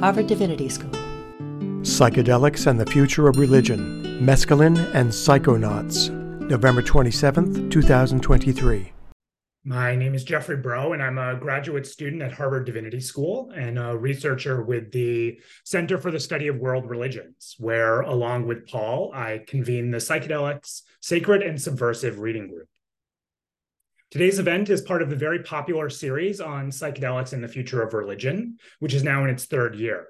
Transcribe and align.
Harvard 0.00 0.26
Divinity 0.26 0.68
School. 0.68 0.90
Psychedelics 1.80 2.66
and 2.66 2.78
the 2.78 2.84
Future 2.84 3.28
of 3.28 3.38
Religion 3.38 4.02
Mescaline 4.20 4.76
and 4.94 5.08
Psychonauts, 5.08 6.10
November 6.50 6.82
27th, 6.82 7.70
2023. 7.70 8.92
My 9.64 9.96
name 9.96 10.14
is 10.14 10.22
Jeffrey 10.22 10.58
Breaux, 10.58 10.92
and 10.92 11.02
I'm 11.02 11.16
a 11.16 11.34
graduate 11.36 11.86
student 11.86 12.20
at 12.20 12.32
Harvard 12.32 12.66
Divinity 12.66 13.00
School 13.00 13.50
and 13.56 13.78
a 13.78 13.96
researcher 13.96 14.62
with 14.62 14.92
the 14.92 15.40
Center 15.64 15.96
for 15.96 16.10
the 16.10 16.20
Study 16.20 16.48
of 16.48 16.58
World 16.58 16.90
Religions, 16.90 17.56
where, 17.58 18.02
along 18.02 18.46
with 18.46 18.68
Paul, 18.68 19.12
I 19.14 19.44
convene 19.46 19.90
the 19.92 19.98
Psychedelics 19.98 20.82
Sacred 21.00 21.42
and 21.42 21.60
Subversive 21.60 22.18
Reading 22.18 22.48
Group. 22.48 22.68
Today's 24.12 24.38
event 24.38 24.70
is 24.70 24.82
part 24.82 25.02
of 25.02 25.10
the 25.10 25.16
very 25.16 25.42
popular 25.42 25.90
series 25.90 26.40
on 26.40 26.70
psychedelics 26.70 27.32
and 27.32 27.42
the 27.42 27.48
future 27.48 27.82
of 27.82 27.92
religion, 27.92 28.56
which 28.78 28.94
is 28.94 29.02
now 29.02 29.24
in 29.24 29.30
its 29.30 29.46
third 29.46 29.74
year. 29.74 30.06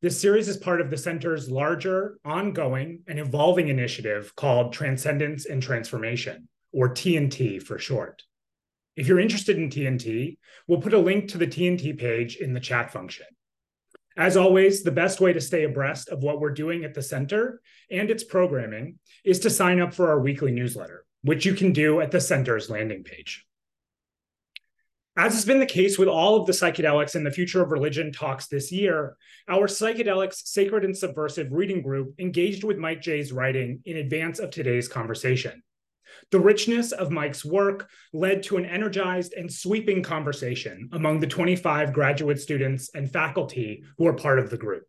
This 0.00 0.18
series 0.18 0.48
is 0.48 0.56
part 0.56 0.80
of 0.80 0.88
the 0.88 0.96
center's 0.96 1.50
larger, 1.50 2.18
ongoing, 2.24 3.00
and 3.06 3.18
evolving 3.18 3.68
initiative 3.68 4.34
called 4.34 4.72
Transcendence 4.72 5.44
and 5.44 5.62
Transformation, 5.62 6.48
or 6.72 6.88
TNT 6.88 7.62
for 7.62 7.78
short. 7.78 8.22
If 8.96 9.06
you're 9.06 9.20
interested 9.20 9.58
in 9.58 9.68
TNT, 9.68 10.38
we'll 10.66 10.80
put 10.80 10.94
a 10.94 10.98
link 10.98 11.28
to 11.28 11.38
the 11.38 11.46
TNT 11.46 11.98
page 11.98 12.36
in 12.36 12.54
the 12.54 12.60
chat 12.60 12.90
function. 12.90 13.26
As 14.16 14.38
always, 14.38 14.82
the 14.82 14.90
best 14.90 15.20
way 15.20 15.34
to 15.34 15.40
stay 15.40 15.64
abreast 15.64 16.08
of 16.08 16.22
what 16.22 16.40
we're 16.40 16.50
doing 16.50 16.82
at 16.82 16.94
the 16.94 17.02
center 17.02 17.60
and 17.90 18.10
its 18.10 18.24
programming 18.24 18.98
is 19.22 19.40
to 19.40 19.50
sign 19.50 19.80
up 19.80 19.92
for 19.92 20.08
our 20.08 20.18
weekly 20.18 20.50
newsletter, 20.50 21.04
which 21.22 21.44
you 21.44 21.54
can 21.54 21.72
do 21.72 22.00
at 22.00 22.10
the 22.10 22.20
center's 22.20 22.70
landing 22.70 23.04
page. 23.04 23.44
As 25.16 25.34
has 25.34 25.44
been 25.44 25.58
the 25.58 25.66
case 25.66 25.98
with 25.98 26.06
all 26.06 26.36
of 26.36 26.46
the 26.46 26.52
psychedelics 26.52 27.16
and 27.16 27.26
the 27.26 27.32
future 27.32 27.60
of 27.60 27.72
religion 27.72 28.12
talks 28.12 28.46
this 28.46 28.70
year, 28.70 29.16
our 29.48 29.66
psychedelics 29.66 30.46
sacred 30.46 30.84
and 30.84 30.96
subversive 30.96 31.50
reading 31.50 31.82
group 31.82 32.14
engaged 32.20 32.62
with 32.62 32.78
Mike 32.78 33.02
Jay's 33.02 33.32
writing 33.32 33.80
in 33.84 33.96
advance 33.96 34.38
of 34.38 34.50
today's 34.50 34.86
conversation. 34.86 35.60
The 36.30 36.38
richness 36.38 36.92
of 36.92 37.10
Mike's 37.10 37.44
work 37.44 37.90
led 38.12 38.44
to 38.44 38.58
an 38.58 38.64
energized 38.64 39.34
and 39.34 39.52
sweeping 39.52 40.04
conversation 40.04 40.88
among 40.92 41.18
the 41.18 41.26
25 41.26 41.92
graduate 41.92 42.40
students 42.40 42.88
and 42.94 43.10
faculty 43.10 43.82
who 43.98 44.06
are 44.06 44.14
part 44.14 44.38
of 44.38 44.50
the 44.50 44.56
group. 44.56 44.84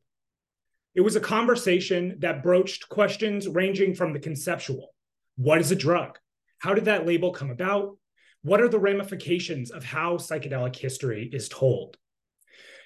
It 0.94 1.02
was 1.02 1.16
a 1.16 1.22
conversation 1.22 2.18
that 2.20 2.44
broached 2.44 2.88
questions 2.88 3.48
ranging 3.48 3.96
from 3.96 4.14
the 4.14 4.20
conceptual 4.20 4.94
what 5.40 5.62
is 5.62 5.72
a 5.72 5.76
drug? 5.76 6.20
How 6.58 6.74
did 6.74 6.86
that 6.86 7.08
label 7.08 7.32
come 7.32 7.50
about? 7.50 7.98
What 8.42 8.60
are 8.60 8.68
the 8.68 8.78
ramifications 8.78 9.72
of 9.72 9.86
how 9.86 10.18
psychedelic 10.18 10.76
history 10.76 11.30
is 11.32 11.48
told? 11.48 11.96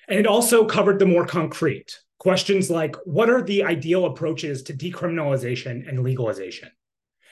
And 0.08 0.20
it 0.20 0.28
also 0.28 0.64
covered 0.64 1.00
the 1.00 1.08
more 1.08 1.26
concrete 1.26 2.00
questions 2.20 2.70
like 2.70 2.96
what 3.06 3.28
are 3.28 3.42
the 3.42 3.64
ideal 3.64 4.06
approaches 4.06 4.62
to 4.64 4.74
decriminalization 4.74 5.90
and 5.90 6.04
legalization? 6.04 6.70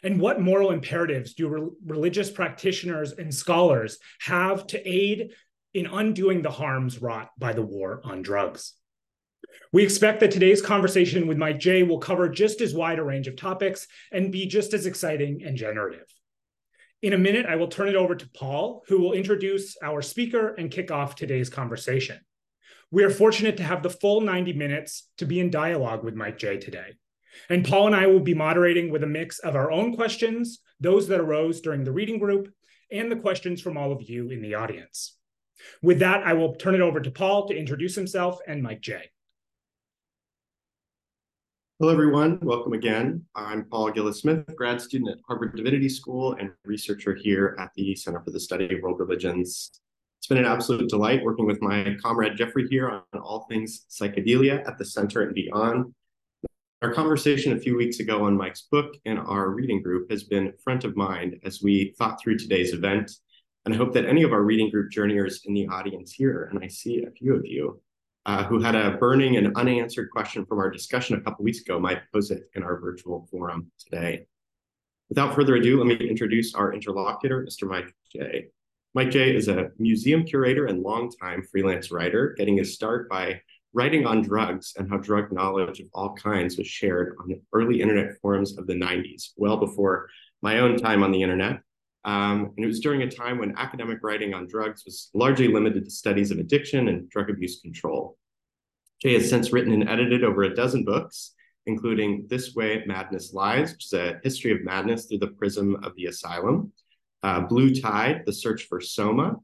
And 0.02 0.20
what 0.20 0.42
moral 0.42 0.72
imperatives 0.72 1.36
do 1.36 1.48
re- 1.48 1.70
religious 1.86 2.32
practitioners 2.32 3.12
and 3.12 3.32
scholars 3.32 4.00
have 4.22 4.66
to 4.68 4.90
aid 4.90 5.34
in 5.76 5.86
undoing 5.86 6.42
the 6.42 6.50
harms 6.50 7.00
wrought 7.00 7.30
by 7.38 7.54
the 7.54 7.62
war 7.62 8.02
on 8.04 8.24
drugs? 8.24 8.74
We 9.74 9.84
expect 9.84 10.20
that 10.20 10.32
today's 10.32 10.62
conversation 10.62 11.28
with 11.28 11.38
Mike 11.38 11.60
Jay 11.60 11.84
will 11.84 12.00
cover 12.00 12.30
just 12.30 12.62
as 12.62 12.74
wide 12.74 13.00
a 13.00 13.04
range 13.04 13.28
of 13.28 13.36
topics 13.36 13.88
and 14.12 14.32
be 14.32 14.46
just 14.46 14.74
as 14.74 14.86
exciting 14.86 15.44
and 15.46 15.58
generative. 15.58 16.06
In 17.02 17.14
a 17.14 17.18
minute, 17.18 17.46
I 17.48 17.56
will 17.56 17.68
turn 17.68 17.88
it 17.88 17.96
over 17.96 18.16
to 18.16 18.30
Paul, 18.30 18.84
who 18.88 19.00
will 19.00 19.14
introduce 19.14 19.76
our 19.82 20.02
speaker 20.02 20.54
and 20.54 20.70
kick 20.70 20.92
off 20.92 21.16
today's 21.16 21.50
conversation. 21.50 22.20
We 22.92 23.04
are 23.04 23.10
fortunate 23.10 23.58
to 23.58 23.64
have 23.64 23.82
the 23.82 23.90
full 23.90 24.22
90 24.22 24.54
minutes 24.54 25.10
to 25.18 25.26
be 25.26 25.40
in 25.40 25.50
dialogue 25.50 26.04
with 26.04 26.14
Mike 26.14 26.38
Jay 26.38 26.58
today. 26.58 26.98
And 27.50 27.66
Paul 27.66 27.88
and 27.88 27.96
I 27.96 28.08
will 28.08 28.20
be 28.20 28.34
moderating 28.34 28.92
with 28.92 29.04
a 29.04 29.08
mix 29.08 29.40
of 29.40 29.56
our 29.56 29.72
own 29.72 29.96
questions, 29.96 30.60
those 30.80 31.08
that 31.08 31.22
arose 31.22 31.62
during 31.62 31.84
the 31.84 31.92
reading 31.92 32.20
group, 32.20 32.54
and 32.92 33.12
the 33.12 33.16
questions 33.16 33.62
from 33.62 33.78
all 33.78 33.92
of 33.92 34.04
you 34.04 34.30
in 34.30 34.42
the 34.42 34.56
audience. 34.56 35.18
With 35.82 36.00
that, 36.00 36.24
I 36.26 36.34
will 36.34 36.56
turn 36.56 36.76
it 36.76 36.82
over 36.82 37.00
to 37.00 37.12
Paul 37.12 37.48
to 37.48 37.58
introduce 37.58 37.96
himself 37.96 38.40
and 38.48 38.62
Mike 38.62 38.82
Jay. 38.82 39.10
Hello, 41.82 41.92
everyone. 41.92 42.38
Welcome 42.44 42.74
again. 42.74 43.26
I'm 43.34 43.66
Paul 43.66 43.90
Gillis 43.90 44.20
Smith, 44.20 44.46
grad 44.56 44.80
student 44.80 45.10
at 45.10 45.18
Harvard 45.28 45.56
Divinity 45.56 45.90
School 45.90 46.34
and 46.34 46.52
researcher 46.64 47.16
here 47.16 47.58
at 47.58 47.72
the 47.76 47.96
Center 47.96 48.22
for 48.24 48.30
the 48.30 48.40
Study 48.40 48.66
of 48.66 48.84
World 48.84 49.00
Religions. 49.00 49.72
It's 50.20 50.28
been 50.28 50.38
an 50.38 50.46
absolute 50.46 50.92
delight 50.92 51.24
working 51.24 51.48
with 51.48 51.60
my 51.60 51.98
comrade 52.00 52.38
Jeffrey 52.38 52.68
here 52.70 52.88
on 52.88 53.20
all 53.20 53.48
things 53.50 53.88
psychedelia 53.90 54.64
at 54.68 54.78
the 54.78 54.86
center 54.86 55.24
and 55.24 55.34
beyond. 55.34 55.92
Our 56.84 56.94
conversation 56.94 57.54
a 57.54 57.60
few 57.60 57.76
weeks 57.76 58.00
ago 58.00 58.26
on 58.26 58.38
Mike's 58.38 58.68
book 58.72 58.94
and 59.06 59.18
our 59.18 59.50
reading 59.50 59.82
group 59.82 60.12
has 60.12 60.24
been 60.24 60.54
front 60.64 60.84
of 60.84 60.96
mind 60.96 61.40
as 61.44 61.64
we 61.64 61.96
thought 61.98 62.22
through 62.22 62.38
today's 62.38 62.74
event. 62.74 63.12
And 63.66 63.74
I 63.74 63.78
hope 63.78 63.92
that 63.94 64.06
any 64.06 64.22
of 64.22 64.34
our 64.34 64.44
reading 64.44 64.70
group 64.70 64.92
journeyers 64.92 65.42
in 65.46 65.56
the 65.56 65.68
audience 65.70 66.12
here, 66.12 66.48
and 66.52 66.64
I 66.64 66.68
see 66.68 67.02
a 67.02 67.10
few 67.10 67.34
of 67.34 67.44
you, 67.44 67.82
uh, 68.26 68.44
who 68.44 68.60
had 68.60 68.76
a 68.76 68.98
burning 68.98 69.38
and 69.38 69.56
unanswered 69.56 70.10
question 70.12 70.46
from 70.46 70.60
our 70.60 70.70
discussion 70.70 71.18
a 71.18 71.22
couple 71.22 71.44
weeks 71.44 71.62
ago 71.62 71.80
might 71.80 72.02
pose 72.14 72.32
it 72.32 72.44
in 72.56 72.64
our 72.64 72.80
virtual 72.80 73.28
forum 73.32 73.72
today. 73.80 74.26
Without 75.10 75.36
further 75.36 75.56
ado, 75.56 75.78
let 75.78 75.88
me 75.88 76.08
introduce 76.08 76.56
our 76.56 76.74
interlocutor, 76.74 77.46
Mr. 77.46 77.68
Mike 77.68 77.94
Jay. 78.14 78.48
Mike 78.94 79.12
Jay 79.12 79.36
is 79.36 79.48
a 79.48 79.72
museum 79.80 80.24
curator 80.24 80.68
and 80.68 80.84
longtime 80.84 81.44
freelance 81.44 81.92
writer, 81.92 82.36
getting 82.38 82.58
his 82.58 82.74
start 82.74 83.10
by 83.10 83.42
writing 83.74 84.06
on 84.06 84.22
drugs 84.22 84.74
and 84.78 84.90
how 84.90 84.98
drug 84.98 85.32
knowledge 85.32 85.80
of 85.80 85.88
all 85.94 86.14
kinds 86.14 86.58
was 86.58 86.68
shared 86.68 87.16
on 87.20 87.28
the 87.28 87.42
early 87.54 87.82
internet 87.82 88.18
forums 88.22 88.58
of 88.58 88.68
the 88.68 88.74
90s, 88.74 89.32
well 89.38 89.58
before 89.58 90.10
my 90.42 90.60
own 90.60 90.78
time 90.78 91.04
on 91.04 91.12
the 91.12 91.22
internet. 91.22 91.62
Um, 92.04 92.52
and 92.56 92.64
it 92.64 92.68
was 92.68 92.80
during 92.80 93.04
a 93.04 93.10
time 93.10 93.38
when 93.38 93.58
academic 93.58 94.00
writing 94.02 94.34
on 94.34 94.48
drugs 94.48 94.84
was 94.86 95.10
largely 95.14 95.48
limited 95.48 95.86
to 95.86 95.92
studies 95.92 96.32
of 96.32 96.40
addiction 96.40 96.88
and 96.88 97.10
drug 97.10 97.30
abuse 97.30 97.62
control. 97.62 98.18
Jay 99.02 99.14
has 99.14 99.30
since 99.30 99.52
written 99.52 99.74
and 99.74 99.88
edited 99.88 100.24
over 100.24 100.44
a 100.44 100.56
dozen 100.56 100.84
books, 100.84 101.34
including 101.66 102.26
This 102.28 102.56
Way 102.56 102.84
Madness 102.86 103.34
Lies, 103.34 103.72
which 103.72 103.86
is 103.86 103.94
a 103.94 104.20
history 104.24 104.52
of 104.52 104.64
madness 104.64 105.06
through 105.06 105.20
the 105.20 105.28
prism 105.28 105.76
of 105.84 105.96
the 105.96 106.06
asylum, 106.06 106.72
uh, 107.24 107.42
Blue 107.42 107.74
Tide, 107.74 108.24
The 108.26 108.34
Search 108.34 108.64
for 108.64 108.82
Soma, 108.82 109.36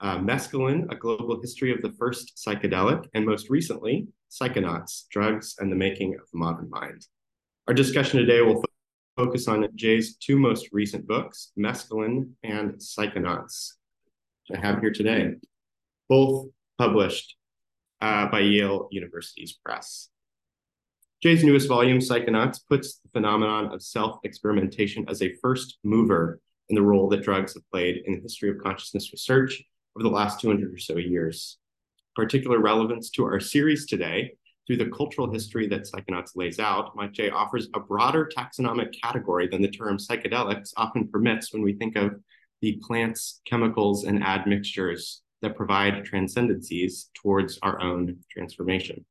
uh, 0.00 0.18
mescaline, 0.18 0.90
a 0.90 0.96
global 0.96 1.40
history 1.40 1.72
of 1.72 1.80
the 1.80 1.92
first 1.92 2.36
psychedelic, 2.36 3.06
and 3.14 3.24
most 3.24 3.50
recently, 3.50 4.08
psychonauts, 4.30 5.06
drugs 5.10 5.56
and 5.58 5.70
the 5.70 5.76
making 5.76 6.14
of 6.14 6.22
the 6.32 6.38
modern 6.38 6.68
mind. 6.70 7.06
Our 7.68 7.74
discussion 7.74 8.18
today 8.18 8.40
will 8.40 8.56
fo 8.56 8.64
focus 9.16 9.48
on 9.48 9.66
Jay's 9.74 10.16
two 10.16 10.38
most 10.38 10.68
recent 10.72 11.06
books, 11.06 11.52
Mescaline 11.58 12.30
and 12.42 12.74
Psychonauts, 12.74 13.72
which 14.48 14.58
I 14.58 14.66
have 14.66 14.80
here 14.80 14.92
today, 14.92 15.34
both 16.08 16.48
published 16.78 17.36
uh, 18.00 18.26
by 18.26 18.40
Yale 18.40 18.88
University's 18.90 19.52
Press. 19.52 20.08
Jay's 21.22 21.44
newest 21.44 21.68
volume, 21.68 21.98
Psychonauts, 21.98 22.60
puts 22.68 22.98
the 22.98 23.08
phenomenon 23.12 23.72
of 23.72 23.82
self-experimentation 23.82 25.04
as 25.08 25.22
a 25.22 25.34
first 25.36 25.78
mover 25.84 26.40
in 26.68 26.74
the 26.74 26.82
role 26.82 27.08
that 27.10 27.22
drugs 27.22 27.54
have 27.54 27.70
played 27.70 28.02
in 28.06 28.14
the 28.14 28.20
history 28.20 28.50
of 28.50 28.58
consciousness 28.58 29.12
research 29.12 29.62
over 29.96 30.02
the 30.02 30.14
last 30.14 30.40
200 30.40 30.74
or 30.74 30.78
so 30.78 30.96
years. 30.96 31.58
Particular 32.16 32.58
relevance 32.58 33.10
to 33.10 33.24
our 33.24 33.38
series 33.38 33.86
today, 33.86 34.32
through 34.66 34.76
the 34.76 34.90
cultural 34.90 35.32
history 35.32 35.66
that 35.68 35.82
Psychonauts 35.82 36.36
lays 36.36 36.58
out, 36.58 36.94
Mike 36.94 37.12
Jay 37.12 37.30
offers 37.30 37.68
a 37.74 37.80
broader 37.80 38.30
taxonomic 38.36 38.94
category 39.02 39.48
than 39.48 39.62
the 39.62 39.70
term 39.70 39.98
psychedelics 39.98 40.72
often 40.76 41.08
permits 41.08 41.52
when 41.52 41.62
we 41.62 41.72
think 41.72 41.96
of 41.96 42.14
the 42.60 42.80
plants, 42.86 43.40
chemicals, 43.44 44.04
and 44.04 44.22
admixtures 44.22 45.22
that 45.42 45.56
provide 45.56 46.04
transcendencies 46.04 47.10
towards 47.14 47.58
our 47.62 47.80
own 47.80 48.16
transformation. 48.30 49.04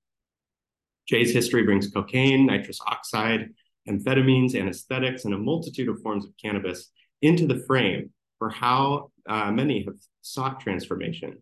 Jay's 1.07 1.33
history 1.33 1.63
brings 1.63 1.89
cocaine, 1.89 2.45
nitrous 2.45 2.79
oxide, 2.87 3.49
amphetamines, 3.89 4.55
anesthetics, 4.55 5.25
and 5.25 5.33
a 5.33 5.37
multitude 5.37 5.89
of 5.89 6.01
forms 6.01 6.25
of 6.25 6.31
cannabis 6.41 6.91
into 7.21 7.45
the 7.45 7.63
frame 7.67 8.11
for 8.39 8.49
how 8.49 9.11
uh, 9.27 9.51
many 9.51 9.83
have 9.83 9.95
sought 10.21 10.61
transformation 10.61 11.41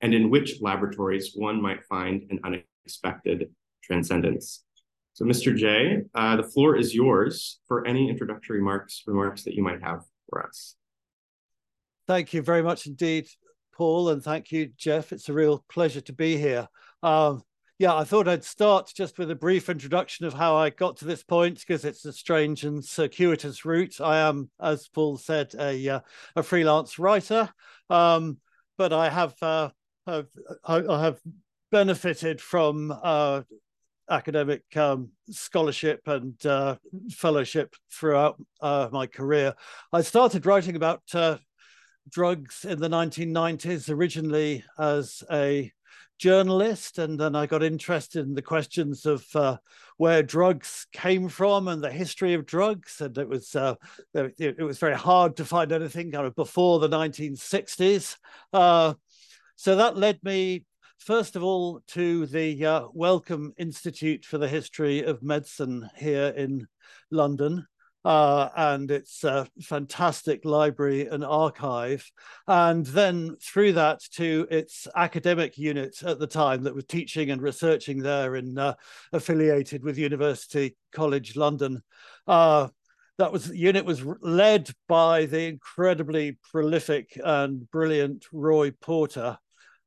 and 0.00 0.14
in 0.14 0.30
which 0.30 0.62
laboratories 0.62 1.32
one 1.34 1.60
might 1.60 1.84
find 1.84 2.26
an 2.30 2.40
unexpected 2.90 3.50
transcendence. 3.82 4.64
So, 5.12 5.24
Mr. 5.24 5.56
Jay, 5.56 6.02
uh, 6.14 6.36
the 6.36 6.42
floor 6.42 6.76
is 6.76 6.94
yours 6.94 7.60
for 7.68 7.86
any 7.86 8.08
introductory 8.08 8.58
remarks, 8.58 9.02
remarks 9.06 9.44
that 9.44 9.54
you 9.54 9.62
might 9.62 9.82
have 9.82 10.02
for 10.28 10.46
us. 10.46 10.76
Thank 12.06 12.32
you 12.32 12.42
very 12.42 12.62
much 12.62 12.86
indeed, 12.86 13.28
Paul, 13.74 14.10
and 14.10 14.22
thank 14.22 14.50
you, 14.50 14.70
Jeff. 14.76 15.12
It's 15.12 15.28
a 15.28 15.32
real 15.32 15.64
pleasure 15.68 16.00
to 16.02 16.12
be 16.12 16.36
here. 16.36 16.68
Um, 17.02 17.42
yeah, 17.78 17.94
I 17.94 18.04
thought 18.04 18.28
I'd 18.28 18.44
start 18.44 18.92
just 18.94 19.18
with 19.18 19.30
a 19.30 19.34
brief 19.34 19.68
introduction 19.68 20.26
of 20.26 20.34
how 20.34 20.56
I 20.56 20.70
got 20.70 20.98
to 20.98 21.06
this 21.06 21.22
point 21.22 21.58
because 21.58 21.84
it's 21.84 22.04
a 22.04 22.12
strange 22.12 22.64
and 22.64 22.84
circuitous 22.84 23.64
route. 23.64 24.00
I 24.00 24.18
am, 24.18 24.50
as 24.60 24.88
Paul 24.88 25.16
said, 25.16 25.54
a 25.58 25.88
uh, 25.88 26.00
a 26.36 26.42
freelance 26.42 26.98
writer, 26.98 27.48
um, 27.88 28.38
but 28.76 28.92
I 28.92 29.08
have, 29.08 29.34
uh, 29.42 29.70
have 30.06 30.26
I 30.66 31.04
have 31.04 31.20
benefited 31.70 32.40
from 32.40 32.92
uh, 33.02 33.42
academic 34.08 34.62
um, 34.76 35.10
scholarship 35.30 36.02
and 36.06 36.44
uh, 36.44 36.76
fellowship 37.10 37.74
throughout 37.90 38.40
uh, 38.60 38.88
my 38.92 39.06
career. 39.06 39.54
I 39.92 40.02
started 40.02 40.46
writing 40.46 40.76
about 40.76 41.02
uh, 41.14 41.38
drugs 42.08 42.64
in 42.64 42.80
the 42.80 42.88
1990s, 42.88 43.88
originally 43.88 44.64
as 44.78 45.22
a 45.30 45.72
journalist, 46.18 46.98
and 46.98 47.18
then 47.18 47.34
I 47.34 47.46
got 47.46 47.62
interested 47.62 48.26
in 48.26 48.34
the 48.34 48.42
questions 48.42 49.06
of 49.06 49.24
uh, 49.34 49.56
where 49.96 50.22
drugs 50.22 50.86
came 50.92 51.28
from 51.28 51.68
and 51.68 51.82
the 51.82 51.90
history 51.90 52.34
of 52.34 52.46
drugs. 52.46 53.00
And 53.00 53.16
it 53.16 53.28
was 53.28 53.56
uh, 53.56 53.76
it, 54.12 54.34
it, 54.38 54.62
was 54.62 54.78
very 54.78 54.96
hard 54.96 55.36
to 55.36 55.44
find 55.44 55.72
anything 55.72 56.12
kind 56.12 56.26
of 56.26 56.34
before 56.34 56.78
the 56.78 56.88
1960s. 56.88 58.16
Uh, 58.52 58.94
so 59.56 59.76
that 59.76 59.96
led 59.96 60.22
me 60.22 60.64
first 61.00 61.34
of 61.34 61.42
all 61.42 61.80
to 61.88 62.26
the 62.26 62.64
uh, 62.64 62.82
Wellcome 62.92 63.52
Institute 63.58 64.24
for 64.24 64.38
the 64.38 64.48
History 64.48 65.02
of 65.02 65.22
Medicine 65.22 65.88
here 65.96 66.28
in 66.36 66.68
London 67.10 67.66
uh, 68.04 68.48
and 68.56 68.90
its 68.90 69.24
a 69.24 69.46
fantastic 69.62 70.44
library 70.44 71.06
and 71.06 71.24
archive. 71.24 72.10
And 72.46 72.86
then 72.86 73.36
through 73.42 73.74
that 73.74 74.00
to 74.12 74.46
its 74.50 74.86
academic 74.96 75.58
unit 75.58 76.02
at 76.02 76.18
the 76.18 76.26
time 76.26 76.64
that 76.64 76.74
was 76.74 76.84
teaching 76.84 77.30
and 77.30 77.42
researching 77.42 77.98
there 77.98 78.36
and 78.36 78.58
uh, 78.58 78.74
affiliated 79.12 79.82
with 79.82 79.98
University 79.98 80.76
College 80.92 81.36
London. 81.36 81.82
Uh, 82.26 82.68
that 83.18 83.32
was 83.32 83.48
unit 83.48 83.84
was 83.84 84.02
led 84.22 84.70
by 84.88 85.26
the 85.26 85.46
incredibly 85.46 86.38
prolific 86.50 87.20
and 87.22 87.70
brilliant 87.70 88.24
Roy 88.32 88.70
Porter, 88.70 89.36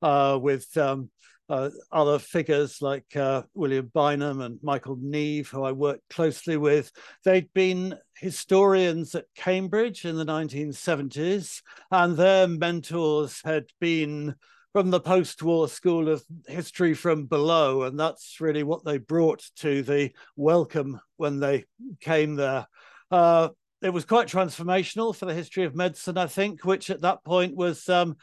uh, 0.04 0.38
with 0.40 0.76
um, 0.78 1.10
uh, 1.50 1.70
other 1.92 2.20
figures 2.20 2.82
like 2.82 3.16
uh, 3.16 3.44
William 3.54 3.90
Bynum 3.94 4.42
and 4.42 4.60
Michael 4.62 4.98
Neve, 5.02 5.50
who 5.50 5.64
I 5.64 5.72
worked 5.72 6.08
closely 6.10 6.58
with. 6.58 6.92
They'd 7.24 7.52
been 7.54 7.98
historians 8.16 9.16
at 9.16 9.26
Cambridge 9.36 10.06
in 10.06 10.16
the 10.16 10.26
1970s, 10.26 11.62
and 11.90 12.16
their 12.16 12.48
mentors 12.48 13.42
had 13.44 13.66
been 13.80 14.36
from 14.74 14.90
the 14.90 15.00
post-war 15.00 15.68
school 15.68 16.10
of 16.10 16.24
history 16.48 16.94
from 16.94 17.26
below, 17.26 17.84
and 17.84 18.00
that's 18.00 18.42
really 18.42 18.64
what 18.64 18.84
they 18.84 18.98
brought 18.98 19.44
to 19.58 19.84
the 19.84 20.12
Wellcome 20.36 21.00
when 21.18 21.40
they 21.40 21.66
came 22.02 22.36
there. 22.36 22.68
Uh, 23.12 23.50
it 23.84 23.92
was 23.92 24.06
quite 24.06 24.28
transformational 24.28 25.16
for 25.16 25.26
the 25.26 25.34
history 25.34 25.66
of 25.66 25.76
medicine, 25.76 26.18
I 26.18 26.28
think, 26.28 26.66
which 26.66 26.90
at 26.90 27.02
that 27.02 27.24
point 27.24 27.56
was 27.56 27.88
um, 27.90 28.16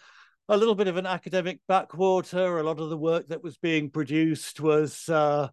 a 0.51 0.57
little 0.57 0.75
bit 0.75 0.89
of 0.89 0.97
an 0.97 1.07
academic 1.07 1.61
backwater. 1.69 2.59
A 2.59 2.63
lot 2.65 2.81
of 2.81 2.91
the 2.91 2.97
work 2.99 3.29
that 3.29 3.43
was 3.43 3.57
being 3.57 3.89
produced 3.89 4.59
was, 4.61 5.09
uh, 5.09 5.49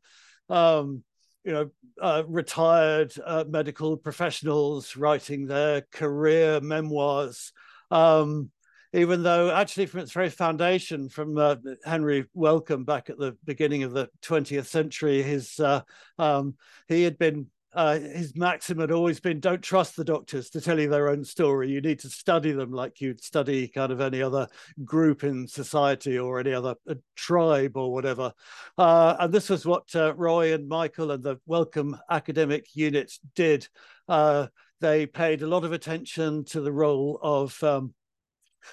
um, 0.49 1.03
you 1.43 1.51
know, 1.53 1.69
uh, 2.01 2.23
retired 2.27 3.13
uh, 3.23 3.43
medical 3.47 3.95
professionals 3.95 4.97
writing 4.97 5.45
their 5.45 5.81
career 5.91 6.59
memoirs. 6.61 7.53
Um, 7.91 8.49
even 8.91 9.21
though 9.21 9.51
actually 9.51 9.85
from 9.85 9.99
its 9.99 10.13
very 10.13 10.31
foundation, 10.31 11.09
from 11.09 11.37
uh, 11.37 11.57
Henry 11.85 12.25
Wellcome 12.33 12.83
back 12.83 13.11
at 13.11 13.19
the 13.19 13.37
beginning 13.43 13.83
of 13.83 13.91
the 13.91 14.09
20th 14.23 14.65
century, 14.65 15.21
his 15.21 15.59
uh, 15.59 15.81
um, 16.17 16.55
he 16.87 17.03
had 17.03 17.19
been 17.19 17.47
uh, 17.77 17.99
his 17.99 18.35
maxim 18.35 18.79
had 18.79 18.91
always 18.91 19.19
been 19.19 19.39
don't 19.39 19.61
trust 19.61 19.95
the 19.95 20.03
doctors 20.03 20.49
to 20.49 20.59
tell 20.59 20.79
you 20.79 20.89
their 20.89 21.09
own 21.09 21.23
story. 21.23 21.69
You 21.69 21.79
need 21.79 21.99
to 21.99 22.09
study 22.09 22.51
them 22.51 22.71
like 22.71 22.99
you'd 22.99 23.23
study 23.23 23.67
kind 23.67 23.91
of 23.91 24.01
any 24.01 24.19
other 24.19 24.47
group 24.83 25.23
in 25.23 25.47
society 25.47 26.17
or 26.17 26.39
any 26.39 26.53
other 26.53 26.73
uh, 26.89 26.95
tribe 27.15 27.77
or 27.77 27.93
whatever. 27.93 28.33
Uh, 28.79 29.17
and 29.19 29.31
this 29.31 29.49
was 29.49 29.63
what 29.63 29.95
uh, 29.95 30.15
Roy 30.15 30.55
and 30.55 30.67
Michael 30.67 31.11
and 31.11 31.23
the 31.23 31.37
Wellcome 31.45 31.99
academic 32.09 32.65
unit 32.73 33.13
did. 33.35 33.67
Uh, 34.09 34.47
they 34.81 35.05
paid 35.05 35.43
a 35.43 35.47
lot 35.47 35.63
of 35.63 35.71
attention 35.71 36.45
to 36.45 36.61
the 36.61 36.71
role 36.71 37.19
of 37.21 37.61
um, 37.61 37.93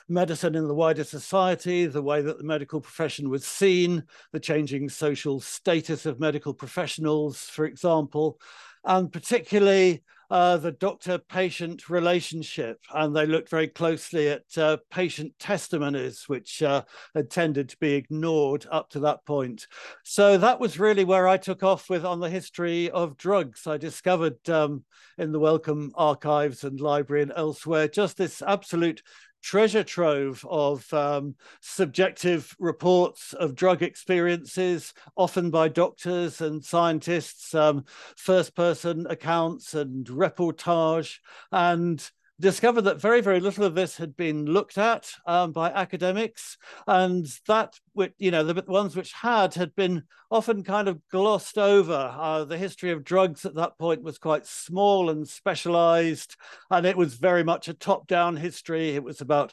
medicine 0.08 0.54
in 0.54 0.66
the 0.66 0.74
wider 0.74 1.04
society, 1.04 1.84
the 1.84 2.00
way 2.00 2.22
that 2.22 2.38
the 2.38 2.44
medical 2.44 2.80
profession 2.80 3.28
was 3.28 3.44
seen, 3.44 4.04
the 4.32 4.40
changing 4.40 4.88
social 4.88 5.40
status 5.40 6.06
of 6.06 6.20
medical 6.20 6.54
professionals, 6.54 7.42
for 7.42 7.66
example, 7.66 8.38
and 8.84 9.12
particularly 9.12 10.02
uh, 10.30 10.56
the 10.56 10.72
doctor 10.72 11.18
patient 11.18 11.88
relationship. 11.88 12.80
And 12.92 13.14
they 13.14 13.26
looked 13.26 13.50
very 13.50 13.68
closely 13.68 14.28
at 14.30 14.42
uh, 14.56 14.78
patient 14.90 15.32
testimonies, 15.38 16.24
which 16.26 16.62
uh, 16.62 16.82
had 17.14 17.30
tended 17.30 17.68
to 17.70 17.76
be 17.78 17.94
ignored 17.94 18.66
up 18.70 18.90
to 18.90 19.00
that 19.00 19.24
point. 19.24 19.66
So 20.02 20.38
that 20.38 20.60
was 20.60 20.78
really 20.78 21.04
where 21.04 21.28
I 21.28 21.36
took 21.36 21.62
off 21.62 21.90
with 21.90 22.04
on 22.04 22.20
the 22.20 22.30
history 22.30 22.90
of 22.90 23.16
drugs. 23.16 23.66
I 23.66 23.76
discovered 23.76 24.48
um, 24.48 24.84
in 25.18 25.32
the 25.32 25.40
Wellcome 25.40 25.92
archives 25.94 26.64
and 26.64 26.80
library 26.80 27.22
and 27.22 27.32
elsewhere 27.36 27.88
just 27.88 28.16
this 28.16 28.42
absolute 28.42 29.02
treasure 29.44 29.84
trove 29.84 30.42
of 30.48 30.90
um, 30.94 31.34
subjective 31.60 32.56
reports 32.58 33.34
of 33.34 33.54
drug 33.54 33.82
experiences, 33.82 34.94
often 35.16 35.50
by 35.50 35.68
doctors 35.68 36.40
and 36.40 36.64
scientists, 36.64 37.54
um, 37.54 37.84
first 38.16 38.54
person 38.56 39.06
accounts 39.10 39.74
and 39.74 40.06
reportage. 40.06 41.18
And 41.52 42.10
discovered 42.40 42.82
that 42.82 43.00
very, 43.00 43.20
very 43.20 43.40
little 43.40 43.64
of 43.64 43.74
this 43.74 43.96
had 43.96 44.16
been 44.16 44.44
looked 44.44 44.76
at 44.76 45.08
um, 45.26 45.52
by 45.52 45.70
academics, 45.70 46.58
and 46.86 47.26
that, 47.46 47.74
you 48.18 48.30
know, 48.30 48.42
the 48.42 48.64
ones 48.66 48.96
which 48.96 49.12
had 49.12 49.54
had 49.54 49.74
been 49.76 50.02
often 50.30 50.64
kind 50.64 50.88
of 50.88 51.00
glossed 51.10 51.58
over. 51.58 51.92
Uh, 51.92 52.44
the 52.44 52.58
history 52.58 52.90
of 52.90 53.04
drugs 53.04 53.44
at 53.44 53.54
that 53.54 53.78
point 53.78 54.02
was 54.02 54.18
quite 54.18 54.46
small 54.46 55.10
and 55.10 55.28
specialized, 55.28 56.36
and 56.70 56.84
it 56.86 56.96
was 56.96 57.14
very 57.14 57.44
much 57.44 57.68
a 57.68 57.74
top-down 57.74 58.36
history. 58.36 58.90
It 58.90 59.04
was 59.04 59.20
about 59.20 59.52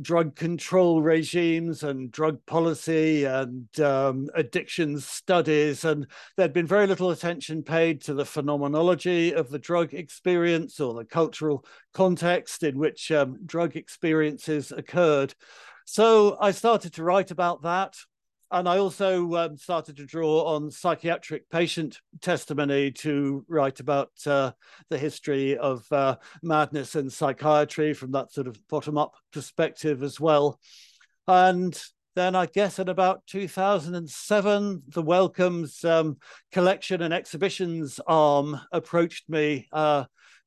drug 0.00 0.36
control 0.36 1.02
regimes 1.02 1.82
and 1.82 2.10
drug 2.10 2.44
policy 2.46 3.24
and 3.24 3.80
um, 3.80 4.28
addiction 4.34 5.00
studies. 5.00 5.84
And 5.84 6.06
there'd 6.36 6.52
been 6.52 6.66
very 6.66 6.86
little 6.86 7.10
attention 7.10 7.62
paid 7.62 8.02
to 8.02 8.14
the 8.14 8.24
phenomenology 8.26 9.32
of 9.32 9.50
the 9.50 9.58
drug 9.58 9.94
experience 9.94 10.80
or 10.80 10.94
the 10.94 11.04
cultural 11.04 11.64
context 11.94 12.62
in 12.62 12.78
which 12.78 13.10
um, 13.10 13.38
drug 13.46 13.76
experiences 13.76 14.72
occurred. 14.72 15.34
So 15.84 16.36
I 16.40 16.50
started 16.50 16.94
to 16.94 17.04
write 17.04 17.30
about 17.30 17.62
that 17.62 17.96
and 18.50 18.68
I 18.68 18.78
also 18.78 19.34
um, 19.34 19.56
started 19.56 19.96
to 19.96 20.06
draw 20.06 20.44
on 20.44 20.70
psychiatric 20.70 21.50
patient 21.50 21.98
testimony 22.20 22.92
to 22.92 23.44
write 23.48 23.80
about 23.80 24.10
uh, 24.24 24.52
the 24.88 24.98
history 24.98 25.56
of 25.56 25.84
uh, 25.90 26.16
madness 26.42 26.94
and 26.94 27.12
psychiatry 27.12 27.92
from 27.92 28.12
that 28.12 28.32
sort 28.32 28.46
of 28.46 28.58
bottom 28.68 28.96
up 28.96 29.14
perspective 29.32 30.02
as 30.02 30.20
well. 30.20 30.60
And 31.26 31.76
then 32.14 32.34
I 32.36 32.46
guess 32.46 32.78
in 32.78 32.88
about 32.88 33.26
2007, 33.26 34.82
the 34.88 35.02
Wellcomes 35.02 35.84
um, 35.84 36.16
collection 36.52 37.02
and 37.02 37.12
exhibitions 37.12 38.00
arm 38.06 38.60
approached 38.70 39.28
me 39.28 39.68
uh, 39.72 40.04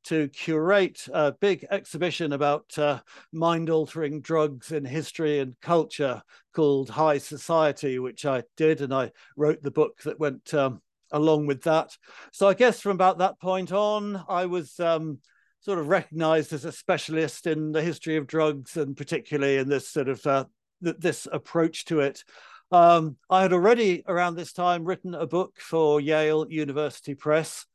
to 0.10 0.28
curate 0.30 1.08
a 1.14 1.32
big 1.32 1.66
exhibition 1.70 2.34
about 2.34 2.66
uh, 2.78 3.00
mind 3.32 3.70
altering 3.70 4.22
drugs 4.22 4.72
in 4.72 4.84
history 4.84 5.40
and 5.40 5.56
culture 5.62 6.22
called 6.54 6.90
High 6.90 7.20
Society, 7.20 8.00
which 8.00 8.26
I 8.26 8.44
did. 8.58 8.82
And 8.82 8.92
I 8.92 9.12
wrote 9.38 9.62
the 9.62 9.70
book 9.70 10.02
that 10.06 10.20
went 10.20 10.52
um, 10.56 10.82
along 11.12 11.46
with 11.46 11.62
that. 11.64 11.96
So 12.32 12.48
I 12.48 12.56
guess 12.56 12.82
from 12.82 12.94
about 12.94 13.20
that 13.20 13.40
point 13.40 13.72
on, 13.72 14.24
I 14.28 14.46
was. 14.46 14.80
Um, 14.80 15.20
sort 15.62 15.78
of 15.78 15.90
recognized 15.90 16.54
as 16.54 16.64
a 16.64 16.72
specialist 16.72 17.46
in 17.46 17.74
the 17.74 17.82
history 17.82 18.16
of 18.16 18.26
drugs 18.26 18.78
and 18.78 18.96
particularly 18.96 19.58
in 19.58 19.68
this 19.68 19.90
sort 19.90 20.08
of 20.08 20.26
uh, 20.26 20.46
th- 20.82 20.96
this 21.00 21.28
approach 21.34 21.84
to 21.84 22.00
it 22.00 22.24
um, 22.72 23.18
I 23.30 23.42
had 23.42 23.52
already 23.52 24.04
around 24.08 24.36
this 24.36 24.54
time 24.54 24.86
written 24.86 25.14
a 25.14 25.28
book 25.28 25.60
for 25.60 26.00
Yale 26.00 26.46
University 26.50 27.14
Press 27.14 27.66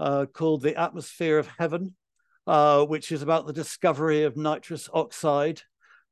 uh, 0.00 0.26
called 0.26 0.62
The 0.62 0.80
Atmosphere 0.80 1.38
of 1.38 1.48
Heaven, 1.58 1.94
uh, 2.46 2.84
which 2.84 3.12
is 3.12 3.22
about 3.22 3.46
the 3.46 3.52
discovery 3.52 4.24
of 4.24 4.36
nitrous 4.36 4.88
oxide 4.92 5.60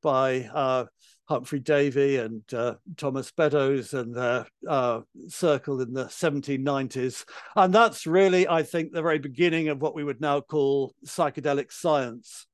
by 0.02 0.48
uh, 0.52 0.84
Humphrey 1.24 1.58
Davy 1.58 2.18
and 2.18 2.42
uh, 2.52 2.74
Thomas 2.96 3.32
Beddoes 3.32 3.94
and 3.94 4.14
their 4.14 4.46
uh, 4.68 5.00
circle 5.28 5.80
in 5.80 5.94
the 5.94 6.04
1790s. 6.04 7.24
And 7.56 7.74
that's 7.74 8.06
really, 8.06 8.46
I 8.46 8.62
think, 8.62 8.92
the 8.92 9.02
very 9.02 9.18
beginning 9.18 9.68
of 9.68 9.80
what 9.80 9.94
we 9.94 10.04
would 10.04 10.20
now 10.20 10.42
call 10.42 10.94
psychedelic 11.06 11.72
science. 11.72 12.46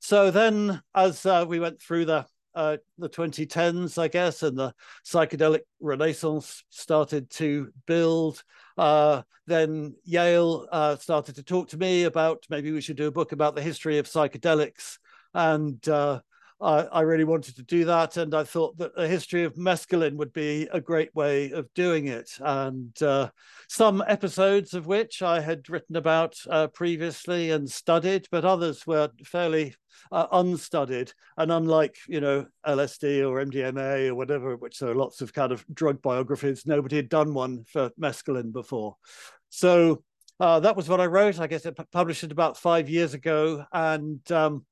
So 0.00 0.30
then, 0.30 0.82
as 0.94 1.24
we 1.46 1.60
went 1.60 1.80
through 1.80 2.04
the 2.04 2.26
uh, 2.54 2.76
the 2.98 3.08
2010s, 3.08 3.98
I 3.98 4.08
guess, 4.08 4.42
and 4.42 4.56
the 4.56 4.72
psychedelic 5.04 5.62
renaissance 5.80 6.62
started 6.70 7.30
to 7.30 7.72
build. 7.86 8.44
Uh, 8.76 9.22
then 9.46 9.94
Yale 10.04 10.66
uh, 10.72 10.96
started 10.96 11.34
to 11.36 11.42
talk 11.42 11.68
to 11.68 11.76
me 11.76 12.04
about 12.04 12.44
maybe 12.50 12.72
we 12.72 12.80
should 12.80 12.96
do 12.96 13.06
a 13.06 13.12
book 13.12 13.32
about 13.32 13.54
the 13.54 13.62
history 13.62 13.98
of 13.98 14.06
psychedelics. 14.06 14.98
And 15.34 15.86
uh, 16.60 16.86
I, 16.92 17.00
really 17.00 17.24
wanted 17.24 17.56
to 17.56 17.62
do 17.62 17.84
that, 17.86 18.16
and 18.16 18.34
I 18.34 18.44
thought 18.44 18.78
that 18.78 18.92
a 18.96 19.08
history 19.08 19.44
of 19.44 19.54
mescaline 19.56 20.16
would 20.16 20.32
be 20.32 20.68
a 20.72 20.80
great 20.80 21.14
way 21.14 21.50
of 21.50 21.72
doing 21.74 22.06
it. 22.06 22.30
And 22.40 23.00
uh, 23.02 23.30
some 23.68 24.02
episodes 24.06 24.72
of 24.72 24.86
which 24.86 25.20
I 25.20 25.40
had 25.40 25.68
written 25.68 25.96
about 25.96 26.36
uh, 26.48 26.68
previously 26.68 27.50
and 27.50 27.68
studied, 27.68 28.28
but 28.30 28.44
others 28.44 28.86
were 28.86 29.10
fairly 29.24 29.74
uh, 30.12 30.26
unstudied. 30.30 31.12
And 31.36 31.50
unlike 31.50 31.96
you 32.08 32.20
know 32.20 32.46
LSD 32.66 33.28
or 33.28 33.44
MDMA 33.44 34.08
or 34.08 34.14
whatever, 34.14 34.56
which 34.56 34.78
there 34.78 34.90
are 34.90 34.94
lots 34.94 35.20
of 35.20 35.32
kind 35.32 35.52
of 35.52 35.64
drug 35.74 36.00
biographies, 36.02 36.66
nobody 36.66 36.96
had 36.96 37.08
done 37.08 37.34
one 37.34 37.64
for 37.64 37.90
mescaline 38.00 38.52
before. 38.52 38.96
So 39.50 40.04
uh, 40.40 40.60
that 40.60 40.76
was 40.76 40.88
what 40.88 41.00
I 41.00 41.06
wrote. 41.06 41.40
I 41.40 41.46
guess 41.46 41.66
I 41.66 41.70
published 41.70 42.24
it 42.24 42.32
about 42.32 42.56
five 42.56 42.88
years 42.88 43.12
ago, 43.14 43.64
and 43.72 44.20
um, 44.32 44.64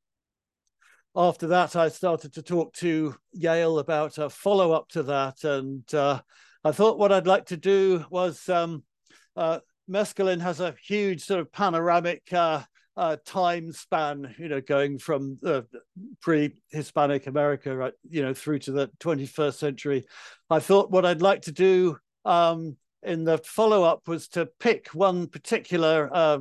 after 1.15 1.49
that, 1.49 1.77
I 1.77 1.89
started 1.89 2.33
to 2.35 2.43
talk 2.43 2.73
to 2.75 3.15
Yale 3.33 3.79
about 3.79 4.19
a 4.19 4.31
follow 4.31 4.73
up 4.73 4.89
to 4.91 5.03
that. 5.05 5.45
And 5.45 5.93
uh, 5.95 6.21
I 6.65 6.73
thought 6.73 6.99
what 6.99 7.13
I'd 7.13 7.27
like 7.27 7.47
to 7.47 7.57
do 7.57 8.05
was 8.11 8.49
um, 8.49 8.83
uh, 9.37 9.59
mescaline 9.91 10.41
has 10.41 10.61
a 10.61 10.75
huge 10.87 11.25
sort 11.25 11.41
of 11.41 11.53
panoramic 11.53 12.33
uh, 12.33 12.63
uh 12.95 13.17
time 13.25 13.73
span, 13.73 14.35
you 14.39 14.49
know, 14.49 14.61
going 14.61 14.99
from 14.99 15.39
pre 16.21 16.55
Hispanic 16.71 17.27
America, 17.27 17.75
right, 17.77 17.95
you 18.09 18.23
know, 18.23 18.35
through 18.35 18.61
to 18.61 18.73
the 18.73 18.89
21st 19.01 19.55
century. 19.55 20.05
I 20.49 20.61
thought 20.61 20.91
what 20.91 21.07
I'd 21.07 21.23
like 21.23 21.43
to 21.43 21.53
do 21.53 21.99
um, 22.25 22.77
in 23.03 23.25
the 23.25 23.39
follow 23.39 23.83
up 23.83 24.09
was 24.09 24.29
to 24.29 24.47
pick 24.61 24.89
one 24.89 25.27
particular 25.27 26.09
uh, 26.13 26.39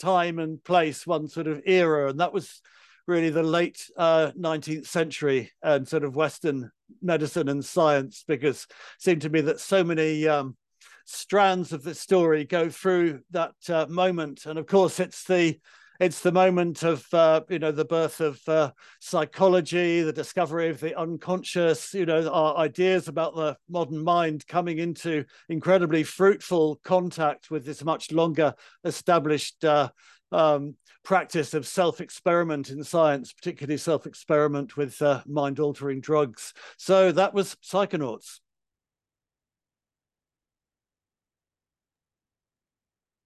time 0.00 0.38
and 0.38 0.62
place, 0.62 1.06
one 1.06 1.28
sort 1.28 1.46
of 1.46 1.62
era. 1.66 2.10
And 2.10 2.20
that 2.20 2.32
was 2.32 2.60
really 3.06 3.30
the 3.30 3.42
late 3.42 3.88
uh, 3.96 4.32
19th 4.38 4.86
century 4.86 5.52
and 5.62 5.86
sort 5.86 6.04
of 6.04 6.16
Western 6.16 6.70
medicine 7.02 7.48
and 7.48 7.64
science, 7.64 8.24
because 8.26 8.64
it 8.64 8.72
seemed 8.98 9.22
to 9.22 9.30
me 9.30 9.40
that 9.42 9.60
so 9.60 9.84
many 9.84 10.26
um, 10.26 10.56
strands 11.04 11.72
of 11.72 11.82
the 11.82 11.94
story 11.94 12.44
go 12.44 12.68
through 12.68 13.20
that 13.30 13.54
uh, 13.68 13.86
moment. 13.88 14.46
And 14.46 14.58
of 14.58 14.66
course, 14.66 15.00
it's 15.00 15.24
the 15.24 15.58
it's 15.98 16.20
the 16.20 16.32
moment 16.32 16.82
of 16.82 17.06
uh, 17.14 17.40
you 17.48 17.58
know 17.58 17.72
the 17.72 17.84
birth 17.84 18.20
of 18.20 18.40
uh, 18.48 18.72
psychology, 19.00 20.02
the 20.02 20.12
discovery 20.12 20.68
of 20.68 20.80
the 20.80 20.98
unconscious. 20.98 21.94
You 21.94 22.06
know, 22.06 22.28
our 22.28 22.56
ideas 22.58 23.08
about 23.08 23.34
the 23.34 23.56
modern 23.68 24.02
mind 24.04 24.46
coming 24.46 24.78
into 24.78 25.24
incredibly 25.48 26.02
fruitful 26.02 26.80
contact 26.84 27.50
with 27.50 27.64
this 27.64 27.84
much 27.84 28.12
longer 28.12 28.54
established 28.84 29.64
uh, 29.64 29.88
um, 30.32 30.74
practice 31.04 31.54
of 31.54 31.66
self 31.66 32.00
experiment 32.00 32.70
in 32.70 32.82
science, 32.82 33.32
particularly 33.32 33.78
self 33.78 34.06
experiment 34.06 34.76
with 34.76 35.00
uh, 35.00 35.22
mind 35.26 35.60
altering 35.60 36.00
drugs. 36.00 36.52
So 36.76 37.12
that 37.12 37.34
was 37.34 37.56
Psychonauts. 37.64 38.40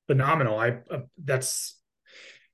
Phenomenal. 0.07 0.59
I 0.59 0.79
uh, 0.91 1.01
that's 1.23 1.77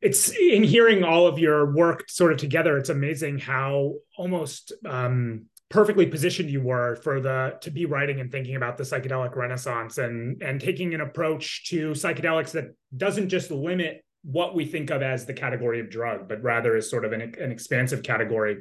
it's 0.00 0.31
in 0.31 0.62
hearing 0.62 1.05
all 1.05 1.26
of 1.26 1.38
your 1.38 1.73
work 1.73 2.09
sort 2.09 2.33
of 2.33 2.38
together. 2.38 2.76
It's 2.76 2.91
amazing 2.91 3.38
how 3.38 3.95
almost 4.17 4.73
um, 4.85 5.47
perfectly 5.69 6.07
positioned 6.07 6.50
you 6.50 6.61
were 6.61 6.97
for 6.97 7.21
the 7.21 7.57
to 7.62 7.71
be 7.71 7.87
writing 7.87 8.21
and 8.21 8.31
thinking 8.31 8.55
about 8.55 8.76
the 8.76 8.85
psychedelic 8.85 9.35
renaissance 9.35 9.99
and 9.99 10.41
and 10.43 10.61
taking 10.61 10.95
an 10.95 11.00
approach 11.00 11.69
to 11.71 11.91
psychedelics 11.91 12.53
that 12.53 12.67
doesn't 12.97 13.31
just 13.31 13.50
limit 13.50 14.05
what 14.26 14.54
we 14.56 14.66
think 14.66 14.90
of 14.90 15.02
as 15.02 15.25
the 15.25 15.33
category 15.33 15.78
of 15.78 15.88
drug, 15.88 16.28
but 16.28 16.42
rather 16.42 16.76
as 16.76 16.90
sort 16.90 17.04
of 17.04 17.12
an, 17.12 17.21
an 17.21 17.52
expansive 17.52 18.02
category. 18.02 18.59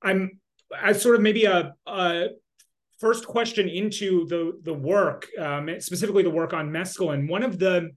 I'm 0.00 0.40
as 0.80 1.02
sort 1.02 1.16
of 1.16 1.22
maybe 1.22 1.44
a, 1.46 1.74
a 1.86 2.28
first 3.00 3.26
question 3.26 3.68
into 3.68 4.26
the 4.26 4.60
the 4.62 4.74
work, 4.74 5.26
um, 5.38 5.68
specifically 5.80 6.22
the 6.22 6.30
work 6.30 6.52
on 6.52 6.70
mescaline. 6.70 7.28
One 7.28 7.42
of 7.42 7.58
the 7.58 7.90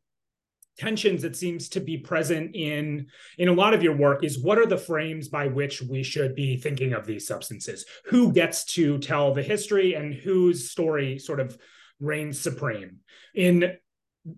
tensions 0.80 1.22
that 1.22 1.36
seems 1.36 1.70
to 1.70 1.80
be 1.80 1.98
present 1.98 2.56
in 2.56 3.08
in 3.38 3.48
a 3.48 3.54
lot 3.54 3.74
of 3.74 3.84
your 3.84 3.96
work 3.96 4.24
is 4.24 4.40
what 4.40 4.58
are 4.58 4.66
the 4.66 4.78
frames 4.78 5.28
by 5.28 5.48
which 5.48 5.82
we 5.82 6.04
should 6.04 6.36
be 6.36 6.58
thinking 6.58 6.94
of 6.94 7.06
these 7.06 7.28
substances 7.28 7.86
who 8.06 8.32
gets 8.32 8.64
to 8.64 8.98
tell 9.00 9.34
the 9.34 9.42
history 9.42 9.96
and 9.96 10.14
whose 10.14 10.70
story 10.70 11.18
sort 11.18 11.40
of 11.40 11.58
reigns 12.00 12.40
supreme 12.40 12.98
in 13.34 13.76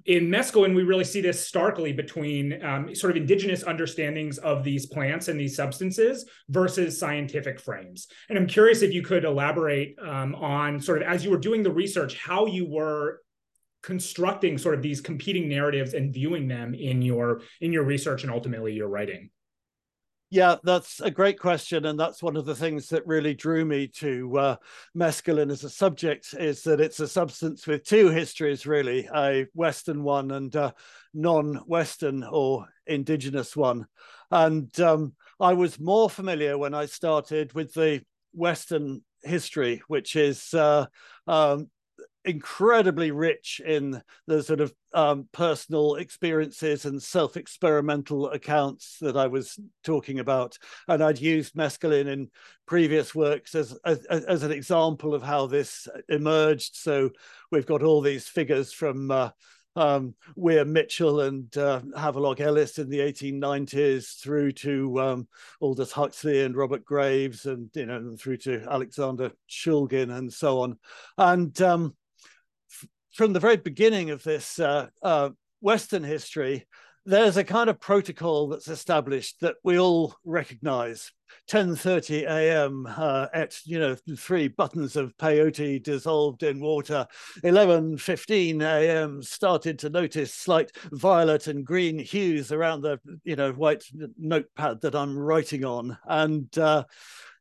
in 0.05 0.27
mescaline, 0.27 0.75
we 0.75 0.84
really 0.84 1.03
see 1.03 1.22
this 1.22 1.46
starkly 1.46 1.93
between 1.93 2.63
um, 2.63 2.93
sort 2.93 3.12
of 3.12 3.17
indigenous 3.17 3.63
understandings 3.63 4.38
of 4.38 4.63
these 4.63 4.86
plants 4.86 5.27
and 5.27 5.39
these 5.39 5.55
substances 5.55 6.29
versus 6.50 7.00
scientific 7.00 7.60
frames. 7.60 8.08
And 8.29 8.38
I'm 8.38 8.48
curious 8.48 8.81
if 8.81 8.93
you 8.93 9.01
could 9.01 9.25
elaborate 9.25 9.98
um, 10.00 10.36
on 10.36 10.79
sort 10.79 11.01
of 11.01 11.08
as 11.08 11.24
you 11.24 11.31
were 11.31 11.38
doing 11.38 11.63
the 11.63 11.72
research, 11.72 12.17
how 12.17 12.46
you 12.46 12.67
were 12.67 13.22
constructing 13.81 14.58
sort 14.58 14.75
of 14.75 14.81
these 14.81 15.01
competing 15.01 15.48
narratives 15.48 15.93
and 15.93 16.13
viewing 16.13 16.48
them 16.48 16.74
in 16.74 17.01
your 17.01 17.41
in 17.62 17.72
your 17.72 17.84
research 17.84 18.24
and 18.24 18.31
ultimately 18.31 18.74
your 18.74 18.89
writing. 18.89 19.29
Yeah, 20.32 20.58
that's 20.64 21.00
a 21.00 21.10
great 21.10 21.40
question, 21.40 21.86
and 21.86 22.00
that's 22.00 22.22
one 22.22 22.38
of 22.38 22.46
the 22.46 22.54
things 22.54 22.90
that 22.90 23.08
really 23.08 23.34
drew 23.34 23.66
me 23.66 23.88
to 23.96 24.38
uh, 24.38 24.56
mescaline 24.96 25.52
as 25.52 25.64
a 25.64 25.72
subject. 25.72 26.36
Is 26.40 26.62
that 26.64 26.80
it's 26.80 27.00
a 27.00 27.08
substance 27.08 27.66
with 27.66 27.84
two 27.84 28.10
histories, 28.10 28.68
really, 28.68 29.10
a 29.16 29.48
Western 29.56 30.04
one 30.04 30.30
and 30.30 30.54
a 30.54 30.76
non-Western 31.16 32.24
or 32.24 32.68
indigenous 32.86 33.58
one. 33.58 33.88
And 34.30 34.80
um, 34.80 35.14
I 35.40 35.54
was 35.54 35.80
more 35.80 36.12
familiar 36.12 36.60
when 36.60 36.76
I 36.76 36.86
started 36.86 37.54
with 37.54 37.74
the 37.74 38.04
Western 38.32 39.02
history, 39.24 39.82
which 39.88 40.16
is 40.16 40.54
uh, 40.54 40.86
um, 41.26 41.72
incredibly 42.26 43.12
rich 43.12 43.62
in 43.66 44.02
the 44.28 44.44
sort 44.44 44.62
of 44.62 44.74
um, 44.94 45.28
personal 45.32 45.96
experiences 45.96 46.86
and 46.86 47.02
self-experimental 47.02 48.30
accounts 48.32 48.98
that 49.02 49.16
I 49.16 49.28
was 49.28 49.60
talking 49.84 50.20
about, 50.20 50.58
and 50.88 51.04
I'd 51.04 51.22
used 51.22 51.56
mescaline 51.56 52.08
in 52.08 52.30
previous 52.66 53.16
works 53.16 53.56
as, 53.56 53.78
as, 53.86 54.06
as 54.06 54.44
an 54.44 54.52
example 54.52 55.14
of 55.14 55.24
how 55.24 55.48
this 55.48 55.88
emerged. 56.10 56.76
So 56.76 57.12
we've 57.52 57.66
got 57.66 57.84
all 57.84 58.02
these 58.02 58.28
figures 58.28 58.74
from. 58.74 59.12
Uh, 59.12 59.30
um, 59.76 60.16
Weir 60.36 60.66
Mitchell 60.66 61.22
and 61.22 61.56
uh, 61.56 61.82
Havelock 61.96 62.42
Ellis 62.42 62.80
in 62.80 62.90
the 62.90 63.00
1890s, 63.00 64.20
through 64.20 64.52
to 64.54 65.00
um, 65.00 65.28
Aldous 65.62 65.92
Huxley 65.92 66.44
and 66.44 66.56
Robert 66.56 66.84
Graves, 66.84 67.46
and 67.46 67.70
you 67.74 67.86
know, 67.86 68.16
through 68.20 68.38
to 68.38 68.66
Alexander 68.70 69.32
Shulgin 69.50 70.12
and 70.18 70.34
so 70.34 70.62
on. 70.62 70.78
And 71.18 71.60
um, 71.62 71.96
from 73.13 73.34
the 73.34 73.39
very 73.39 73.58
beginning 73.58 74.10
of 74.10 74.24
this 74.24 74.60
uh, 74.60 74.88
uh, 75.01 75.30
Western 75.62 76.04
history, 76.04 76.66
there's 77.06 77.38
a 77.38 77.44
kind 77.44 77.70
of 77.70 77.80
protocol 77.80 78.50
that's 78.50 78.68
established 78.68 79.39
that 79.42 79.56
we 79.63 79.80
all 79.80 80.16
recognize. 80.25 81.12
10:30 81.48 82.24
a.m. 82.28 82.88
Uh, 82.88 83.28
at 83.34 83.58
you 83.66 83.80
know 83.80 83.96
three 84.18 84.48
buttons 84.48 84.96
of 84.96 85.16
peyote 85.18 85.82
dissolved 85.82 86.44
in 86.44 86.60
water. 86.60 87.08
11:15 87.44 88.62
a.m. 88.62 89.22
started 89.22 89.80
to 89.80 89.89
notice 89.89 90.34
slight 90.34 90.72
violet 90.92 91.48
and 91.48 91.66
green 91.66 92.00
hues 92.00 92.51
around 92.51 92.82
the 92.82 93.00
you 93.24 93.36
know 93.36 93.51
white 93.54 93.84
notepad 94.18 94.82
that 94.82 94.96
I'm 94.96 95.18
writing 95.18 95.66
on, 95.66 95.98
and 96.08 96.56
uh, 96.58 96.84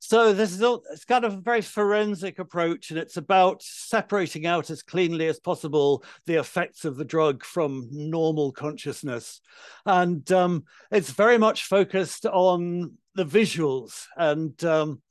so 0.09 0.33
this 0.33 0.53
is 0.53 0.63
all, 0.63 0.83
it's 0.91 1.05
kind 1.05 1.27
of 1.27 1.35
a 1.35 1.41
very 1.43 1.61
forensic 1.61 2.39
approach, 2.39 2.89
and 2.89 2.99
it's 2.99 3.19
about 3.19 3.63
separating 3.63 4.47
out 4.47 4.71
as 4.71 4.83
cleanly 4.83 5.27
as 5.27 5.39
possible 5.39 6.03
the 6.25 6.37
effects 6.37 6.87
of 6.87 6.97
the 6.97 7.05
drug 7.05 7.45
from 7.45 7.89
normal 7.91 8.51
consciousness. 8.51 9.43
And 9.85 10.33
um, 10.33 10.65
it's 10.91 11.11
very 11.11 11.37
much 11.37 11.65
focused 11.65 12.25
on 12.25 12.95
the 13.17 13.27
visuals, 13.27 14.07
and 14.17 14.65
um, 14.65 15.03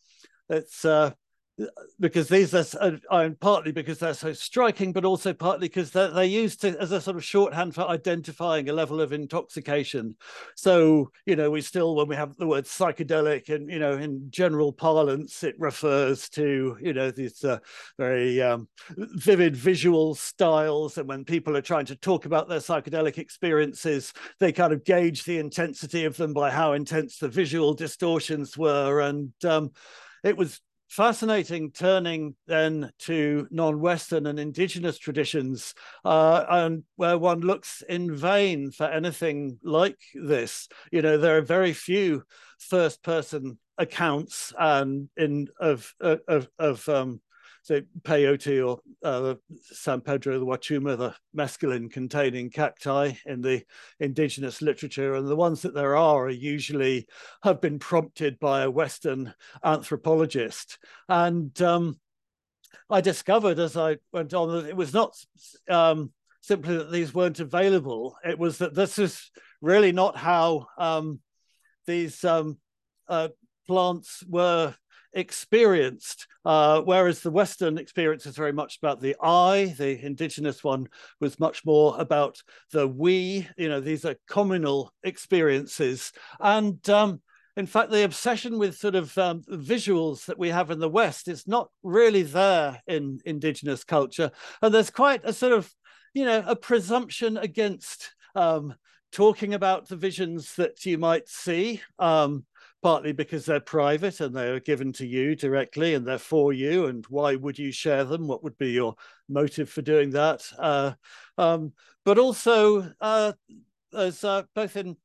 it's 0.49 0.83
uh, 0.83 1.11
because 1.99 2.27
these 2.27 2.53
are 2.53 2.99
uh, 3.09 3.29
partly 3.39 3.71
because 3.71 3.97
they're 3.99 4.13
so 4.13 4.31
striking, 4.31 4.93
but 4.93 5.05
also 5.05 5.33
partly 5.33 5.67
because 5.67 5.89
they're, 5.89 6.09
they're 6.09 6.23
used 6.23 6.61
to, 6.61 6.79
as 6.79 6.91
a 6.91 7.01
sort 7.01 7.17
of 7.17 7.23
shorthand 7.23 7.73
for 7.73 7.81
identifying 7.89 8.69
a 8.69 8.73
level 8.73 9.01
of 9.01 9.11
intoxication. 9.11 10.15
So, 10.55 11.11
you 11.25 11.35
know, 11.35 11.49
we 11.49 11.61
still, 11.61 11.95
when 11.95 12.07
we 12.07 12.15
have 12.15 12.35
the 12.37 12.45
word 12.45 12.65
psychedelic 12.65 13.49
and, 13.49 13.71
you 13.71 13.79
know, 13.79 13.93
in 13.93 14.29
general 14.29 14.71
parlance, 14.71 15.43
it 15.43 15.55
refers 15.57 16.29
to, 16.29 16.77
you 16.79 16.93
know, 16.93 17.09
these 17.09 17.43
uh, 17.43 17.57
very 17.97 18.41
um, 18.41 18.67
vivid 18.95 19.55
visual 19.55 20.13
styles. 20.13 20.97
And 20.99 21.07
when 21.07 21.25
people 21.25 21.57
are 21.57 21.61
trying 21.61 21.85
to 21.87 21.95
talk 21.95 22.25
about 22.25 22.47
their 22.47 22.59
psychedelic 22.59 23.17
experiences, 23.17 24.13
they 24.39 24.51
kind 24.51 24.73
of 24.73 24.83
gauge 24.83 25.23
the 25.23 25.39
intensity 25.39 26.05
of 26.05 26.17
them 26.17 26.33
by 26.33 26.51
how 26.51 26.73
intense 26.73 27.17
the 27.17 27.29
visual 27.29 27.73
distortions 27.73 28.55
were. 28.55 29.01
And 29.01 29.33
um, 29.43 29.71
it 30.23 30.37
was 30.37 30.59
fascinating 30.87 31.71
turning 31.71 32.35
then 32.47 32.91
to 32.99 33.47
non-Western 33.51 34.25
and 34.25 34.39
indigenous 34.39 34.97
traditions, 34.97 35.73
uh, 36.05 36.45
and 36.49 36.83
where 36.95 37.17
one 37.17 37.41
looks 37.41 37.83
in 37.87 38.15
vain 38.15 38.71
for 38.71 38.85
anything 38.85 39.59
like 39.63 39.99
this. 40.15 40.67
You 40.91 41.01
know, 41.01 41.17
there 41.17 41.37
are 41.37 41.41
very 41.41 41.73
few 41.73 42.23
first-person 42.59 43.59
accounts 43.77 44.53
and 44.57 45.07
in 45.17 45.47
of 45.59 45.93
of 45.99 46.47
of 46.57 46.89
um, 46.89 47.21
so 47.67 47.81
peyote 48.03 48.65
or 48.65 48.79
uh, 49.03 49.35
San 49.61 49.99
Pedro 49.99 50.39
the 50.39 50.45
Wachuma, 50.45 50.97
the 50.97 51.13
mescaline 51.35 51.91
containing 51.91 52.49
cacti 52.49 53.11
in 53.25 53.41
the 53.41 53.61
indigenous 53.99 54.61
literature. 54.61 55.15
And 55.15 55.27
the 55.27 55.35
ones 55.35 55.63
that 55.63 55.73
there 55.73 55.97
are, 55.97 56.27
are 56.27 56.29
usually 56.29 57.07
have 57.43 57.59
been 57.59 57.77
prompted 57.77 58.39
by 58.39 58.61
a 58.61 58.71
Western 58.71 59.33
anthropologist. 59.65 60.79
And 61.09 61.61
um, 61.61 61.99
I 62.89 63.01
discovered 63.01 63.59
as 63.59 63.75
I 63.75 63.97
went 64.13 64.33
on 64.33 64.49
that 64.53 64.69
it 64.69 64.77
was 64.77 64.93
not 64.93 65.17
um, 65.67 66.13
simply 66.39 66.77
that 66.77 66.89
these 66.89 67.13
weren't 67.13 67.41
available, 67.41 68.15
it 68.23 68.39
was 68.39 68.59
that 68.59 68.75
this 68.75 68.97
is 68.97 69.29
really 69.61 69.91
not 69.91 70.15
how 70.15 70.67
um, 70.77 71.19
these 71.85 72.23
um, 72.23 72.59
uh, 73.09 73.27
plants 73.67 74.23
were 74.25 74.73
experienced, 75.13 76.27
uh, 76.45 76.81
whereas 76.81 77.21
the 77.21 77.31
Western 77.31 77.77
experience 77.77 78.25
is 78.25 78.35
very 78.35 78.53
much 78.53 78.77
about 78.77 79.01
the 79.01 79.15
I. 79.21 79.75
The 79.77 80.03
indigenous 80.05 80.63
one 80.63 80.87
was 81.19 81.39
much 81.39 81.65
more 81.65 81.95
about 81.99 82.41
the 82.71 82.87
we. 82.87 83.47
You 83.57 83.69
know, 83.69 83.79
these 83.79 84.05
are 84.05 84.15
communal 84.29 84.91
experiences, 85.03 86.11
and 86.39 86.87
um, 86.89 87.21
in 87.55 87.65
fact, 87.65 87.91
the 87.91 88.03
obsession 88.03 88.59
with 88.59 88.77
sort 88.77 88.95
of 88.95 89.17
um, 89.17 89.41
visuals 89.49 90.25
that 90.25 90.37
we 90.37 90.49
have 90.49 90.69
in 90.71 90.79
the 90.79 90.89
West 90.89 91.27
is 91.27 91.47
not 91.47 91.69
really 91.83 92.23
there 92.23 92.81
in 92.87 93.19
indigenous 93.25 93.83
culture, 93.83 94.31
and 94.61 94.73
there's 94.73 94.91
quite 94.91 95.21
a 95.23 95.33
sort 95.33 95.53
of, 95.53 95.71
you 96.13 96.25
know, 96.25 96.43
a 96.45 96.55
presumption 96.55 97.37
against. 97.37 98.13
Um, 98.35 98.75
talking 99.11 99.53
about 99.53 99.87
the 99.87 99.95
visions 99.95 100.55
that 100.55 100.85
you 100.85 100.97
might 100.97 101.27
see. 101.27 101.81
Um, 101.97 102.45
partly 102.81 103.11
because 103.11 103.45
they're 103.45 103.59
private 103.59 104.19
and 104.19 104.35
they're 104.35 104.59
given 104.59 104.93
to 104.93 105.05
you 105.05 105.35
directly 105.35 105.93
and 105.93 106.05
they're 106.05 106.17
for 106.17 106.53
you. 106.53 106.85
And 106.85 107.05
why 107.07 107.35
would 107.35 107.57
you 107.57 107.71
share 107.71 108.03
them? 108.03 108.27
What 108.27 108.43
would 108.43 108.57
be 108.57 108.71
your 108.71 108.95
motive 109.27 109.69
for 109.69 109.81
doing 109.81 110.11
that? 110.11 110.43
Uh, 110.57 110.93
um, 111.37 111.73
but 112.05 112.19
also, 112.19 112.91
uh, 113.01 113.33
as 113.93 114.23
uh, 114.23 114.43
both 114.53 114.77
in 114.77 114.95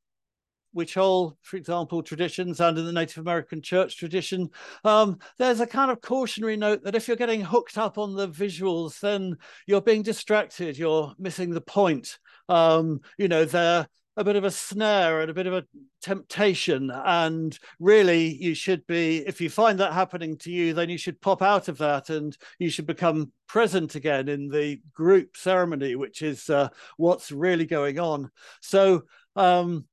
Huichol, 0.76 1.37
for 1.43 1.57
example, 1.57 2.02
traditions 2.02 2.61
and 2.61 2.79
in 2.79 2.87
the 2.87 2.93
Native 2.93 3.19
American 3.19 3.61
church 3.62 3.97
tradition, 3.97 4.49
um, 4.85 5.19
there's 5.38 5.61
a 5.61 5.67
kind 5.67 5.91
of 5.91 6.00
cautionary 6.00 6.57
note 6.57 6.83
that 6.85 6.95
if 6.95 7.09
you're 7.09 7.17
getting 7.17 7.43
hooked 7.43 7.79
up 7.79 7.99
on 7.99 8.14
the 8.14 8.29
visuals, 8.29 9.00
then 9.00 9.37
you're 9.67 9.83
being 9.83 10.02
distracted, 10.02 10.79
you're 10.79 11.12
missing 11.19 11.50
the 11.50 11.61
point. 11.61 12.19
Um, 12.49 13.00
you 13.19 13.29
know, 13.29 13.45
they're 13.45 13.87
a 14.16 14.25
bit 14.25 14.37
of 14.37 14.45
a 14.45 14.50
snare 14.50 15.21
and 15.21 15.31
a 15.31 15.35
bit 15.35 15.47
of 15.47 15.54
a 15.54 15.64
temptation. 16.02 16.90
And 16.90 17.59
really, 17.81 18.35
you 18.35 18.54
should 18.54 18.87
be, 18.87 19.19
if 19.26 19.40
you 19.40 19.49
find 19.49 19.81
that 19.81 19.92
happening 19.92 20.37
to 20.38 20.50
you, 20.50 20.75
then 20.75 20.90
you 20.90 20.99
should 20.99 21.21
pop 21.21 21.42
out 21.42 21.69
of 21.69 21.78
that 21.78 22.11
and 22.11 22.37
you 22.59 22.69
should 22.69 22.87
become 22.87 23.33
present 23.49 23.95
again 23.95 24.28
in 24.28 24.49
the 24.49 24.81
group 24.95 25.37
ceremony, 25.37 25.97
which 25.97 26.23
is 26.23 26.50
uh, 26.50 26.69
what's 26.97 27.33
really 27.33 27.66
going 27.66 27.99
on. 27.99 28.31
So, 28.61 29.02
um, 29.37 29.87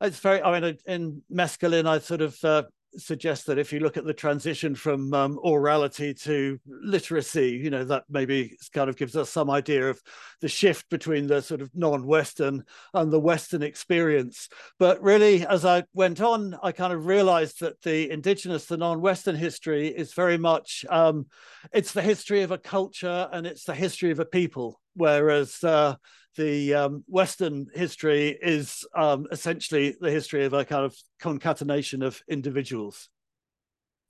it's 0.00 0.18
very, 0.18 0.42
I 0.42 0.60
mean, 0.60 0.78
in 0.86 1.22
mescaline, 1.32 1.86
I 1.86 1.98
sort 1.98 2.20
of 2.20 2.36
uh, 2.44 2.64
suggest 2.96 3.46
that 3.46 3.58
if 3.58 3.72
you 3.72 3.80
look 3.80 3.96
at 3.96 4.04
the 4.04 4.14
transition 4.14 4.74
from 4.74 5.12
um, 5.14 5.38
orality 5.44 6.18
to 6.22 6.58
literacy, 6.66 7.50
you 7.50 7.70
know, 7.70 7.84
that 7.84 8.04
maybe 8.08 8.56
kind 8.72 8.88
of 8.88 8.96
gives 8.96 9.16
us 9.16 9.30
some 9.30 9.50
idea 9.50 9.90
of 9.90 10.00
the 10.40 10.48
shift 10.48 10.88
between 10.90 11.26
the 11.26 11.42
sort 11.42 11.60
of 11.60 11.70
non-Western 11.74 12.64
and 12.92 13.12
the 13.12 13.20
Western 13.20 13.62
experience. 13.62 14.48
But 14.78 15.02
really, 15.02 15.46
as 15.46 15.64
I 15.64 15.84
went 15.94 16.20
on, 16.20 16.56
I 16.62 16.72
kind 16.72 16.92
of 16.92 17.06
realized 17.06 17.60
that 17.60 17.80
the 17.82 18.10
indigenous, 18.10 18.66
the 18.66 18.76
non-Western 18.76 19.36
history 19.36 19.88
is 19.88 20.14
very 20.14 20.38
much, 20.38 20.84
um, 20.88 21.26
it's 21.72 21.92
the 21.92 22.02
history 22.02 22.42
of 22.42 22.50
a 22.50 22.58
culture 22.58 23.28
and 23.32 23.46
it's 23.46 23.64
the 23.64 23.74
history 23.74 24.10
of 24.10 24.20
a 24.20 24.24
people. 24.24 24.80
Whereas 24.94 25.62
uh, 25.64 25.96
the 26.36 26.74
um, 26.74 27.04
Western 27.06 27.66
history 27.74 28.38
is 28.40 28.84
um, 28.94 29.26
essentially 29.30 29.96
the 30.00 30.10
history 30.10 30.44
of 30.44 30.52
a 30.52 30.64
kind 30.64 30.84
of 30.84 30.96
concatenation 31.20 32.02
of 32.02 32.20
individuals. 32.28 33.08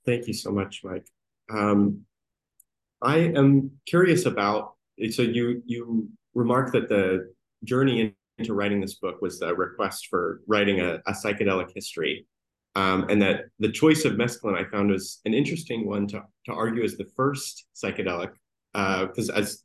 Thank 0.05 0.27
you 0.27 0.33
so 0.33 0.51
much, 0.51 0.81
Mike. 0.83 1.07
Um, 1.49 2.01
I 3.01 3.17
am 3.17 3.71
curious 3.85 4.25
about. 4.25 4.73
So 5.11 5.23
you 5.23 5.61
you 5.65 6.09
remarked 6.33 6.73
that 6.73 6.87
the 6.89 7.33
journey 7.63 8.15
into 8.37 8.53
writing 8.53 8.79
this 8.79 8.95
book 8.95 9.21
was 9.21 9.41
a 9.41 9.53
request 9.53 10.07
for 10.07 10.41
writing 10.47 10.79
a, 10.79 10.95
a 11.05 11.11
psychedelic 11.11 11.71
history, 11.73 12.25
um, 12.75 13.07
and 13.09 13.21
that 13.21 13.45
the 13.59 13.71
choice 13.71 14.05
of 14.05 14.13
mescaline 14.13 14.55
I 14.55 14.69
found 14.69 14.91
was 14.91 15.19
an 15.25 15.33
interesting 15.33 15.85
one 15.87 16.07
to 16.07 16.23
to 16.45 16.53
argue 16.53 16.83
as 16.83 16.95
the 16.95 17.05
first 17.15 17.65
psychedelic 17.75 18.31
because 18.73 19.29
uh, 19.29 19.33
as 19.33 19.61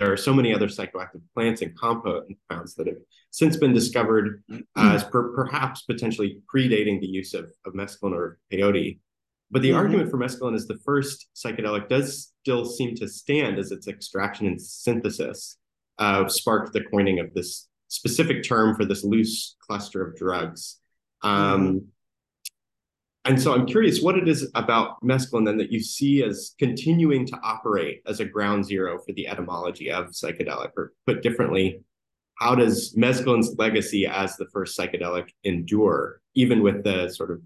there 0.00 0.12
are 0.12 0.16
so 0.16 0.34
many 0.34 0.52
other 0.52 0.66
psychoactive 0.66 1.22
plants 1.34 1.62
and 1.62 1.76
compounds 1.78 2.74
that 2.76 2.86
have 2.86 2.96
since 3.30 3.56
been 3.56 3.72
discovered 3.72 4.42
as 4.76 5.04
per, 5.04 5.34
perhaps 5.34 5.82
potentially 5.82 6.40
predating 6.52 7.00
the 7.00 7.06
use 7.06 7.34
of, 7.34 7.50
of 7.64 7.74
mescaline 7.74 8.12
or 8.12 8.38
peyote. 8.52 8.98
But 9.50 9.62
the 9.62 9.70
mm-hmm. 9.70 9.78
argument 9.78 10.10
for 10.10 10.18
mescaline 10.18 10.54
as 10.54 10.66
the 10.66 10.78
first 10.84 11.28
psychedelic 11.36 11.88
does 11.88 12.32
still 12.42 12.64
seem 12.64 12.96
to 12.96 13.08
stand 13.08 13.58
as 13.58 13.70
its 13.70 13.86
extraction 13.86 14.46
and 14.46 14.60
synthesis 14.60 15.58
uh, 15.98 16.26
sparked 16.28 16.72
the 16.72 16.82
coining 16.90 17.20
of 17.20 17.32
this 17.34 17.68
specific 17.88 18.42
term 18.42 18.74
for 18.74 18.84
this 18.84 19.04
loose 19.04 19.54
cluster 19.60 20.04
of 20.04 20.16
drugs. 20.16 20.80
Um, 21.22 21.66
mm-hmm. 21.66 21.78
And 23.26 23.40
so 23.40 23.54
I'm 23.54 23.64
curious 23.64 24.02
what 24.02 24.18
it 24.18 24.28
is 24.28 24.50
about 24.54 25.02
mescaline 25.02 25.46
then 25.46 25.56
that 25.56 25.72
you 25.72 25.80
see 25.80 26.22
as 26.22 26.54
continuing 26.58 27.26
to 27.26 27.38
operate 27.42 28.02
as 28.06 28.20
a 28.20 28.24
ground 28.24 28.66
zero 28.66 28.98
for 28.98 29.12
the 29.14 29.26
etymology 29.26 29.90
of 29.90 30.08
psychedelic, 30.08 30.72
or 30.76 30.92
put 31.06 31.22
differently, 31.22 31.80
how 32.38 32.54
does 32.54 32.94
mescaline's 32.96 33.54
legacy 33.56 34.06
as 34.06 34.36
the 34.36 34.46
first 34.52 34.78
psychedelic 34.78 35.28
endure, 35.44 36.20
even 36.34 36.62
with 36.62 36.84
the 36.84 37.08
sort 37.08 37.30
of 37.30 37.40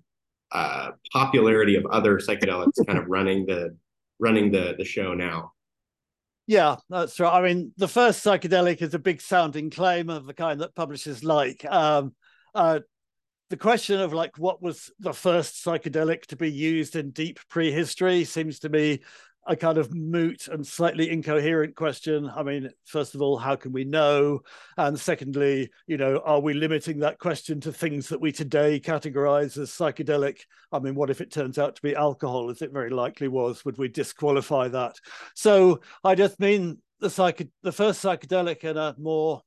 uh, 0.50 0.90
popularity 1.12 1.76
of 1.76 1.86
other 1.86 2.18
psychedelics 2.18 2.84
kind 2.86 2.98
of 2.98 3.04
running 3.08 3.46
the 3.46 3.76
running 4.18 4.50
the 4.50 4.74
the 4.78 4.84
show 4.84 5.14
now? 5.14 5.52
Yeah, 6.48 6.76
that's 6.88 7.20
right. 7.20 7.32
I 7.32 7.42
mean, 7.42 7.72
the 7.76 7.86
first 7.86 8.24
psychedelic 8.24 8.80
is 8.80 8.94
a 8.94 8.98
big 8.98 9.20
sounding 9.20 9.68
claim 9.70 10.08
of 10.08 10.26
the 10.26 10.34
kind 10.34 10.60
that 10.62 10.74
publishers 10.74 11.22
like. 11.22 11.64
Um, 11.66 12.14
uh, 12.54 12.80
the 13.50 13.56
question 13.56 14.00
of 14.00 14.12
like 14.12 14.38
what 14.38 14.62
was 14.62 14.90
the 14.98 15.12
first 15.12 15.64
psychedelic 15.64 16.26
to 16.26 16.36
be 16.36 16.50
used 16.50 16.96
in 16.96 17.10
deep 17.10 17.38
prehistory 17.48 18.24
seems 18.24 18.58
to 18.60 18.68
me 18.68 19.00
a 19.48 19.56
kind 19.56 19.78
of 19.78 19.94
moot 19.94 20.46
and 20.48 20.66
slightly 20.66 21.10
incoherent 21.10 21.74
question. 21.74 22.30
I 22.36 22.42
mean, 22.42 22.70
first 22.84 23.14
of 23.14 23.22
all, 23.22 23.38
how 23.38 23.56
can 23.56 23.72
we 23.72 23.84
know? 23.84 24.40
And 24.76 25.00
secondly, 25.00 25.70
you 25.86 25.96
know, 25.96 26.18
are 26.18 26.40
we 26.40 26.52
limiting 26.52 26.98
that 26.98 27.18
question 27.18 27.58
to 27.62 27.72
things 27.72 28.10
that 28.10 28.20
we 28.20 28.30
today 28.30 28.78
categorize 28.78 29.56
as 29.56 29.70
psychedelic? 29.70 30.40
I 30.70 30.80
mean, 30.80 30.94
what 30.94 31.08
if 31.08 31.22
it 31.22 31.32
turns 31.32 31.58
out 31.58 31.76
to 31.76 31.82
be 31.82 31.96
alcohol, 31.96 32.50
as 32.50 32.60
it 32.60 32.72
very 32.72 32.90
likely 32.90 33.28
was? 33.28 33.64
Would 33.64 33.78
we 33.78 33.88
disqualify 33.88 34.68
that? 34.68 34.96
So 35.34 35.80
I 36.04 36.14
just 36.14 36.38
mean 36.38 36.82
the 37.00 37.08
psych 37.08 37.48
the 37.62 37.72
first 37.72 38.04
psychedelic 38.04 38.64
in 38.64 38.76
a 38.76 38.94
more 38.98 39.40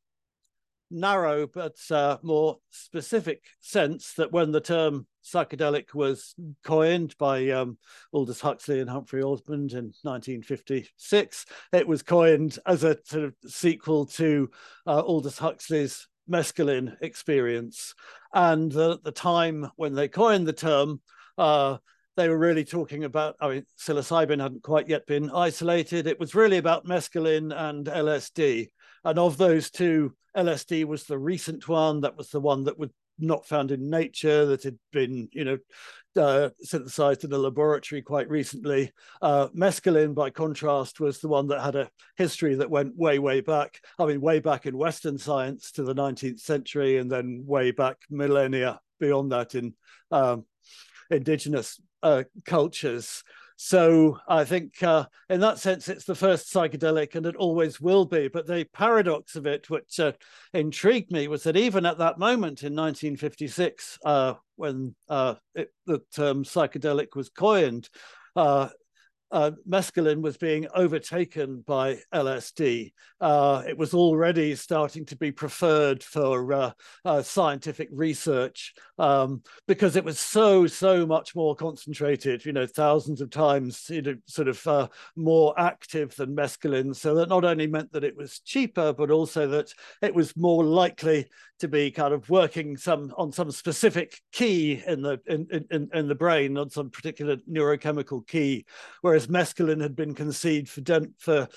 narrow 0.91 1.47
but 1.47 1.77
uh, 1.89 2.17
more 2.21 2.57
specific 2.69 3.43
sense 3.59 4.13
that 4.13 4.31
when 4.31 4.51
the 4.51 4.61
term 4.61 5.07
psychedelic 5.23 5.93
was 5.93 6.35
coined 6.63 7.15
by 7.17 7.49
um, 7.49 7.77
Aldous 8.13 8.41
Huxley 8.41 8.79
and 8.79 8.89
Humphrey 8.89 9.23
Osmond 9.23 9.71
in 9.71 9.93
1956, 10.03 11.45
it 11.73 11.87
was 11.87 12.03
coined 12.03 12.57
as 12.65 12.83
a 12.83 12.97
sort 13.05 13.25
of 13.25 13.33
sequel 13.47 14.05
to 14.07 14.49
uh, 14.87 15.01
Aldous 15.01 15.37
Huxley's 15.37 16.07
mescaline 16.29 16.95
experience. 17.01 17.93
And 18.33 18.75
uh, 18.75 18.93
at 18.93 19.03
the 19.03 19.11
time 19.11 19.69
when 19.75 19.93
they 19.93 20.07
coined 20.07 20.47
the 20.47 20.53
term, 20.53 21.01
uh, 21.37 21.77
they 22.17 22.27
were 22.27 22.37
really 22.37 22.65
talking 22.65 23.03
about, 23.03 23.35
I 23.39 23.49
mean, 23.49 23.65
psilocybin 23.79 24.41
hadn't 24.41 24.63
quite 24.63 24.89
yet 24.89 25.05
been 25.05 25.31
isolated. 25.31 26.07
It 26.07 26.19
was 26.19 26.35
really 26.35 26.57
about 26.57 26.85
mescaline 26.85 27.53
and 27.55 27.85
LSD. 27.85 28.67
And 29.03 29.17
of 29.17 29.37
those 29.37 29.69
two, 29.69 30.13
LSD 30.35 30.85
was 30.85 31.03
the 31.03 31.17
recent 31.17 31.67
one. 31.67 32.01
That 32.01 32.17
was 32.17 32.29
the 32.29 32.39
one 32.39 32.65
that 32.65 32.77
was 32.77 32.89
not 33.19 33.45
found 33.45 33.71
in 33.71 33.89
nature, 33.89 34.45
that 34.47 34.63
had 34.63 34.77
been, 34.91 35.29
you 35.31 35.45
know, 35.45 35.57
uh, 36.17 36.49
synthesized 36.61 37.23
in 37.23 37.31
a 37.31 37.37
laboratory 37.37 38.01
quite 38.01 38.29
recently. 38.29 38.91
Uh, 39.21 39.47
mescaline, 39.49 40.13
by 40.13 40.29
contrast, 40.29 40.99
was 40.99 41.19
the 41.19 41.27
one 41.27 41.47
that 41.47 41.61
had 41.61 41.75
a 41.75 41.89
history 42.17 42.55
that 42.55 42.69
went 42.69 42.95
way, 42.97 43.19
way 43.19 43.41
back. 43.41 43.79
I 43.99 44.05
mean, 44.05 44.21
way 44.21 44.39
back 44.39 44.65
in 44.65 44.77
Western 44.77 45.17
science 45.17 45.71
to 45.73 45.83
the 45.83 45.95
19th 45.95 46.39
century, 46.39 46.97
and 46.97 47.09
then 47.09 47.43
way 47.45 47.71
back 47.71 47.97
millennia 48.09 48.79
beyond 48.99 49.31
that 49.31 49.55
in 49.55 49.73
um, 50.11 50.45
indigenous 51.09 51.79
uh, 52.03 52.23
cultures. 52.45 53.23
So 53.63 54.19
I 54.27 54.43
think 54.43 54.81
uh, 54.81 55.05
in 55.29 55.39
that 55.41 55.59
sense, 55.59 55.87
it's 55.87 56.05
the 56.05 56.15
first 56.15 56.51
psychedelic 56.51 57.13
and 57.13 57.27
it 57.27 57.35
always 57.35 57.79
will 57.79 58.05
be. 58.05 58.27
But 58.27 58.47
the 58.47 58.65
paradox 58.73 59.35
of 59.35 59.45
it, 59.45 59.69
which 59.69 59.99
uh, 59.99 60.13
intrigued 60.51 61.11
me, 61.11 61.27
was 61.27 61.43
that 61.43 61.55
even 61.55 61.85
at 61.85 61.99
that 61.99 62.17
moment 62.17 62.63
in 62.63 62.73
1956, 62.73 63.99
uh, 64.03 64.33
when 64.55 64.95
uh, 65.09 65.35
it, 65.53 65.71
the 65.85 65.99
term 66.11 66.43
psychedelic 66.43 67.15
was 67.15 67.29
coined, 67.29 67.87
uh, 69.31 69.51
mescaline 69.67 70.21
was 70.21 70.37
being 70.37 70.67
overtaken 70.75 71.63
by 71.65 71.99
LSD. 72.13 72.91
Uh, 73.19 73.63
it 73.67 73.77
was 73.77 73.93
already 73.93 74.55
starting 74.55 75.05
to 75.05 75.15
be 75.15 75.31
preferred 75.31 76.03
for 76.03 76.53
uh, 76.53 76.71
uh 77.05 77.21
scientific 77.21 77.87
research 77.91 78.73
um, 78.99 79.41
because 79.67 79.95
it 79.95 80.03
was 80.03 80.19
so, 80.19 80.67
so 80.67 81.05
much 81.05 81.35
more 81.35 81.55
concentrated, 81.55 82.45
you 82.45 82.53
know, 82.53 82.67
thousands 82.67 83.21
of 83.21 83.29
times, 83.29 83.89
you 83.89 84.01
know, 84.01 84.15
sort 84.25 84.47
of 84.47 84.67
uh, 84.67 84.87
more 85.15 85.53
active 85.59 86.15
than 86.15 86.35
mescaline. 86.35 86.95
So 86.95 87.15
that 87.15 87.29
not 87.29 87.45
only 87.45 87.67
meant 87.67 87.91
that 87.93 88.03
it 88.03 88.17
was 88.17 88.39
cheaper, 88.39 88.93
but 88.93 89.11
also 89.11 89.47
that 89.47 89.73
it 90.01 90.13
was 90.13 90.35
more 90.35 90.63
likely 90.63 91.27
to 91.61 91.67
be 91.67 91.91
kind 91.91 92.11
of 92.11 92.27
working 92.27 92.75
some 92.75 93.13
on 93.17 93.31
some 93.31 93.51
specific 93.51 94.19
key 94.31 94.81
in 94.87 95.03
the 95.03 95.19
in, 95.27 95.47
in, 95.69 95.89
in 95.93 96.07
the 96.07 96.15
brain 96.15 96.57
on 96.57 96.71
some 96.71 96.89
particular 96.89 97.37
neurochemical 97.49 98.25
key 98.27 98.65
whereas 99.01 99.20
mescaline 99.27 99.81
had 99.81 99.95
been 99.95 100.13
conceived 100.13 100.69
for 100.69 100.81
for 101.17 101.47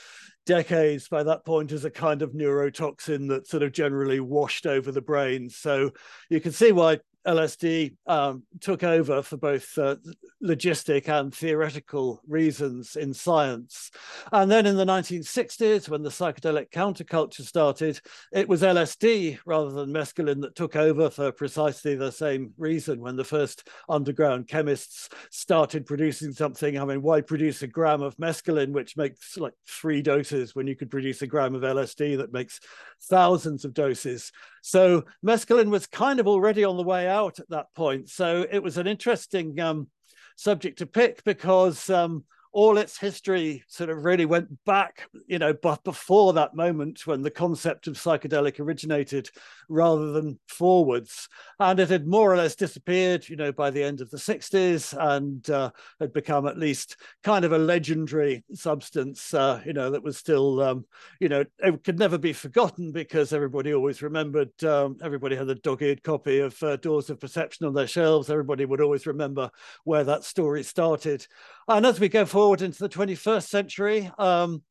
decades 0.46 1.08
by 1.08 1.22
that 1.22 1.44
point 1.44 1.72
as 1.72 1.84
a 1.84 1.90
kind 1.90 2.22
of 2.22 2.32
neurotoxin 2.32 3.28
that 3.28 3.46
sort 3.46 3.62
of 3.62 3.72
generally 3.72 4.20
washed 4.20 4.66
over 4.66 4.92
the 4.92 5.00
brain. 5.00 5.48
So 5.48 5.92
you 6.28 6.40
can 6.40 6.52
see 6.52 6.72
why 6.72 6.98
LSD 7.26 7.96
um, 8.06 8.42
took 8.60 8.82
over 8.82 9.22
for 9.22 9.36
both 9.36 9.76
uh, 9.78 9.96
logistic 10.42 11.08
and 11.08 11.34
theoretical 11.34 12.20
reasons 12.28 12.96
in 12.96 13.14
science. 13.14 13.90
And 14.32 14.50
then 14.50 14.66
in 14.66 14.76
the 14.76 14.84
1960s, 14.84 15.88
when 15.88 16.02
the 16.02 16.10
psychedelic 16.10 16.70
counterculture 16.70 17.42
started, 17.42 18.00
it 18.32 18.48
was 18.48 18.62
LSD 18.62 19.38
rather 19.46 19.70
than 19.70 19.90
mescaline 19.90 20.42
that 20.42 20.54
took 20.54 20.76
over 20.76 21.10
for 21.10 21.32
precisely 21.32 21.94
the 21.94 22.12
same 22.12 22.52
reason. 22.58 23.00
When 23.00 23.16
the 23.16 23.24
first 23.24 23.68
underground 23.88 24.48
chemists 24.48 25.08
started 25.30 25.86
producing 25.86 26.32
something, 26.32 26.78
I 26.78 26.84
mean, 26.84 27.02
why 27.02 27.20
produce 27.20 27.62
a 27.62 27.66
gram 27.66 28.02
of 28.02 28.16
mescaline, 28.16 28.72
which 28.72 28.96
makes 28.96 29.36
like 29.38 29.54
three 29.66 30.02
doses, 30.02 30.54
when 30.54 30.66
you 30.66 30.76
could 30.76 30.90
produce 30.90 31.22
a 31.22 31.26
gram 31.26 31.54
of 31.54 31.62
LSD 31.62 32.18
that 32.18 32.32
makes 32.32 32.60
thousands 33.02 33.64
of 33.64 33.72
doses? 33.74 34.30
So 34.66 35.04
mescaline 35.22 35.68
was 35.68 35.86
kind 35.86 36.18
of 36.18 36.26
already 36.26 36.64
on 36.64 36.78
the 36.78 36.82
way 36.82 37.06
out 37.06 37.38
at 37.38 37.50
that 37.50 37.66
point. 37.74 38.08
So 38.08 38.46
it 38.50 38.62
was 38.62 38.78
an 38.78 38.86
interesting 38.86 39.60
um, 39.60 39.88
subject 40.36 40.78
to 40.78 40.86
pick 40.86 41.22
because 41.22 41.90
um, 41.90 42.24
all 42.54 42.78
its 42.78 42.96
history 42.96 43.64
sort 43.66 43.90
of 43.90 44.04
really 44.04 44.24
went 44.24 44.48
back, 44.64 45.08
you 45.26 45.40
know, 45.40 45.52
but 45.52 45.82
before 45.82 46.32
that 46.32 46.54
moment 46.54 47.04
when 47.04 47.20
the 47.20 47.30
concept 47.30 47.88
of 47.88 47.94
psychedelic 47.94 48.60
originated 48.60 49.28
rather 49.68 50.12
than 50.12 50.38
forwards. 50.46 51.28
And 51.58 51.80
it 51.80 51.90
had 51.90 52.06
more 52.06 52.32
or 52.32 52.36
less 52.36 52.54
disappeared, 52.54 53.28
you 53.28 53.34
know, 53.34 53.50
by 53.50 53.70
the 53.70 53.82
end 53.82 54.00
of 54.00 54.08
the 54.08 54.18
60s 54.18 54.96
and 54.96 55.50
uh, 55.50 55.72
had 55.98 56.12
become 56.12 56.46
at 56.46 56.56
least 56.56 56.96
kind 57.24 57.44
of 57.44 57.50
a 57.50 57.58
legendary 57.58 58.44
substance, 58.52 59.34
uh, 59.34 59.60
you 59.66 59.72
know, 59.72 59.90
that 59.90 60.04
was 60.04 60.16
still, 60.16 60.62
um, 60.62 60.84
you 61.18 61.28
know, 61.28 61.44
it 61.58 61.82
could 61.82 61.98
never 61.98 62.18
be 62.18 62.32
forgotten 62.32 62.92
because 62.92 63.32
everybody 63.32 63.74
always 63.74 64.00
remembered, 64.00 64.52
um, 64.62 64.96
everybody 65.02 65.34
had 65.34 65.48
a 65.48 65.56
dog 65.56 65.82
eared 65.82 66.04
copy 66.04 66.38
of 66.38 66.62
uh, 66.62 66.76
Doors 66.76 67.10
of 67.10 67.18
Perception 67.18 67.66
on 67.66 67.74
their 67.74 67.88
shelves. 67.88 68.30
Everybody 68.30 68.64
would 68.64 68.80
always 68.80 69.08
remember 69.08 69.50
where 69.82 70.04
that 70.04 70.22
story 70.22 70.62
started. 70.62 71.26
And 71.66 71.86
as 71.86 71.98
we 71.98 72.08
go 72.08 72.26
forward 72.26 72.62
into 72.62 72.78
the 72.78 72.88
21st 72.88 73.48
century, 73.48 74.10
um, 74.18 74.62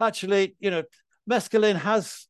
actually, 0.00 0.54
you 0.60 0.70
know, 0.70 0.84
mescaline 1.28 1.76
has, 1.76 2.27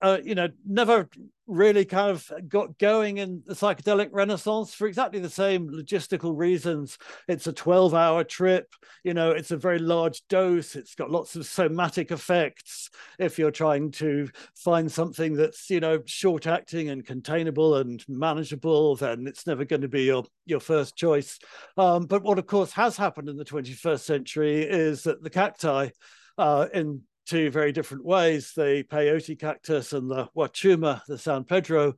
uh, 0.00 0.18
you 0.22 0.34
know, 0.34 0.48
never 0.66 1.08
really 1.48 1.84
kind 1.84 2.10
of 2.10 2.30
got 2.46 2.78
going 2.78 3.16
in 3.18 3.42
the 3.46 3.54
psychedelic 3.54 4.10
renaissance 4.12 4.74
for 4.74 4.86
exactly 4.86 5.18
the 5.18 5.30
same 5.30 5.68
logistical 5.70 6.36
reasons. 6.36 6.98
It's 7.26 7.46
a 7.46 7.52
12 7.52 7.94
hour 7.94 8.22
trip, 8.22 8.68
you 9.02 9.14
know, 9.14 9.30
it's 9.30 9.50
a 9.50 9.56
very 9.56 9.78
large 9.78 10.22
dose, 10.28 10.76
it's 10.76 10.94
got 10.94 11.10
lots 11.10 11.34
of 11.36 11.46
somatic 11.46 12.12
effects. 12.12 12.90
If 13.18 13.38
you're 13.38 13.50
trying 13.50 13.90
to 13.92 14.28
find 14.54 14.92
something 14.92 15.34
that's, 15.34 15.70
you 15.70 15.80
know, 15.80 16.02
short 16.04 16.46
acting 16.46 16.90
and 16.90 17.04
containable 17.04 17.76
and 17.76 18.04
manageable, 18.08 18.94
then 18.96 19.26
it's 19.26 19.46
never 19.46 19.64
going 19.64 19.82
to 19.82 19.88
be 19.88 20.04
your, 20.04 20.24
your 20.44 20.60
first 20.60 20.96
choice. 20.96 21.38
Um, 21.76 22.04
but 22.06 22.22
what, 22.22 22.38
of 22.38 22.46
course, 22.46 22.72
has 22.72 22.96
happened 22.96 23.28
in 23.28 23.36
the 23.36 23.44
21st 23.44 24.00
century 24.00 24.62
is 24.62 25.02
that 25.04 25.22
the 25.22 25.30
cacti 25.30 25.88
uh, 26.36 26.68
in 26.72 27.02
two 27.28 27.50
very 27.50 27.72
different 27.72 28.04
ways. 28.04 28.52
The 28.56 28.84
peyote 28.90 29.38
cactus 29.38 29.92
and 29.92 30.10
the 30.10 30.28
huachuma, 30.36 31.02
the 31.06 31.18
San 31.18 31.44
Pedro, 31.44 31.94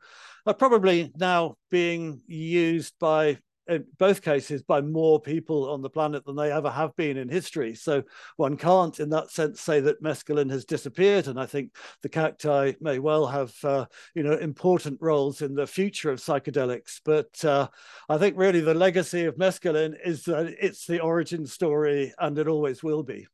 are 0.47 0.55
probably 0.55 1.13
now 1.17 1.57
being 1.71 2.21
used 2.27 2.95
by 2.99 3.39
in 3.69 3.85
both 3.99 4.21
cases 4.21 4.63
by 4.63 4.81
more 4.81 5.21
people 5.21 5.71
on 5.71 5.81
the 5.81 5.89
planet 5.89 6.25
than 6.25 6.35
they 6.35 6.51
ever 6.51 6.71
have 6.71 6.95
been 6.97 7.17
in 7.17 7.29
history. 7.29 7.75
So 7.75 8.03
one 8.37 8.57
can't, 8.57 8.99
in 8.99 9.11
that 9.11 9.31
sense, 9.31 9.61
say 9.61 9.79
that 9.81 10.03
mescaline 10.03 10.51
has 10.51 10.65
disappeared. 10.65 11.29
And 11.29 11.39
I 11.39 11.47
think 11.47 11.77
the 12.03 12.09
cacti 12.09 12.73
may 12.81 12.99
well 12.99 13.29
have, 13.29 13.55
uh, 13.63 13.87
you 14.15 14.25
know, 14.25 14.33
important 14.33 14.99
roles 15.01 15.41
in 15.41 15.55
the 15.55 15.69
future 15.69 16.11
of 16.11 16.19
psychedelics. 16.19 17.01
But 17.05 17.45
uh, 17.45 17.69
I 18.09 18.19
think 18.19 18.37
really 18.37 18.61
the 18.61 18.75
legacy 18.75 19.27
of 19.27 19.37
mescaline 19.37 19.95
is 20.05 20.25
that 20.25 20.53
it's 20.61 20.87
the 20.87 21.01
origin 21.01 21.47
story, 21.47 22.13
and 22.19 22.37
it 22.39 22.49
always 22.49 22.83
will 22.83 23.05
be. 23.05 23.29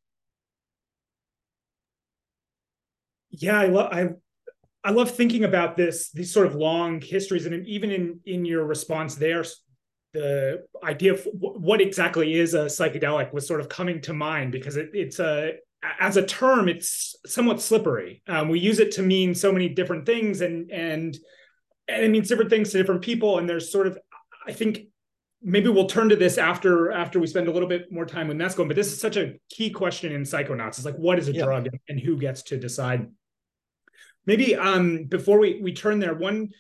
Yeah 3.31 3.59
i 3.59 3.67
love 3.67 3.93
i 3.93 4.09
i 4.85 4.91
love 4.91 5.11
thinking 5.11 5.45
about 5.45 5.77
this 5.77 6.11
these 6.13 6.33
sort 6.33 6.47
of 6.47 6.55
long 6.55 7.01
histories 7.01 7.47
and 7.47 7.67
even 7.67 7.91
in 7.91 8.21
in 8.25 8.45
your 8.45 8.65
response 8.65 9.15
there 9.15 9.45
the 10.13 10.65
idea 10.83 11.13
of 11.13 11.29
what 11.33 11.81
exactly 11.81 12.35
is 12.35 12.55
a 12.55 12.67
psychedelic 12.67 13.33
was 13.35 13.47
sort 13.47 13.61
of 13.61 13.69
coming 13.69 14.01
to 14.01 14.15
mind 14.15 14.51
because 14.51 14.77
it, 14.77 14.91
it's 14.95 15.19
a 15.19 15.53
as 16.01 16.17
a 16.17 16.25
term 16.25 16.69
it's 16.69 17.15
somewhat 17.27 17.61
slippery. 17.61 18.23
Um, 18.27 18.49
we 18.49 18.59
use 18.59 18.79
it 18.79 18.93
to 18.93 19.03
mean 19.03 19.35
so 19.35 19.53
many 19.53 19.69
different 19.69 20.07
things 20.07 20.41
and 20.41 20.71
and 20.71 21.17
and 21.89 22.05
it 22.05 22.11
means 22.11 22.29
different 22.29 22.51
things 22.51 22.71
to 22.71 22.79
different 22.79 23.03
people 23.03 23.39
and 23.39 23.49
there's 23.49 23.71
sort 23.71 23.87
of 23.87 23.99
i 24.47 24.53
think 24.53 24.89
maybe 25.49 25.69
we'll 25.69 25.87
turn 25.87 26.09
to 26.09 26.17
this 26.17 26.37
after 26.37 26.91
after 26.93 27.21
we 27.21 27.27
spend 27.27 27.49
a 27.49 27.53
little 27.53 27.69
bit 27.69 27.91
more 27.91 28.05
time 28.05 28.29
with 28.29 28.37
mescaline 28.37 28.67
but 28.67 28.77
this 28.77 28.93
is 28.93 29.01
such 29.01 29.17
a 29.17 29.35
key 29.49 29.71
question 29.71 30.13
in 30.13 30.23
psychonauts 30.23 30.77
it's 30.77 30.85
like 30.85 30.97
what 30.97 31.19
is 31.19 31.29
a 31.29 31.33
yeah. 31.33 31.45
drug 31.45 31.69
and 31.89 32.01
who 32.01 32.19
gets 32.19 32.43
to 32.43 32.59
decide 32.59 33.07
Maybe 34.27 34.57
um, 34.57 35.05
before 35.05 35.39
we, 35.39 35.61
we 35.63 35.73
turn 35.73 36.01
there, 36.01 36.15
one 36.15 36.51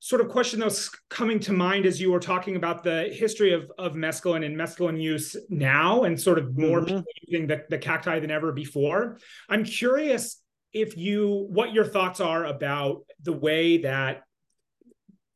sort 0.00 0.20
of 0.20 0.28
question 0.28 0.58
that 0.58 0.64
was 0.64 0.90
coming 1.10 1.38
to 1.40 1.52
mind 1.52 1.86
as 1.86 2.00
you 2.00 2.10
were 2.10 2.18
talking 2.18 2.56
about 2.56 2.82
the 2.82 3.04
history 3.12 3.52
of, 3.52 3.70
of 3.78 3.92
mescaline 3.92 4.44
and 4.44 4.56
mescaline 4.56 5.00
use 5.00 5.36
now 5.48 6.02
and 6.02 6.20
sort 6.20 6.38
of 6.38 6.58
more 6.58 6.80
mm-hmm. 6.80 6.96
people 6.96 7.04
using 7.26 7.46
the, 7.46 7.64
the 7.68 7.78
cacti 7.78 8.18
than 8.18 8.30
ever 8.30 8.50
before. 8.50 9.18
I'm 9.48 9.64
curious 9.64 10.40
if 10.72 10.96
you 10.96 11.46
what 11.50 11.74
your 11.74 11.84
thoughts 11.84 12.18
are 12.18 12.46
about 12.46 13.04
the 13.22 13.32
way 13.32 13.78
that 13.78 14.22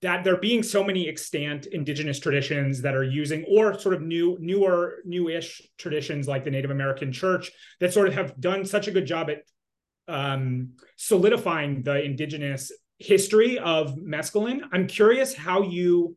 that 0.06 0.24
there 0.24 0.36
being 0.36 0.62
so 0.62 0.82
many 0.82 1.08
extant 1.08 1.66
indigenous 1.66 2.18
traditions 2.18 2.82
that 2.82 2.94
are 2.94 3.04
using 3.04 3.44
or 3.48 3.78
sort 3.78 3.94
of 3.94 4.02
new 4.02 4.36
newer 4.40 4.80
newish 5.04 5.62
traditions 5.78 6.26
like 6.26 6.44
the 6.44 6.50
native 6.50 6.70
american 6.70 7.12
church 7.12 7.50
that 7.80 7.92
sort 7.92 8.08
of 8.08 8.14
have 8.14 8.40
done 8.40 8.64
such 8.64 8.88
a 8.88 8.90
good 8.90 9.06
job 9.06 9.28
at 9.28 9.38
um, 10.08 10.70
solidifying 10.96 11.82
the 11.82 12.02
indigenous 12.02 12.72
history 12.98 13.58
of 13.58 13.96
mescaline. 13.96 14.60
I'm 14.72 14.86
curious 14.86 15.34
how 15.34 15.62
you, 15.62 16.16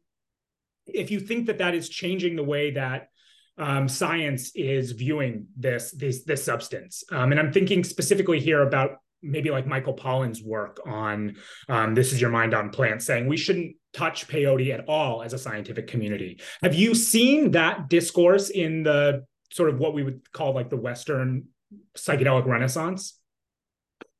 if 0.86 1.12
you 1.12 1.20
think 1.20 1.48
that 1.48 1.58
that 1.58 1.76
is 1.76 1.90
changing 1.90 2.36
the 2.36 2.44
way 2.44 2.72
that 2.72 3.10
um, 3.58 3.90
science 3.90 4.52
is 4.56 4.94
viewing 4.94 5.48
this 5.58 5.92
this 5.92 6.24
this 6.24 6.42
substance. 6.42 7.04
Um, 7.12 7.32
and 7.32 7.40
I'm 7.40 7.52
thinking 7.52 7.84
specifically 7.84 8.40
here 8.40 8.62
about 8.62 8.92
maybe 9.22 9.52
like 9.52 9.68
Michael 9.68 9.94
Pollan's 9.94 10.42
work 10.42 10.80
on 10.86 11.36
um, 11.68 11.94
"This 11.94 12.14
Is 12.14 12.22
Your 12.22 12.30
Mind 12.30 12.54
on 12.54 12.70
Plants," 12.70 13.06
saying 13.06 13.28
we 13.28 13.36
shouldn't 13.36 13.76
touch 13.94 14.28
peyote 14.28 14.74
at 14.74 14.88
all 14.88 15.24
as 15.24 15.34
a 15.34 15.38
scientific 15.38 15.88
community. 15.88 16.40
Have 16.62 16.76
you 16.76 16.94
seen 16.96 17.52
that 17.52 17.90
discourse 17.90 18.50
in 18.50 18.84
the 18.84 19.26
sort 19.52 19.70
of 19.70 19.80
what 19.80 19.94
we 19.94 20.04
would 20.04 20.32
call 20.32 20.54
like 20.54 20.70
the 20.70 20.78
Western 20.78 21.48
psychedelic 21.98 22.46
renaissance? 22.46 23.20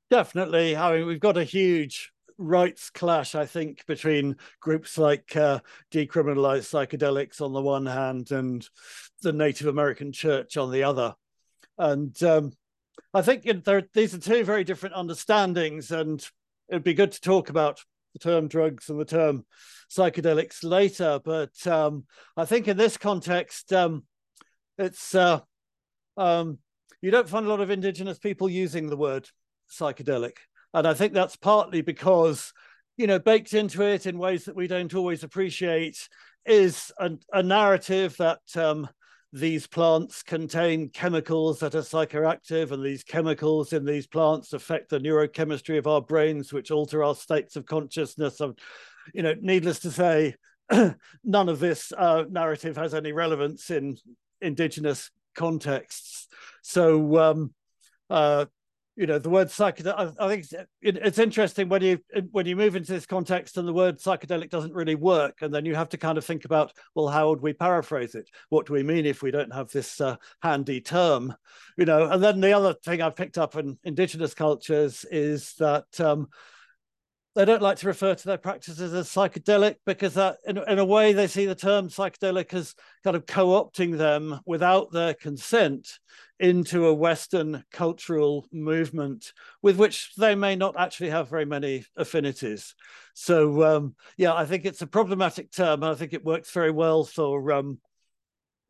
Definitely. 0.10 0.76
I 0.76 0.98
mean, 0.98 1.06
we've 1.06 1.20
got 1.20 1.38
a 1.38 1.44
huge 1.44 2.12
rights 2.40 2.90
clash, 2.90 3.36
I 3.36 3.46
think, 3.46 3.86
between 3.86 4.38
groups 4.60 4.98
like 4.98 5.36
uh, 5.36 5.60
decriminalized 5.92 6.70
psychedelics 6.70 7.42
on 7.42 7.54
the 7.54 7.62
one 7.62 7.86
hand 7.86 8.32
and 8.32 8.68
the 9.22 9.34
Native 9.34 9.68
American 9.68 10.12
Church 10.12 10.58
on 10.58 10.72
the 10.72 10.84
other. 10.84 11.14
And 11.78 12.22
um, 12.24 12.54
I 13.14 13.22
think 13.22 13.46
you 13.46 13.62
know, 13.66 13.82
these 13.94 14.16
are 14.16 14.20
two 14.20 14.44
very 14.44 14.64
different 14.64 14.96
understandings, 14.96 15.92
and 15.92 16.26
it'd 16.70 16.84
be 16.84 16.94
good 16.94 17.12
to 17.12 17.22
talk 17.22 17.50
about 17.50 17.80
the 18.14 18.20
term 18.20 18.48
drugs 18.48 18.90
and 18.90 19.00
the 19.00 19.06
term 19.06 19.46
psychedelics 19.90 20.64
later. 20.64 21.20
But 21.24 21.66
um, 21.68 22.06
I 22.38 22.46
think 22.46 22.68
in 22.68 22.78
this 22.78 22.98
context, 22.98 23.74
um, 23.74 24.04
it's 24.78 25.14
uh, 25.16 25.40
um, 26.18 26.60
you 27.02 27.12
don't 27.12 27.30
find 27.30 27.46
a 27.46 27.50
lot 27.50 27.62
of 27.62 27.70
indigenous 27.70 28.20
people 28.20 28.50
using 28.50 28.88
the 28.88 28.98
word 28.98 29.30
psychedelic. 29.72 30.38
And 30.74 30.88
I 30.88 30.94
think 30.94 31.14
that's 31.14 31.36
partly 31.36 31.82
because, 31.82 32.54
you 32.98 33.08
know, 33.08 33.20
baked 33.20 33.54
into 33.54 33.84
it 33.84 34.06
in 34.06 34.18
ways 34.18 34.46
that 34.46 34.56
we 34.56 34.68
don't 34.68 34.94
always 34.94 35.24
appreciate 35.24 36.08
is 36.46 36.92
a, 37.00 37.12
a 37.34 37.44
narrative 37.44 38.16
that 38.18 38.40
um, 38.56 38.88
these 39.32 39.68
plants 39.68 40.24
contain 40.24 40.90
chemicals 40.90 41.60
that 41.60 41.76
are 41.76 41.82
psychoactive, 41.82 42.72
and 42.72 42.84
these 42.84 43.04
chemicals 43.04 43.74
in 43.74 43.86
these 43.86 44.08
plants 44.08 44.54
affect 44.54 44.90
the 44.90 45.00
neurochemistry 45.00 45.78
of 45.78 45.88
our 45.88 46.02
brains, 46.02 46.52
which 46.52 46.72
alter 46.72 47.04
our 47.04 47.16
states 47.16 47.56
of 47.56 47.66
consciousness. 47.66 48.42
Of, 48.42 48.56
you 49.14 49.22
know, 49.22 49.36
needless 49.40 49.80
to 49.80 49.92
say, 49.92 50.36
none 51.24 51.50
of 51.50 51.60
this 51.60 51.92
uh, 51.96 52.24
narrative 52.30 52.76
has 52.78 52.94
any 52.94 53.12
relevance 53.12 53.70
in 53.70 53.98
indigenous 54.42 55.12
contexts. 55.36 56.28
So, 56.64 57.18
um, 57.20 57.54
uh, 58.10 58.46
you 58.96 59.08
know, 59.08 59.18
the 59.18 59.30
word 59.30 59.48
psychedelic. 59.48 60.16
I, 60.20 60.28
think 60.28 60.42
it's, 60.42 60.54
it's, 60.82 61.20
interesting 61.20 61.70
when 61.70 61.82
you 61.82 62.00
when 62.32 62.46
you 62.46 62.56
move 62.56 62.76
into 62.76 62.92
this 62.92 63.06
context 63.06 63.58
and 63.58 63.68
the 63.68 63.74
word 63.74 63.98
psychedelic 63.98 64.50
doesn't 64.50 64.74
really 64.74 64.96
work, 64.96 65.38
and 65.42 65.54
then 65.54 65.66
you 65.66 65.76
have 65.76 65.90
to 65.90 65.98
kind 65.98 66.18
of 66.18 66.26
think 66.26 66.46
about, 66.46 66.74
well, 66.96 67.08
how 67.08 67.30
would 67.30 67.42
we 67.42 67.54
paraphrase 67.54 68.16
it? 68.16 68.30
What 68.50 68.66
do 68.66 68.74
we 68.74 68.84
mean 68.84 69.06
if 69.06 69.22
we 69.22 69.32
don't 69.32 69.54
have 69.54 69.72
this 69.72 70.02
uh, 70.02 70.18
handy 70.42 70.82
term? 70.82 71.34
You 71.78 71.86
know, 71.86 72.10
and 72.10 72.22
then 72.22 72.42
the 72.42 72.52
other 72.52 72.74
thing 72.74 73.02
I've 73.02 73.16
picked 73.16 73.38
up 73.38 73.56
in 73.56 73.78
indigenous 73.84 74.34
cultures 74.34 75.06
is 75.10 75.54
that. 75.60 76.00
Um, 76.00 76.28
they 77.40 77.46
don't 77.46 77.62
like 77.62 77.78
to 77.78 77.88
refer 77.88 78.14
to 78.14 78.28
their 78.28 78.38
practices 78.38 78.94
as 78.94 79.08
psychedelic 79.08 79.78
because 79.86 80.16
that 80.16 80.40
in, 80.46 80.58
in 80.58 80.78
a 80.78 80.84
way 80.84 81.14
they 81.14 81.26
see 81.26 81.46
the 81.46 81.56
term 81.56 81.88
psychedelic 81.88 82.54
as 82.54 82.76
kind 83.02 83.16
of 83.16 83.26
co-opting 83.26 83.98
them 83.98 84.42
without 84.46 84.92
their 84.92 85.14
consent 85.14 86.00
into 86.42 86.88
a 86.88 86.94
western 86.94 87.64
cultural 87.72 88.46
movement 88.52 89.32
with 89.62 89.78
which 89.78 90.14
they 90.18 90.36
may 90.36 90.58
not 90.58 90.78
actually 90.78 91.10
have 91.10 91.30
very 91.30 91.46
many 91.46 91.86
affinities 91.96 92.76
so 93.14 93.64
um, 93.64 93.96
yeah 94.18 94.34
i 94.34 94.44
think 94.44 94.66
it's 94.66 94.82
a 94.82 94.88
problematic 94.88 95.50
term 95.50 95.82
and 95.82 95.94
i 95.94 95.96
think 95.96 96.12
it 96.12 96.26
works 96.26 96.52
very 96.52 96.72
well 96.72 97.06
for 97.06 97.54
um, 97.54 97.80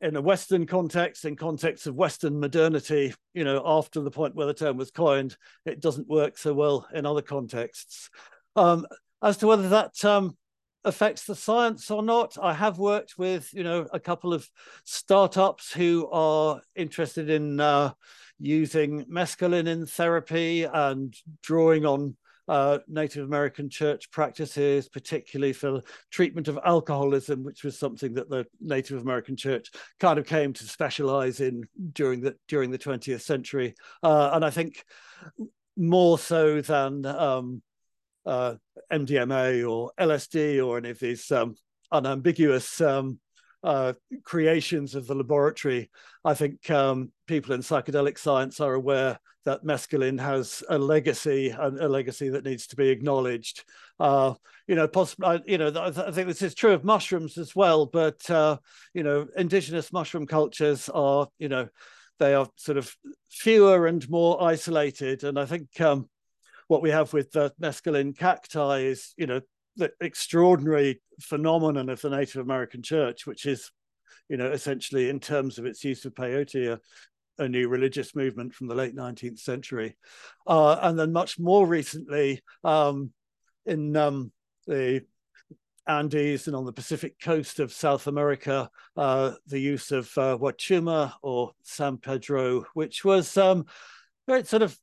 in 0.02 0.16
a 0.16 0.22
Western 0.22 0.66
context, 0.66 1.26
in 1.26 1.36
context 1.36 1.86
of 1.86 1.94
Western 1.94 2.40
modernity, 2.40 3.14
you 3.34 3.44
know, 3.44 3.62
after 3.66 4.00
the 4.00 4.10
point 4.10 4.34
where 4.34 4.48
the 4.48 4.54
term 4.54 4.78
was 4.78 4.92
coined, 4.92 5.36
it 5.66 5.82
doesn't 5.82 6.08
work 6.08 6.38
so 6.38 6.54
well 6.54 6.88
in 6.94 7.06
other 7.06 7.22
contexts. 7.22 8.10
Um, 8.56 8.86
as 9.22 9.38
to 9.38 9.48
whether 9.48 9.70
that 9.70 10.04
um, 10.06 10.38
affects 10.84 11.26
the 11.26 11.36
science 11.36 11.92
or 11.92 12.02
not, 12.04 12.38
I 12.42 12.54
have 12.54 12.80
worked 12.80 13.18
with 13.18 13.54
you 13.54 13.64
know 13.64 13.88
a 13.92 14.00
couple 14.00 14.34
of 14.34 14.50
startups 14.84 15.72
who 15.72 16.10
are 16.12 16.62
interested 16.76 17.30
in 17.30 17.60
uh, 17.60 17.94
using 18.40 19.06
mescaline 19.06 19.68
in 19.68 19.86
therapy 19.86 20.64
and 20.64 21.14
drawing 21.42 21.86
on 21.86 22.16
uh, 22.50 22.80
Native 22.88 23.26
American 23.26 23.70
church 23.70 24.10
practices, 24.10 24.90
particularly 24.90 25.54
for 25.54 25.84
treatment 26.10 26.48
of 26.48 26.58
alcoholism, 26.66 27.44
which 27.44 27.64
was 27.64 27.78
something 27.78 28.16
that 28.16 28.28
the 28.28 28.46
Native 28.60 29.02
American 29.02 29.36
church 29.36 29.70
kind 30.00 30.18
of 30.18 30.26
came 30.26 30.52
to 30.54 30.64
specialize 30.64 31.42
in 31.42 31.68
during 31.94 32.22
the 32.22 32.36
during 32.48 32.72
the 32.72 32.80
20th 32.80 33.22
century, 33.22 33.76
uh, 34.02 34.32
and 34.34 34.44
I 34.44 34.50
think 34.50 34.84
more 35.78 36.18
so 36.18 36.60
than 36.62 37.06
um, 37.06 37.62
uh, 38.30 38.56
MDMA 38.94 39.70
or 39.70 39.92
LSD 40.00 40.66
or 40.66 40.78
any 40.78 40.92
of 40.92 41.00
these 41.00 41.32
um, 41.32 41.56
unambiguous 41.92 42.80
um, 42.80 43.20
uh, 43.64 43.94
creations 44.24 44.94
of 44.94 45.08
the 45.08 45.16
laboratory. 45.16 45.90
I 46.24 46.36
think 46.36 46.70
um, 46.70 47.12
people 47.28 47.54
in 47.54 47.62
psychedelic 47.62 48.20
science 48.20 48.60
are 48.60 48.76
aware 48.76 49.20
that 49.46 49.66
mescaline 49.66 50.20
has 50.20 50.64
a 50.70 50.78
legacy 50.78 51.50
and 51.50 51.80
a 51.80 51.90
legacy 51.90 52.30
that 52.30 52.46
needs 52.46 52.68
to 52.68 52.76
be 52.76 52.90
acknowledged. 52.90 53.64
Uh, 54.00 54.36
you 54.68 54.76
know, 54.76 54.88
possibly, 54.88 55.42
you 55.48 55.58
know, 55.58 55.72
I 55.76 56.12
think 56.12 56.28
this 56.28 56.44
is 56.44 56.54
true 56.54 56.74
of 56.74 56.84
mushrooms 56.84 57.38
as 57.38 57.56
well. 57.56 57.88
But 57.88 58.30
uh, 58.30 58.58
you 58.94 59.02
know, 59.02 59.28
indigenous 59.36 59.92
mushroom 59.92 60.28
cultures 60.28 60.88
are, 60.90 61.28
you 61.40 61.50
know, 61.50 61.68
they 62.20 62.36
are 62.36 62.48
sort 62.58 62.78
of 62.78 62.96
fewer 63.32 63.88
and 63.88 64.08
more 64.08 64.44
isolated, 64.44 65.24
and 65.24 65.40
I 65.40 65.46
think 65.46 65.82
um, 65.82 66.10
what 66.70 66.84
we 66.84 66.92
have 66.92 67.12
with 67.14 67.32
the 67.32 67.52
mescaline 67.60 68.16
cacti 68.16 68.82
is, 68.82 69.14
you 69.18 69.26
know, 69.26 69.42
the 69.76 69.92
extraordinary 70.02 71.02
phenomenon 71.20 71.90
of 71.90 72.00
the 72.00 72.12
Native 72.12 72.44
American 72.44 72.84
church, 72.84 73.26
which 73.26 73.48
is, 73.48 73.72
you 74.30 74.38
know, 74.38 74.52
essentially 74.52 75.10
in 75.10 75.20
terms 75.20 75.58
of 75.58 75.66
its 75.66 75.84
use 75.84 76.06
of 76.06 76.14
peyote, 76.14 76.68
a, 76.68 76.80
a 77.44 77.50
new 77.50 77.68
religious 77.68 78.16
movement 78.16 78.54
from 78.54 78.68
the 78.68 78.76
late 78.76 78.96
19th 78.96 79.40
century. 79.40 79.98
Uh, 80.46 80.78
and 80.84 80.98
then 80.98 81.12
much 81.12 81.40
more 81.40 81.66
recently, 81.66 82.44
um, 82.64 83.12
in 83.66 83.96
um, 83.96 84.32
the 84.68 85.02
Andes 85.88 86.46
and 86.46 86.56
on 86.56 86.66
the 86.66 86.72
Pacific 86.72 87.20
coast 87.20 87.60
of 87.60 87.74
South 87.74 88.06
America, 88.06 88.70
uh, 88.96 89.32
the 89.48 89.60
use 89.60 89.92
of 89.92 90.06
uh, 90.20 90.38
Wachuma 90.38 91.14
or 91.24 91.54
San 91.64 91.98
Pedro, 91.98 92.64
which 92.76 93.04
was 93.04 93.36
um, 93.38 93.66
very 94.28 94.44
sort 94.44 94.62
of 94.62 94.78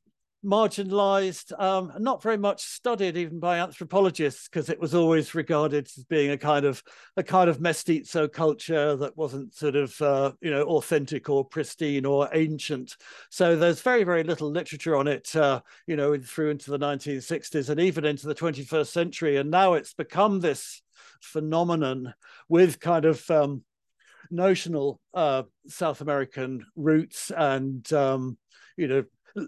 marginalized, 0.47 1.51
um, 1.59 1.91
not 1.99 2.23
very 2.23 2.37
much 2.37 2.61
studied 2.61 3.17
even 3.17 3.39
by 3.39 3.59
anthropologists 3.59 4.47
because 4.47 4.69
it 4.69 4.79
was 4.79 4.95
always 4.95 5.35
regarded 5.35 5.85
as 5.85 6.05
being 6.05 6.31
a 6.31 6.37
kind 6.37 6.65
of 6.65 6.81
a 7.17 7.23
kind 7.23 7.49
of 7.49 7.59
mestizo 7.59 8.27
culture 8.29 8.95
that 8.95 9.17
wasn't 9.17 9.53
sort 9.53 9.75
of 9.75 10.01
uh, 10.01 10.31
you 10.39 10.49
know 10.49 10.63
authentic 10.63 11.29
or 11.29 11.43
pristine 11.43 12.05
or 12.05 12.29
ancient. 12.33 12.95
So 13.29 13.57
there's 13.57 13.81
very 13.81 14.05
very 14.05 14.23
little 14.23 14.49
literature 14.49 14.95
on 14.95 15.07
it, 15.07 15.35
uh, 15.35 15.59
you 15.85 15.97
know, 15.97 16.17
through 16.17 16.51
into 16.51 16.71
the 16.71 16.79
1960s 16.79 17.69
and 17.69 17.79
even 17.81 18.05
into 18.05 18.27
the 18.27 18.35
21st 18.35 18.87
century, 18.87 19.35
and 19.35 19.51
now 19.51 19.73
it's 19.73 19.93
become 19.93 20.39
this 20.39 20.81
phenomenon 21.21 22.13
with 22.47 22.79
kind 22.79 23.03
of 23.03 23.29
um, 23.29 23.63
notional 24.31 25.01
uh, 25.13 25.43
South 25.67 25.99
American 25.99 26.65
roots 26.77 27.31
and 27.35 27.91
um, 27.91 28.37
you 28.77 28.87
know 28.87 29.03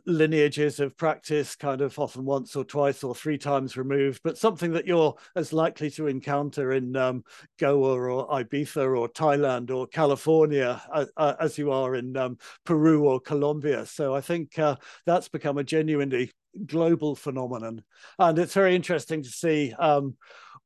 lineages 0.06 0.80
of 0.80 0.96
practice, 0.98 1.56
kind 1.56 1.82
of 1.82 1.98
often 1.98 2.26
once 2.26 2.56
or 2.56 2.64
twice 2.64 3.04
or 3.04 3.16
three 3.16 3.38
times 3.38 3.78
removed, 3.78 4.22
but 4.24 4.38
something 4.38 4.72
that 4.74 4.86
you're 4.86 5.16
as 5.36 5.54
likely 5.54 5.90
to 5.92 6.08
encounter 6.08 6.74
in 6.74 6.96
um, 6.96 7.24
Goa 7.60 8.00
or 8.00 8.28
Ibiza 8.30 8.98
or 8.98 9.10
Thailand 9.10 9.72
or 9.72 9.88
California 9.88 10.82
as, 10.94 11.12
uh, 11.18 11.36
as 11.40 11.58
you 11.58 11.72
are 11.72 11.96
in 11.96 12.16
um, 12.18 12.38
Peru 12.66 13.06
or 13.06 13.20
Colombia. 13.20 13.86
So 13.86 14.16
I 14.16 14.22
think 14.22 14.58
uh, 14.60 14.76
that's 15.06 15.30
become 15.30 15.58
a 15.58 15.64
genuinely 15.64 16.32
global 16.66 17.16
phenomenon. 17.16 17.84
And 18.18 18.40
it's 18.40 18.54
very 18.54 18.76
interesting 18.76 19.24
to 19.24 19.30
see 19.30 19.74
um, 19.74 20.16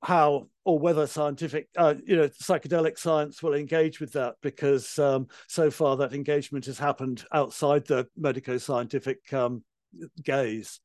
how 0.03 0.47
or 0.65 0.79
whether 0.79 1.07
scientific, 1.07 1.67
uh, 1.77 1.95
you 2.05 2.15
know, 2.15 2.27
psychedelic 2.27 2.97
science 2.97 3.41
will 3.41 3.53
engage 3.53 3.99
with 3.99 4.13
that 4.13 4.35
because 4.41 4.97
um, 4.99 5.27
so 5.47 5.69
far 5.71 5.97
that 5.97 6.13
engagement 6.13 6.65
has 6.65 6.77
happened 6.77 7.25
outside 7.33 7.85
the 7.85 8.07
medico-scientific 8.17 9.31
um, 9.33 9.63
gaze. 10.23 10.79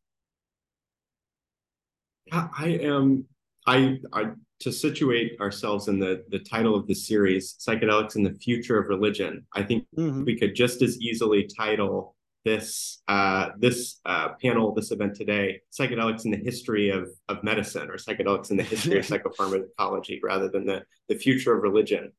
I 2.33 2.79
am 2.83 3.25
I, 3.67 3.99
I 4.13 4.31
to 4.61 4.73
situate 4.73 5.41
ourselves 5.41 5.89
in 5.89 5.99
the 5.99 6.25
the 6.29 6.39
title 6.39 6.75
of 6.75 6.87
the 6.87 6.95
series, 6.95 7.55
psychedelics 7.55 8.17
in 8.17 8.23
the 8.23 8.35
future 8.35 8.79
of 8.79 8.89
religion. 8.89 9.47
I 9.55 9.63
think 9.63 9.87
mm-hmm. 9.97 10.25
we 10.25 10.39
could 10.39 10.55
just 10.55 10.83
as 10.83 11.01
easily 11.01 11.49
title 11.57 12.17
this 12.45 13.03
uh, 13.09 13.51
this 13.59 14.01
uh, 14.07 14.31
panel, 14.41 14.75
this 14.75 14.91
event 14.91 15.15
today, 15.15 15.61
psychedelics 15.77 16.25
in 16.25 16.31
the 16.31 16.37
history 16.37 16.91
of 16.91 17.09
of 17.29 17.43
medicine, 17.43 17.91
or 17.91 17.97
psychedelics 17.97 18.51
in 18.51 18.57
the 18.57 18.63
history 18.63 18.99
of 18.99 19.07
psychopharmacology, 19.07 20.21
rather 20.23 20.49
than 20.49 20.67
the 20.67 20.83
the 21.09 21.17
future 21.17 21.57
of 21.57 21.63
religion. 21.63 22.13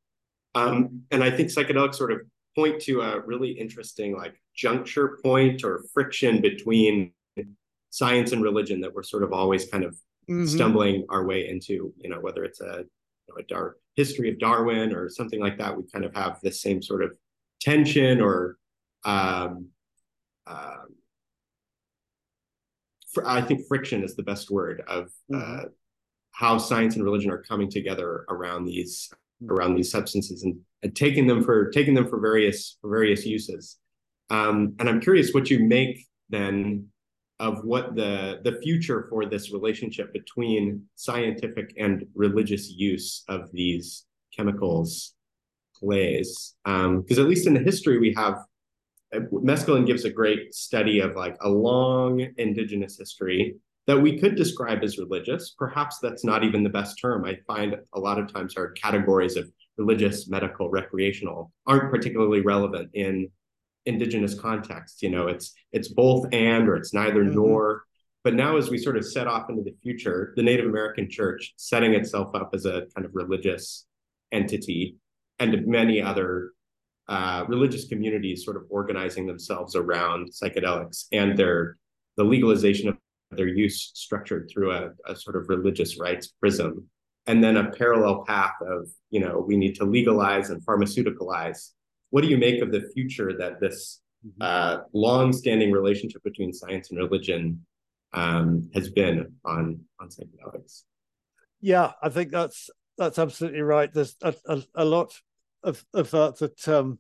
Um, 0.56 1.04
and 1.12 1.24
I 1.24 1.32
think 1.32 1.50
psychedelics 1.50 1.96
sort 1.96 2.12
of 2.12 2.22
point 2.56 2.82
to 2.82 3.02
a 3.02 3.20
really 3.22 3.52
interesting 3.52 4.18
like 4.18 4.34
juncture 4.56 5.20
point 5.24 5.64
or 5.64 5.86
friction 5.94 6.42
between 6.42 7.12
science 7.92 8.32
and 8.32 8.42
religion 8.42 8.82
that 8.82 8.94
we're 8.94 9.04
sort 9.04 9.24
of 9.24 9.32
always 9.32 9.66
kind 9.66 9.84
of 9.84 9.94
mm-hmm. 10.30 10.46
stumbling 10.46 11.06
our 11.10 11.26
way 11.26 11.48
into. 11.48 11.94
You 11.98 12.10
know, 12.10 12.20
whether 12.20 12.44
it's 12.44 12.62
a, 12.62 12.84
you 12.84 13.30
know, 13.30 13.36
a 13.40 13.44
dark 13.44 13.80
history 13.96 14.30
of 14.30 14.40
Darwin 14.40 14.94
or 14.94 15.10
something 15.10 15.40
like 15.40 15.58
that, 15.58 15.76
we 15.76 15.84
kind 15.92 16.06
of 16.06 16.14
have 16.16 16.40
this 16.42 16.62
same 16.62 16.82
sort 16.82 17.04
of 17.04 17.12
tension 17.62 18.22
or 18.22 18.58
um, 19.06 19.68
um, 20.50 20.96
for, 23.14 23.28
I 23.28 23.42
think 23.42 23.68
friction 23.68 24.04
is 24.04 24.16
the 24.16 24.24
best 24.24 24.52
word 24.52 24.84
of 24.88 25.10
mm-hmm. 25.32 25.66
uh, 25.66 25.70
how 26.32 26.58
science 26.58 26.96
and 26.96 27.04
religion 27.04 27.32
are 27.32 27.42
coming 27.42 27.70
together 27.70 28.26
around 28.30 28.66
these 28.66 29.10
mm-hmm. 29.44 29.54
around 29.54 29.76
these 29.76 29.92
substances 29.92 30.44
and, 30.44 30.60
and 30.84 30.96
taking 30.96 31.28
them 31.28 31.44
for 31.44 31.70
taking 31.70 31.94
them 31.94 32.08
for 32.08 32.20
various 32.20 32.78
for 32.82 32.90
various 32.90 33.26
uses. 33.26 33.78
Um, 34.30 34.76
and 34.80 34.88
I'm 34.88 35.02
curious 35.02 35.34
what 35.34 35.50
you 35.50 35.66
make 35.66 36.06
then 36.30 36.88
of 37.40 37.64
what 37.64 37.96
the 37.96 38.42
the 38.44 38.60
future 38.62 39.08
for 39.10 39.26
this 39.26 39.52
relationship 39.52 40.14
between 40.14 40.84
scientific 40.96 41.74
and 41.78 42.06
religious 42.14 42.70
use 42.70 43.24
of 43.28 43.52
these 43.52 44.06
chemicals 44.36 45.16
plays. 45.76 46.56
Because 46.64 47.18
um, 47.18 47.24
at 47.24 47.30
least 47.30 47.48
in 47.48 47.54
the 47.54 47.60
history 47.62 47.98
we 47.98 48.14
have 48.16 48.40
mescaline 49.14 49.88
gives 49.88 50.06
a 50.06 50.10
great 50.10 50.54
study 50.54 51.00
of 51.00 51.16
like 51.16 51.36
a 51.42 51.50
long 51.50 52.28
indigenous 52.38 52.98
history 52.98 53.56
that 53.88 54.00
we 54.00 54.20
could 54.20 54.36
describe 54.36 54.84
as 54.84 55.00
religious. 55.00 55.56
Perhaps 55.58 55.98
that's 56.00 56.24
not 56.24 56.44
even 56.44 56.64
the 56.64 56.70
best 56.70 57.00
term. 57.02 57.26
I 57.26 57.38
find 57.48 57.76
a 57.94 58.00
lot 58.00 58.20
of 58.20 58.32
times 58.32 58.56
our 58.56 58.72
categories 58.72 59.36
of 59.36 59.50
religious, 59.78 60.28
medical, 60.28 60.70
recreational 60.70 61.52
aren't 61.66 61.90
particularly 61.90 62.42
relevant 62.42 62.92
in 62.94 63.30
indigenous 63.86 64.40
contexts. 64.40 65.02
You 65.02 65.10
know, 65.10 65.28
it's 65.28 65.54
it's 65.72 65.88
both 65.88 66.28
and 66.32 66.70
or 66.70 66.76
it's 66.76 66.94
neither 66.94 67.24
mm-hmm. 67.24 67.36
nor. 67.36 67.84
But 68.24 68.36
now, 68.36 68.58
as 68.58 68.70
we 68.70 68.78
sort 68.78 68.98
of 68.98 69.06
set 69.06 69.28
off 69.28 69.50
into 69.50 69.64
the 69.64 69.76
future, 69.82 70.34
the 70.36 70.44
Native 70.44 70.66
American 70.66 71.10
Church 71.10 71.54
setting 71.56 71.94
itself 71.94 72.36
up 72.36 72.52
as 72.54 72.66
a 72.66 72.84
kind 72.94 73.06
of 73.06 73.12
religious 73.16 73.86
entity, 74.32 74.98
and 75.40 75.66
many 75.66 76.02
other 76.02 76.52
uh, 77.10 77.44
religious 77.48 77.88
communities 77.88 78.46
sort 78.46 78.56
of 78.56 78.64
organizing 78.70 79.26
themselves 79.28 79.76
around 79.76 80.30
psychedelics 80.32 81.06
and 81.12 81.38
their 81.38 81.78
the 82.18 82.24
legalization 82.24 82.90
of 82.90 82.98
their 83.32 83.48
use 83.48 83.92
structured 83.94 84.50
through 84.52 84.72
a, 84.72 84.90
a 85.06 85.16
sort 85.16 85.36
of 85.36 85.50
religious 85.50 86.00
rights 86.00 86.28
prism, 86.40 86.88
and 87.28 87.44
then 87.44 87.58
a 87.58 87.72
parallel 87.72 88.24
path 88.26 88.56
of 88.62 88.88
you 89.10 89.20
know 89.20 89.44
we 89.46 89.58
need 89.58 89.76
to 89.76 89.86
legalize 89.86 90.50
and 90.50 90.66
pharmaceuticalize. 90.66 91.72
What 92.12 92.22
do 92.22 92.28
you 92.28 92.38
make 92.38 92.62
of 92.62 92.72
the 92.72 92.90
future 92.94 93.38
that 93.38 93.60
this 93.60 94.02
mm-hmm. 94.26 94.42
uh, 94.42 94.84
long-standing 94.94 95.72
relationship 95.72 96.24
between 96.24 96.54
science 96.54 96.90
and 96.90 96.98
religion 96.98 97.66
um, 98.14 98.70
has 98.74 98.90
been 98.90 99.34
on 99.46 99.82
on 100.00 100.10
psychedelics. 100.10 100.84
Yeah, 101.62 101.92
I 102.02 102.10
think 102.10 102.32
that's 102.32 102.70
that's 102.98 103.20
absolutely 103.20 103.62
right. 103.62 103.94
There's 103.94 104.16
a, 104.22 104.34
a, 104.46 104.64
a 104.76 104.86
lot 104.86 105.14
of, 105.64 105.84
of 105.94 106.12
that 106.12 106.38
that 106.40 106.68
um, 106.68 107.00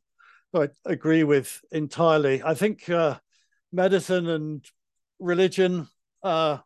I 0.54 0.70
agree 0.86 1.24
with 1.24 1.62
entirely. 1.72 2.42
I 2.44 2.54
think 2.54 2.90
uh, 2.90 3.20
medicine 3.72 4.28
and 4.28 4.66
religion, 5.20 5.88
uh, 6.24 6.58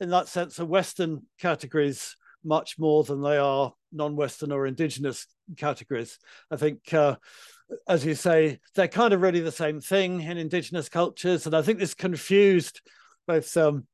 in 0.00 0.10
that 0.10 0.28
sense, 0.28 0.60
are 0.60 0.66
Western 0.66 1.22
categories 1.38 2.16
much 2.44 2.78
more 2.78 3.04
than 3.04 3.22
they 3.22 3.36
are 3.36 3.72
non-Western 3.92 4.52
or 4.52 4.66
indigenous 4.66 5.26
categories. 5.56 6.18
I 6.50 6.56
think, 6.56 6.92
uh, 6.94 7.16
as 7.88 8.04
you 8.04 8.14
say, 8.14 8.60
they're 8.74 8.88
kind 8.88 9.12
of 9.12 9.20
really 9.20 9.40
the 9.40 9.52
same 9.52 9.80
thing 9.80 10.22
in 10.22 10.38
indigenous 10.38 10.88
cultures, 10.88 11.46
and 11.46 11.54
I 11.54 11.62
think 11.62 11.78
this 11.78 11.94
confused 11.94 12.80
both 13.26 13.56
um, 13.56 13.86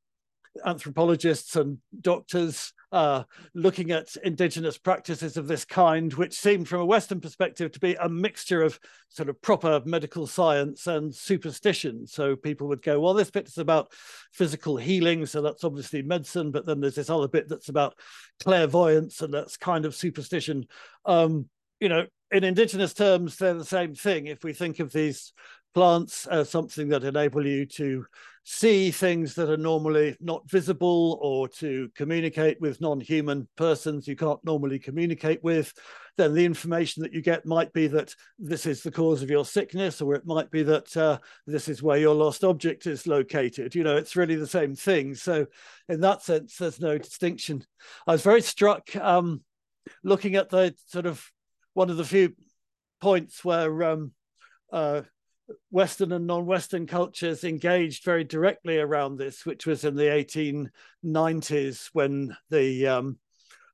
anthropologists 0.65 1.57
and 1.57 1.79
doctors 2.01 2.73
uh, 2.97 3.25
looking 3.53 3.91
at 3.91 4.17
indigenous 4.25 4.79
practices 4.79 5.37
of 5.37 5.47
this 5.47 5.67
kind, 5.67 6.15
which 6.15 6.33
seemed 6.33 6.67
from 6.67 6.81
a 6.81 6.87
Western 6.87 7.21
perspective 7.21 7.71
to 7.71 7.79
be 7.79 7.95
a 8.01 8.09
mixture 8.09 8.63
of 8.63 8.81
sort 9.11 9.29
of 9.29 9.41
proper 9.43 9.83
medical 9.85 10.27
science 10.27 10.87
and 10.87 11.15
superstition. 11.15 12.07
So 12.07 12.37
people 12.37 12.69
would 12.69 12.81
go, 12.81 12.99
well, 12.99 13.13
this 13.13 13.31
bit 13.31 13.49
is 13.49 13.59
about 13.59 13.93
physical 14.33 14.79
healing, 14.79 15.27
so 15.27 15.43
that's 15.43 15.63
obviously 15.63 16.01
medicine, 16.01 16.51
but 16.51 16.65
then 16.65 16.81
there's 16.81 16.95
this 16.95 17.11
other 17.11 17.29
bit 17.29 17.51
that's 17.51 17.69
about 17.69 17.99
clairvoyance, 18.43 19.21
and 19.21 19.33
that's 19.33 19.59
kind 19.59 19.85
of 19.85 19.95
superstition. 19.95 20.65
Um, 21.05 21.51
you 21.81 21.91
know, 21.91 22.07
in 22.31 22.45
indigenous 22.45 22.95
terms, 22.95 23.37
they're 23.37 23.53
the 23.53 23.65
same 23.67 23.95
thing. 23.95 24.27
If 24.27 24.43
we 24.43 24.55
think 24.55 24.81
of 24.81 24.91
these 24.91 25.35
plants 25.75 26.27
as 26.27 26.49
something 26.49 26.89
that 26.89 27.05
enable 27.05 27.47
you 27.47 27.67
to 27.67 28.07
see 28.49 28.93
things 28.93 29.35
that 29.35 29.51
are 29.51 29.57
normally 29.57 30.17
not 30.21 30.49
visible 30.49 31.19
or 31.21 31.49
to 31.49 31.91
communicate 31.97 32.61
with 32.61 32.81
non-human 32.81 33.49
persons 33.57 34.07
you 34.07 34.15
can't 34.15 34.43
normally 34.45 34.79
communicate 34.79 35.43
with 35.43 35.75
then 36.17 36.33
the 36.33 36.45
information 36.45 37.03
that 37.03 37.13
you 37.13 37.21
get 37.21 37.45
might 37.45 37.73
be 37.73 37.87
that 37.87 38.15
this 38.39 38.65
is 38.65 38.83
the 38.83 38.91
cause 38.91 39.23
of 39.23 39.31
your 39.31 39.45
sickness 39.45 40.01
or 40.01 40.15
it 40.15 40.27
might 40.27 40.51
be 40.51 40.63
that 40.63 40.97
uh, 40.97 41.19
this 41.47 41.69
is 41.69 41.83
where 41.83 41.99
your 41.99 42.15
lost 42.15 42.43
object 42.43 42.87
is 42.87 43.07
located. 43.07 43.75
You 43.75 43.85
know 43.85 43.97
it's 43.97 44.17
really 44.17 44.37
the 44.37 44.47
same 44.47 44.75
thing. 44.75 45.15
So 45.15 45.47
in 45.89 46.01
that 46.01 46.23
sense 46.23 46.57
there's 46.57 46.81
no 46.81 46.99
distinction. 46.99 47.65
I 48.07 48.13
was 48.13 48.23
very 48.23 48.43
struck 48.43 48.95
um, 48.97 49.43
looking 50.03 50.37
at 50.37 50.49
the 50.49 50.75
sort 50.87 51.07
of 51.07 51.25
one 51.75 51.91
of 51.91 51.97
the 51.97 52.05
few 52.05 52.35
points 53.01 53.45
where 53.45 53.83
um, 53.83 54.13
uh, 54.73 55.03
Western 55.71 56.13
and 56.13 56.27
non-Western 56.27 56.87
cultures 56.87 57.45
engaged 57.45 58.05
very 58.05 58.25
directly 58.25 58.79
around 58.79 59.17
this, 59.17 59.47
which 59.47 59.67
was 59.67 59.85
in 59.85 59.95
the 59.95 60.71
1890s 61.05 61.91
when 61.93 62.37
the 62.51 62.87
um, 62.87 63.19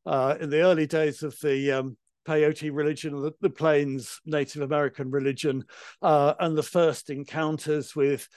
uh, 0.04 0.36
in 0.40 0.50
the 0.50 0.62
early 0.62 0.86
days 0.86 1.22
of 1.22 1.38
the 1.40 1.72
um, 1.72 1.96
peyote 2.26 2.70
religion, 2.72 3.20
the, 3.20 3.32
the 3.40 3.50
Plains 3.50 4.20
Native 4.26 4.62
American 4.62 5.10
religion, 5.10 5.64
uh, 6.02 6.34
and 6.40 6.56
the 6.56 6.62
first 6.62 7.10
encounters 7.10 7.94
with 7.94 8.28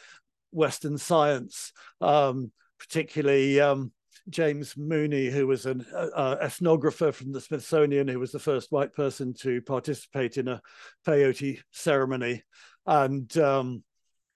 Western 0.51 0.97
science, 0.97 1.71
um, 2.01 2.51
particularly 2.79 3.59
um, 3.59 3.91
James 4.29 4.75
Mooney, 4.77 5.27
who 5.29 5.47
was 5.47 5.65
an 5.65 5.85
uh, 5.93 6.37
ethnographer 6.41 7.13
from 7.13 7.31
the 7.31 7.41
Smithsonian, 7.41 8.07
who 8.07 8.19
was 8.19 8.31
the 8.31 8.39
first 8.39 8.71
white 8.71 8.93
person 8.93 9.33
to 9.41 9.61
participate 9.61 10.37
in 10.37 10.47
a 10.47 10.61
peyote 11.05 11.61
ceremony 11.71 12.43
and 12.85 13.35
um, 13.37 13.83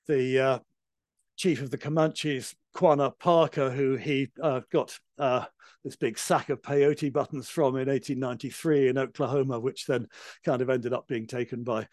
the 0.07 0.39
uh, 0.39 0.59
chief 1.37 1.61
of 1.61 1.71
the 1.71 1.77
Comanches, 1.77 2.53
Quanah 2.75 3.17
Parker, 3.19 3.69
who 3.69 3.95
he 3.95 4.29
uh, 4.41 4.61
got 4.71 4.97
uh, 5.17 5.45
this 5.83 5.95
big 5.95 6.17
sack 6.17 6.49
of 6.49 6.61
peyote 6.61 7.11
buttons 7.13 7.49
from 7.49 7.75
in 7.75 7.87
1893 7.87 8.89
in 8.89 8.97
Oklahoma, 8.97 9.59
which 9.59 9.85
then 9.85 10.07
kind 10.43 10.61
of 10.61 10.69
ended 10.69 10.93
up 10.93 11.07
being 11.07 11.27
taken 11.27 11.63
by 11.63 11.87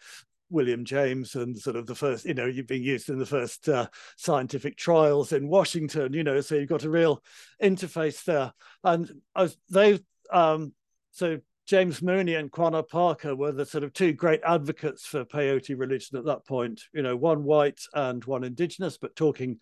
William 0.49 0.85
James 0.85 1.35
and 1.35 1.57
sort 1.57 1.75
of 1.75 1.85
the 1.85 1.95
first, 1.95 2.25
you 2.25 2.33
know, 2.33 2.51
being 2.67 2.83
used 2.83 3.09
in 3.09 3.19
the 3.19 3.25
first 3.25 3.67
uh, 3.69 3.87
scientific 4.15 4.77
trials 4.77 5.33
in 5.33 5.47
Washington, 5.47 6.13
you 6.13 6.23
know, 6.23 6.41
so 6.41 6.55
you've 6.55 6.69
got 6.69 6.83
a 6.83 6.89
real 6.89 7.21
interface 7.61 8.23
there. 8.23 8.53
And 8.83 9.11
as 9.35 9.57
they, 9.69 9.99
um, 10.31 10.73
so 11.11 11.39
James 11.67 12.01
Mooney 12.01 12.35
and 12.35 12.49
Quanah 12.49 12.87
Parker 12.87 13.35
were 13.35 13.51
the 13.51 13.65
sort 13.65 13.83
of 13.83 13.91
two 13.91 14.13
great 14.13 14.39
advocates 14.45 15.05
for 15.05 15.25
peyote 15.25 15.77
religion 15.77 16.17
at 16.17 16.23
that 16.23 16.45
point. 16.45 16.81
You 16.93 17.01
know, 17.01 17.17
one 17.17 17.43
white 17.43 17.81
and 17.93 18.23
one 18.23 18.45
indigenous, 18.45 18.97
but 18.97 19.17
talking 19.17 19.59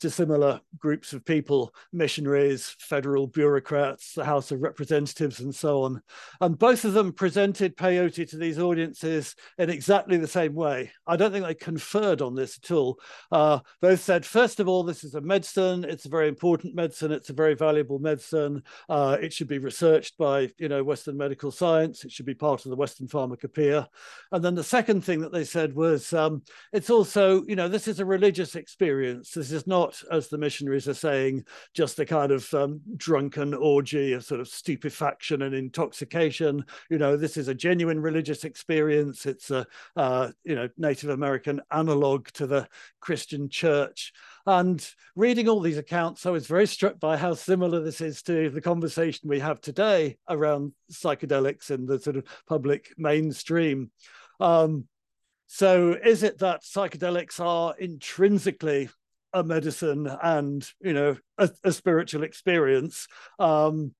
to 0.00 0.10
similar 0.10 0.60
groups 0.78 1.12
of 1.12 1.24
people, 1.24 1.74
missionaries, 1.92 2.74
federal 2.78 3.26
bureaucrats, 3.26 4.14
the 4.14 4.24
House 4.24 4.50
of 4.50 4.62
Representatives, 4.62 5.40
and 5.40 5.54
so 5.54 5.82
on. 5.82 6.02
And 6.40 6.58
both 6.58 6.84
of 6.84 6.92
them 6.92 7.12
presented 7.12 7.76
peyote 7.76 8.28
to 8.28 8.36
these 8.36 8.58
audiences 8.58 9.34
in 9.58 9.70
exactly 9.70 10.16
the 10.16 10.26
same 10.26 10.54
way. 10.54 10.90
I 11.06 11.16
don't 11.16 11.32
think 11.32 11.46
they 11.46 11.54
conferred 11.54 12.22
on 12.22 12.34
this 12.34 12.58
at 12.62 12.70
all. 12.70 12.98
Uh, 13.30 13.60
both 13.80 14.00
said, 14.00 14.24
first 14.24 14.60
of 14.60 14.68
all, 14.68 14.82
this 14.82 15.04
is 15.04 15.14
a 15.14 15.20
medicine. 15.20 15.84
It's 15.84 16.06
a 16.06 16.10
very 16.10 16.28
important 16.28 16.74
medicine. 16.74 17.12
It's 17.12 17.30
a 17.30 17.34
very 17.34 17.54
valuable 17.54 17.98
medicine. 17.98 18.62
Uh, 18.88 19.16
it 19.20 19.32
should 19.32 19.48
be 19.48 19.58
researched 19.58 20.16
by, 20.18 20.50
you 20.58 20.68
know, 20.68 20.82
Western 20.82 21.16
medical 21.16 21.50
science. 21.50 22.04
It 22.04 22.12
should 22.12 22.26
be 22.26 22.34
part 22.34 22.64
of 22.64 22.70
the 22.70 22.76
Western 22.76 23.08
pharmacopoeia. 23.08 23.88
And 24.32 24.44
then 24.44 24.54
the 24.54 24.64
second 24.64 25.02
thing 25.02 25.20
that 25.20 25.32
they 25.32 25.44
said 25.44 25.74
was, 25.74 26.12
um, 26.12 26.42
it's 26.72 26.90
also, 26.90 27.42
you 27.44 27.56
know, 27.56 27.68
this 27.68 27.88
is 27.88 28.00
a 28.00 28.04
religious 28.04 28.54
experience. 28.54 29.32
This 29.32 29.52
is 29.52 29.66
not 29.66 29.83
not, 29.84 30.02
as 30.10 30.28
the 30.28 30.38
missionaries 30.38 30.88
are 30.88 30.94
saying, 30.94 31.44
just 31.72 31.98
a 31.98 32.06
kind 32.06 32.32
of 32.32 32.52
um, 32.54 32.80
drunken 32.96 33.54
orgy 33.54 34.12
of 34.12 34.24
sort 34.24 34.40
of 34.40 34.48
stupefaction 34.48 35.42
and 35.42 35.54
intoxication. 35.54 36.64
You 36.90 36.98
know, 36.98 37.16
this 37.16 37.36
is 37.36 37.48
a 37.48 37.54
genuine 37.54 38.00
religious 38.00 38.44
experience. 38.44 39.26
It's 39.26 39.50
a, 39.50 39.66
uh, 39.96 40.30
you 40.44 40.54
know, 40.54 40.68
Native 40.76 41.10
American 41.10 41.60
analog 41.70 42.28
to 42.32 42.46
the 42.46 42.68
Christian 43.00 43.48
church. 43.48 44.12
And 44.46 44.86
reading 45.16 45.48
all 45.48 45.60
these 45.60 45.78
accounts, 45.78 46.26
I 46.26 46.30
was 46.30 46.46
very 46.46 46.66
struck 46.66 47.00
by 47.00 47.16
how 47.16 47.34
similar 47.34 47.80
this 47.80 48.00
is 48.00 48.22
to 48.22 48.50
the 48.50 48.60
conversation 48.60 49.28
we 49.28 49.40
have 49.40 49.60
today 49.60 50.18
around 50.28 50.72
psychedelics 50.92 51.70
in 51.70 51.86
the 51.86 51.98
sort 51.98 52.16
of 52.16 52.24
public 52.46 52.92
mainstream. 52.98 53.90
Um, 54.40 54.86
so, 55.46 55.92
is 55.92 56.22
it 56.22 56.38
that 56.38 56.62
psychedelics 56.62 57.38
are 57.38 57.76
intrinsically 57.78 58.88
a 59.34 59.42
medicine 59.42 60.08
and 60.22 60.66
you 60.80 60.92
know 60.92 61.16
a, 61.38 61.50
a 61.64 61.72
spiritual 61.72 62.22
experience 62.22 63.06
um, 63.38 63.92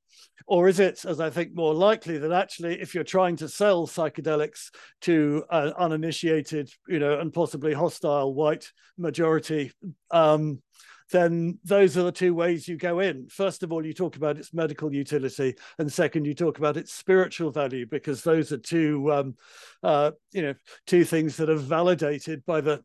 or 0.46 0.68
is 0.68 0.80
it 0.80 1.04
as 1.04 1.20
i 1.20 1.28
think 1.28 1.54
more 1.54 1.74
likely 1.74 2.18
that 2.18 2.32
actually 2.32 2.80
if 2.80 2.94
you're 2.94 3.04
trying 3.04 3.36
to 3.36 3.48
sell 3.48 3.86
psychedelics 3.86 4.70
to 5.00 5.44
an 5.50 5.72
uninitiated 5.78 6.70
you 6.88 6.98
know 6.98 7.18
and 7.18 7.32
possibly 7.32 7.74
hostile 7.74 8.32
white 8.32 8.70
majority 8.96 9.72
um, 10.10 10.62
then 11.10 11.58
those 11.64 11.96
are 11.96 12.02
the 12.02 12.12
two 12.12 12.34
ways 12.34 12.66
you 12.66 12.76
go 12.76 13.00
in. 13.00 13.28
First 13.28 13.62
of 13.62 13.72
all, 13.72 13.84
you 13.84 13.92
talk 13.92 14.16
about 14.16 14.38
its 14.38 14.54
medical 14.54 14.92
utility, 14.92 15.54
and 15.78 15.92
second, 15.92 16.24
you 16.24 16.34
talk 16.34 16.58
about 16.58 16.76
its 16.76 16.92
spiritual 16.92 17.50
value, 17.50 17.86
because 17.86 18.22
those 18.22 18.52
are 18.52 18.58
two, 18.58 19.12
um, 19.12 19.36
uh, 19.82 20.12
you 20.32 20.42
know, 20.42 20.54
two 20.86 21.04
things 21.04 21.36
that 21.36 21.50
are 21.50 21.56
validated 21.56 22.44
by 22.46 22.60
the 22.60 22.82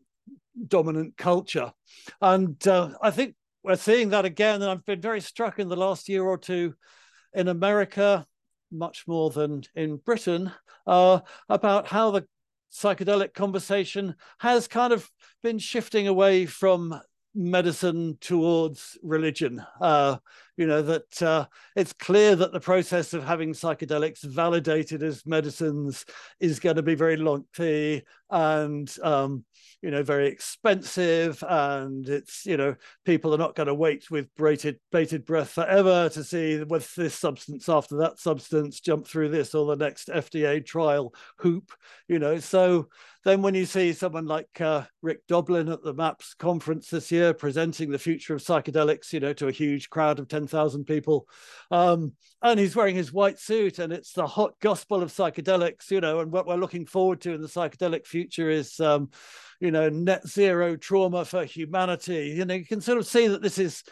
dominant 0.67 1.17
culture. 1.17 1.71
And 2.21 2.65
uh, 2.67 2.91
I 3.01 3.11
think 3.11 3.35
we're 3.63 3.75
seeing 3.75 4.09
that 4.09 4.25
again. 4.25 4.61
And 4.61 4.71
I've 4.71 4.85
been 4.85 5.01
very 5.01 5.21
struck 5.21 5.59
in 5.59 5.69
the 5.69 5.75
last 5.75 6.09
year 6.09 6.23
or 6.23 6.37
two 6.37 6.75
in 7.33 7.47
America, 7.47 8.25
much 8.71 9.05
more 9.07 9.29
than 9.29 9.63
in 9.75 9.97
Britain, 9.97 10.51
uh, 10.87 11.19
about 11.47 11.87
how 11.87 12.11
the 12.11 12.25
psychedelic 12.71 13.33
conversation 13.33 14.15
has 14.39 14.67
kind 14.67 14.93
of 14.93 15.09
been 15.41 15.59
shifting 15.59 16.07
away 16.07 16.45
from 16.45 16.99
medicine 17.35 18.17
towards 18.21 18.97
religion. 19.03 19.63
Uh, 19.79 20.17
you 20.59 20.67
know 20.67 20.81
that 20.81 21.21
uh, 21.21 21.45
it's 21.77 21.93
clear 21.93 22.35
that 22.35 22.51
the 22.51 22.59
process 22.59 23.13
of 23.13 23.23
having 23.23 23.53
psychedelics 23.53 24.25
validated 24.25 25.01
as 25.01 25.25
medicines 25.25 26.03
is 26.41 26.59
going 26.59 26.75
to 26.75 26.83
be 26.83 26.95
very 26.95 27.15
lengthy 27.15 28.03
and 28.29 28.93
um, 29.01 29.45
you 29.81 29.89
know 29.89 30.03
very 30.03 30.27
expensive 30.27 31.41
and 31.47 32.09
it's 32.09 32.45
you 32.45 32.57
know 32.57 32.75
people 33.05 33.33
are 33.33 33.37
not 33.37 33.55
going 33.55 33.67
to 33.67 33.73
wait 33.73 34.11
with 34.11 34.27
bated 34.35 34.77
bated 34.91 35.25
breath 35.25 35.51
forever 35.51 36.09
to 36.09 36.23
see 36.23 36.61
with 36.63 36.93
this 36.95 37.15
substance 37.15 37.69
after 37.69 37.95
that 37.95 38.19
substance 38.19 38.81
jump 38.81 39.07
through 39.07 39.29
this 39.29 39.55
or 39.55 39.65
the 39.65 39.83
next 39.83 40.09
fda 40.09 40.65
trial 40.65 41.13
hoop 41.37 41.71
you 42.07 42.19
know. 42.19 42.39
So 42.39 42.89
then 43.23 43.41
when 43.41 43.53
you 43.53 43.65
see 43.65 43.93
someone 43.93 44.25
like 44.25 44.59
uh, 44.59 44.83
rick 45.01 45.25
doblin 45.27 45.69
at 45.69 45.83
the 45.83 45.93
maps 45.93 46.33
conference 46.33 46.89
this 46.89 47.11
year 47.11 47.33
presenting 47.33 47.89
the 47.89 47.99
future 47.99 48.35
of 48.35 48.41
psychedelics 48.41 49.13
you 49.13 49.19
know 49.19 49.33
to 49.33 49.47
a 49.47 49.51
huge 49.51 49.89
crowd 49.89 50.19
of 50.19 50.27
10,000 50.49 50.85
people. 50.85 51.27
Um, 51.71 52.13
and 52.41 52.59
he's 52.59 52.75
wearing 52.75 52.95
his 52.95 53.13
white 53.13 53.39
suit 53.39 53.79
and 53.79 53.93
it's 53.93 54.13
the 54.13 54.25
hot 54.25 54.53
gospel 54.59 55.03
of 55.03 55.11
psychedelics 55.11 55.91
you 55.91 55.99
know 55.99 56.19
and 56.19 56.31
what 56.31 56.47
we're 56.47 56.55
looking 56.55 56.85
forward 56.85 57.21
to 57.21 57.33
in 57.33 57.41
the 57.41 57.47
psychedelic 57.47 58.07
future 58.07 58.49
is 58.49 58.79
um, 58.79 59.09
you 59.59 59.71
know 59.71 59.89
net 59.89 60.25
zero 60.27 60.75
trauma 60.75 61.25
for 61.25 61.43
humanity. 61.43 62.33
You 62.35 62.45
know 62.45 62.55
you 62.55 62.65
can 62.65 62.81
sort 62.81 62.97
of 62.97 63.05
see 63.05 63.27
that 63.27 63.41
this 63.41 63.57
is 63.57 63.83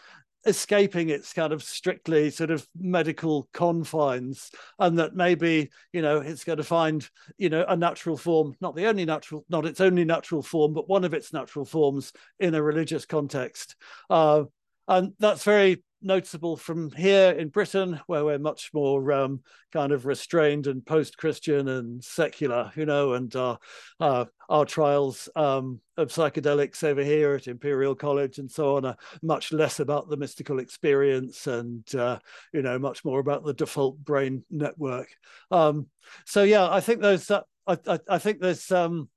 escaping 0.46 1.08
its 1.10 1.32
kind 1.32 1.52
of 1.52 1.62
strictly 1.62 2.30
sort 2.30 2.50
of 2.50 2.66
medical 2.78 3.48
confines 3.52 4.50
and 4.78 4.98
that 4.98 5.14
maybe 5.14 5.68
you 5.92 6.00
know 6.00 6.18
it's 6.18 6.44
going 6.44 6.56
to 6.56 6.64
find 6.64 7.08
you 7.38 7.50
know 7.50 7.64
a 7.68 7.76
natural 7.76 8.16
form 8.16 8.54
not 8.60 8.74
the 8.76 8.86
only 8.86 9.04
natural 9.04 9.44
not 9.48 9.66
its 9.66 9.80
only 9.80 10.04
natural 10.04 10.42
form 10.42 10.72
but 10.72 10.88
one 10.88 11.04
of 11.04 11.12
its 11.12 11.32
natural 11.32 11.64
forms 11.64 12.12
in 12.38 12.54
a 12.54 12.62
religious 12.62 13.04
context. 13.04 13.76
Uh, 14.08 14.44
and 14.86 15.12
that's 15.18 15.44
very 15.44 15.82
noticeable 16.00 16.56
from 16.56 16.90
here 16.92 17.30
in 17.30 17.48
Britain, 17.48 18.00
where 18.06 18.24
we're 18.24 18.38
much 18.38 18.70
more 18.72 19.12
um, 19.12 19.40
kind 19.72 19.92
of 19.92 20.06
restrained 20.06 20.66
and 20.66 20.84
post-Christian 20.86 21.68
and 21.68 22.02
secular, 22.02 22.70
you 22.76 22.86
know, 22.86 23.14
and 23.14 23.34
uh, 23.34 23.56
uh, 24.00 24.24
our 24.48 24.64
trials 24.64 25.28
um, 25.36 25.80
of 25.96 26.08
psychedelics 26.08 26.84
over 26.84 27.02
here 27.02 27.34
at 27.34 27.48
Imperial 27.48 27.94
College 27.94 28.38
and 28.38 28.50
so 28.50 28.76
on 28.76 28.84
are 28.84 28.96
much 29.22 29.52
less 29.52 29.80
about 29.80 30.08
the 30.08 30.16
mystical 30.16 30.58
experience 30.60 31.46
and, 31.46 31.94
uh, 31.94 32.18
you 32.52 32.62
know, 32.62 32.78
much 32.78 33.04
more 33.04 33.18
about 33.18 33.44
the 33.44 33.54
default 33.54 33.98
brain 33.98 34.44
network. 34.50 35.08
Um, 35.50 35.86
so 36.24 36.42
yeah, 36.42 36.70
I 36.70 36.80
think 36.80 37.00
there's 37.00 37.26
that. 37.26 37.44
I, 37.66 37.76
I, 37.86 37.98
I 38.08 38.18
think 38.18 38.40
there's, 38.40 38.70
um, 38.70 39.08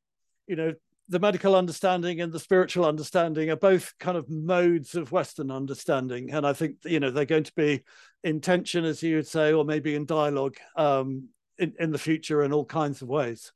you 0.48 0.56
know, 0.56 0.74
the 1.10 1.20
medical 1.20 1.56
understanding 1.56 2.22
and 2.22 2.32
the 2.32 2.40
spiritual 2.40 2.86
understanding 2.86 3.50
are 3.50 3.58
both 3.58 3.94
kind 4.00 4.18
of 4.18 4.30
modes 4.30 4.96
of 4.96 5.12
Western 5.12 5.52
understanding. 5.52 6.32
And 6.32 6.48
I 6.48 6.54
think, 6.54 6.78
you 6.86 7.00
know, 7.00 7.12
they're 7.12 7.26
going 7.26 7.44
to 7.44 7.56
be 7.56 7.84
in 8.24 8.40
tension, 8.40 8.86
as 8.86 9.04
you 9.04 9.18
would 9.18 9.28
say, 9.28 9.52
or 9.52 9.66
maybe 9.66 9.96
in 9.96 10.06
dialogue 10.06 10.56
um, 10.76 11.30
in, 11.58 11.74
in 11.80 11.92
the 11.92 11.98
future 11.98 12.44
in 12.44 12.54
all 12.54 12.66
kinds 12.66 13.02
of 13.02 13.10
ways. 13.10 13.52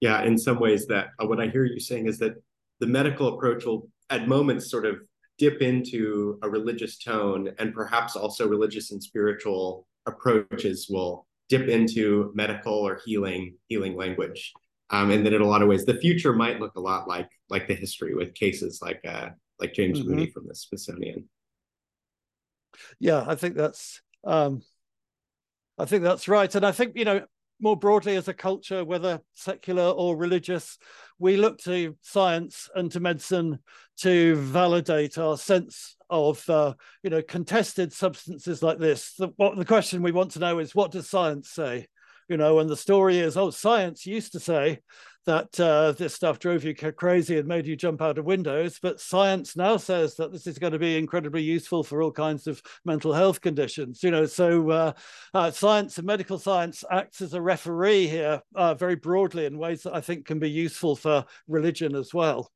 Yeah, 0.00 0.22
in 0.22 0.36
some 0.36 0.58
ways, 0.58 0.86
that 0.88 1.08
uh, 1.22 1.26
what 1.26 1.40
I 1.40 1.48
hear 1.48 1.64
you 1.64 1.80
saying 1.80 2.06
is 2.06 2.18
that 2.18 2.34
the 2.80 2.86
medical 2.86 3.28
approach 3.34 3.64
will, 3.64 3.88
at 4.10 4.28
moments, 4.28 4.70
sort 4.70 4.84
of 4.86 4.96
dip 5.38 5.62
into 5.62 6.38
a 6.42 6.50
religious 6.50 6.98
tone, 6.98 7.50
and 7.58 7.72
perhaps 7.72 8.16
also 8.16 8.46
religious 8.46 8.90
and 8.90 9.02
spiritual 9.02 9.86
approaches 10.04 10.88
will 10.90 11.26
dip 11.48 11.68
into 11.68 12.32
medical 12.34 12.74
or 12.74 13.00
healing 13.04 13.54
healing 13.68 13.96
language 13.96 14.52
um, 14.90 15.10
and 15.10 15.24
then 15.24 15.34
in 15.34 15.42
a 15.42 15.46
lot 15.46 15.62
of 15.62 15.68
ways 15.68 15.84
the 15.84 15.98
future 15.98 16.32
might 16.32 16.60
look 16.60 16.74
a 16.76 16.80
lot 16.80 17.08
like 17.08 17.28
like 17.48 17.66
the 17.66 17.74
history 17.74 18.14
with 18.14 18.34
cases 18.34 18.80
like 18.82 19.00
uh 19.06 19.28
like 19.58 19.72
James 19.72 20.00
mm-hmm. 20.00 20.10
Mooney 20.10 20.26
from 20.26 20.46
the 20.46 20.54
Smithsonian. 20.54 21.28
Yeah, 22.98 23.24
I 23.26 23.34
think 23.34 23.56
that's 23.56 24.02
um, 24.24 24.62
I 25.78 25.84
think 25.84 26.02
that's 26.02 26.28
right, 26.28 26.52
and 26.54 26.64
I 26.64 26.72
think 26.72 26.92
you 26.96 27.04
know 27.04 27.24
more 27.60 27.76
broadly 27.76 28.16
as 28.16 28.28
a 28.28 28.34
culture, 28.34 28.84
whether 28.84 29.20
secular 29.34 29.84
or 29.84 30.16
religious, 30.16 30.78
we 31.18 31.36
look 31.36 31.58
to 31.58 31.96
science 32.02 32.68
and 32.74 32.92
to 32.92 33.00
medicine 33.00 33.58
to 33.98 34.36
validate 34.36 35.16
our 35.16 35.38
sense 35.38 35.96
of 36.10 36.48
uh, 36.50 36.74
you 37.02 37.10
know 37.10 37.22
contested 37.22 37.92
substances 37.92 38.62
like 38.62 38.78
this. 38.78 39.14
The, 39.14 39.28
what 39.36 39.56
the 39.56 39.64
question 39.64 40.02
we 40.02 40.12
want 40.12 40.32
to 40.32 40.38
know 40.38 40.58
is 40.58 40.74
what 40.74 40.90
does 40.90 41.08
science 41.08 41.50
say? 41.50 41.86
You 42.28 42.36
know, 42.36 42.58
and 42.58 42.68
the 42.68 42.76
story 42.76 43.18
is, 43.18 43.36
oh, 43.36 43.50
science 43.50 44.06
used 44.06 44.32
to 44.32 44.40
say 44.40 44.80
that 45.26 45.58
uh, 45.58 45.90
this 45.92 46.14
stuff 46.14 46.38
drove 46.38 46.62
you 46.62 46.74
crazy 46.74 47.36
and 47.36 47.48
made 47.48 47.66
you 47.66 47.74
jump 47.74 48.00
out 48.00 48.16
of 48.16 48.24
windows, 48.24 48.78
but 48.80 49.00
science 49.00 49.56
now 49.56 49.76
says 49.76 50.14
that 50.14 50.32
this 50.32 50.46
is 50.46 50.58
going 50.58 50.72
to 50.72 50.78
be 50.78 50.96
incredibly 50.96 51.42
useful 51.42 51.82
for 51.82 52.00
all 52.00 52.12
kinds 52.12 52.46
of 52.46 52.62
mental 52.84 53.12
health 53.12 53.40
conditions. 53.40 54.02
You 54.04 54.12
know, 54.12 54.26
so 54.26 54.70
uh, 54.70 54.92
uh, 55.34 55.50
science 55.50 55.98
and 55.98 56.06
medical 56.06 56.38
science 56.38 56.84
acts 56.90 57.20
as 57.20 57.34
a 57.34 57.42
referee 57.42 58.06
here 58.06 58.40
uh, 58.54 58.74
very 58.74 58.94
broadly 58.94 59.46
in 59.46 59.58
ways 59.58 59.82
that 59.82 59.94
I 59.94 60.00
think 60.00 60.26
can 60.26 60.38
be 60.38 60.50
useful 60.50 60.94
for 60.94 61.24
religion 61.48 61.96
as 61.96 62.14
well. 62.14 62.50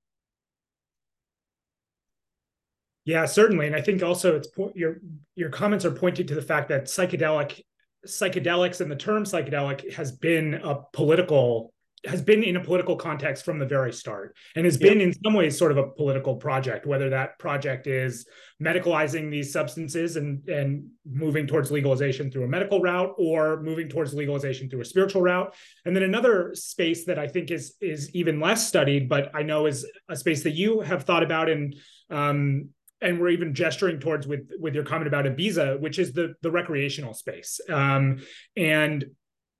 Yeah, 3.04 3.26
certainly, 3.26 3.66
and 3.66 3.74
I 3.74 3.80
think 3.80 4.02
also 4.04 4.36
it's 4.36 4.48
your 4.74 5.00
your 5.34 5.48
comments 5.48 5.84
are 5.84 5.90
pointing 5.90 6.28
to 6.28 6.34
the 6.34 6.42
fact 6.42 6.68
that 6.68 6.84
psychedelic 6.84 7.62
psychedelics 8.06 8.80
and 8.80 8.90
the 8.90 8.96
term 8.96 9.24
psychedelic 9.24 9.92
has 9.92 10.12
been 10.12 10.54
a 10.54 10.76
political 10.92 11.72
has 12.06 12.22
been 12.22 12.42
in 12.42 12.56
a 12.56 12.64
political 12.64 12.96
context 12.96 13.44
from 13.44 13.58
the 13.58 13.66
very 13.66 13.92
start 13.92 14.34
and 14.56 14.64
has 14.64 14.78
been 14.78 15.02
in 15.02 15.12
some 15.12 15.34
ways 15.34 15.58
sort 15.58 15.70
of 15.70 15.76
a 15.76 15.86
political 15.86 16.36
project 16.36 16.86
whether 16.86 17.10
that 17.10 17.38
project 17.38 17.86
is 17.86 18.26
medicalizing 18.62 19.30
these 19.30 19.52
substances 19.52 20.16
and 20.16 20.48
and 20.48 20.88
moving 21.04 21.46
towards 21.46 21.70
legalization 21.70 22.30
through 22.30 22.44
a 22.44 22.48
medical 22.48 22.80
route 22.80 23.12
or 23.18 23.60
moving 23.62 23.86
towards 23.86 24.14
legalization 24.14 24.70
through 24.70 24.80
a 24.80 24.84
spiritual 24.84 25.20
route. 25.20 25.54
And 25.84 25.94
then 25.94 26.02
another 26.02 26.52
space 26.54 27.04
that 27.04 27.18
i 27.18 27.26
think 27.26 27.50
is 27.50 27.74
is 27.80 28.10
even 28.14 28.40
less 28.40 28.66
studied 28.66 29.08
but 29.08 29.30
i 29.34 29.42
know 29.42 29.66
is 29.66 29.86
a 30.08 30.16
space 30.16 30.42
that 30.44 30.52
you 30.52 30.80
have 30.80 31.04
thought 31.04 31.22
about 31.22 31.50
and 31.50 31.74
um, 32.10 32.70
and 33.02 33.18
we're 33.18 33.30
even 33.30 33.54
gesturing 33.54 33.98
towards 34.00 34.26
with 34.26 34.50
with 34.58 34.74
your 34.74 34.84
comment 34.84 35.08
about 35.08 35.24
Ibiza, 35.24 35.80
which 35.80 35.98
is 35.98 36.12
the 36.12 36.34
the 36.42 36.50
recreational 36.50 37.14
space. 37.14 37.60
Um, 37.68 38.20
and 38.56 39.04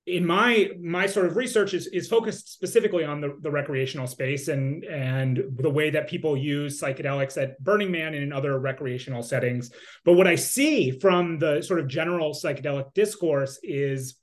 in 0.07 0.25
my 0.25 0.69
my 0.81 1.05
sort 1.05 1.27
of 1.27 1.35
research 1.35 1.73
is 1.73 1.87
is 1.87 2.07
focused 2.07 2.51
specifically 2.51 3.03
on 3.03 3.21
the, 3.21 3.37
the 3.41 3.51
recreational 3.51 4.07
space 4.07 4.47
and 4.47 4.83
and 4.85 5.43
the 5.57 5.69
way 5.69 5.91
that 5.91 6.09
people 6.09 6.35
use 6.35 6.81
psychedelics 6.81 7.41
at 7.41 7.61
Burning 7.63 7.91
Man 7.91 8.13
and 8.13 8.23
in 8.23 8.33
other 8.33 8.59
recreational 8.59 9.21
settings. 9.21 9.71
But 10.03 10.13
what 10.13 10.27
I 10.27 10.35
see 10.35 10.91
from 10.91 11.37
the 11.37 11.61
sort 11.61 11.79
of 11.79 11.87
general 11.87 12.33
psychedelic 12.33 12.93
discourse 12.93 13.59
is 13.61 14.15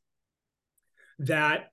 that 1.21 1.71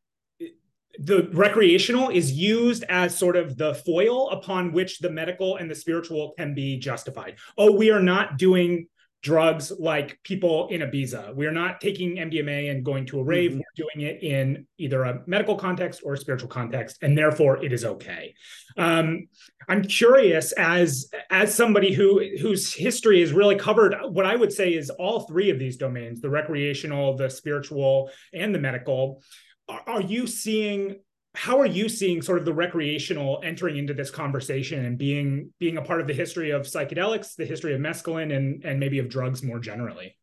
the 1.00 1.30
recreational 1.34 2.10
is 2.10 2.32
used 2.32 2.84
as 2.90 3.18
sort 3.18 3.36
of 3.36 3.58
the 3.58 3.74
foil 3.74 4.30
upon 4.32 4.72
which 4.72 5.00
the 5.00 5.10
medical 5.10 5.58
and 5.58 5.70
the 5.70 5.76
spiritual 5.76 6.34
can 6.38 6.54
be 6.54 6.78
justified. 6.78 7.38
Oh, 7.58 7.72
we 7.72 7.92
are 7.92 8.02
not 8.02 8.38
doing 8.38 8.88
drugs 9.26 9.72
like 9.80 10.20
people 10.24 10.68
in 10.68 10.82
Ibiza. 10.82 11.36
We 11.36 11.48
are 11.48 11.52
not 11.52 11.82
taking 11.82 12.18
MDMA 12.18 12.70
and 12.70 12.86
going 12.86 13.08
to 13.08 13.20
a 13.20 13.24
rave. 13.24 13.52
Mm-hmm. 13.52 13.60
We're 13.60 13.86
doing 13.86 14.08
it 14.08 14.22
in 14.22 14.68
either 14.78 15.04
a 15.04 15.24
medical 15.26 15.56
context 15.56 16.02
or 16.06 16.14
a 16.14 16.18
spiritual 16.18 16.48
context, 16.50 17.00
and 17.02 17.18
therefore 17.18 17.64
it 17.66 17.74
is 17.74 17.84
okay. 17.84 18.36
Um, 18.78 19.28
I'm 19.68 19.82
curious 19.82 20.52
as 20.52 21.10
as 21.32 21.56
somebody 21.56 21.92
who 21.92 22.24
whose 22.40 22.72
history 22.72 23.24
is 23.24 23.34
really 23.34 23.56
covered. 23.56 23.96
What 24.04 24.28
I 24.28 24.36
would 24.36 24.54
say 24.54 24.76
is 24.76 24.92
all 24.92 25.22
three 25.22 25.50
of 25.50 25.58
these 25.58 25.78
domains: 25.78 26.22
the 26.22 26.30
recreational, 26.30 27.18
the 27.18 27.32
spiritual, 27.32 28.12
and 28.32 28.54
the 28.54 28.60
medical 28.60 29.24
are 29.68 30.02
you 30.02 30.28
seeing 30.28 30.98
how 31.36 31.60
are 31.60 31.66
you 31.66 31.90
seeing 31.90 32.22
sort 32.22 32.38
of 32.38 32.46
the 32.46 32.54
recreational 32.54 33.42
entering 33.44 33.78
into 33.78 33.94
this 33.94 34.10
conversation 34.10 34.86
and 34.86 34.98
being 34.98 35.54
being 35.60 35.78
a 35.78 35.82
part 35.82 36.00
of 36.00 36.08
the 36.08 36.14
history 36.14 36.52
of 36.52 36.64
psychedelics 36.64 37.36
the 37.36 37.46
history 37.46 37.74
of 37.74 37.82
mescaline 37.82 38.36
and 38.36 38.64
and 38.64 38.80
maybe 38.80 39.00
of 39.00 39.10
drugs 39.10 39.44
more 39.44 39.60
generally? 39.60 40.18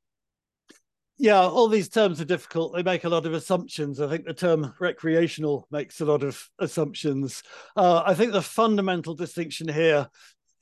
Yeah 1.19 1.41
all 1.41 1.69
these 1.69 1.89
terms 1.89 2.21
are 2.21 2.25
difficult. 2.25 2.75
They 2.75 2.83
make 2.83 3.05
a 3.05 3.09
lot 3.09 3.27
of 3.27 3.35
assumptions. 3.35 4.01
I 4.01 4.09
think 4.09 4.25
the 4.25 4.35
term 4.35 4.75
recreational 4.81 5.67
makes 5.71 6.01
a 6.01 6.05
lot 6.05 6.23
of 6.23 6.43
assumptions. 6.59 7.43
Uh, 7.77 8.03
i 8.07 8.15
think 8.15 8.33
the 8.33 8.43
fundamental 8.43 9.15
distinction 9.15 9.69
here 9.69 10.09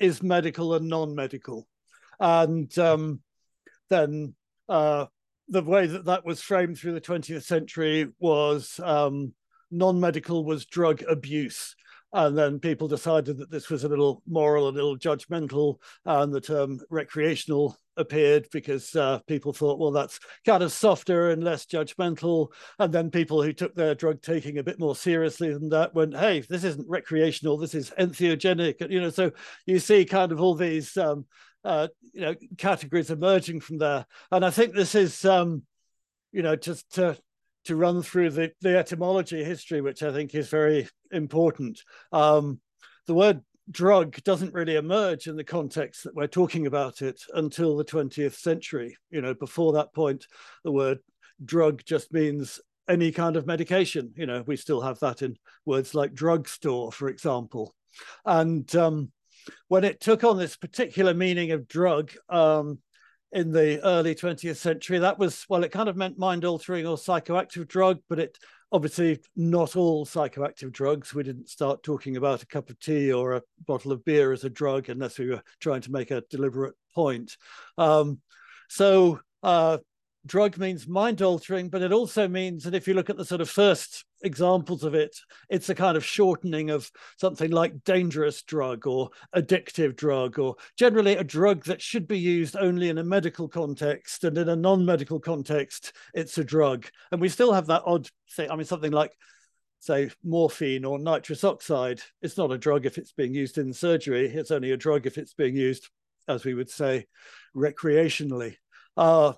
is 0.00 0.22
medical 0.22 0.74
and 0.74 0.88
non-medical. 0.88 1.68
And 2.18 2.76
um, 2.78 3.20
then 3.88 4.34
uh, 4.68 5.06
the 5.50 5.62
way 5.62 5.86
that 5.86 6.04
that 6.06 6.24
was 6.24 6.40
framed 6.40 6.78
through 6.78 6.92
the 6.92 7.00
20th 7.00 7.42
century 7.42 8.08
was 8.18 8.80
um, 8.82 9.34
non-medical 9.70 10.44
was 10.44 10.64
drug 10.64 11.02
abuse 11.08 11.74
and 12.12 12.36
then 12.36 12.58
people 12.58 12.88
decided 12.88 13.36
that 13.38 13.50
this 13.50 13.70
was 13.70 13.84
a 13.84 13.88
little 13.88 14.22
moral 14.26 14.68
a 14.68 14.70
little 14.70 14.96
judgmental 14.96 15.76
and 16.04 16.32
the 16.32 16.40
term 16.40 16.80
recreational 16.90 17.76
appeared 18.00 18.48
because 18.52 18.96
uh, 18.96 19.20
people 19.28 19.52
thought, 19.52 19.78
well, 19.78 19.92
that's 19.92 20.18
kind 20.44 20.62
of 20.62 20.72
softer 20.72 21.30
and 21.30 21.44
less 21.44 21.66
judgmental. 21.66 22.48
And 22.78 22.92
then 22.92 23.10
people 23.10 23.42
who 23.42 23.52
took 23.52 23.74
their 23.74 23.94
drug 23.94 24.22
taking 24.22 24.58
a 24.58 24.64
bit 24.64 24.80
more 24.80 24.96
seriously 24.96 25.52
than 25.52 25.68
that 25.68 25.94
went, 25.94 26.16
hey, 26.16 26.40
this 26.40 26.64
isn't 26.64 26.88
recreational, 26.88 27.58
this 27.58 27.74
is 27.74 27.90
entheogenic. 27.98 28.90
You 28.90 29.02
know, 29.02 29.10
so 29.10 29.30
you 29.66 29.78
see 29.78 30.04
kind 30.04 30.32
of 30.32 30.40
all 30.40 30.54
these, 30.54 30.96
um, 30.96 31.26
uh, 31.64 31.88
you 32.12 32.20
know, 32.20 32.34
categories 32.56 33.10
emerging 33.10 33.60
from 33.60 33.78
there. 33.78 34.06
And 34.30 34.44
I 34.44 34.50
think 34.50 34.74
this 34.74 34.94
is, 34.94 35.24
um, 35.24 35.62
you 36.32 36.42
know, 36.42 36.56
just 36.56 36.94
to 36.94 37.18
to 37.64 37.76
run 37.76 38.02
through 38.02 38.30
the, 38.30 38.50
the 38.62 38.78
etymology 38.78 39.44
history, 39.44 39.82
which 39.82 40.02
I 40.02 40.12
think 40.12 40.34
is 40.34 40.48
very 40.48 40.88
important. 41.10 41.82
Um, 42.10 42.58
the 43.06 43.12
word 43.12 43.42
drug 43.70 44.16
doesn't 44.24 44.54
really 44.54 44.76
emerge 44.76 45.26
in 45.26 45.36
the 45.36 45.44
context 45.44 46.04
that 46.04 46.14
we're 46.14 46.26
talking 46.26 46.66
about 46.66 47.02
it 47.02 47.20
until 47.34 47.76
the 47.76 47.84
20th 47.84 48.34
century. 48.34 48.96
You 49.10 49.20
know, 49.20 49.34
before 49.34 49.74
that 49.74 49.92
point, 49.92 50.26
the 50.64 50.72
word 50.72 51.00
drug 51.44 51.82
just 51.84 52.12
means 52.12 52.60
any 52.88 53.12
kind 53.12 53.36
of 53.36 53.46
medication. 53.46 54.12
You 54.16 54.26
know, 54.26 54.42
we 54.46 54.56
still 54.56 54.80
have 54.80 54.98
that 55.00 55.22
in 55.22 55.36
words 55.64 55.94
like 55.94 56.14
drugstore, 56.14 56.92
for 56.92 57.08
example. 57.08 57.74
And 58.24 58.74
um, 58.74 59.12
when 59.68 59.84
it 59.84 60.00
took 60.00 60.24
on 60.24 60.38
this 60.38 60.56
particular 60.56 61.14
meaning 61.14 61.52
of 61.52 61.68
drug 61.68 62.12
um, 62.28 62.78
in 63.32 63.52
the 63.52 63.84
early 63.84 64.14
20th 64.14 64.56
century, 64.56 64.98
that 64.98 65.18
was, 65.18 65.44
well, 65.48 65.64
it 65.64 65.72
kind 65.72 65.88
of 65.88 65.96
meant 65.96 66.18
mind 66.18 66.44
altering 66.44 66.86
or 66.86 66.96
psychoactive 66.96 67.68
drug, 67.68 67.98
but 68.08 68.18
it 68.18 68.38
obviously 68.72 69.18
not 69.36 69.76
all 69.76 70.06
psychoactive 70.06 70.72
drugs. 70.72 71.14
We 71.14 71.22
didn't 71.22 71.48
start 71.48 71.82
talking 71.82 72.16
about 72.16 72.42
a 72.42 72.46
cup 72.46 72.70
of 72.70 72.78
tea 72.78 73.12
or 73.12 73.34
a 73.34 73.42
bottle 73.66 73.92
of 73.92 74.04
beer 74.04 74.32
as 74.32 74.44
a 74.44 74.50
drug 74.50 74.88
unless 74.88 75.18
we 75.18 75.30
were 75.30 75.42
trying 75.60 75.80
to 75.82 75.92
make 75.92 76.10
a 76.10 76.22
deliberate 76.30 76.74
point. 76.94 77.36
Um, 77.78 78.20
so 78.68 79.20
uh, 79.42 79.78
drug 80.26 80.58
means 80.58 80.86
mind 80.86 81.22
altering, 81.22 81.68
but 81.68 81.82
it 81.82 81.92
also 81.92 82.28
means 82.28 82.64
that 82.64 82.74
if 82.74 82.86
you 82.86 82.94
look 82.94 83.10
at 83.10 83.16
the 83.16 83.24
sort 83.24 83.40
of 83.40 83.50
first 83.50 84.04
examples 84.22 84.84
of 84.84 84.94
it, 84.94 85.16
it's 85.48 85.68
a 85.68 85.74
kind 85.74 85.96
of 85.96 86.04
shortening 86.04 86.70
of 86.70 86.90
something 87.18 87.50
like 87.50 87.84
dangerous 87.84 88.42
drug 88.42 88.86
or 88.86 89.10
addictive 89.34 89.96
drug, 89.96 90.38
or 90.38 90.56
generally 90.76 91.16
a 91.16 91.24
drug 91.24 91.64
that 91.64 91.82
should 91.82 92.06
be 92.06 92.18
used 92.18 92.56
only 92.56 92.88
in 92.88 92.98
a 92.98 93.04
medical 93.04 93.48
context. 93.48 94.24
And 94.24 94.36
in 94.38 94.48
a 94.48 94.56
non 94.56 94.84
medical 94.84 95.20
context, 95.20 95.92
it's 96.14 96.38
a 96.38 96.44
drug. 96.44 96.86
And 97.12 97.20
we 97.20 97.28
still 97.28 97.52
have 97.52 97.66
that 97.66 97.82
odd 97.86 98.08
thing. 98.32 98.50
I 98.50 98.56
mean, 98.56 98.66
something 98.66 98.92
like 98.92 99.12
say 99.82 100.10
morphine 100.22 100.84
or 100.84 100.98
nitrous 100.98 101.42
oxide 101.42 102.02
it's 102.20 102.36
not 102.36 102.52
a 102.52 102.58
drug 102.58 102.84
if 102.84 102.98
it's 102.98 103.12
being 103.12 103.32
used 103.32 103.56
in 103.56 103.72
surgery 103.72 104.26
it's 104.28 104.50
only 104.50 104.72
a 104.72 104.76
drug 104.76 105.06
if 105.06 105.16
it's 105.16 105.32
being 105.32 105.56
used 105.56 105.88
as 106.28 106.44
we 106.44 106.52
would 106.52 106.68
say 106.68 107.06
recreationally 107.56 108.56
uh, 108.98 109.32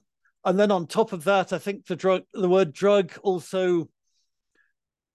and 0.45 0.59
then 0.59 0.71
on 0.71 0.87
top 0.87 1.13
of 1.13 1.25
that, 1.25 1.53
I 1.53 1.59
think 1.59 1.87
the 1.87 1.97
drug, 1.97 2.23
the 2.33 2.49
word 2.49 2.73
drug 2.73 3.13
also 3.23 3.89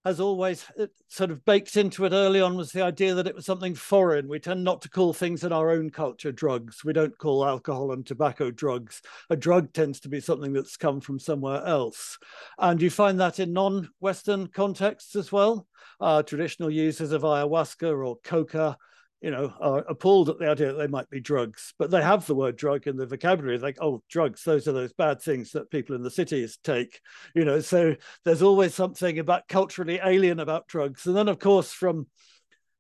has 0.08 0.22
always 0.22 0.66
sort 1.10 1.32
of 1.32 1.44
baked 1.44 1.76
into 1.76 2.06
it 2.06 2.14
early 2.14 2.40
on 2.40 2.56
was 2.56 2.72
the 2.72 2.82
idea 2.82 3.14
that 3.14 3.28
it 3.28 3.36
was 3.36 3.46
something 3.46 3.76
foreign. 3.76 4.30
We 4.30 4.40
tend 4.40 4.64
not 4.64 4.82
to 4.84 4.90
call 4.90 5.12
things 5.12 5.44
in 5.44 5.52
our 5.52 5.70
own 5.70 5.90
culture 5.90 6.32
drugs. 6.32 6.84
We 6.86 6.94
don't 6.94 7.18
call 7.18 7.46
alcohol 7.46 7.92
and 7.92 8.06
tobacco 8.06 8.50
drugs. 8.50 9.02
A 9.30 9.36
drug 9.36 9.74
tends 9.74 10.00
to 10.02 10.10
be 10.10 10.22
something 10.22 10.54
that's 10.54 10.78
come 10.78 11.02
from 11.02 11.20
somewhere 11.20 11.62
else. 11.66 12.18
And 12.58 12.82
you 12.82 12.90
find 12.90 13.20
that 13.20 13.40
in 13.40 13.52
non 13.52 13.90
Western 14.00 14.48
contexts 14.48 15.16
as 15.18 15.32
well. 15.32 15.68
Uh, 16.00 16.24
traditional 16.24 16.70
users 16.70 17.12
of 17.12 17.24
ayahuasca 17.24 18.06
or 18.06 18.18
coca 18.24 18.78
you 19.22 19.32
know, 19.32 19.52
are 19.60 19.80
appalled 19.90 20.30
at 20.30 20.38
the 20.38 20.50
idea 20.50 20.68
that 20.68 20.78
they 20.78 20.88
might 20.88 21.10
be 21.10 21.20
drugs, 21.20 21.74
but 21.80 21.90
they 21.90 22.02
have 22.02 22.26
the 22.28 22.36
word 22.36 22.56
drug 22.56 22.86
in 22.86 22.98
the 22.98 23.06
vocabulary. 23.06 23.58
Like, 23.58 23.78
oh, 23.82 24.04
drugs, 24.10 24.44
those 24.44 24.68
are 24.68 24.74
those 24.74 24.94
bad 24.94 25.22
things 25.22 25.52
that 25.52 25.72
people 25.72 25.96
in 25.96 26.04
the 26.04 26.12
cities 26.12 26.60
take, 26.64 27.02
you 27.34 27.44
know. 27.44 27.60
So 27.60 27.96
there's 28.26 28.44
always 28.44 28.76
something 28.76 29.18
about 29.18 29.48
culturally 29.48 30.00
alien 30.04 30.40
about 30.40 30.68
drugs. 30.68 31.08
And 31.08 31.16
then, 31.16 31.30
of 31.30 31.40
course, 31.40 31.72
from, 31.72 32.08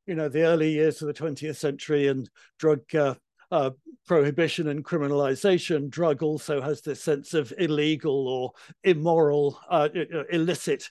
you 0.06 0.14
know, 0.14 0.30
the 0.30 0.44
early 0.44 0.72
years 0.72 1.02
of 1.02 1.08
the 1.08 1.14
20th 1.14 1.56
century 1.56 2.08
and 2.08 2.30
drug 2.60 2.82
uh, 2.94 3.16
uh, 3.52 3.72
prohibition 4.06 4.68
and 4.68 4.84
criminalization, 4.84 5.90
drug 5.90 6.24
also 6.24 6.62
has 6.62 6.82
this 6.82 7.04
sense 7.04 7.34
of 7.34 7.54
illegal 7.58 8.28
or 8.28 8.52
immoral, 8.84 9.60
uh, 9.70 9.90
illicit 10.32 10.90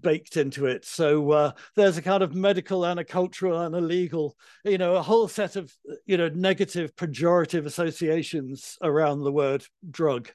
baked 0.00 0.36
into 0.36 0.66
it. 0.66 0.84
So 0.84 1.30
uh, 1.30 1.52
there's 1.76 1.96
a 1.96 2.02
kind 2.02 2.22
of 2.22 2.34
medical 2.34 2.84
and 2.84 2.98
a 2.98 3.04
cultural 3.04 3.60
and 3.60 3.74
a 3.74 3.80
legal, 3.80 4.36
you 4.64 4.78
know, 4.78 4.96
a 4.96 5.02
whole 5.02 5.28
set 5.28 5.56
of, 5.56 5.72
you 6.06 6.16
know, 6.16 6.28
negative, 6.28 6.94
pejorative 6.96 7.66
associations 7.66 8.76
around 8.82 9.22
the 9.22 9.32
word 9.32 9.64
drug. 9.88 10.28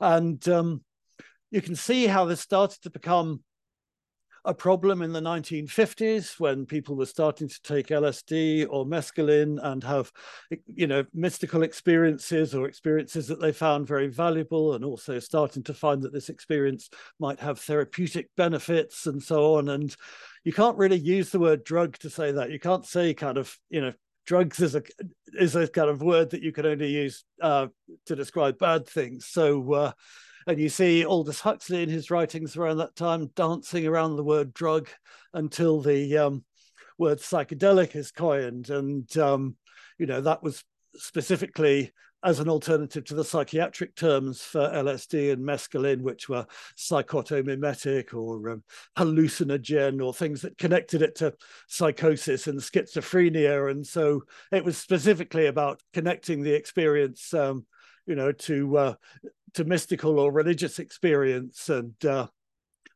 And 0.00 0.46
um, 0.48 0.82
you 1.50 1.62
can 1.62 1.76
see 1.76 2.06
how 2.06 2.24
this 2.24 2.40
started 2.40 2.82
to 2.82 2.90
become 2.90 3.42
a 4.46 4.54
problem 4.54 5.02
in 5.02 5.12
the 5.12 5.20
1950s 5.20 6.38
when 6.38 6.64
people 6.64 6.94
were 6.94 7.04
starting 7.04 7.48
to 7.48 7.62
take 7.62 7.88
LSD 7.88 8.66
or 8.70 8.86
mescaline 8.86 9.58
and 9.62 9.82
have, 9.82 10.12
you 10.66 10.86
know, 10.86 11.04
mystical 11.12 11.64
experiences 11.64 12.54
or 12.54 12.66
experiences 12.66 13.26
that 13.26 13.40
they 13.40 13.52
found 13.52 13.86
very 13.86 14.06
valuable, 14.06 14.74
and 14.74 14.84
also 14.84 15.18
starting 15.18 15.64
to 15.64 15.74
find 15.74 16.00
that 16.02 16.12
this 16.12 16.28
experience 16.28 16.88
might 17.18 17.40
have 17.40 17.58
therapeutic 17.58 18.28
benefits 18.36 19.06
and 19.06 19.20
so 19.20 19.56
on. 19.56 19.68
And 19.68 19.94
you 20.44 20.52
can't 20.52 20.78
really 20.78 20.98
use 20.98 21.30
the 21.30 21.40
word 21.40 21.64
drug 21.64 21.98
to 21.98 22.08
say 22.08 22.30
that. 22.30 22.50
You 22.50 22.60
can't 22.60 22.86
say 22.86 23.14
kind 23.14 23.38
of, 23.38 23.58
you 23.68 23.80
know, 23.80 23.92
drugs 24.26 24.60
is 24.60 24.76
a 24.76 24.82
is 25.38 25.56
a 25.56 25.66
kind 25.66 25.90
of 25.90 26.02
word 26.02 26.30
that 26.30 26.42
you 26.42 26.52
can 26.52 26.66
only 26.66 26.88
use 26.88 27.24
uh, 27.42 27.66
to 28.06 28.14
describe 28.16 28.58
bad 28.58 28.86
things. 28.86 29.26
So. 29.26 29.72
Uh, 29.72 29.92
and 30.46 30.58
you 30.58 30.68
see 30.68 31.04
Aldous 31.04 31.40
Huxley 31.40 31.82
in 31.82 31.88
his 31.88 32.10
writings 32.10 32.56
around 32.56 32.78
that 32.78 32.94
time 32.94 33.30
dancing 33.34 33.86
around 33.86 34.16
the 34.16 34.24
word 34.24 34.54
drug 34.54 34.88
until 35.34 35.80
the 35.80 36.16
um, 36.18 36.44
word 36.98 37.18
psychedelic 37.18 37.96
is 37.96 38.12
coined. 38.12 38.70
And, 38.70 39.16
um, 39.18 39.56
you 39.98 40.06
know, 40.06 40.20
that 40.20 40.42
was 40.42 40.62
specifically 40.94 41.92
as 42.24 42.40
an 42.40 42.48
alternative 42.48 43.04
to 43.04 43.14
the 43.14 43.24
psychiatric 43.24 43.94
terms 43.94 44.42
for 44.42 44.60
LSD 44.60 45.32
and 45.32 45.44
mescaline, 45.44 46.00
which 46.00 46.28
were 46.28 46.46
psychotomimetic 46.76 48.14
or 48.14 48.50
um, 48.50 48.64
hallucinogen 48.96 50.04
or 50.04 50.14
things 50.14 50.42
that 50.42 50.58
connected 50.58 51.02
it 51.02 51.14
to 51.16 51.34
psychosis 51.68 52.46
and 52.46 52.58
schizophrenia. 52.58 53.70
And 53.70 53.86
so 53.86 54.22
it 54.50 54.64
was 54.64 54.78
specifically 54.78 55.46
about 55.46 55.80
connecting 55.92 56.42
the 56.42 56.54
experience, 56.54 57.32
um, 57.34 57.66
you 58.06 58.14
know, 58.14 58.32
to 58.32 58.76
uh, 58.76 58.94
to 59.54 59.64
mystical 59.64 60.18
or 60.18 60.32
religious 60.32 60.78
experience. 60.78 61.68
And 61.68 61.92
uh, 62.04 62.28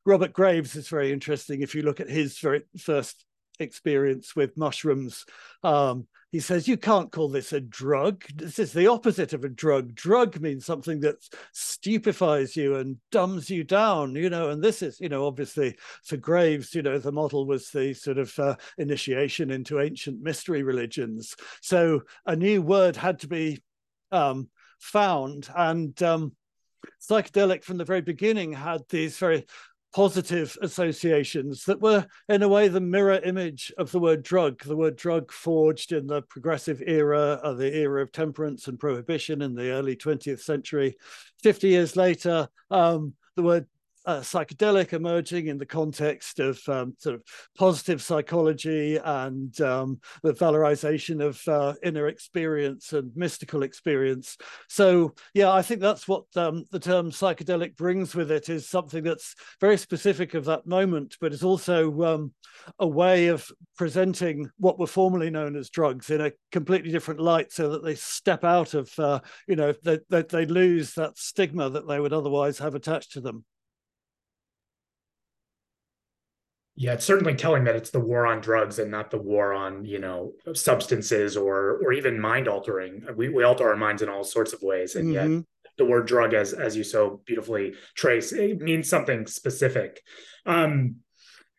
Robert 0.04 0.32
Graves 0.32 0.76
is 0.76 0.88
very 0.88 1.12
interesting. 1.12 1.62
If 1.62 1.74
you 1.74 1.82
look 1.82 2.00
at 2.00 2.11
his 2.11 2.38
very 2.38 2.62
first 2.78 3.24
experience 3.58 4.34
with 4.34 4.56
mushrooms, 4.56 5.24
um, 5.62 6.06
he 6.32 6.38
says 6.38 6.68
you 6.68 6.76
can't 6.76 7.11
call 7.11 7.28
this 7.28 7.52
a 7.52 7.61
drug. 7.61 8.24
This 8.34 8.61
is 8.61 8.72
the 8.72 8.86
opposite 8.86 9.32
of 9.32 9.42
a 9.42 9.48
drug. 9.48 9.94
Drug 9.94 10.40
means 10.40 10.64
something 10.64 11.00
that 11.00 11.16
stupefies 11.52 12.56
you 12.56 12.76
and 12.76 12.98
dumbs 13.11 13.50
you 13.50 13.64
down, 13.64 14.14
you 14.14 14.30
know. 14.30 14.50
And 14.50 14.62
this 14.62 14.80
is, 14.80 15.00
you 15.00 15.08
know, 15.08 15.26
obviously 15.26 15.76
for 16.04 16.16
Graves, 16.16 16.72
you 16.74 16.82
know, 16.82 16.98
the 16.98 17.11
model 17.11 17.46
was 17.46 17.70
the 17.70 17.94
sort 17.94 18.18
of 18.18 18.38
uh, 18.38 18.54
initiation 18.78 19.50
into 19.50 19.80
ancient 19.80 20.22
mystery 20.22 20.62
religions. 20.62 21.34
So 21.62 22.02
a 22.26 22.36
new 22.36 22.62
word 22.62 22.96
had 22.96 23.18
to 23.20 23.28
be 23.28 23.61
um, 24.12 24.48
found, 24.81 25.49
and 25.55 26.01
um, 26.03 26.33
psychedelic 27.01 27.62
from 27.62 27.76
the 27.76 27.85
very 27.85 28.01
beginning 28.01 28.53
had 28.53 28.83
these 28.89 29.16
very 29.18 29.47
positive 29.93 30.57
associations 30.62 31.64
that 31.64 31.81
were 31.81 32.07
in 32.28 32.43
a 32.43 32.49
way 32.49 32.68
the 32.68 32.81
mirror 32.81 33.20
image 33.24 33.72
of 33.76 33.91
the 33.91 33.99
word 33.99 34.22
drug 34.22 34.62
the 34.62 34.76
word 34.76 34.95
drug 34.95 35.33
forged 35.33 35.91
in 35.91 36.07
the 36.07 36.22
progressive 36.22 36.81
era 36.87 37.41
of 37.43 37.59
the 37.59 37.76
era 37.76 38.01
of 38.01 38.12
temperance 38.12 38.68
and 38.68 38.78
prohibition 38.78 39.43
in 39.43 39.55
the 39.55 39.70
early 39.70 39.97
20th 39.97 40.41
century. 40.41 40.97
50 41.43 41.68
years 41.68 41.97
later 41.97 42.49
um, 42.70 43.14
the 43.35 43.43
word 43.43 43.66
uh, 44.11 44.20
psychedelic 44.20 44.92
emerging 44.92 45.46
in 45.46 45.56
the 45.56 45.66
context 45.66 46.40
of 46.40 46.61
um, 46.68 46.94
sort 46.98 47.14
of 47.14 47.22
positive 47.56 48.02
psychology 48.02 48.96
and 48.96 49.61
um, 49.61 50.00
the 50.24 50.32
valorization 50.32 51.24
of 51.24 51.40
uh, 51.46 51.74
inner 51.84 52.08
experience 52.08 52.92
and 52.92 53.12
mystical 53.14 53.62
experience. 53.62 54.36
So, 54.68 55.14
yeah, 55.32 55.52
I 55.52 55.62
think 55.62 55.80
that's 55.80 56.08
what 56.08 56.24
um, 56.34 56.64
the 56.72 56.80
term 56.80 57.12
psychedelic 57.12 57.76
brings 57.76 58.16
with 58.16 58.32
it 58.32 58.48
is 58.48 58.68
something 58.68 59.04
that's 59.04 59.36
very 59.61 59.76
specific 59.76 60.34
of 60.34 60.44
that 60.46 60.66
moment, 60.66 61.16
but 61.20 61.32
it's 61.32 61.44
also 61.44 62.02
um, 62.02 62.32
a 62.80 62.88
way 62.88 63.28
of 63.28 63.48
presenting 63.76 64.50
what 64.58 64.80
were 64.80 64.88
formerly 64.88 65.30
known 65.30 65.54
as 65.54 65.70
drugs 65.70 66.11
in 66.11 66.20
a 66.20 66.32
completely 66.50 66.90
different 66.90 67.20
light 67.20 67.52
so 67.52 67.70
that 67.70 67.84
they 67.84 67.94
step 67.94 68.42
out 68.42 68.74
of, 68.74 68.90
uh, 68.98 69.20
you 69.46 69.54
know, 69.54 69.72
that 69.84 70.02
they, 70.11 70.22
they 70.22 70.46
lose 70.46 70.94
that 70.94 71.16
stigma 71.16 71.70
that 71.70 71.86
they 71.86 72.00
would 72.00 72.12
otherwise 72.12 72.58
have 72.58 72.74
attached 72.74 73.12
to 73.12 73.20
them. 73.20 73.44
Yeah, 76.81 76.95
it's 76.95 77.05
certainly 77.05 77.35
telling 77.35 77.64
that 77.64 77.76
it's 77.76 77.91
the 77.91 78.01
war 78.01 78.26
on 78.26 78.41
drugs 78.41 78.78
and 78.78 78.91
not 78.91 79.11
the 79.11 79.18
war 79.18 79.53
on, 79.53 79.85
you 79.85 79.99
know, 79.99 80.33
substances 80.55 81.37
or 81.37 81.78
or 81.85 81.93
even 81.93 82.18
mind 82.18 82.49
altering. 82.49 83.05
We 83.14 83.28
we 83.28 83.45
alter 83.45 83.68
our 83.68 83.76
minds 83.76 84.01
in 84.01 84.09
all 84.09 84.24
sorts 84.24 84.55
of 84.55 84.62
ways, 84.62 84.97
and 84.97 85.14
mm-hmm. 85.14 85.35
yet 85.35 85.45
the 85.76 85.85
word 85.85 86.07
drug, 86.07 86.33
as 86.33 86.55
as 86.55 86.78
you 86.78 86.83
so 86.83 87.20
beautifully 87.26 87.74
trace, 87.95 88.33
it 88.33 88.62
means 88.62 88.89
something 88.89 89.26
specific. 89.26 90.01
Um, 90.47 90.97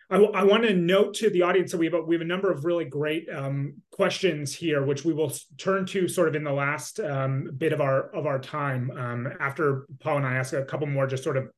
I, 0.10 0.18
I 0.18 0.44
want 0.44 0.64
to 0.64 0.74
note 0.74 1.14
to 1.18 1.30
the 1.30 1.44
audience 1.44 1.70
that 1.72 1.78
we 1.78 1.86
have 1.86 1.94
a, 1.94 2.02
we 2.02 2.16
have 2.16 2.24
a 2.24 2.26
number 2.26 2.52
of 2.52 2.66
really 2.66 2.86
great 2.86 3.30
um, 3.32 3.76
questions 3.92 4.56
here, 4.56 4.84
which 4.84 5.06
we 5.06 5.14
will 5.14 5.32
turn 5.60 5.86
to 5.86 6.08
sort 6.08 6.30
of 6.30 6.36
in 6.36 6.44
the 6.44 6.52
last 6.52 7.00
um, 7.00 7.48
bit 7.56 7.74
of 7.74 7.80
our 7.80 8.10
of 8.16 8.26
our 8.26 8.40
time 8.40 8.90
um, 8.98 9.32
after 9.40 9.86
Paul 10.00 10.18
and 10.18 10.26
I 10.26 10.38
ask 10.38 10.54
a 10.54 10.66
couple 10.66 10.88
more 10.88 11.06
just 11.06 11.24
sort 11.24 11.38
of 11.38 11.52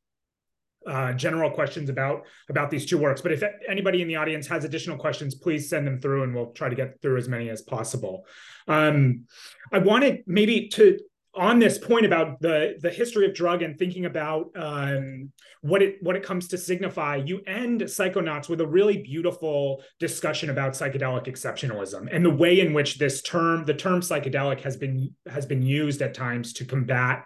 uh, 0.88 1.14
general 1.14 1.50
questions 1.50 1.90
about 1.90 2.26
about 2.50 2.70
these 2.70 2.86
two 2.86 2.98
works. 2.98 3.22
But 3.22 3.32
if 3.32 3.44
anybody 3.68 4.02
in 4.02 4.08
the 4.08 4.16
audience 4.16 4.48
has 4.48 4.64
additional 4.64 4.98
questions, 4.98 5.36
please 5.36 5.70
send 5.70 5.88
them 5.88 6.00
through, 6.00 6.24
and 6.24 6.36
we'll 6.36 6.52
try 6.52 6.70
to 6.70 6.76
get 6.76 7.02
through 7.02 7.18
as 7.18 7.28
many 7.28 7.50
as 7.50 7.62
possible. 7.62 8.26
Um, 8.68 9.26
I 9.72 9.80
wanted 9.80 10.24
maybe 10.28 10.68
to 10.70 11.00
on 11.36 11.58
this 11.58 11.78
point 11.80 12.06
about 12.06 12.40
the 12.42 12.76
the 12.82 12.92
history 12.92 13.26
of 13.26 13.34
drug 13.34 13.64
and 13.64 13.78
thinking 13.78 14.06
about 14.06 14.52
um, 14.56 15.32
what 15.62 15.82
it 15.82 15.98
what 16.02 16.16
it 16.16 16.24
comes 16.24 16.48
to 16.50 16.58
signify, 16.58 17.16
you 17.16 17.42
end 17.48 17.82
Psychonauts 17.82 18.50
with 18.50 18.62
a 18.62 18.68
really 18.68 18.98
beautiful 18.98 19.84
discussion 20.00 20.50
about 20.52 20.74
psychedelic 20.74 21.26
exceptionalism 21.26 22.08
and 22.12 22.24
the 22.24 22.30
way 22.30 22.60
in 22.60 22.74
which 22.74 22.98
this 22.98 23.22
term, 23.22 23.66
the 23.66 23.74
term 23.74 24.02
psychedelic, 24.02 24.62
has 24.62 24.78
been 24.78 25.14
has 25.28 25.46
been 25.46 25.62
used 25.62 26.02
at 26.02 26.14
times 26.14 26.54
to 26.54 26.66
combat 26.66 27.26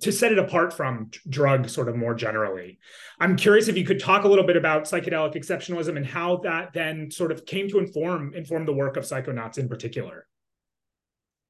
to 0.00 0.12
set 0.12 0.32
it 0.32 0.38
apart 0.38 0.72
from 0.72 1.10
drug 1.28 1.68
sort 1.68 1.88
of 1.88 1.96
more 1.96 2.14
generally. 2.14 2.78
I'm 3.20 3.36
curious 3.36 3.68
if 3.68 3.76
you 3.76 3.84
could 3.84 4.00
talk 4.00 4.24
a 4.24 4.28
little 4.28 4.46
bit 4.46 4.56
about 4.56 4.84
psychedelic 4.84 5.34
exceptionalism 5.34 5.96
and 5.96 6.06
how 6.06 6.38
that 6.38 6.72
then 6.72 7.10
sort 7.10 7.32
of 7.32 7.46
came 7.46 7.68
to 7.68 7.78
inform 7.78 8.34
inform 8.34 8.66
the 8.66 8.72
work 8.72 8.96
of 8.96 9.04
Psychonauts 9.04 9.58
in 9.58 9.68
particular. 9.68 10.26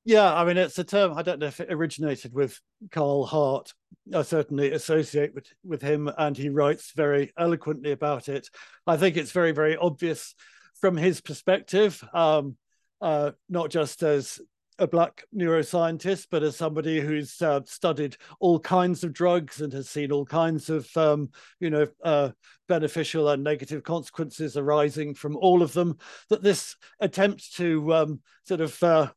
Yeah, 0.06 0.34
I 0.34 0.44
mean, 0.44 0.58
it's 0.58 0.78
a 0.78 0.84
term. 0.84 1.16
I 1.16 1.22
don't 1.22 1.38
know 1.38 1.46
if 1.46 1.60
it 1.60 1.72
originated 1.72 2.34
with 2.34 2.60
Carl 2.90 3.24
Hart. 3.24 3.72
I 4.14 4.20
certainly 4.20 4.72
associate 4.72 5.34
with 5.34 5.46
with 5.64 5.80
him, 5.80 6.10
and 6.18 6.36
he 6.36 6.50
writes 6.50 6.92
very 6.94 7.32
eloquently 7.38 7.92
about 7.92 8.28
it. 8.28 8.48
I 8.86 8.98
think 8.98 9.16
it's 9.16 9.32
very, 9.32 9.52
very 9.52 9.76
obvious 9.76 10.34
from 10.78 10.98
his 10.98 11.22
perspective, 11.22 12.06
um, 12.12 12.56
uh, 13.00 13.30
not 13.48 13.70
just 13.70 14.02
as 14.02 14.40
a 14.78 14.86
black 14.86 15.24
neuroscientist, 15.34 16.26
but 16.30 16.42
as 16.42 16.56
somebody 16.56 17.00
who's 17.00 17.40
uh, 17.40 17.60
studied 17.64 18.16
all 18.40 18.58
kinds 18.58 19.04
of 19.04 19.12
drugs 19.12 19.60
and 19.60 19.72
has 19.72 19.88
seen 19.88 20.10
all 20.10 20.24
kinds 20.24 20.68
of, 20.68 20.88
um, 20.96 21.30
you 21.60 21.70
know, 21.70 21.86
uh, 22.02 22.30
beneficial 22.68 23.28
and 23.28 23.44
negative 23.44 23.82
consequences 23.82 24.56
arising 24.56 25.14
from 25.14 25.36
all 25.36 25.62
of 25.62 25.72
them. 25.72 25.96
That 26.28 26.42
this 26.42 26.76
attempt 27.00 27.54
to 27.56 27.94
um, 27.94 28.20
sort 28.44 28.60
of 28.60 28.82
uh, 28.82 29.10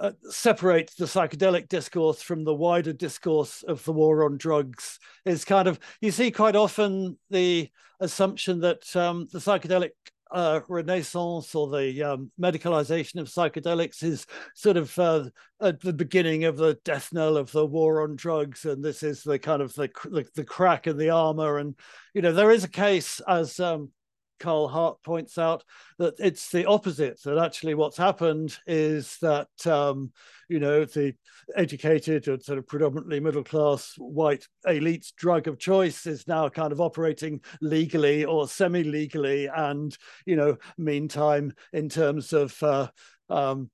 uh, 0.00 0.12
separate 0.30 0.90
the 0.98 1.04
psychedelic 1.04 1.68
discourse 1.68 2.22
from 2.22 2.44
the 2.44 2.54
wider 2.54 2.92
discourse 2.92 3.62
of 3.62 3.84
the 3.84 3.92
war 3.92 4.24
on 4.24 4.36
drugs 4.36 4.98
is 5.24 5.44
kind 5.44 5.68
of 5.68 5.78
you 6.00 6.10
see 6.10 6.30
quite 6.30 6.56
often 6.56 7.16
the 7.30 7.70
assumption 8.00 8.60
that 8.60 8.96
um, 8.96 9.28
the 9.32 9.38
psychedelic 9.38 9.90
uh, 10.32 10.60
renaissance 10.68 11.54
or 11.54 11.68
the 11.68 12.02
um, 12.02 12.30
medicalization 12.40 13.20
of 13.20 13.28
psychedelics 13.28 14.02
is 14.02 14.26
sort 14.54 14.76
of 14.76 14.98
uh, 14.98 15.24
at 15.60 15.80
the 15.80 15.92
beginning 15.92 16.44
of 16.44 16.56
the 16.56 16.78
death 16.84 17.12
knell 17.12 17.36
of 17.36 17.52
the 17.52 17.64
war 17.64 18.02
on 18.02 18.16
drugs 18.16 18.64
and 18.64 18.82
this 18.82 19.02
is 19.02 19.22
the 19.22 19.38
kind 19.38 19.62
of 19.62 19.74
the, 19.74 19.90
the, 20.04 20.26
the 20.34 20.44
crack 20.44 20.86
in 20.86 20.96
the 20.96 21.10
armor 21.10 21.58
and 21.58 21.74
you 22.14 22.22
know 22.22 22.32
there 22.32 22.50
is 22.50 22.64
a 22.64 22.68
case 22.68 23.20
as 23.28 23.60
um, 23.60 23.90
Carl 24.42 24.68
Hart 24.68 25.02
points 25.02 25.38
out 25.38 25.64
that 25.98 26.14
it's 26.18 26.50
the 26.50 26.66
opposite. 26.66 27.22
That 27.22 27.38
actually, 27.38 27.74
what's 27.74 27.96
happened 27.96 28.58
is 28.66 29.16
that 29.22 29.48
um, 29.66 30.12
you 30.48 30.58
know 30.58 30.84
the 30.84 31.14
educated 31.56 32.28
or 32.28 32.38
sort 32.40 32.58
of 32.58 32.66
predominantly 32.66 33.20
middle 33.20 33.44
class 33.44 33.94
white 33.96 34.46
elite 34.66 35.12
drug 35.16 35.46
of 35.48 35.58
choice 35.58 36.06
is 36.06 36.26
now 36.26 36.48
kind 36.48 36.72
of 36.72 36.80
operating 36.80 37.40
legally 37.60 38.24
or 38.24 38.48
semi 38.48 38.82
legally, 38.82 39.46
and 39.46 39.96
you 40.26 40.36
know, 40.36 40.56
meantime, 40.76 41.54
in 41.72 41.88
terms 41.88 42.32
of 42.32 42.60
uh, 42.62 42.88
um, 43.30 43.70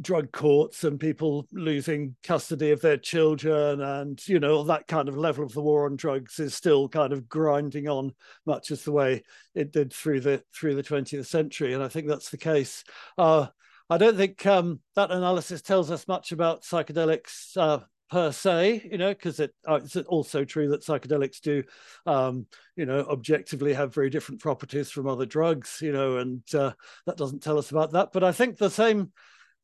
drug 0.00 0.30
courts 0.32 0.84
and 0.84 1.00
people 1.00 1.46
losing 1.52 2.14
custody 2.22 2.70
of 2.70 2.80
their 2.80 2.96
children 2.96 3.80
and 3.80 4.26
you 4.28 4.38
know 4.38 4.62
that 4.62 4.86
kind 4.86 5.08
of 5.08 5.16
level 5.16 5.44
of 5.44 5.52
the 5.52 5.62
war 5.62 5.86
on 5.86 5.96
drugs 5.96 6.38
is 6.38 6.54
still 6.54 6.88
kind 6.88 7.12
of 7.12 7.28
grinding 7.28 7.88
on 7.88 8.12
much 8.46 8.70
as 8.70 8.84
the 8.84 8.92
way 8.92 9.22
it 9.54 9.72
did 9.72 9.92
through 9.92 10.20
the 10.20 10.42
through 10.54 10.74
the 10.74 10.82
20th 10.82 11.26
century 11.26 11.72
and 11.74 11.82
i 11.82 11.88
think 11.88 12.06
that's 12.06 12.30
the 12.30 12.36
case 12.36 12.84
uh, 13.18 13.46
i 13.90 13.98
don't 13.98 14.16
think 14.16 14.44
um, 14.46 14.80
that 14.94 15.10
analysis 15.10 15.62
tells 15.62 15.90
us 15.90 16.06
much 16.06 16.32
about 16.32 16.62
psychedelics 16.62 17.56
uh, 17.56 17.80
per 18.10 18.32
se, 18.32 18.88
you 18.90 18.98
know, 18.98 19.10
because 19.10 19.38
it, 19.38 19.54
uh, 19.68 19.74
it's 19.74 19.96
also 19.96 20.44
true 20.44 20.68
that 20.70 20.82
psychedelics 20.82 21.40
do, 21.40 21.62
um, 22.06 22.46
you 22.74 22.86
know, 22.86 23.00
objectively 23.00 23.74
have 23.74 23.94
very 23.94 24.08
different 24.10 24.40
properties 24.40 24.90
from 24.90 25.06
other 25.06 25.26
drugs, 25.26 25.78
you 25.82 25.92
know, 25.92 26.16
and 26.16 26.42
uh, 26.54 26.72
that 27.06 27.16
doesn't 27.16 27.42
tell 27.42 27.58
us 27.58 27.70
about 27.70 27.92
that. 27.92 28.10
But 28.12 28.24
I 28.24 28.32
think 28.32 28.56
the 28.56 28.70
same 28.70 29.12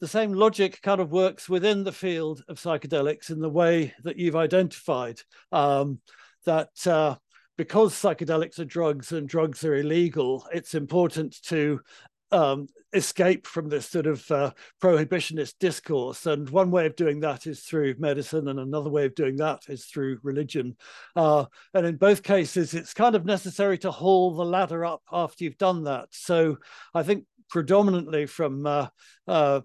the 0.01 0.09
same 0.09 0.33
logic 0.33 0.81
kind 0.83 1.01
of 1.01 1.13
works 1.13 1.49
within 1.49 1.85
the 1.85 1.93
field 1.93 2.43
of 2.49 2.59
psychedelics 2.59 3.31
in 3.31 3.41
the 3.41 3.49
way 3.49 3.95
that 4.03 4.19
you've 4.19 4.37
identified 4.37 5.21
um, 5.53 6.01
that 6.45 6.87
uh, 6.87 7.17
because 7.57 7.95
psychedelics 7.95 8.59
are 8.59 8.65
drugs 8.65 9.13
and 9.13 9.29
drugs 9.29 9.65
are 9.65 9.77
illegal, 9.77 10.47
it's 10.53 10.75
important 10.75 11.41
to 11.43 11.81
um, 12.33 12.67
escape 12.93 13.47
from 13.47 13.69
this 13.69 13.89
sort 13.89 14.07
of 14.07 14.29
uh, 14.31 14.51
prohibitionist 14.83 15.55
discourse. 15.61 16.27
And 16.27 16.51
one 16.51 16.71
way 16.71 16.87
of 16.87 16.97
doing 16.97 17.21
that 17.21 17.47
is 17.47 17.61
through 17.61 17.95
medicine, 17.99 18.49
and 18.49 18.59
another 18.59 18.91
way 18.91 19.05
of 19.05 19.15
doing 19.15 19.37
that 19.37 19.63
is 19.69 19.85
through 19.85 20.19
religion. 20.23 20.77
Uh, 21.15 21.45
and 21.75 21.87
in 21.87 21.97
both 21.97 22.23
cases, 22.23 22.75
it's 22.75 22.93
kind 22.95 23.15
of 23.15 23.25
necessary 23.25 23.79
to 23.79 23.91
haul 23.91 24.35
the 24.35 24.45
ladder 24.45 24.85
up 24.85 25.03
after 25.13 25.45
you've 25.45 25.59
done 25.59 25.85
that. 25.85 26.09
So 26.11 26.59
I 26.93 27.05
think 27.05 27.25
predominantly 27.49 28.27
from 28.27 28.67
uh, 28.67 28.89
uh 29.29 29.61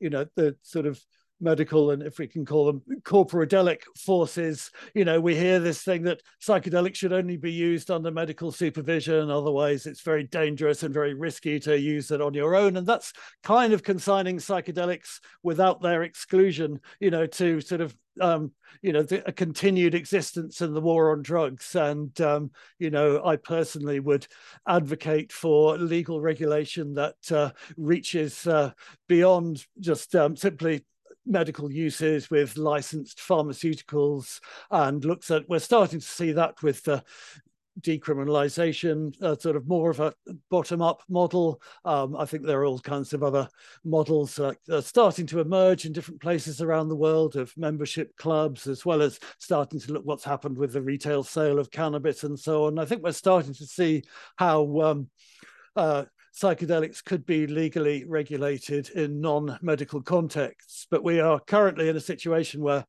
you 0.00 0.10
know 0.10 0.26
the 0.36 0.56
sort 0.62 0.86
of 0.86 1.00
medical 1.44 1.90
and 1.90 2.02
if 2.02 2.18
we 2.18 2.26
can 2.26 2.44
call 2.44 2.66
them 2.66 2.82
corporadelic 3.02 3.82
forces 3.96 4.70
you 4.94 5.04
know 5.04 5.20
we 5.20 5.36
hear 5.36 5.60
this 5.60 5.82
thing 5.82 6.02
that 6.02 6.22
psychedelics 6.42 6.96
should 6.96 7.12
only 7.12 7.36
be 7.36 7.52
used 7.52 7.90
under 7.90 8.10
medical 8.10 8.50
supervision 8.50 9.30
otherwise 9.30 9.86
it's 9.86 10.00
very 10.00 10.24
dangerous 10.24 10.82
and 10.82 10.92
very 10.94 11.14
risky 11.14 11.60
to 11.60 11.78
use 11.78 12.10
it 12.10 12.20
on 12.20 12.34
your 12.34 12.56
own. 12.56 12.76
And 12.76 12.86
that's 12.86 13.12
kind 13.42 13.72
of 13.72 13.82
consigning 13.82 14.38
psychedelics 14.38 15.20
without 15.42 15.80
their 15.80 16.02
exclusion 16.02 16.80
you 17.00 17.10
know 17.10 17.26
to 17.26 17.60
sort 17.60 17.80
of 17.80 17.94
um, 18.20 18.52
you 18.80 18.92
know 18.92 19.02
the, 19.02 19.26
a 19.28 19.32
continued 19.32 19.94
existence 19.94 20.60
in 20.60 20.72
the 20.72 20.80
war 20.80 21.12
on 21.12 21.22
drugs. 21.22 21.74
And 21.74 22.18
um, 22.20 22.50
you 22.78 22.90
know 22.90 23.24
i 23.24 23.36
personally 23.36 24.00
would 24.00 24.26
advocate 24.68 25.32
for 25.32 25.76
legal 25.76 26.20
regulation 26.20 26.94
that 26.94 27.32
uh, 27.32 27.50
reaches 27.76 28.46
uh, 28.46 28.72
beyond 29.08 29.64
just 29.80 30.14
um, 30.14 30.36
simply 30.36 30.84
medical 31.26 31.70
uses 31.70 32.30
with 32.30 32.56
licensed 32.56 33.18
pharmaceuticals 33.18 34.40
and 34.70 35.04
looks 35.04 35.30
at 35.30 35.48
we're 35.48 35.58
starting 35.58 36.00
to 36.00 36.06
see 36.06 36.32
that 36.32 36.62
with 36.62 36.82
the 36.84 37.02
decriminalization, 37.80 39.20
uh, 39.22 39.36
sort 39.36 39.56
of 39.56 39.66
more 39.66 39.90
of 39.90 40.00
a 40.00 40.14
bottom 40.50 40.80
up 40.80 41.02
model. 41.08 41.60
Um, 41.84 42.16
I 42.16 42.24
think 42.24 42.44
there 42.44 42.60
are 42.60 42.64
all 42.64 42.78
kinds 42.78 43.12
of 43.12 43.22
other 43.22 43.48
models 43.84 44.38
uh, 44.38 44.54
starting 44.80 45.26
to 45.26 45.40
emerge 45.40 45.84
in 45.84 45.92
different 45.92 46.20
places 46.20 46.60
around 46.60 46.88
the 46.88 46.96
world 46.96 47.36
of 47.36 47.56
membership 47.56 48.16
clubs, 48.16 48.66
as 48.66 48.86
well 48.86 49.02
as 49.02 49.18
starting 49.38 49.80
to 49.80 49.92
look 49.92 50.04
what's 50.04 50.24
happened 50.24 50.56
with 50.56 50.72
the 50.72 50.82
retail 50.82 51.22
sale 51.22 51.58
of 51.58 51.70
cannabis 51.70 52.24
and 52.24 52.38
so 52.38 52.66
on. 52.66 52.78
I 52.78 52.84
think 52.84 53.02
we're 53.02 53.12
starting 53.12 53.54
to 53.54 53.66
see 53.66 54.04
how 54.36 54.80
um, 54.80 55.10
uh, 55.76 56.04
psychedelics 56.34 57.04
could 57.04 57.24
be 57.24 57.46
legally 57.46 58.04
regulated 58.06 58.90
in 58.90 59.20
non-medical 59.20 60.02
contexts, 60.02 60.86
but 60.90 61.04
we 61.04 61.20
are 61.20 61.40
currently 61.40 61.88
in 61.88 61.96
a 61.96 62.00
situation 62.00 62.60
where 62.62 62.84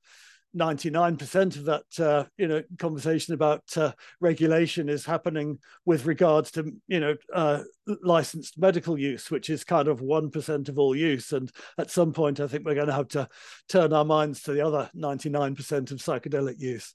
99% 0.56 1.58
of 1.58 1.66
that 1.66 2.00
uh, 2.00 2.26
you 2.38 2.48
know 2.48 2.64
conversation 2.80 3.34
about 3.34 3.64
uh, 3.76 3.92
regulation 4.22 4.88
is 4.88 5.06
happening 5.06 5.60
with 5.86 6.06
regards 6.06 6.52
to 6.52 6.72
you 6.88 7.00
know 7.00 7.16
uh, 7.34 7.62
licensed 8.04 8.58
medical 8.58 8.98
use 8.98 9.30
which 9.30 9.50
is 9.50 9.64
kind 9.64 9.88
of 9.88 10.00
1% 10.00 10.70
of 10.70 10.80
all 10.80 10.96
use. 10.96 11.34
And 11.34 11.52
at 11.78 11.92
some 11.92 12.14
point 12.14 12.40
i 12.40 12.48
think 12.48 12.66
we're 12.66 12.76
going 12.76 12.88
to 12.88 12.94
have 12.94 13.10
to 13.10 13.28
turn 13.68 13.92
our 13.92 14.06
minds 14.06 14.44
to 14.44 14.54
the 14.54 14.66
other 14.66 14.90
99% 14.96 15.92
of 15.92 15.98
psychedelic 15.98 16.60
use. 16.60 16.94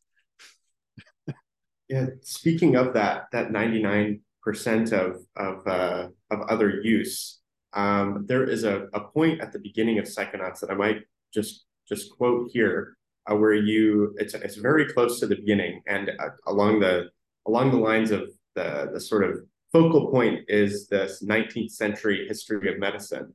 Yeah 1.89 2.07
speaking 2.23 2.77
of 2.77 2.95
that 2.95 3.27
that 3.33 3.53
99 3.53 4.23
percent 4.43 4.93
of 4.93 5.19
of 5.37 5.67
uh, 5.67 6.09
of 6.31 6.41
other 6.49 6.81
use. 6.83 7.41
Um, 7.73 8.25
there 8.27 8.45
is 8.45 8.65
a, 8.65 8.89
a 8.95 9.01
point 9.01 9.41
at 9.41 9.53
the 9.53 9.61
beginning 9.61 9.99
of 9.99 10.07
Psychonauts 10.07 10.61
that 10.61 10.71
I 10.71 10.75
might 10.75 11.03
just 11.33 11.67
just 11.89 12.11
quote 12.17 12.51
here, 12.53 12.97
uh, 13.31 13.37
where 13.37 13.55
you 13.55 14.15
it's 14.19 14.35
it's 14.35 14.57
very 14.57 14.87
close 14.93 15.21
to 15.21 15.27
the 15.27 15.37
beginning 15.37 15.83
and 15.87 16.11
uh, 16.11 16.31
along 16.47 16.81
the 16.81 17.11
along 17.47 17.71
the 17.71 17.79
lines 17.79 18.11
of 18.11 18.31
the 18.55 18.91
the 18.93 19.01
sort 19.01 19.25
of 19.25 19.41
focal 19.73 20.11
point 20.11 20.41
is 20.49 20.89
this 20.89 21.23
19th 21.23 21.71
century 21.71 22.27
history 22.27 22.73
of 22.73 22.79
medicine. 22.79 23.35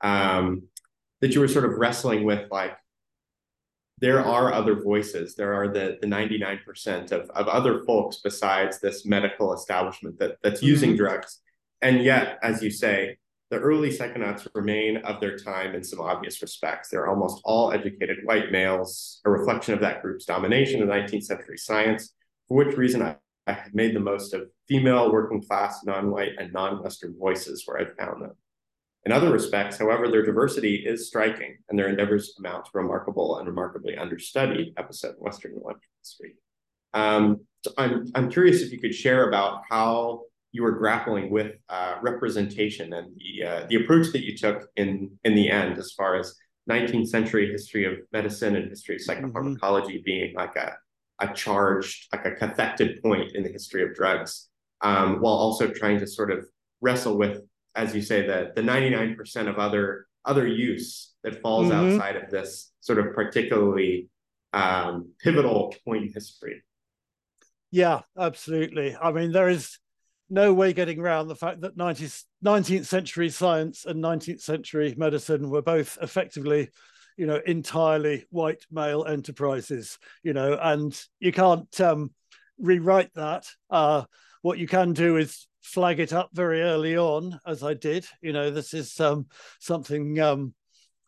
Um, 0.00 0.62
that 1.22 1.34
you 1.34 1.40
were 1.40 1.48
sort 1.48 1.64
of 1.64 1.78
wrestling 1.78 2.24
with, 2.24 2.50
like, 2.50 2.72
there 4.02 4.20
are 4.20 4.52
other 4.52 4.82
voices. 4.82 5.36
There 5.36 5.54
are 5.54 5.68
the, 5.68 5.96
the 6.00 6.08
99% 6.08 7.12
of, 7.12 7.30
of 7.30 7.46
other 7.46 7.84
folks 7.84 8.18
besides 8.22 8.80
this 8.80 9.06
medical 9.06 9.54
establishment 9.54 10.18
that, 10.18 10.38
that's 10.42 10.58
mm-hmm. 10.58 10.66
using 10.66 10.96
drugs. 10.96 11.40
And 11.82 12.02
yet, 12.02 12.38
as 12.42 12.64
you 12.64 12.70
say, 12.70 13.16
the 13.50 13.58
early 13.58 13.90
psychonauts 13.90 14.48
remain 14.54 14.96
of 14.98 15.20
their 15.20 15.38
time 15.38 15.76
in 15.76 15.84
some 15.84 16.00
obvious 16.00 16.42
respects. 16.42 16.88
They're 16.88 17.06
almost 17.06 17.42
all 17.44 17.70
educated 17.70 18.18
white 18.24 18.50
males, 18.50 19.20
a 19.24 19.30
reflection 19.30 19.72
of 19.72 19.80
that 19.80 20.02
group's 20.02 20.24
domination 20.24 20.82
in 20.82 20.88
19th 20.88 21.24
century 21.24 21.58
science, 21.58 22.12
for 22.48 22.56
which 22.56 22.76
reason 22.76 23.02
I, 23.02 23.16
I 23.46 23.52
have 23.52 23.72
made 23.72 23.94
the 23.94 24.00
most 24.00 24.34
of 24.34 24.48
female, 24.68 25.12
working 25.12 25.42
class, 25.42 25.84
non-white, 25.84 26.32
and 26.38 26.52
non-Western 26.52 27.14
voices 27.16 27.62
where 27.66 27.78
I've 27.80 27.96
found 27.96 28.22
them. 28.22 28.32
In 29.04 29.12
other 29.12 29.30
respects, 29.30 29.78
however, 29.78 30.08
their 30.08 30.24
diversity 30.24 30.76
is 30.86 31.08
striking, 31.08 31.58
and 31.68 31.78
their 31.78 31.88
endeavors 31.88 32.34
amount 32.38 32.66
to 32.66 32.70
remarkable 32.74 33.38
and 33.38 33.48
remarkably 33.48 33.96
understudied 33.96 34.74
episode 34.76 35.16
in 35.16 35.20
Western 35.20 35.54
history. 36.00 36.36
Um, 36.94 37.40
so 37.64 37.72
I'm, 37.78 38.06
I'm 38.14 38.30
curious 38.30 38.62
if 38.62 38.70
you 38.70 38.80
could 38.80 38.94
share 38.94 39.28
about 39.28 39.62
how 39.68 40.22
you 40.52 40.62
were 40.62 40.72
grappling 40.72 41.30
with 41.30 41.52
uh, 41.68 41.96
representation 42.02 42.92
and 42.92 43.16
the 43.16 43.46
uh, 43.46 43.66
the 43.68 43.76
approach 43.76 44.12
that 44.12 44.24
you 44.24 44.36
took 44.36 44.68
in 44.76 45.10
in 45.24 45.34
the 45.34 45.50
end, 45.50 45.78
as 45.78 45.92
far 45.92 46.16
as 46.16 46.36
19th 46.70 47.08
century 47.08 47.50
history 47.50 47.84
of 47.84 47.94
medicine 48.12 48.54
and 48.54 48.68
history 48.68 48.96
of 48.96 49.00
psychopharmacology 49.00 49.96
mm-hmm. 49.96 50.04
being 50.04 50.34
like 50.34 50.54
a 50.56 50.76
a 51.22 51.32
charged, 51.32 52.08
like 52.12 52.26
a 52.26 52.32
cathected 52.32 53.00
point 53.02 53.32
in 53.34 53.42
the 53.42 53.48
history 53.48 53.82
of 53.82 53.94
drugs, 53.94 54.48
um, 54.80 55.20
while 55.20 55.34
also 55.34 55.68
trying 55.68 55.98
to 56.00 56.06
sort 56.06 56.30
of 56.30 56.44
wrestle 56.80 57.16
with, 57.16 57.40
as 57.74 57.94
you 57.94 58.02
say, 58.02 58.26
the 58.26 58.52
the 58.54 58.62
99% 58.62 59.48
of 59.48 59.58
other 59.58 60.06
other 60.24 60.46
use 60.46 61.12
that 61.24 61.40
falls 61.42 61.68
mm-hmm. 61.68 61.94
outside 61.94 62.16
of 62.16 62.30
this 62.30 62.72
sort 62.80 62.98
of 62.98 63.14
particularly 63.14 64.08
um, 64.52 65.12
pivotal 65.20 65.74
point 65.84 66.04
in 66.04 66.12
history. 66.12 66.62
Yeah, 67.70 68.00
absolutely. 68.18 68.96
I 69.00 69.12
mean, 69.12 69.32
there 69.32 69.48
is 69.48 69.78
no 70.28 70.52
way 70.52 70.72
getting 70.72 70.98
around 70.98 71.28
the 71.28 71.36
fact 71.36 71.60
that 71.60 71.76
90th, 71.76 72.24
19th 72.44 72.86
century 72.86 73.30
science 73.30 73.84
and 73.84 74.02
19th 74.02 74.40
century 74.40 74.94
medicine 74.96 75.50
were 75.50 75.62
both 75.62 75.98
effectively 76.00 76.70
you 77.18 77.26
know 77.26 77.40
entirely 77.46 78.24
white 78.30 78.64
male 78.70 79.04
enterprises 79.04 79.98
you 80.22 80.32
know 80.32 80.58
and 80.60 80.98
you 81.20 81.30
can't 81.30 81.78
um, 81.80 82.10
rewrite 82.58 83.12
that 83.14 83.46
uh, 83.68 84.04
what 84.42 84.58
you 84.58 84.66
can 84.66 84.92
do 84.92 85.16
is 85.16 85.46
flag 85.62 86.00
it 86.00 86.12
up 86.12 86.30
very 86.32 86.60
early 86.60 86.96
on 86.96 87.40
as 87.46 87.62
i 87.62 87.72
did. 87.72 88.06
You 88.20 88.32
know 88.32 88.50
this 88.50 88.74
is 88.74 89.00
um, 89.00 89.26
something 89.60 90.20
um, 90.20 90.54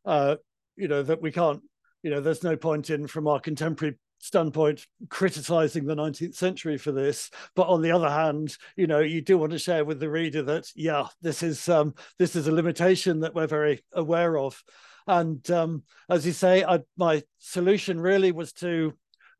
uh, 0.04 0.36
you 0.76 0.88
know 0.88 1.02
that 1.02 1.20
we 1.20 1.32
can't 1.32 1.60
you 2.02 2.10
know 2.10 2.20
there's 2.20 2.44
no 2.44 2.56
point 2.56 2.90
in 2.90 3.06
from 3.06 3.26
our 3.26 3.40
contemporary 3.40 3.98
standpoint 4.20 4.86
criticizing 5.10 5.84
the 5.84 5.94
19th 5.94 6.34
century 6.34 6.78
for 6.78 6.92
this. 6.92 7.30
But 7.54 7.68
on 7.68 7.82
the 7.82 7.90
other 7.90 8.08
hand 8.08 8.56
you 8.76 8.86
know 8.86 9.00
you 9.00 9.20
do 9.20 9.36
want 9.36 9.52
to 9.52 9.58
share 9.58 9.84
with 9.84 10.00
the 10.00 10.08
reader 10.08 10.42
that 10.44 10.70
yeah 10.74 11.08
this 11.20 11.42
is 11.42 11.68
um 11.68 11.94
this 12.18 12.34
is 12.36 12.46
a 12.46 12.52
limitation 12.52 13.20
that 13.20 13.34
we're 13.34 13.46
very 13.46 13.84
aware 13.92 14.38
of. 14.38 14.62
And 15.06 15.48
um 15.50 15.82
as 16.08 16.24
you 16.24 16.32
say 16.32 16.64
I, 16.64 16.80
my 16.96 17.22
solution 17.38 18.00
really 18.00 18.32
was 18.32 18.52
to 18.54 18.94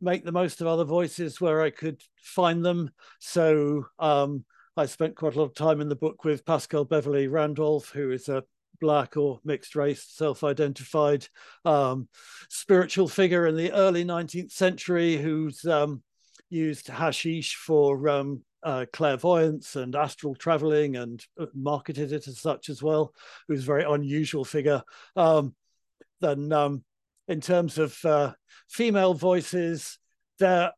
make 0.05 0.25
the 0.25 0.33
most 0.33 0.61
of 0.61 0.67
other 0.67 0.85
voices 0.85 1.41
where 1.41 1.63
i 1.63 1.71
could 1.71 2.01
find 2.17 2.65
them 2.65 2.91
so 3.19 3.85
um 3.99 4.45
I 4.77 4.87
spent 4.87 5.15
quite 5.15 5.37
a 5.37 5.39
lot 5.39 5.45
of 5.45 5.55
time 5.55 5.81
in 5.81 5.89
the 5.89 5.95
book 5.95 6.25
with 6.25 6.45
Paschal 6.45 6.85
Beverly 6.85 7.29
Randolph, 7.29 7.91
who 7.91 8.11
is 8.11 8.29
a 8.29 8.43
black 8.81 9.17
or 9.17 9.41
mixed 9.45 9.77
race, 9.77 10.05
self-identified 10.09 11.27
um, 11.65 12.09
spiritual 12.49 13.07
figure 13.07 13.47
in 13.47 13.57
the 13.57 13.73
early 13.73 14.05
19th 14.05 14.51
century 14.51 15.17
who's 15.17 15.65
um, 15.65 16.03
used 16.51 16.89
hashish 16.89 17.55
for 17.55 18.09
um, 18.09 18.43
uh, 18.65 18.87
clairvoyance 18.93 19.77
and 19.77 19.95
astral 19.95 20.35
traveling 20.35 20.97
and 20.97 21.25
uh, 21.39 21.47
marketed 21.55 22.13
it 22.13 22.27
as 22.27 22.41
such 22.41 22.69
as 22.69 22.83
well, 22.83 23.15
who's 23.47 23.63
a 23.63 23.67
very 23.67 23.85
unusual 23.85 24.45
figure. 24.45 24.83
Um, 25.15 25.55
then 26.21 26.53
um, 26.53 26.83
in 27.29 27.41
terms 27.41 27.79
of 27.79 27.97
uh, 28.05 28.33
female 28.69 29.15
voices, 29.15 29.99
there 30.39 30.73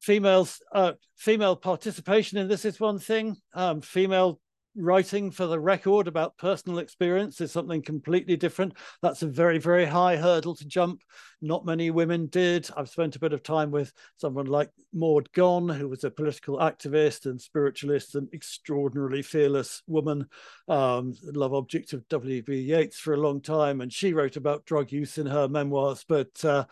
females 0.00 0.60
uh, 0.72 0.92
female 1.16 1.56
participation 1.56 2.38
in 2.38 2.48
this 2.48 2.64
is 2.64 2.80
one 2.80 2.98
thing 2.98 3.36
um, 3.54 3.80
female 3.80 4.40
writing 4.76 5.30
for 5.30 5.46
the 5.46 5.60
record 5.60 6.08
about 6.08 6.38
personal 6.38 6.78
experience 6.78 7.40
is 7.40 7.52
something 7.52 7.82
completely 7.82 8.36
different. 8.36 8.74
That's 9.02 9.22
a 9.22 9.26
very, 9.26 9.58
very 9.58 9.84
high 9.84 10.16
hurdle 10.16 10.54
to 10.56 10.66
jump. 10.66 11.02
Not 11.40 11.66
many 11.66 11.90
women 11.90 12.26
did. 12.26 12.68
I've 12.76 12.88
spent 12.88 13.16
a 13.16 13.20
bit 13.20 13.32
of 13.32 13.42
time 13.42 13.70
with 13.70 13.92
someone 14.16 14.46
like 14.46 14.70
Maud 14.92 15.30
Gonne, 15.32 15.68
who 15.68 15.88
was 15.88 16.04
a 16.04 16.10
political 16.10 16.58
activist 16.58 17.26
and 17.26 17.40
spiritualist, 17.40 18.14
and 18.14 18.32
extraordinarily 18.32 19.22
fearless 19.22 19.82
woman, 19.86 20.26
um, 20.68 21.14
love 21.22 21.52
object 21.52 21.92
of 21.92 22.08
W.B. 22.08 22.54
Yeats 22.54 22.98
for 22.98 23.14
a 23.14 23.20
long 23.20 23.40
time. 23.40 23.80
And 23.80 23.92
she 23.92 24.12
wrote 24.12 24.36
about 24.36 24.64
drug 24.64 24.92
use 24.92 25.18
in 25.18 25.26
her 25.26 25.48
memoirs. 25.48 26.04
But, 26.08 26.44
uh, 26.44 26.64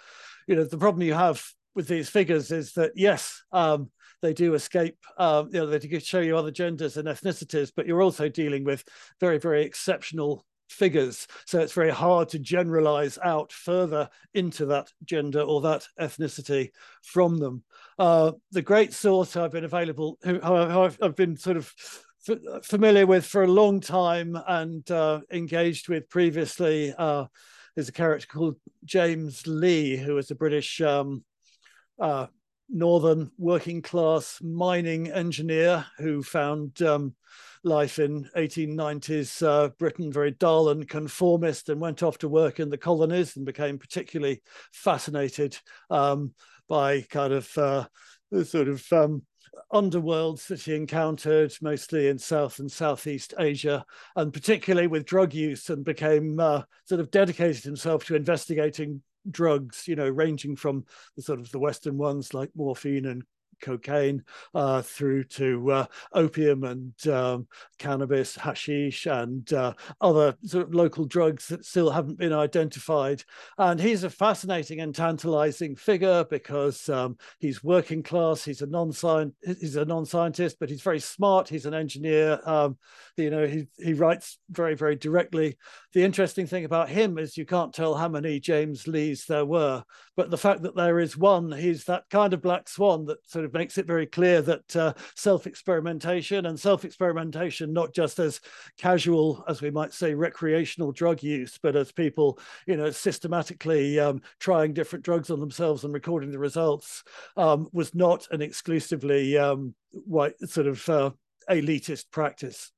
you 0.46 0.56
know, 0.56 0.64
the 0.64 0.78
problem 0.78 1.02
you 1.02 1.14
have 1.14 1.44
with 1.74 1.88
these 1.88 2.08
figures 2.08 2.50
is 2.50 2.72
that, 2.74 2.92
yes, 2.96 3.42
um, 3.52 3.90
they 4.22 4.32
do 4.32 4.54
escape, 4.54 4.96
um, 5.18 5.48
you 5.52 5.60
know, 5.60 5.66
they 5.66 5.78
do 5.78 6.00
show 6.00 6.20
you 6.20 6.36
other 6.36 6.50
genders 6.50 6.96
and 6.96 7.08
ethnicities, 7.08 7.72
but 7.74 7.86
you're 7.86 8.02
also 8.02 8.28
dealing 8.28 8.64
with 8.64 8.84
very, 9.20 9.38
very 9.38 9.64
exceptional 9.64 10.44
figures. 10.68 11.26
So 11.46 11.60
it's 11.60 11.72
very 11.72 11.90
hard 11.90 12.28
to 12.30 12.38
generalize 12.38 13.18
out 13.22 13.52
further 13.52 14.08
into 14.34 14.66
that 14.66 14.88
gender 15.04 15.40
or 15.40 15.60
that 15.62 15.86
ethnicity 16.00 16.70
from 17.02 17.38
them. 17.38 17.64
Uh, 17.98 18.32
the 18.52 18.62
great 18.62 18.92
source 18.92 19.36
I've 19.36 19.52
been 19.52 19.64
available, 19.64 20.18
who, 20.22 20.40
I've, 20.42 20.98
I've, 21.02 21.16
been 21.16 21.36
sort 21.36 21.56
of 21.56 21.72
f- 22.28 22.64
familiar 22.64 23.06
with 23.06 23.26
for 23.26 23.42
a 23.42 23.48
long 23.48 23.80
time 23.80 24.38
and 24.46 24.88
uh, 24.90 25.20
engaged 25.32 25.88
with 25.88 26.08
previously, 26.08 26.94
uh, 26.96 27.26
is 27.76 27.88
a 27.88 27.92
character 27.92 28.26
called 28.26 28.56
James 28.84 29.46
Lee, 29.46 29.96
who 29.96 30.18
is 30.18 30.30
a 30.30 30.34
British 30.34 30.80
um, 30.80 31.24
uh, 32.00 32.26
northern 32.70 33.30
working 33.38 33.82
class 33.82 34.40
mining 34.42 35.10
engineer 35.10 35.84
who 35.98 36.22
found 36.22 36.80
um, 36.82 37.14
life 37.62 37.98
in 37.98 38.28
1890s 38.36 39.46
uh, 39.46 39.68
Britain 39.78 40.12
very 40.12 40.30
dull 40.30 40.70
and 40.70 40.88
conformist 40.88 41.68
and 41.68 41.80
went 41.80 42.02
off 42.02 42.18
to 42.18 42.28
work 42.28 42.60
in 42.60 42.70
the 42.70 42.78
colonies 42.78 43.36
and 43.36 43.44
became 43.44 43.78
particularly 43.78 44.40
fascinated 44.72 45.58
um, 45.90 46.32
by 46.68 47.02
kind 47.02 47.32
of 47.32 47.58
uh, 47.58 47.84
the 48.30 48.44
sort 48.44 48.68
of 48.68 48.90
um, 48.92 49.22
underworlds 49.72 50.46
that 50.46 50.62
he 50.62 50.74
encountered 50.74 51.52
mostly 51.60 52.08
in 52.08 52.18
South 52.18 52.58
and 52.58 52.70
Southeast 52.70 53.34
Asia, 53.38 53.84
and 54.16 54.32
particularly 54.32 54.86
with 54.86 55.04
drug 55.04 55.34
use, 55.34 55.68
and 55.70 55.84
became 55.84 56.38
uh, 56.40 56.62
sort 56.84 57.00
of 57.00 57.10
dedicated 57.10 57.62
himself 57.62 58.04
to 58.06 58.16
investigating 58.16 59.02
drugs, 59.30 59.88
you 59.88 59.96
know, 59.96 60.08
ranging 60.08 60.56
from 60.56 60.84
the 61.16 61.22
sort 61.22 61.40
of 61.40 61.50
the 61.50 61.58
Western 61.58 61.98
ones 61.98 62.34
like 62.34 62.50
morphine 62.54 63.06
and 63.06 63.24
cocaine 63.60 64.24
uh, 64.54 64.82
through 64.82 65.24
to 65.24 65.70
uh, 65.70 65.86
opium 66.12 66.64
and 66.64 67.06
um, 67.08 67.46
cannabis, 67.78 68.36
hashish, 68.36 69.06
and 69.06 69.52
uh, 69.52 69.72
other 70.00 70.36
sort 70.44 70.66
of 70.66 70.74
local 70.74 71.04
drugs 71.04 71.48
that 71.48 71.64
still 71.64 71.90
haven't 71.90 72.18
been 72.18 72.32
identified. 72.32 73.22
And 73.58 73.80
he's 73.80 74.04
a 74.04 74.10
fascinating 74.10 74.80
and 74.80 74.94
tantalizing 74.94 75.76
figure 75.76 76.24
because 76.24 76.88
um, 76.88 77.16
he's 77.38 77.64
working 77.64 78.02
class. 78.02 78.44
He's 78.44 78.62
a 78.62 78.66
non-science. 78.66 79.34
He's 79.60 79.76
a 79.76 79.84
non-scientist, 79.84 80.56
but 80.58 80.70
he's 80.70 80.82
very 80.82 81.00
smart. 81.00 81.48
He's 81.48 81.66
an 81.66 81.74
engineer. 81.74 82.40
Um, 82.44 82.78
you 83.16 83.30
know, 83.30 83.46
he 83.46 83.68
he 83.78 83.92
writes 83.92 84.38
very 84.50 84.74
very 84.74 84.96
directly. 84.96 85.56
The 85.92 86.04
interesting 86.04 86.46
thing 86.46 86.64
about 86.64 86.88
him 86.88 87.18
is 87.18 87.36
you 87.36 87.46
can't 87.46 87.74
tell 87.74 87.94
how 87.94 88.08
many 88.08 88.40
James 88.40 88.86
Lees 88.86 89.24
there 89.26 89.44
were, 89.44 89.82
but 90.16 90.30
the 90.30 90.38
fact 90.38 90.62
that 90.62 90.76
there 90.76 91.00
is 91.00 91.16
one, 91.16 91.50
he's 91.52 91.84
that 91.84 92.04
kind 92.10 92.32
of 92.32 92.42
black 92.42 92.68
swan 92.68 93.06
that 93.06 93.28
sort 93.28 93.44
of 93.44 93.49
of 93.50 93.58
makes 93.58 93.78
it 93.78 93.86
very 93.86 94.06
clear 94.06 94.42
that 94.42 94.76
uh, 94.76 94.92
self-experimentation 95.16 96.46
and 96.46 96.58
self-experimentation 96.58 97.72
not 97.72 97.92
just 97.92 98.18
as 98.18 98.40
casual 98.78 99.44
as 99.48 99.60
we 99.60 99.70
might 99.70 99.92
say 99.92 100.14
recreational 100.14 100.92
drug 100.92 101.22
use 101.22 101.58
but 101.62 101.76
as 101.76 101.92
people 101.92 102.38
you 102.66 102.76
know 102.76 102.90
systematically 102.90 103.98
um, 103.98 104.20
trying 104.38 104.72
different 104.72 105.04
drugs 105.04 105.30
on 105.30 105.40
themselves 105.40 105.84
and 105.84 105.92
recording 105.92 106.30
the 106.30 106.38
results 106.38 107.02
um, 107.36 107.68
was 107.72 107.94
not 107.94 108.26
an 108.30 108.42
exclusively 108.42 109.36
um, 109.36 109.74
white 109.90 110.38
sort 110.48 110.66
of 110.66 110.88
uh, 110.88 111.10
elitist 111.50 112.10
practice. 112.10 112.72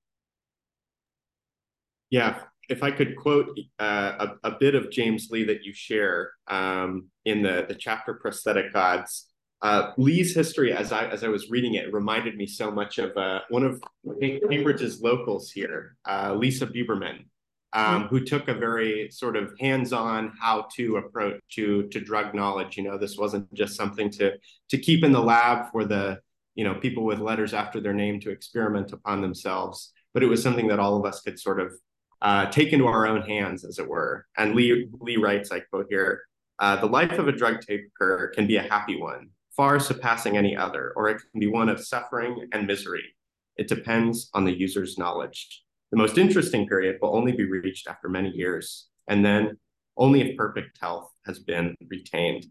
Yeah. 2.11 2.41
If 2.69 2.83
I 2.83 2.91
could 2.91 3.17
quote 3.17 3.59
uh, 3.79 4.29
a, 4.45 4.49
a, 4.51 4.57
bit 4.59 4.75
of 4.75 4.91
James 4.91 5.29
Lee 5.31 5.45
that 5.45 5.65
you 5.65 5.75
share 5.75 6.31
um, 6.47 7.09
in 7.25 7.43
the, 7.43 7.67
the 7.69 7.75
chapter 7.75 8.15
Prosthetic 8.15 8.73
Gods, 8.73 9.32
uh, 9.63 9.93
Lee's 9.97 10.35
history, 10.35 10.73
as 10.73 10.91
I 10.91 11.07
as 11.07 11.23
I 11.23 11.29
was 11.29 11.49
reading 11.49 11.75
it, 11.75 11.93
reminded 11.93 12.37
me 12.37 12.47
so 12.47 12.71
much 12.71 12.99
of 12.99 13.17
uh, 13.17 13.41
one 13.49 13.63
of 13.63 13.81
Cambridge's 14.21 15.01
locals 15.01 15.53
here, 15.53 15.97
uh, 16.05 16.35
Lisa 16.35 16.67
Bieberman, 16.67 17.27
um, 17.73 18.09
who 18.09 18.25
took 18.25 18.49
a 18.49 18.55
very 18.55 19.09
sort 19.11 19.37
of 19.37 19.55
hands-on 19.61 20.33
how-to 20.41 20.97
approach 20.97 21.41
to 21.53 21.89
to 21.89 22.01
drug 22.01 22.35
knowledge. 22.35 22.77
You 22.77 22.83
know, 22.83 22.99
this 22.99 23.17
wasn't 23.17 23.53
just 23.55 23.77
something 23.77 24.11
to 24.11 24.33
to 24.71 24.79
keep 24.79 25.05
in 25.05 25.13
the 25.13 25.23
lab 25.23 25.71
for 25.71 25.85
the 25.85 26.19
you 26.57 26.65
know 26.65 26.75
people 26.75 27.05
with 27.05 27.21
letters 27.21 27.55
after 27.55 27.81
their 27.81 27.95
name 27.95 28.19
to 28.21 28.31
experiment 28.31 28.93
upon 28.93 29.23
themselves, 29.23 29.93
but 30.13 30.25
it 30.25 30.27
was 30.27 30.43
something 30.43 30.67
that 30.69 30.81
all 30.81 30.97
of 30.97 31.05
us 31.05 31.21
could 31.21 31.39
sort 31.39 31.61
of 31.61 31.73
uh, 32.21 32.47
take 32.47 32.73
into 32.73 32.89
our 32.89 33.07
own 33.07 33.23
hands, 33.23 33.65
as 33.65 33.79
it 33.79 33.89
were. 33.89 34.27
And 34.37 34.57
Lee 34.57 34.89
Lee 35.01 35.19
writes, 35.19 35.53
I 35.53 35.61
quote 35.61 35.87
here. 35.89 36.23
Uh, 36.59 36.77
the 36.77 36.87
life 36.87 37.13
of 37.13 37.27
a 37.27 37.33
drug 37.33 37.61
taker 37.61 38.31
can 38.37 38.47
be 38.47 38.57
a 38.57 38.63
happy 38.63 38.97
one, 38.97 39.31
far 39.57 39.79
surpassing 39.79 40.37
any 40.37 40.57
other, 40.57 40.93
or 40.97 41.09
it 41.09 41.23
can 41.31 41.41
be 41.41 41.47
one 41.47 41.69
of 41.69 41.85
suffering 41.85 42.49
and 42.53 42.67
misery. 42.67 43.15
It 43.57 43.69
depends 43.69 44.31
on 44.35 44.45
the 44.45 44.53
user's 44.53 44.99
knowledge. 44.99 45.63
The 45.91 45.99
most 45.99 46.17
interesting 46.17 46.67
period 46.67 46.99
will 47.01 47.15
only 47.15 47.33
be 47.33 47.45
reached 47.45 47.87
after 47.87 48.09
many 48.09 48.31
years, 48.31 48.89
and 49.09 49.25
then 49.25 49.59
only 49.97 50.23
if 50.23 50.37
perfect 50.37 50.79
health 50.81 51.11
has 51.27 51.39
been 51.39 51.77
retained. 51.89 52.47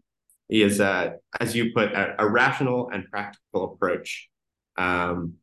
He 0.48 0.62
is, 0.62 0.80
uh, 0.80 1.12
as 1.40 1.56
you 1.56 1.72
put, 1.72 1.92
a, 1.92 2.14
a, 2.22 2.28
rational 2.28 2.90
and 2.90 3.04
practical 3.10 3.72
approach 3.72 4.28
um, 4.76 5.34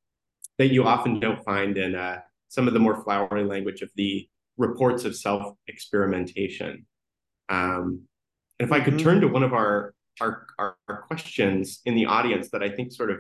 that 0.58 0.68
you 0.68 0.84
often 0.86 1.20
don't 1.20 1.44
find 1.44 1.78
in 1.78 1.96
uh, 1.96 2.20
some 2.48 2.68
of 2.68 2.74
the 2.74 2.80
more 2.80 3.04
flowery 3.04 3.44
language 3.44 3.82
of 3.82 3.90
the 3.96 4.28
reports 4.58 5.06
of 5.06 5.16
self 5.16 5.56
experimentation. 5.68 6.86
Um, 7.50 8.04
and 8.60 8.68
if 8.68 8.72
I 8.72 8.80
could 8.82 8.96
mm-hmm. 8.96 9.04
turn 9.04 9.22
to 9.22 9.28
one 9.28 9.44
of 9.44 9.54
our, 9.54 9.94
our, 10.22 10.48
our 10.58 11.02
questions 11.08 11.82
in 11.86 11.96
the 11.96 12.06
audience 12.06 12.50
that 12.52 12.64
I 12.64 12.70
think 12.70 12.92
sort 12.92 13.12
of 13.12 13.20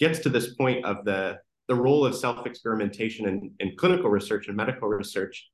gets 0.00 0.18
to 0.20 0.28
this 0.28 0.54
point 0.54 0.84
of 0.84 1.04
the 1.04 1.38
the 1.66 1.74
role 1.74 2.04
of 2.04 2.14
self-experimentation 2.14 3.26
in, 3.26 3.50
in 3.58 3.74
clinical 3.76 4.10
research 4.10 4.48
and 4.48 4.56
medical 4.56 4.86
research, 4.86 5.50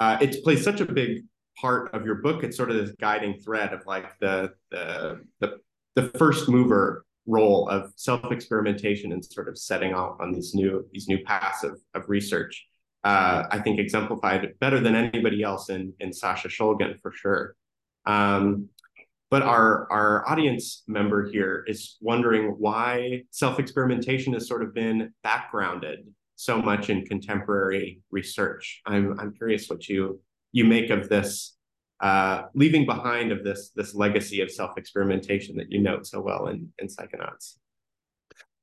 uh, 0.00 0.16
it 0.20 0.42
plays 0.42 0.64
such 0.64 0.80
a 0.80 0.86
big 0.86 1.22
part 1.60 1.94
of 1.94 2.06
your 2.06 2.16
book. 2.16 2.42
It's 2.42 2.56
sort 2.56 2.70
of 2.70 2.76
this 2.76 2.92
guiding 2.98 3.34
thread 3.40 3.72
of 3.72 3.84
like 3.86 4.18
the 4.20 4.52
the 4.70 5.20
the, 5.40 5.58
the 5.96 6.08
first 6.18 6.48
mover 6.48 7.04
role 7.26 7.68
of 7.68 7.92
self-experimentation 7.96 9.12
and 9.12 9.24
sort 9.24 9.48
of 9.48 9.56
setting 9.56 9.94
off 9.94 10.20
on 10.20 10.32
these 10.32 10.54
new 10.54 10.86
these 10.92 11.08
new 11.08 11.22
paths 11.24 11.64
of, 11.64 11.80
of 11.94 12.08
research. 12.08 12.66
Uh, 13.02 13.44
I 13.50 13.58
think 13.58 13.78
exemplified 13.78 14.54
better 14.60 14.80
than 14.80 14.94
anybody 14.94 15.42
else 15.42 15.68
in 15.68 15.92
in 16.00 16.12
Sasha 16.12 16.48
Shulgin 16.48 17.00
for 17.00 17.12
sure. 17.12 17.54
Um, 18.06 18.68
but 19.30 19.42
our, 19.42 19.90
our 19.90 20.28
audience 20.28 20.82
member 20.86 21.28
here 21.30 21.64
is 21.66 21.96
wondering 22.00 22.54
why 22.58 23.22
self-experimentation 23.30 24.32
has 24.32 24.46
sort 24.46 24.62
of 24.62 24.74
been 24.74 25.12
backgrounded 25.22 26.06
so 26.36 26.60
much 26.60 26.90
in 26.90 27.04
contemporary 27.04 28.00
research. 28.10 28.82
I'm, 28.86 29.18
I'm 29.18 29.32
curious 29.32 29.68
what 29.68 29.88
you, 29.88 30.20
you 30.52 30.64
make 30.64 30.90
of 30.90 31.08
this 31.08 31.56
uh, 32.00 32.42
leaving 32.54 32.86
behind 32.86 33.32
of 33.32 33.44
this, 33.44 33.70
this 33.74 33.94
legacy 33.94 34.40
of 34.40 34.50
self-experimentation 34.50 35.56
that 35.56 35.70
you 35.70 35.80
note 35.80 36.06
so 36.06 36.20
well 36.20 36.48
in, 36.48 36.72
in 36.78 36.88
Psychonauts. 36.88 37.56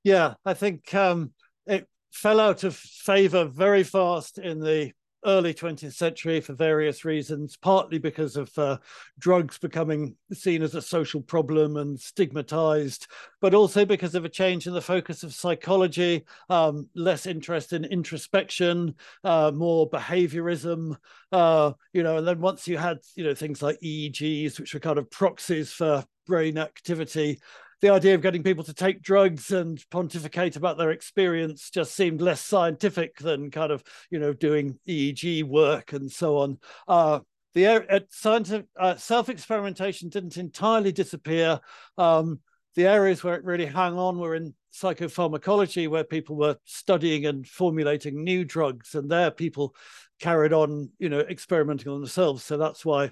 Yeah, 0.04 0.34
I 0.46 0.54
think 0.54 0.94
um, 0.94 1.34
it 1.66 1.88
fell 2.12 2.40
out 2.40 2.64
of 2.64 2.76
favor 2.76 3.46
very 3.46 3.84
fast 3.84 4.38
in 4.38 4.60
the 4.60 4.92
early 5.26 5.54
20th 5.54 5.94
century 5.94 6.42
for 6.42 6.54
various 6.54 7.06
reasons, 7.06 7.58
partly 7.58 8.00
because 8.00 8.36
of 8.36 8.56
uh, 8.58 8.78
drugs 9.20 9.58
becoming 9.58 10.16
seen 10.34 10.62
as 10.62 10.76
a 10.76 10.82
social 10.82 11.22
problem 11.22 11.78
and 11.78 12.00
stigmatized, 12.00 13.08
but 13.40 13.54
also 13.54 13.86
because 13.86 14.16
of 14.16 14.26
a 14.26 14.30
change 14.30 14.68
in 14.68 14.74
the 14.74 14.82
focus 14.82 15.24
of 15.24 15.34
psychology, 15.34 16.26
um, 16.50 16.88
less 16.96 17.26
interest 17.26 17.74
in 17.74 17.86
introspection, 17.86 18.96
uh, 19.24 19.52
more 19.54 19.90
behaviorism, 19.90 20.96
uh, 21.32 21.72
you 21.94 22.04
know, 22.04 22.18
and 22.18 22.28
then 22.28 22.42
once 22.42 22.68
you 22.68 22.78
had, 22.78 23.00
you 23.16 23.24
know, 23.24 23.36
things 23.36 23.62
like 23.62 23.80
EEGs, 23.82 24.60
which 24.60 24.74
were 24.74 24.80
kind 24.80 24.98
of 24.98 25.10
proxies 25.12 25.72
for 25.72 26.04
brain 26.26 26.58
activity, 26.58 27.40
the 27.82 27.90
idea 27.90 28.16
of 28.16 28.22
getting 28.22 28.44
people 28.44 28.64
to 28.64 28.74
take 28.74 29.02
drugs 29.02 29.52
and 29.52 29.84
pontificate 29.90 30.56
about 30.56 30.78
their 30.78 30.92
experience 30.92 31.70
just 31.70 31.96
seemed 31.96 32.22
less 32.22 32.42
scientific 32.42 33.18
than 33.18 33.52
kind 33.52 33.72
of 33.72 33.84
you 34.10 34.20
know 34.20 34.34
doing 34.34 34.80
EEG 34.88 35.44
work 35.44 35.94
and 35.94 36.12
so 36.12 36.38
on. 36.38 36.60
Uh, 36.88 37.20
the 37.54 37.68
uh, 37.68 38.00
scientific 38.10 38.68
uh, 38.80 38.96
self 38.96 39.30
experimentation 39.30 40.10
didn't 40.10 40.38
entirely 40.38 40.92
disappear. 40.92 41.60
Um, 41.98 42.40
the 42.76 42.88
areas 42.88 43.24
where 43.24 43.36
it 43.36 43.44
really 43.44 43.66
hung 43.66 43.98
on 43.98 44.18
were 44.18 44.36
in 44.36 44.54
psychopharmacology, 44.74 45.90
where 45.90 46.06
people 46.06 46.38
were 46.38 46.58
studying 46.64 47.26
and 47.26 47.46
formulating 47.46 48.24
new 48.24 48.46
drugs, 48.46 48.96
and 48.96 49.10
there 49.10 49.32
people 49.32 49.76
carried 50.20 50.54
on, 50.54 50.90
you 51.00 51.10
know, 51.10 51.20
experimenting 51.20 51.92
on 51.92 52.00
themselves. 52.00 52.44
So 52.46 52.58
that's 52.58 52.86
why 52.86 53.12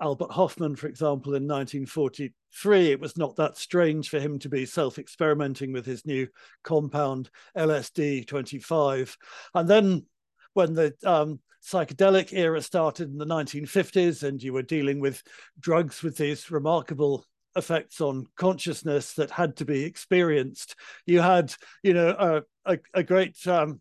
Albert 0.00 0.30
Hofmann, 0.30 0.76
for 0.76 0.86
example, 0.86 1.34
in 1.34 1.46
1943, 1.46 2.92
it 2.92 3.00
was 3.00 3.16
not 3.16 3.36
that 3.36 3.56
strange 3.56 4.08
for 4.08 4.18
him 4.18 4.38
to 4.38 4.48
be 4.48 4.64
self 4.64 4.98
experimenting 4.98 5.72
with 5.72 5.84
his 5.84 6.06
new 6.06 6.26
compound 6.62 7.30
LSD 7.56 8.26
25. 8.26 9.16
And 9.54 9.68
then 9.68 10.06
when 10.54 10.74
the 10.74 10.94
um, 11.04 11.40
psychedelic 11.62 12.32
era 12.32 12.62
started 12.62 13.10
in 13.10 13.18
the 13.18 13.26
1950s, 13.26 14.22
and 14.22 14.42
you 14.42 14.52
were 14.52 14.62
dealing 14.62 15.00
with 15.00 15.22
drugs 15.58 16.02
with 16.02 16.16
these 16.16 16.50
remarkable 16.50 17.24
effects 17.56 18.00
on 18.00 18.26
consciousness 18.36 19.14
that 19.14 19.30
had 19.30 19.56
to 19.56 19.64
be 19.64 19.84
experienced, 19.84 20.76
you 21.06 21.20
had, 21.20 21.54
you 21.82 21.94
know, 21.94 22.42
a, 22.66 22.72
a, 22.72 22.78
a 22.94 23.02
great 23.02 23.46
um, 23.46 23.80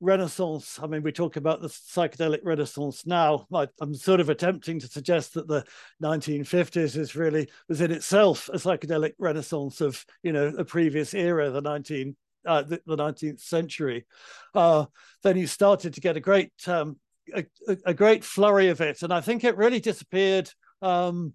renaissance. 0.00 0.78
I 0.82 0.86
mean 0.86 1.02
we 1.02 1.12
talk 1.12 1.36
about 1.36 1.62
the 1.62 1.68
psychedelic 1.68 2.40
renaissance 2.42 3.06
now. 3.06 3.46
I, 3.52 3.68
am 3.80 3.94
sort 3.94 4.20
of 4.20 4.28
attempting 4.28 4.78
to 4.80 4.88
suggest 4.88 5.34
that 5.34 5.48
the 5.48 5.64
1950s 6.02 6.96
is 6.96 7.16
really 7.16 7.48
was 7.68 7.80
in 7.80 7.90
itself 7.90 8.48
a 8.50 8.56
psychedelic 8.56 9.12
renaissance 9.18 9.80
of 9.80 10.04
you 10.22 10.32
know 10.32 10.52
a 10.58 10.64
previous 10.64 11.14
era 11.14 11.50
the 11.50 11.60
19 11.60 12.16
uh, 12.46 12.62
the, 12.62 12.80
the, 12.86 12.96
19th 12.96 13.40
century. 13.40 14.06
Uh, 14.54 14.86
then 15.24 15.36
you 15.36 15.48
started 15.48 15.94
to 15.94 16.00
get 16.00 16.16
a 16.16 16.20
great 16.20 16.52
um, 16.68 16.96
a, 17.34 17.44
a, 17.84 17.94
great 17.94 18.22
flurry 18.22 18.68
of 18.68 18.80
it. 18.80 19.02
And 19.02 19.12
i 19.12 19.20
think 19.20 19.42
it 19.42 19.56
really 19.56 19.80
disappeared 19.80 20.50
um, 20.82 21.32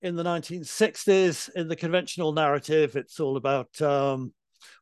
in 0.00 0.16
the 0.16 0.22
1960s 0.22 1.50
in 1.54 1.68
the 1.68 1.76
conventional 1.76 2.32
narrative. 2.32 2.96
It's 2.96 3.20
all 3.20 3.36
about 3.36 3.80
um, 3.82 4.32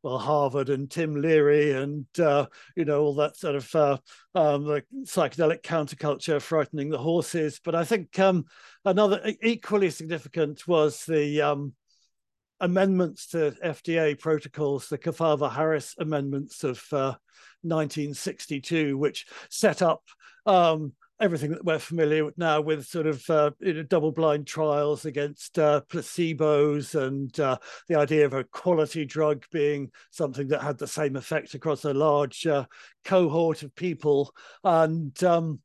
well 0.02 0.18
Harvard 0.18 0.70
and 0.70 0.90
Tim 0.90 1.14
Leary 1.20 1.72
and 1.72 2.06
uh, 2.18 2.46
you 2.76 2.84
know 2.84 3.02
all 3.02 3.14
that 3.16 3.36
sort 3.36 3.56
of 3.56 3.74
uh, 3.74 3.98
um, 4.34 4.64
psychedelic 5.04 5.62
counterculture 5.62 6.40
frightening 6.40 6.90
the 6.90 6.98
horses. 6.98 7.60
But 7.62 7.74
I 7.74 7.84
think 7.84 8.18
um, 8.18 8.46
another 8.84 9.20
equally 9.42 9.90
significant 9.90 10.66
was 10.66 11.04
the 11.04 11.42
um, 11.42 11.74
amendments 12.60 13.28
to 13.28 13.54
FDA 13.64 14.18
protocols, 14.18 14.88
the 14.88 14.98
Kefauver 14.98 15.50
Harris 15.50 15.94
amendments 15.98 16.64
of 16.64 16.82
uh, 16.92 17.14
1962, 17.62 18.96
which 18.96 19.26
set 19.50 19.82
up 19.82 20.02
um, 20.46 20.92
everything 21.20 21.50
that 21.50 21.64
we're 21.64 21.78
familiar 21.78 22.24
with 22.24 22.36
now 22.36 22.60
with 22.60 22.86
sort 22.86 23.06
of 23.06 23.28
uh, 23.30 23.50
you 23.60 23.72
know, 23.72 23.82
double 23.82 24.12
blind 24.12 24.46
trials 24.46 25.04
against 25.04 25.58
uh, 25.58 25.80
placebos 25.88 26.94
and 26.94 27.38
uh, 27.40 27.56
the 27.88 27.94
idea 27.94 28.26
of 28.26 28.34
a 28.34 28.44
quality 28.44 29.04
drug 29.04 29.44
being 29.50 29.90
something 30.10 30.48
that 30.48 30.62
had 30.62 30.78
the 30.78 30.86
same 30.86 31.16
effect 31.16 31.54
across 31.54 31.84
a 31.84 31.94
large 31.94 32.46
uh, 32.46 32.64
cohort 33.04 33.62
of 33.62 33.74
people. 33.74 34.34
And 34.62 35.22
um, 35.24 35.60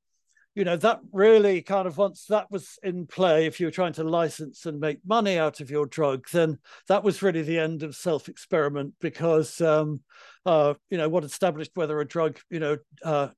you 0.55 0.65
know 0.65 0.75
that 0.77 0.99
really 1.11 1.61
kind 1.61 1.87
of 1.87 1.97
once 1.97 2.25
that 2.25 2.51
was 2.51 2.77
in 2.83 3.07
play 3.07 3.45
if 3.45 3.59
you 3.59 3.67
were 3.67 3.71
trying 3.71 3.93
to 3.93 4.03
license 4.03 4.65
and 4.65 4.79
make 4.79 4.99
money 5.05 5.37
out 5.37 5.61
of 5.61 5.71
your 5.71 5.85
drug 5.85 6.25
then 6.33 6.57
that 6.89 7.03
was 7.03 7.21
really 7.21 7.41
the 7.41 7.57
end 7.57 7.83
of 7.83 7.95
self 7.95 8.27
experiment 8.27 8.93
because 8.99 9.61
um, 9.61 10.01
uh, 10.45 10.73
you 10.89 10.97
know 10.97 11.07
what 11.07 11.23
established 11.23 11.71
whether 11.75 11.99
a 12.01 12.07
drug 12.07 12.37
you 12.49 12.59
know 12.59 12.77
uh, 13.03 13.29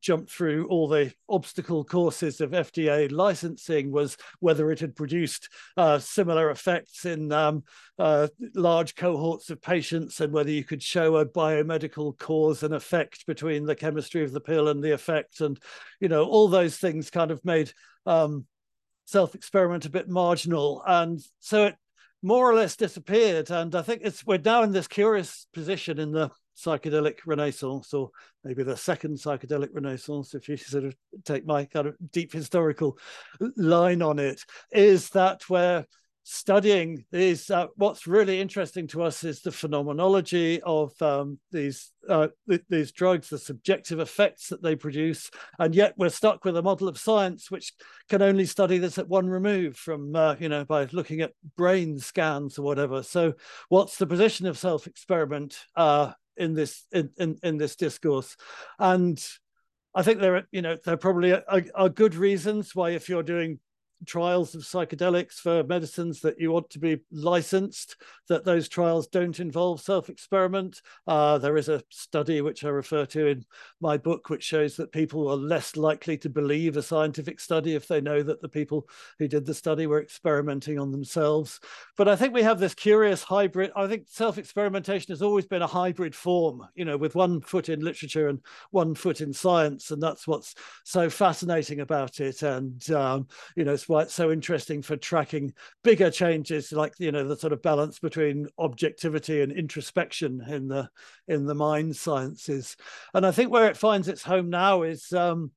jumped 0.00 0.30
through 0.30 0.66
all 0.68 0.88
the 0.88 1.12
obstacle 1.28 1.84
courses 1.84 2.40
of 2.40 2.50
FDA 2.50 3.10
licensing 3.10 3.90
was 3.90 4.16
whether 4.40 4.70
it 4.70 4.80
had 4.80 4.96
produced 4.96 5.48
uh, 5.76 5.98
similar 5.98 6.50
effects 6.50 7.04
in 7.04 7.32
um, 7.32 7.64
uh, 7.98 8.28
large 8.54 8.94
cohorts 8.94 9.50
of 9.50 9.60
patients 9.62 10.20
and 10.20 10.32
whether 10.32 10.50
you 10.50 10.64
could 10.64 10.82
show 10.82 11.16
a 11.16 11.26
biomedical 11.26 12.16
cause 12.18 12.62
and 12.62 12.74
effect 12.74 13.26
between 13.26 13.64
the 13.64 13.76
chemistry 13.76 14.22
of 14.22 14.32
the 14.32 14.40
pill 14.40 14.68
and 14.68 14.82
the 14.82 14.92
effect. 14.92 15.40
And, 15.40 15.58
you 16.00 16.08
know, 16.08 16.24
all 16.24 16.48
those 16.48 16.76
things 16.76 17.10
kind 17.10 17.30
of 17.30 17.44
made 17.44 17.72
um, 18.06 18.46
self 19.06 19.34
experiment 19.34 19.84
a 19.86 19.90
bit 19.90 20.08
marginal. 20.08 20.82
And 20.86 21.20
so 21.40 21.66
it 21.66 21.76
more 22.26 22.50
or 22.50 22.54
less 22.54 22.74
disappeared. 22.74 23.50
And 23.50 23.72
I 23.76 23.82
think 23.82 24.02
it's 24.04 24.26
we're 24.26 24.38
now 24.38 24.64
in 24.64 24.72
this 24.72 24.88
curious 24.88 25.46
position 25.54 26.00
in 26.00 26.10
the 26.10 26.30
psychedelic 26.58 27.18
renaissance, 27.24 27.94
or 27.94 28.10
maybe 28.42 28.64
the 28.64 28.76
second 28.76 29.16
psychedelic 29.16 29.68
renaissance, 29.72 30.34
if 30.34 30.48
you 30.48 30.56
sort 30.56 30.84
of 30.84 30.96
take 31.24 31.46
my 31.46 31.64
kind 31.66 31.86
of 31.86 31.94
deep 32.10 32.32
historical 32.32 32.98
line 33.56 34.02
on 34.02 34.18
it, 34.18 34.44
is 34.72 35.10
that 35.10 35.48
where 35.48 35.86
studying 36.28 37.04
these. 37.12 37.48
Uh, 37.50 37.68
what's 37.76 38.08
really 38.08 38.40
interesting 38.40 38.88
to 38.88 39.00
us 39.00 39.22
is 39.22 39.42
the 39.42 39.52
phenomenology 39.52 40.60
of 40.62 41.00
um, 41.00 41.38
these 41.52 41.92
uh, 42.08 42.26
th- 42.48 42.64
these 42.68 42.90
drugs, 42.90 43.28
the 43.28 43.38
subjective 43.38 44.00
effects 44.00 44.48
that 44.48 44.60
they 44.60 44.74
produce, 44.74 45.30
and 45.60 45.72
yet 45.72 45.94
we're 45.96 46.08
stuck 46.08 46.44
with 46.44 46.56
a 46.56 46.62
model 46.62 46.88
of 46.88 46.98
science 46.98 47.48
which 47.48 47.72
can 48.08 48.22
only 48.22 48.44
study 48.44 48.78
this 48.78 48.98
at 48.98 49.08
one 49.08 49.28
remove 49.28 49.76
from 49.76 50.16
uh, 50.16 50.34
you 50.40 50.48
know 50.48 50.64
by 50.64 50.88
looking 50.92 51.20
at 51.20 51.32
brain 51.56 51.96
scans 51.96 52.58
or 52.58 52.62
whatever. 52.62 53.04
So, 53.04 53.34
what's 53.68 53.96
the 53.96 54.06
position 54.06 54.46
of 54.46 54.58
self 54.58 54.88
experiment 54.88 55.56
uh, 55.76 56.12
in 56.36 56.54
this 56.54 56.86
in, 56.90 57.10
in 57.18 57.38
in 57.44 57.56
this 57.56 57.76
discourse? 57.76 58.36
And 58.80 59.24
I 59.94 60.02
think 60.02 60.20
there 60.20 60.36
are, 60.36 60.46
you 60.50 60.60
know, 60.60 60.76
there 60.84 60.96
probably 60.96 61.32
are, 61.32 61.64
are, 61.74 61.88
good 61.88 62.14
reasons 62.16 62.74
why 62.74 62.90
if 62.90 63.08
you're 63.08 63.22
doing 63.22 63.60
trials 64.06 64.54
of 64.54 64.62
psychedelics 64.62 65.34
for 65.34 65.64
medicines 65.64 66.20
that 66.20 66.40
you 66.40 66.52
want 66.52 66.70
to 66.70 66.78
be 66.78 66.98
licensed, 67.10 67.96
that 68.28 68.44
those 68.44 68.68
trials 68.68 69.06
don't 69.06 69.40
involve 69.40 69.80
self 69.80 70.08
experiment. 70.08 70.82
Uh, 71.06 71.38
there 71.38 71.56
is 71.56 71.68
a 71.68 71.82
study 71.90 72.40
which 72.40 72.64
I 72.64 72.68
refer 72.68 73.06
to 73.06 73.26
in 73.26 73.44
my 73.80 73.96
book, 73.96 74.28
which 74.28 74.42
shows 74.42 74.76
that 74.76 74.92
people 74.92 75.28
are 75.28 75.36
less 75.36 75.76
likely 75.76 76.18
to 76.18 76.28
believe 76.28 76.76
a 76.76 76.82
scientific 76.82 77.40
study 77.40 77.74
if 77.74 77.88
they 77.88 78.00
know 78.00 78.22
that 78.22 78.40
the 78.40 78.48
people 78.48 78.88
who 79.18 79.28
did 79.28 79.46
the 79.46 79.54
study 79.54 79.86
were 79.86 80.02
experimenting 80.02 80.78
on 80.78 80.90
themselves. 80.90 81.60
But 81.96 82.08
I 82.08 82.16
think 82.16 82.34
we 82.34 82.42
have 82.42 82.58
this 82.58 82.74
curious 82.74 83.22
hybrid. 83.22 83.72
I 83.76 83.86
think 83.86 84.04
self 84.08 84.38
experimentation 84.38 85.12
has 85.12 85.22
always 85.22 85.46
been 85.46 85.62
a 85.62 85.66
hybrid 85.66 86.14
form, 86.14 86.66
you 86.74 86.84
know, 86.84 86.96
with 86.96 87.14
one 87.14 87.40
foot 87.40 87.68
in 87.68 87.80
literature 87.80 88.28
and 88.28 88.40
one 88.70 88.94
foot 88.94 89.20
in 89.20 89.32
science. 89.32 89.90
And 89.90 90.02
that's 90.02 90.26
what's 90.26 90.54
so 90.84 91.08
fascinating 91.08 91.80
about 91.80 92.20
it. 92.20 92.42
And, 92.42 92.88
um, 92.90 93.28
you 93.54 93.64
know, 93.64 93.76
why 93.86 93.95
it's 94.04 94.14
so 94.14 94.30
interesting 94.30 94.82
for 94.82 94.96
tracking 94.96 95.52
bigger 95.84 96.10
changes, 96.10 96.72
like 96.72 96.94
you 96.98 97.12
know 97.12 97.26
the 97.26 97.36
sort 97.36 97.52
of 97.52 97.62
balance 97.62 97.98
between 97.98 98.48
objectivity 98.58 99.40
and 99.40 99.52
introspection 99.52 100.42
in 100.48 100.68
the 100.68 100.88
in 101.28 101.46
the 101.46 101.54
mind 101.54 101.96
sciences. 101.96 102.76
And 103.14 103.26
I 103.26 103.30
think 103.30 103.50
where 103.50 103.68
it 103.68 103.76
finds 103.76 104.08
its 104.08 104.22
home 104.22 104.50
now 104.50 104.82
is, 104.82 105.12
um, 105.12 105.52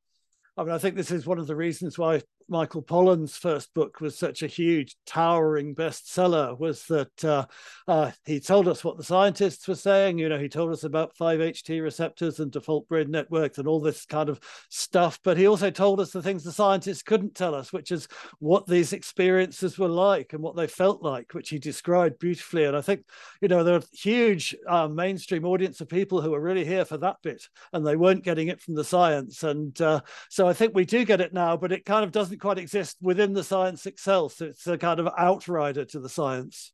I 0.57 0.63
mean, 0.63 0.73
I 0.73 0.77
think 0.77 0.95
this 0.95 1.11
is 1.11 1.25
one 1.25 1.39
of 1.39 1.47
the 1.47 1.55
reasons 1.55 1.97
why 1.97 2.21
Michael 2.49 2.81
Pollan's 2.81 3.37
first 3.37 3.73
book 3.73 4.01
was 4.01 4.17
such 4.17 4.41
a 4.41 4.47
huge, 4.47 4.95
towering 5.05 5.75
bestseller 5.75 6.57
was 6.57 6.83
that 6.85 7.23
uh, 7.23 7.45
uh, 7.87 8.11
he 8.25 8.39
told 8.39 8.67
us 8.67 8.83
what 8.83 8.97
the 8.97 9.03
scientists 9.03 9.67
were 9.67 9.75
saying. 9.75 10.17
You 10.17 10.29
know, 10.29 10.39
he 10.39 10.49
told 10.49 10.71
us 10.71 10.83
about 10.83 11.15
5-HT 11.15 11.81
receptors 11.81 12.39
and 12.39 12.51
default 12.51 12.87
brain 12.87 13.11
networks 13.11 13.57
and 13.59 13.67
all 13.67 13.79
this 13.79 14.05
kind 14.05 14.29
of 14.29 14.39
stuff. 14.69 15.19
But 15.23 15.37
he 15.37 15.47
also 15.47 15.69
told 15.69 15.99
us 15.99 16.11
the 16.11 16.23
things 16.23 16.43
the 16.43 16.51
scientists 16.51 17.03
couldn't 17.03 17.35
tell 17.35 17.53
us, 17.53 17.71
which 17.71 17.91
is 17.91 18.07
what 18.39 18.65
these 18.65 18.93
experiences 18.93 19.77
were 19.77 19.87
like 19.87 20.33
and 20.33 20.41
what 20.41 20.55
they 20.55 20.67
felt 20.67 21.03
like, 21.03 21.33
which 21.33 21.49
he 21.49 21.59
described 21.59 22.19
beautifully. 22.19 22.65
And 22.65 22.75
I 22.75 22.81
think, 22.81 23.05
you 23.41 23.47
know, 23.47 23.63
there 23.63 23.75
are 23.75 23.83
huge 23.93 24.55
uh, 24.67 24.87
mainstream 24.87 25.45
audience 25.45 25.81
of 25.81 25.89
people 25.89 26.21
who 26.21 26.33
are 26.33 26.41
really 26.41 26.65
here 26.65 26.85
for 26.85 26.97
that 26.97 27.17
bit, 27.21 27.47
and 27.73 27.85
they 27.85 27.95
weren't 27.95 28.23
getting 28.23 28.47
it 28.47 28.59
from 28.59 28.75
the 28.75 28.83
science. 28.83 29.43
And 29.43 29.79
uh, 29.81 30.01
so 30.29 30.47
I 30.47 30.53
think 30.53 30.73
we 30.73 30.85
do 30.85 31.05
get 31.05 31.21
it 31.21 31.33
now, 31.33 31.55
but 31.55 31.71
it 31.71 31.85
kind 31.85 32.03
of 32.03 32.11
doesn't 32.11 32.38
quite 32.39 32.57
exist 32.57 32.97
within 33.01 33.33
the 33.33 33.43
science 33.43 33.85
itself. 33.85 34.41
It's 34.41 34.67
a 34.67 34.77
kind 34.77 34.99
of 34.99 35.09
outrider 35.17 35.85
to 35.85 35.99
the 35.99 36.09
science. 36.09 36.71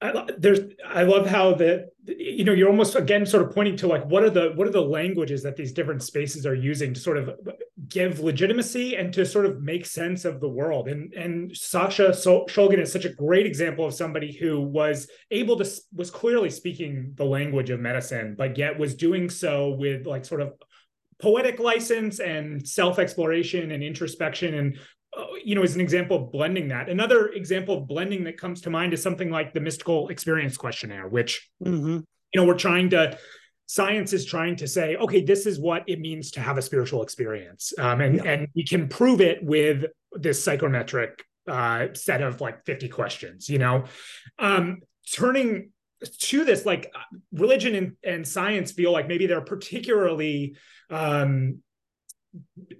I, 0.00 0.26
there's 0.38 0.60
I 0.86 1.02
love 1.02 1.26
how 1.26 1.54
the 1.54 1.88
you 2.06 2.44
know 2.44 2.52
you're 2.52 2.68
almost 2.68 2.94
again 2.94 3.26
sort 3.26 3.44
of 3.44 3.52
pointing 3.52 3.76
to 3.78 3.88
like 3.88 4.04
what 4.06 4.22
are 4.22 4.30
the 4.30 4.52
what 4.54 4.68
are 4.68 4.72
the 4.72 4.80
languages 4.80 5.42
that 5.42 5.56
these 5.56 5.72
different 5.72 6.04
spaces 6.04 6.46
are 6.46 6.54
using 6.54 6.94
to 6.94 7.00
sort 7.00 7.16
of 7.16 7.30
give 7.88 8.20
legitimacy 8.20 8.94
and 8.94 9.12
to 9.14 9.26
sort 9.26 9.44
of 9.44 9.60
make 9.60 9.84
sense 9.84 10.24
of 10.24 10.38
the 10.40 10.48
world 10.48 10.86
and 10.86 11.12
and 11.14 11.56
Sasha 11.56 12.10
Shulgin 12.10 12.80
is 12.80 12.92
such 12.92 13.06
a 13.06 13.12
great 13.12 13.44
example 13.44 13.84
of 13.84 13.92
somebody 13.92 14.32
who 14.32 14.60
was 14.60 15.08
able 15.32 15.58
to 15.58 15.68
was 15.92 16.12
clearly 16.12 16.50
speaking 16.50 17.12
the 17.16 17.24
language 17.24 17.70
of 17.70 17.80
medicine 17.80 18.36
but 18.38 18.56
yet 18.56 18.78
was 18.78 18.94
doing 18.94 19.28
so 19.28 19.70
with 19.70 20.06
like 20.06 20.24
sort 20.24 20.42
of 20.42 20.52
poetic 21.20 21.58
license 21.58 22.20
and 22.20 22.66
self-exploration 22.66 23.72
and 23.72 23.82
introspection 23.82 24.54
and 24.54 24.78
uh, 25.16 25.24
you 25.44 25.54
know 25.54 25.62
is 25.62 25.74
an 25.74 25.80
example 25.80 26.16
of 26.16 26.32
blending 26.32 26.68
that 26.68 26.88
another 26.88 27.28
example 27.28 27.78
of 27.78 27.88
blending 27.88 28.24
that 28.24 28.36
comes 28.36 28.60
to 28.60 28.70
mind 28.70 28.92
is 28.92 29.02
something 29.02 29.30
like 29.30 29.52
the 29.52 29.60
mystical 29.60 30.08
experience 30.08 30.56
questionnaire 30.56 31.08
which 31.08 31.50
mm-hmm. 31.64 31.96
you 31.96 32.40
know 32.40 32.44
we're 32.44 32.54
trying 32.54 32.90
to 32.90 33.18
science 33.66 34.12
is 34.12 34.24
trying 34.24 34.56
to 34.56 34.66
say 34.66 34.96
okay 34.96 35.22
this 35.22 35.44
is 35.44 35.58
what 35.58 35.82
it 35.86 36.00
means 36.00 36.30
to 36.30 36.40
have 36.40 36.56
a 36.56 36.62
spiritual 36.62 37.02
experience 37.02 37.72
um, 37.78 38.00
and 38.00 38.16
yeah. 38.16 38.22
and 38.24 38.48
we 38.54 38.64
can 38.64 38.88
prove 38.88 39.20
it 39.20 39.42
with 39.42 39.84
this 40.12 40.42
psychometric 40.42 41.24
uh, 41.48 41.88
set 41.94 42.22
of 42.22 42.40
like 42.40 42.64
50 42.64 42.88
questions 42.88 43.48
you 43.48 43.58
know 43.58 43.84
um, 44.38 44.78
turning 45.12 45.70
to 46.18 46.44
this 46.44 46.64
like 46.64 46.92
religion 47.32 47.74
and, 47.74 47.96
and 48.04 48.26
science 48.26 48.72
feel 48.72 48.92
like 48.92 49.08
maybe 49.08 49.26
they're 49.26 49.40
particularly 49.40 50.56
um, 50.90 51.58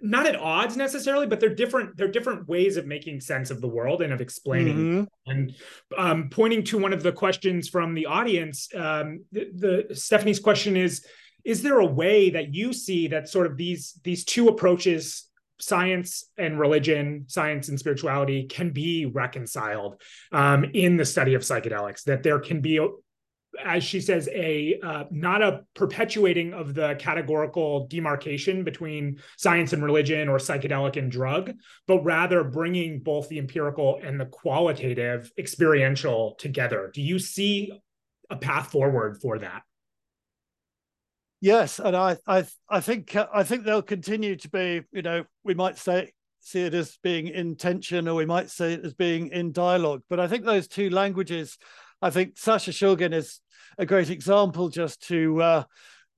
not 0.02 0.26
at 0.26 0.36
odds 0.36 0.76
necessarily, 0.76 1.26
but 1.26 1.40
they're 1.40 1.54
different. 1.54 1.96
They're 1.96 2.10
different 2.10 2.48
ways 2.48 2.76
of 2.76 2.86
making 2.86 3.20
sense 3.20 3.50
of 3.50 3.60
the 3.60 3.68
world 3.68 4.02
and 4.02 4.12
of 4.12 4.20
explaining. 4.20 4.76
Mm-hmm. 4.76 5.30
And 5.30 5.54
um, 5.96 6.28
pointing 6.30 6.64
to 6.64 6.78
one 6.78 6.92
of 6.92 7.02
the 7.02 7.12
questions 7.12 7.68
from 7.68 7.94
the 7.94 8.06
audience, 8.06 8.68
um, 8.74 9.24
the, 9.32 9.86
the 9.88 9.94
Stephanie's 9.94 10.40
question 10.40 10.76
is: 10.76 11.04
Is 11.44 11.62
there 11.62 11.80
a 11.80 11.86
way 11.86 12.30
that 12.30 12.54
you 12.54 12.72
see 12.72 13.08
that 13.08 13.28
sort 13.28 13.46
of 13.46 13.56
these 13.56 13.98
these 14.04 14.24
two 14.24 14.48
approaches 14.48 15.28
science 15.60 16.30
and 16.38 16.58
religion, 16.58 17.24
science 17.26 17.68
and 17.68 17.78
spirituality 17.78 18.44
can 18.44 18.70
be 18.70 19.06
reconciled 19.06 20.00
um, 20.32 20.64
in 20.72 20.96
the 20.96 21.04
study 21.04 21.34
of 21.34 21.42
psychedelics. 21.42 22.04
That 22.04 22.22
there 22.22 22.38
can 22.38 22.60
be 22.60 22.78
as 23.64 23.84
she 23.84 24.00
says, 24.00 24.28
a 24.32 24.78
uh, 24.82 25.04
not 25.10 25.42
a 25.42 25.64
perpetuating 25.74 26.52
of 26.52 26.74
the 26.74 26.96
categorical 26.98 27.86
demarcation 27.86 28.64
between 28.64 29.18
science 29.36 29.72
and 29.72 29.82
religion 29.82 30.28
or 30.28 30.38
psychedelic 30.38 30.96
and 30.96 31.10
drug, 31.10 31.52
but 31.86 32.02
rather 32.04 32.44
bringing 32.44 33.00
both 33.00 33.28
the 33.28 33.38
empirical 33.38 34.00
and 34.02 34.20
the 34.20 34.26
qualitative 34.26 35.30
experiential 35.38 36.34
together. 36.38 36.90
Do 36.92 37.02
you 37.02 37.18
see 37.18 37.72
a 38.30 38.36
path 38.36 38.70
forward 38.70 39.20
for 39.20 39.38
that? 39.38 39.62
Yes, 41.40 41.78
and 41.78 41.96
I, 41.96 42.16
I, 42.26 42.46
I 42.68 42.80
think, 42.80 43.14
I 43.14 43.44
think 43.44 43.64
they'll 43.64 43.82
continue 43.82 44.34
to 44.36 44.48
be. 44.50 44.82
You 44.92 45.02
know, 45.02 45.24
we 45.44 45.54
might 45.54 45.78
say 45.78 46.12
see 46.40 46.62
it 46.62 46.74
as 46.74 46.98
being 47.02 47.28
in 47.28 47.56
tension, 47.56 48.08
or 48.08 48.14
we 48.14 48.26
might 48.26 48.50
say 48.50 48.74
it 48.74 48.84
as 48.84 48.94
being 48.94 49.28
in 49.28 49.52
dialogue. 49.52 50.02
But 50.08 50.18
I 50.18 50.26
think 50.26 50.44
those 50.44 50.66
two 50.66 50.90
languages 50.90 51.58
I 52.00 52.10
think 52.10 52.38
Sasha 52.38 52.70
Shulgin 52.70 53.12
is 53.12 53.40
a 53.78 53.86
great 53.86 54.10
example 54.10 54.68
just 54.68 55.06
to 55.08 55.42
uh, 55.42 55.64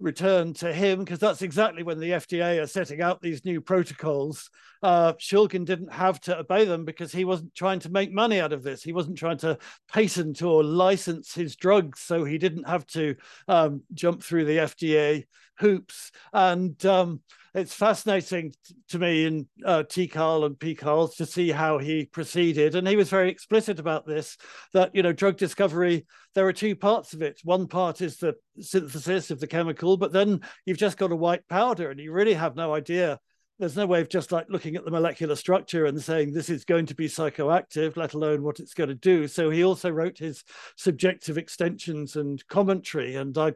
return 0.00 0.54
to 0.54 0.72
him 0.72 1.00
because 1.00 1.18
that's 1.18 1.42
exactly 1.42 1.82
when 1.82 1.98
the 1.98 2.10
FDA 2.10 2.62
are 2.62 2.66
setting 2.66 3.00
out 3.00 3.20
these 3.20 3.44
new 3.44 3.60
protocols. 3.60 4.50
Uh, 4.82 5.12
Shulgin 5.14 5.64
didn't 5.64 5.92
have 5.92 6.20
to 6.22 6.38
obey 6.38 6.64
them 6.64 6.84
because 6.84 7.12
he 7.12 7.24
wasn't 7.24 7.54
trying 7.54 7.80
to 7.80 7.90
make 7.90 8.12
money 8.12 8.40
out 8.40 8.52
of 8.52 8.62
this. 8.62 8.82
He 8.82 8.92
wasn't 8.92 9.18
trying 9.18 9.38
to 9.38 9.58
patent 9.92 10.42
or 10.42 10.64
license 10.64 11.34
his 11.34 11.54
drugs, 11.54 12.00
so 12.00 12.24
he 12.24 12.38
didn't 12.38 12.68
have 12.68 12.86
to 12.88 13.14
um, 13.46 13.82
jump 13.92 14.22
through 14.22 14.46
the 14.46 14.58
FDA 14.58 15.26
hoops. 15.58 16.12
And 16.32 16.84
um, 16.86 17.20
it's 17.54 17.74
fascinating 17.74 18.52
to 18.88 18.98
me 18.98 19.24
in 19.24 19.48
uh, 19.64 19.82
TiHKAL 19.82 20.46
and 20.46 20.56
PiHKAL 20.56 21.16
to 21.16 21.26
see 21.26 21.50
how 21.50 21.78
he 21.78 22.06
proceeded. 22.06 22.74
And 22.74 22.86
he 22.86 22.96
was 22.96 23.10
very 23.10 23.30
explicit 23.30 23.78
about 23.78 24.06
this 24.06 24.36
that, 24.72 24.94
you 24.94 25.02
know, 25.02 25.12
drug 25.12 25.36
discovery, 25.36 26.06
there 26.34 26.46
are 26.46 26.52
two 26.52 26.76
parts 26.76 27.12
of 27.12 27.22
it. 27.22 27.40
One 27.42 27.66
part 27.66 28.00
is 28.00 28.18
the 28.18 28.34
synthesis 28.60 29.30
of 29.30 29.40
the 29.40 29.48
chemical, 29.48 29.96
but 29.96 30.12
then 30.12 30.40
you've 30.64 30.78
just 30.78 30.96
got 30.96 31.12
a 31.12 31.16
white 31.16 31.46
powder 31.48 31.90
and 31.90 31.98
you 31.98 32.12
really 32.12 32.34
have 32.34 32.54
no 32.54 32.72
idea. 32.72 33.18
There's 33.58 33.76
no 33.76 33.84
way 33.84 34.00
of 34.00 34.08
just 34.08 34.32
like 34.32 34.46
looking 34.48 34.76
at 34.76 34.84
the 34.84 34.90
molecular 34.90 35.36
structure 35.36 35.84
and 35.84 36.00
saying 36.00 36.32
this 36.32 36.48
is 36.48 36.64
going 36.64 36.86
to 36.86 36.94
be 36.94 37.08
psychoactive, 37.08 37.96
let 37.96 38.14
alone 38.14 38.42
what 38.42 38.58
it's 38.58 38.74
going 38.74 38.88
to 38.88 38.94
do. 38.94 39.28
So 39.28 39.50
he 39.50 39.64
also 39.64 39.90
wrote 39.90 40.16
his 40.16 40.44
subjective 40.76 41.36
extensions 41.36 42.16
and 42.16 42.46
commentary. 42.46 43.16
And 43.16 43.36
I, 43.36 43.52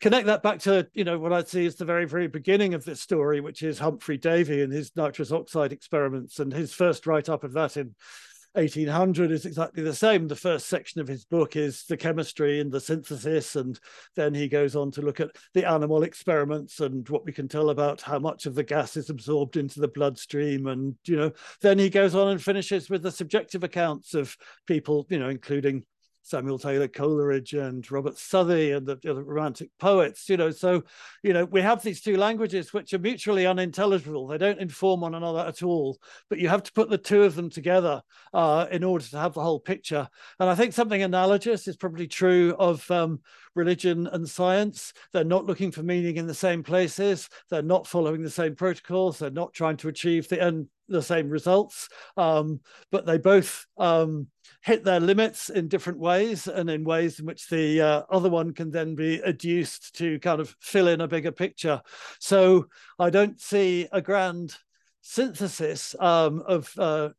connect 0.00 0.26
that 0.26 0.42
back 0.42 0.58
to 0.60 0.88
you 0.94 1.04
know 1.04 1.18
what 1.18 1.32
I'd 1.32 1.48
see 1.48 1.64
is 1.64 1.76
the 1.76 1.84
very 1.84 2.06
very 2.06 2.26
beginning 2.26 2.74
of 2.74 2.84
this 2.84 3.00
story, 3.00 3.40
which 3.40 3.62
is 3.62 3.78
Humphrey 3.78 4.18
Davy 4.18 4.62
and 4.62 4.72
his 4.72 4.92
nitrous 4.96 5.32
oxide 5.32 5.72
experiments, 5.72 6.38
and 6.38 6.52
his 6.52 6.72
first 6.72 7.06
write 7.06 7.28
up 7.28 7.44
of 7.44 7.52
that 7.52 7.76
in 7.76 7.94
1800 8.54 9.30
is 9.30 9.46
exactly 9.46 9.82
the 9.82 9.94
same. 9.94 10.26
The 10.26 10.34
first 10.34 10.66
section 10.66 11.00
of 11.00 11.06
his 11.06 11.24
book 11.24 11.54
is 11.54 11.84
the 11.84 11.96
chemistry 11.96 12.60
and 12.60 12.72
the 12.72 12.80
synthesis, 12.80 13.54
and 13.54 13.78
then 14.16 14.34
he 14.34 14.48
goes 14.48 14.74
on 14.74 14.90
to 14.92 15.02
look 15.02 15.20
at 15.20 15.30
the 15.54 15.68
animal 15.68 16.02
experiments 16.02 16.80
and 16.80 17.08
what 17.08 17.24
we 17.24 17.32
can 17.32 17.46
tell 17.46 17.70
about 17.70 18.00
how 18.00 18.18
much 18.18 18.46
of 18.46 18.54
the 18.56 18.64
gas 18.64 18.96
is 18.96 19.08
absorbed 19.08 19.56
into 19.56 19.78
the 19.78 19.88
bloodstream. 19.88 20.66
And, 20.66 20.96
you 21.06 21.16
know, 21.16 21.32
then 21.60 21.78
he 21.78 21.90
goes 21.90 22.14
on 22.14 22.28
and 22.28 22.42
finishes 22.42 22.90
with 22.90 23.02
the 23.02 23.12
subjective 23.12 23.62
accounts 23.62 24.14
of 24.14 24.36
people, 24.66 25.06
you 25.10 25.20
know, 25.20 25.28
including 25.28 25.84
Samuel 26.22 26.58
Taylor 26.58 26.88
Coleridge 26.88 27.54
and 27.54 27.88
Robert 27.90 28.16
Southey 28.16 28.72
and 28.72 28.86
the, 28.86 28.96
the, 28.96 29.14
Romantic 29.14 29.70
poets. 29.78 30.28
You 30.28 30.36
know, 30.36 30.50
so 30.50 30.82
you 31.22 31.32
know 31.32 31.44
we 31.44 31.60
have 31.62 31.82
these 31.82 32.00
two 32.00 32.16
languages 32.16 32.72
which 32.72 32.92
are 32.92 32.98
mutually 32.98 33.46
unintelligible. 33.46 34.26
They 34.26 34.38
don't 34.38 34.60
inform 34.60 35.00
one 35.00 35.14
another 35.14 35.40
at 35.40 35.62
all. 35.62 35.98
But 36.28 36.38
you 36.38 36.48
have 36.48 36.62
to 36.64 36.72
put 36.72 36.90
the 36.90 36.98
two 36.98 37.22
of 37.22 37.34
them 37.34 37.50
together 37.50 38.02
uh, 38.32 38.66
in 38.70 38.84
order 38.84 39.04
to 39.04 39.18
have 39.18 39.34
the 39.34 39.42
whole 39.42 39.60
picture. 39.60 40.08
And 40.38 40.48
I 40.48 40.54
think 40.54 40.72
something 40.72 41.02
analogous 41.02 41.66
is 41.68 41.76
probably 41.76 42.06
true 42.06 42.54
of 42.58 42.88
um, 42.90 43.20
religion 43.54 44.06
and 44.06 44.28
science. 44.28 44.92
They're 45.12 45.24
not 45.24 45.46
looking 45.46 45.70
for 45.70 45.82
meaning 45.82 46.16
in 46.16 46.26
the 46.26 46.34
same 46.34 46.62
places. 46.62 47.28
They're 47.50 47.62
not 47.62 47.86
following 47.86 48.22
the 48.22 48.30
same 48.30 48.54
protocols. 48.54 49.18
They're 49.18 49.30
not 49.30 49.52
trying 49.52 49.76
to 49.78 49.88
achieve 49.88 50.28
the 50.28 50.42
end 50.42 50.68
the 50.90 51.02
same 51.02 51.30
results, 51.30 51.88
um, 52.16 52.60
but 52.90 53.06
they 53.06 53.16
both 53.16 53.64
um, 53.78 54.26
hit 54.62 54.84
their 54.84 55.00
limits 55.00 55.48
in 55.48 55.68
different 55.68 55.98
ways 55.98 56.46
and 56.46 56.68
in 56.68 56.84
ways 56.84 57.18
in 57.18 57.26
which 57.26 57.48
the 57.48 57.80
uh, 57.80 58.02
other 58.10 58.28
one 58.28 58.52
can 58.52 58.70
then 58.70 58.94
be 58.94 59.20
adduced 59.24 59.94
to 59.96 60.18
kind 60.20 60.40
of 60.40 60.54
fill 60.60 60.88
in 60.88 61.00
a 61.00 61.08
bigger 61.08 61.32
picture. 61.32 61.80
So 62.18 62.66
I 62.98 63.10
don't 63.10 63.40
see 63.40 63.88
a 63.90 64.02
grand 64.02 64.54
synthesis 65.00 65.94
um, 65.98 66.42
of 66.46 66.70
uh, 66.78 67.10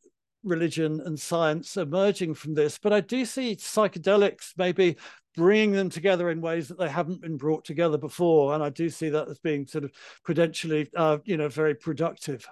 religion 0.44 1.02
and 1.04 1.20
science 1.20 1.78
emerging 1.78 2.36
from 2.36 2.54
this, 2.54 2.78
but 2.78 2.94
I 2.94 3.02
do 3.02 3.26
see 3.26 3.56
psychedelics 3.56 4.54
maybe 4.58 4.98
bringing 5.36 5.72
them 5.72 5.90
together 5.90 6.30
in 6.30 6.42
ways 6.42 6.68
that 6.68 6.78
they 6.78 6.90
haven't 6.90 7.22
been 7.22 7.38
brought 7.38 7.66
together 7.66 7.98
before. 7.98 8.54
And 8.54 8.64
I 8.64 8.70
do 8.70 8.90
see 8.90 9.10
that 9.10 9.30
as 9.30 9.40
being 9.40 9.66
sort 9.66 9.86
of 9.86 9.92
prudentially, 10.24 10.90
uh, 10.96 11.20
you 11.24 11.38
know, 11.38 11.48
very 11.48 11.74
productive. 11.74 12.48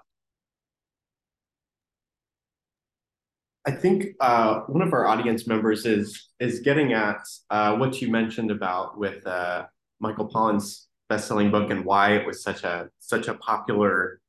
I 3.66 3.72
think 3.72 4.16
uh, 4.20 4.62
one 4.62 4.82
of 4.82 4.94
our 4.94 5.06
audience 5.06 5.48
members 5.48 5.86
is 5.86 6.30
is 6.40 6.62
getting 6.62 6.94
at 6.94 7.22
uh, 7.50 7.76
what 7.76 8.02
you 8.02 8.10
mentioned 8.10 8.52
about 8.52 8.98
with 8.98 9.26
uh, 9.28 9.66
Michael 10.00 10.28
Pollan's 10.28 10.88
best-selling 11.10 11.52
book 11.52 11.70
and 11.72 11.84
why 11.84 12.14
it 12.14 12.26
was 12.26 12.42
such 12.42 12.64
a 12.64 12.90
such 13.00 13.28
a 13.28 13.34
popular 13.36 14.22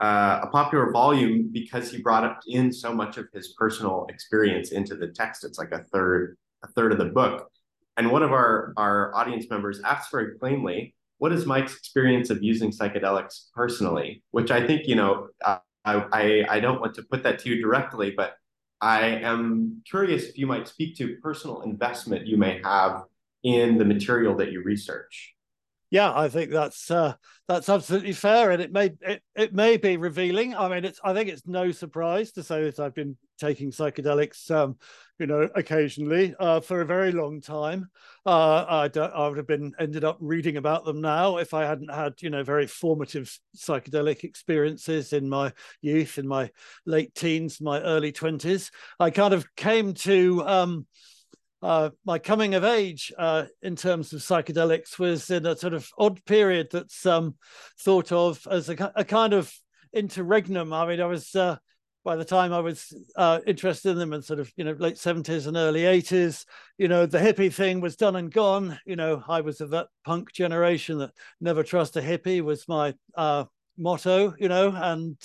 uh, 0.00 0.40
a 0.42 0.46
popular 0.48 0.90
volume 0.90 1.48
because 1.52 1.90
he 1.90 2.02
brought 2.02 2.24
up 2.24 2.40
in 2.46 2.72
so 2.72 2.92
much 2.92 3.16
of 3.16 3.26
his 3.32 3.54
personal 3.54 4.06
experience 4.08 4.72
into 4.72 4.94
the 4.94 5.08
text. 5.08 5.44
It's 5.44 5.58
like 5.58 5.72
a 5.72 5.84
third 5.92 6.36
a 6.64 6.68
third 6.68 6.92
of 6.92 6.98
the 6.98 7.06
book, 7.06 7.50
and 7.96 8.10
one 8.10 8.22
of 8.22 8.32
our, 8.32 8.74
our 8.76 9.14
audience 9.14 9.48
members 9.48 9.80
asked 9.80 10.10
very 10.10 10.38
plainly, 10.38 10.94
what 11.18 11.32
is 11.32 11.46
Mike's 11.46 11.76
experience 11.76 12.28
of 12.30 12.42
using 12.42 12.70
psychedelics 12.70 13.46
personally? 13.54 14.22
Which 14.32 14.50
I 14.50 14.66
think, 14.66 14.86
you 14.86 14.96
know, 14.96 15.28
I, 15.44 15.60
I, 15.84 16.44
I 16.48 16.60
don't 16.60 16.80
want 16.80 16.94
to 16.96 17.02
put 17.02 17.22
that 17.22 17.38
to 17.40 17.48
you 17.48 17.62
directly, 17.62 18.12
but 18.14 18.34
I 18.80 19.06
am 19.06 19.82
curious 19.88 20.24
if 20.24 20.38
you 20.38 20.46
might 20.46 20.68
speak 20.68 20.96
to 20.96 21.16
personal 21.22 21.62
investment 21.62 22.26
you 22.26 22.36
may 22.36 22.60
have 22.62 23.04
in 23.42 23.78
the 23.78 23.84
material 23.84 24.36
that 24.36 24.52
you 24.52 24.62
research. 24.62 25.35
Yeah, 25.90 26.12
I 26.12 26.28
think 26.28 26.50
that's 26.50 26.90
uh, 26.90 27.14
that's 27.46 27.68
absolutely 27.68 28.12
fair, 28.12 28.50
and 28.50 28.60
it 28.60 28.72
may 28.72 28.90
it, 29.02 29.22
it 29.36 29.54
may 29.54 29.76
be 29.76 29.96
revealing. 29.96 30.54
I 30.56 30.68
mean, 30.68 30.84
it's 30.84 30.98
I 31.04 31.14
think 31.14 31.28
it's 31.28 31.46
no 31.46 31.70
surprise 31.70 32.32
to 32.32 32.42
say 32.42 32.64
that 32.64 32.80
I've 32.80 32.94
been 32.94 33.16
taking 33.38 33.70
psychedelics, 33.70 34.50
um, 34.50 34.76
you 35.20 35.26
know, 35.28 35.48
occasionally 35.54 36.34
uh, 36.40 36.58
for 36.58 36.80
a 36.80 36.86
very 36.86 37.12
long 37.12 37.40
time. 37.40 37.88
Uh, 38.24 38.88
I, 38.92 38.98
I 38.98 39.28
would 39.28 39.36
have 39.36 39.46
been 39.46 39.74
ended 39.78 40.02
up 40.02 40.16
reading 40.20 40.56
about 40.56 40.84
them 40.84 41.00
now 41.00 41.36
if 41.36 41.54
I 41.54 41.64
hadn't 41.64 41.92
had, 41.94 42.14
you 42.20 42.30
know, 42.30 42.42
very 42.42 42.66
formative 42.66 43.38
psychedelic 43.56 44.24
experiences 44.24 45.12
in 45.12 45.28
my 45.28 45.52
youth, 45.82 46.18
in 46.18 46.26
my 46.26 46.50
late 46.84 47.14
teens, 47.14 47.60
my 47.60 47.80
early 47.80 48.10
twenties. 48.10 48.72
I 48.98 49.10
kind 49.10 49.34
of 49.34 49.46
came 49.54 49.94
to. 49.94 50.42
Um, 50.44 50.86
uh, 51.66 51.90
my 52.04 52.16
coming 52.16 52.54
of 52.54 52.62
age 52.62 53.12
uh, 53.18 53.44
in 53.60 53.74
terms 53.74 54.12
of 54.12 54.20
psychedelics 54.20 55.00
was 55.00 55.28
in 55.30 55.44
a 55.44 55.56
sort 55.56 55.74
of 55.74 55.90
odd 55.98 56.24
period 56.24 56.68
that's 56.70 57.04
um, 57.04 57.34
thought 57.80 58.12
of 58.12 58.46
as 58.48 58.68
a, 58.68 58.92
a, 58.94 59.04
kind 59.04 59.32
of 59.32 59.52
interregnum. 59.92 60.72
I 60.72 60.86
mean, 60.86 61.00
I 61.00 61.06
was 61.06 61.34
uh, 61.34 61.56
by 62.04 62.14
the 62.14 62.24
time 62.24 62.52
I 62.52 62.60
was 62.60 62.94
uh, 63.16 63.40
interested 63.48 63.90
in 63.90 63.98
them 63.98 64.12
in 64.12 64.22
sort 64.22 64.38
of 64.38 64.48
you 64.56 64.62
know 64.62 64.76
late 64.78 64.96
seventies 64.96 65.48
and 65.48 65.56
early 65.56 65.86
eighties, 65.86 66.46
you 66.78 66.86
know 66.86 67.04
the 67.04 67.18
hippie 67.18 67.52
thing 67.52 67.80
was 67.80 67.96
done 67.96 68.14
and 68.14 68.30
gone. 68.30 68.78
You 68.86 68.94
know, 68.94 69.24
I 69.26 69.40
was 69.40 69.60
of 69.60 69.70
that 69.70 69.88
punk 70.04 70.32
generation 70.32 70.98
that 70.98 71.10
never 71.40 71.64
trust 71.64 71.96
a 71.96 72.00
hippie 72.00 72.42
was 72.42 72.68
my 72.68 72.94
uh, 73.16 73.46
motto. 73.76 74.36
You 74.38 74.48
know, 74.48 74.70
and 74.72 75.16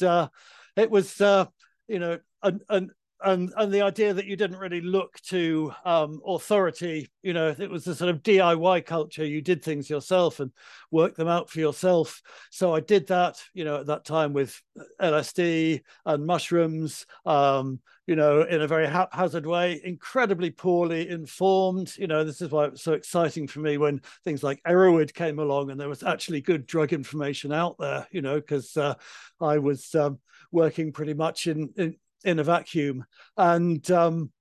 it 0.76 0.89
was 0.89 1.20
you 1.20 2.00
know 2.00 2.18
an, 2.42 2.62
an 2.68 2.89
and 3.24 3.53
and 3.57 3.72
the 3.72 3.82
idea 3.82 4.13
that 4.13 4.26
you 4.26 4.36
didn't 4.36 4.59
really 4.59 4.82
look 4.82 5.19
to 5.22 5.72
um, 5.86 6.22
authority 6.26 7.11
you 7.22 7.34
know 7.34 7.53
it 7.57 7.69
was 7.69 7.88
a 7.88 7.95
sort 7.95 8.09
of 8.09 8.24
diy 8.24 8.86
culture. 8.86 9.26
You 9.26 9.41
did 9.41 9.63
things 9.63 9.89
yourself 9.89 10.39
and 10.39 10.51
worked 10.91 11.17
them 11.17 11.28
out 11.28 11.49
for 11.49 11.59
yourself. 11.59 12.22
So 12.49 12.74
i 12.74 12.80
did 12.80 13.07
that 13.07 13.41
you 13.53 13.63
know 13.63 13.78
at 13.78 13.88
that 13.88 14.05
time 14.05 14.34
with 14.34 14.59
lsd 15.01 15.82
and 16.05 16.26
mushrooms 16.26 17.05
um, 17.26 17.80
you 18.07 18.15
know 18.15 18.41
in 18.41 18.61
a 18.61 18.67
very 18.67 18.88
haphazard 18.88 19.45
way 19.45 19.82
incredibly 19.84 20.49
poorly 20.49 21.09
informed. 21.09 21.95
You 21.97 22.07
know 22.07 22.24
this 22.24 22.41
is 22.41 22.51
why 22.51 22.65
it 22.65 22.72
was 22.72 22.82
so 22.82 22.93
exciting 22.93 23.47
for 23.47 23.59
me 23.59 23.78
when 23.78 24.01
things 24.24 24.43
like 24.43 24.61
erowid 24.63 25.13
came 25.13 25.39
along 25.39 25.72
and 25.72 25.80
there 25.80 25.89
was 25.89 26.03
actually 26.03 26.41
good 26.41 26.65
drug 26.65 26.93
information 26.93 27.51
out 27.51 27.78
there 27.80 28.07
you 28.11 28.22
know 28.22 28.36
because 28.36 28.76
uh, 28.78 28.95
i 29.39 29.57
was 29.57 29.93
um, 29.95 30.19
working 30.51 30.91
pretty 30.91 31.13
much 31.13 31.47
in, 31.47 31.69
in 31.78 31.95
in 32.24 32.39
a 32.39 32.43
vacuum. 32.43 33.05
And 33.38 33.89
um, 33.91 34.32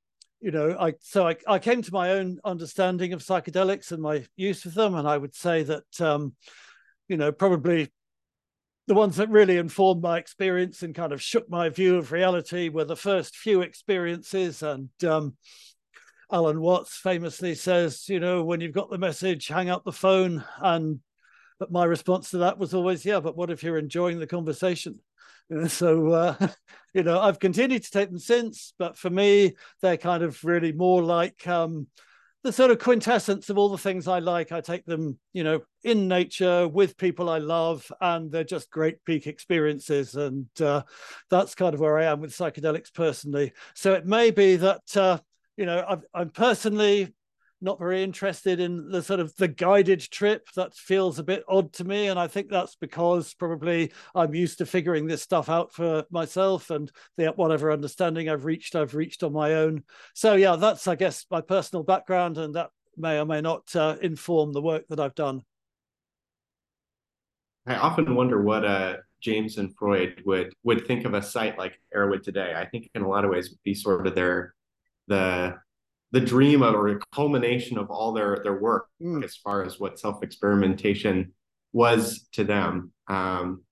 you 0.40 0.50
know, 0.50 0.76
I 0.78 0.94
so 1.00 1.28
I, 1.28 1.36
I 1.46 1.58
came 1.58 1.82
to 1.82 1.92
my 1.92 2.12
own 2.12 2.38
understanding 2.44 3.12
of 3.12 3.22
psychedelics 3.22 3.92
and 3.92 4.02
my 4.02 4.24
use 4.36 4.64
of 4.64 4.74
them, 4.74 4.94
and 4.94 5.06
I 5.06 5.18
would 5.18 5.34
say 5.34 5.62
that 5.64 6.00
um, 6.00 6.34
you 7.08 7.16
know 7.16 7.32
probably 7.32 7.90
the 8.86 8.94
ones 8.94 9.16
that 9.16 9.30
really 9.30 9.56
informed 9.56 10.02
my 10.02 10.18
experience 10.18 10.82
and 10.82 10.94
kind 10.94 11.12
of 11.12 11.22
shook 11.22 11.48
my 11.48 11.68
view 11.68 11.96
of 11.96 12.10
reality 12.10 12.68
were 12.68 12.84
the 12.84 12.96
first 12.96 13.36
few 13.36 13.60
experiences 13.60 14.64
and 14.64 14.88
um, 15.04 15.36
Alan 16.32 16.60
Watts 16.60 16.96
famously 16.96 17.54
says, 17.54 18.08
you 18.08 18.20
know, 18.20 18.44
when 18.44 18.60
you've 18.60 18.74
got 18.74 18.90
the 18.90 18.98
message, 18.98 19.48
hang 19.48 19.68
up 19.68 19.84
the 19.84 19.92
phone. 19.92 20.44
And 20.60 21.00
but 21.58 21.72
my 21.72 21.84
response 21.84 22.30
to 22.30 22.38
that 22.38 22.58
was 22.58 22.72
always, 22.72 23.04
yeah, 23.04 23.20
but 23.20 23.36
what 23.36 23.50
if 23.50 23.62
you're 23.62 23.78
enjoying 23.78 24.18
the 24.18 24.26
conversation? 24.26 24.98
So, 25.68 26.12
uh, 26.12 26.48
you 26.94 27.02
know, 27.02 27.20
I've 27.20 27.38
continued 27.38 27.82
to 27.84 27.90
take 27.90 28.10
them 28.10 28.18
since, 28.18 28.72
but 28.78 28.96
for 28.96 29.10
me, 29.10 29.54
they're 29.82 29.96
kind 29.96 30.22
of 30.22 30.42
really 30.44 30.72
more 30.72 31.02
like 31.02 31.46
um, 31.46 31.88
the 32.42 32.52
sort 32.52 32.70
of 32.70 32.78
quintessence 32.78 33.50
of 33.50 33.58
all 33.58 33.68
the 33.68 33.78
things 33.78 34.08
I 34.08 34.20
like. 34.20 34.52
I 34.52 34.60
take 34.60 34.84
them, 34.86 35.18
you 35.32 35.44
know, 35.44 35.60
in 35.84 36.08
nature 36.08 36.68
with 36.68 36.96
people 36.96 37.28
I 37.28 37.38
love, 37.38 37.90
and 38.00 38.30
they're 38.30 38.44
just 38.44 38.70
great 38.70 39.04
peak 39.04 39.26
experiences. 39.26 40.14
And 40.14 40.46
uh, 40.60 40.82
that's 41.30 41.54
kind 41.54 41.74
of 41.74 41.80
where 41.80 41.98
I 41.98 42.04
am 42.06 42.20
with 42.20 42.30
psychedelics 42.32 42.92
personally. 42.94 43.52
So 43.74 43.94
it 43.94 44.06
may 44.06 44.30
be 44.30 44.56
that, 44.56 44.96
uh, 44.96 45.18
you 45.56 45.66
know, 45.66 45.80
i 45.80 46.20
I'm 46.20 46.30
personally 46.30 47.14
not 47.60 47.78
very 47.78 48.02
interested 48.02 48.60
in 48.60 48.90
the 48.90 49.02
sort 49.02 49.20
of 49.20 49.34
the 49.36 49.48
guided 49.48 50.00
trip. 50.00 50.48
That 50.56 50.74
feels 50.74 51.18
a 51.18 51.24
bit 51.24 51.44
odd 51.48 51.72
to 51.74 51.84
me 51.84 52.08
and 52.08 52.18
i 52.18 52.26
think 52.26 52.48
that's 52.48 52.76
because 52.76 53.34
probably 53.34 53.92
i'm 54.14 54.34
used 54.34 54.58
to 54.58 54.66
figuring 54.66 55.06
this 55.06 55.22
stuff 55.22 55.48
out 55.48 55.72
for 55.72 56.04
myself 56.10 56.70
and 56.70 56.90
the 57.16 57.26
whatever 57.36 57.72
understanding 57.72 58.28
i've 58.28 58.44
reached 58.44 58.76
i've 58.76 58.94
reached 58.94 59.22
on 59.22 59.32
my 59.32 59.54
own. 59.54 59.82
So 60.14 60.34
yeah 60.34 60.56
that's 60.56 60.86
i 60.86 60.94
guess 60.94 61.26
my 61.30 61.40
personal 61.40 61.82
background 61.82 62.38
and 62.38 62.54
that 62.54 62.70
may 62.96 63.18
or 63.18 63.24
may 63.24 63.40
not 63.40 63.74
uh, 63.76 63.96
inform 64.02 64.52
the 64.52 64.62
work 64.62 64.84
that 64.88 65.00
i've 65.00 65.14
done. 65.14 65.42
I 67.66 67.76
often 67.76 68.14
wonder 68.14 68.42
what 68.42 68.64
uh 68.64 68.96
james 69.20 69.58
and 69.58 69.74
freud 69.76 70.22
would 70.24 70.52
would 70.62 70.86
think 70.86 71.04
of 71.04 71.14
a 71.14 71.22
site 71.22 71.58
like 71.58 71.78
erowid 71.94 72.22
today. 72.22 72.54
I 72.56 72.64
think 72.64 72.90
in 72.94 73.02
a 73.02 73.08
lot 73.08 73.24
of 73.24 73.30
ways 73.30 73.50
would 73.50 73.62
be 73.64 73.74
sort 73.74 74.06
of 74.06 74.14
their 74.14 74.54
the 75.08 75.56
the 76.12 76.20
dream 76.20 76.62
of 76.62 76.74
or 76.74 76.88
a 76.88 76.98
culmination 77.12 77.78
of 77.78 77.90
all 77.90 78.12
their 78.12 78.40
their 78.42 78.58
work 78.60 78.88
mm. 79.02 79.22
as 79.24 79.36
far 79.36 79.64
as 79.64 79.78
what 79.78 79.98
self 79.98 80.22
experimentation 80.22 81.32
was 81.72 82.28
to 82.32 82.44
them. 82.44 82.92
Um, 83.08 83.62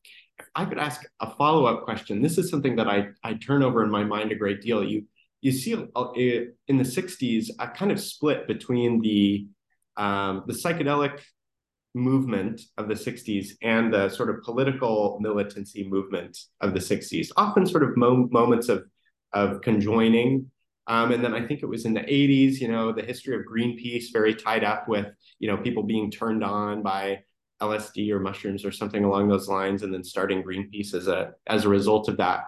I 0.55 0.65
could 0.65 0.78
ask 0.78 1.05
a 1.20 1.35
follow 1.35 1.66
up 1.66 1.85
question, 1.85 2.23
this 2.23 2.39
is 2.39 2.51
something 2.51 2.77
that 2.77 2.89
I 2.89 3.09
I 3.24 3.35
turn 3.35 3.62
over 3.62 3.82
in 3.82 3.90
my 3.90 4.05
mind 4.05 4.32
a 4.32 4.36
great 4.36 4.62
deal. 4.62 4.85
You 4.85 5.05
you 5.40 5.52
see 5.52 5.74
uh, 5.74 6.12
in 6.15 6.77
the 6.78 6.85
'60s 6.85 7.51
a 7.59 7.69
kind 7.69 7.93
of 7.93 8.01
split 8.01 8.47
between 8.47 9.01
the 9.01 9.48
um, 9.97 10.44
the 10.47 10.55
psychedelic 10.55 11.20
movement 11.94 12.60
of 12.77 12.86
the 12.86 12.94
60s 12.94 13.48
and 13.62 13.93
the 13.93 14.09
sort 14.09 14.31
of 14.31 14.43
political 14.43 15.19
militancy 15.20 15.89
movement 15.89 16.36
of 16.60 16.74
the 16.74 16.81
60s 16.81 17.28
often 17.36 17.66
sort 17.66 17.82
of 17.82 17.97
mo- 17.97 18.28
moments 18.31 18.69
of 18.69 18.85
of 19.32 19.60
conjoining 19.60 20.51
um, 20.89 21.12
and 21.12 21.23
then 21.23 21.35
I 21.35 21.47
think 21.47 21.62
it 21.62 21.66
was 21.66 21.85
in 21.85 21.93
the 21.93 22.01
80s, 22.01 22.60
you 22.60 22.69
know, 22.69 22.93
the 22.93 23.02
history 23.02 23.36
of 23.36 23.43
Greenpeace 23.43 24.10
very 24.10 24.35
tied 24.35 24.65
up 24.65 24.89
with, 24.89 25.06
you 25.39 25.47
know, 25.47 25.59
people 25.59 25.82
being 25.82 26.10
turned 26.10 26.43
on 26.43 26.82
by 26.82 27.20
LSD 27.60 28.10
or 28.10 28.20
mushrooms 28.20 28.65
or 28.65 28.73
something 28.73 29.05
along 29.05 29.28
those 29.28 29.48
lines, 29.48 29.82
and 29.82 29.93
then 29.93 30.02
starting 30.02 30.43
Greenpeace 30.43 30.94
as 30.94 31.06
a 31.06 31.32
as 31.47 31.66
a 31.66 31.69
result 31.69 32.09
of 32.09 32.16
that. 32.16 32.44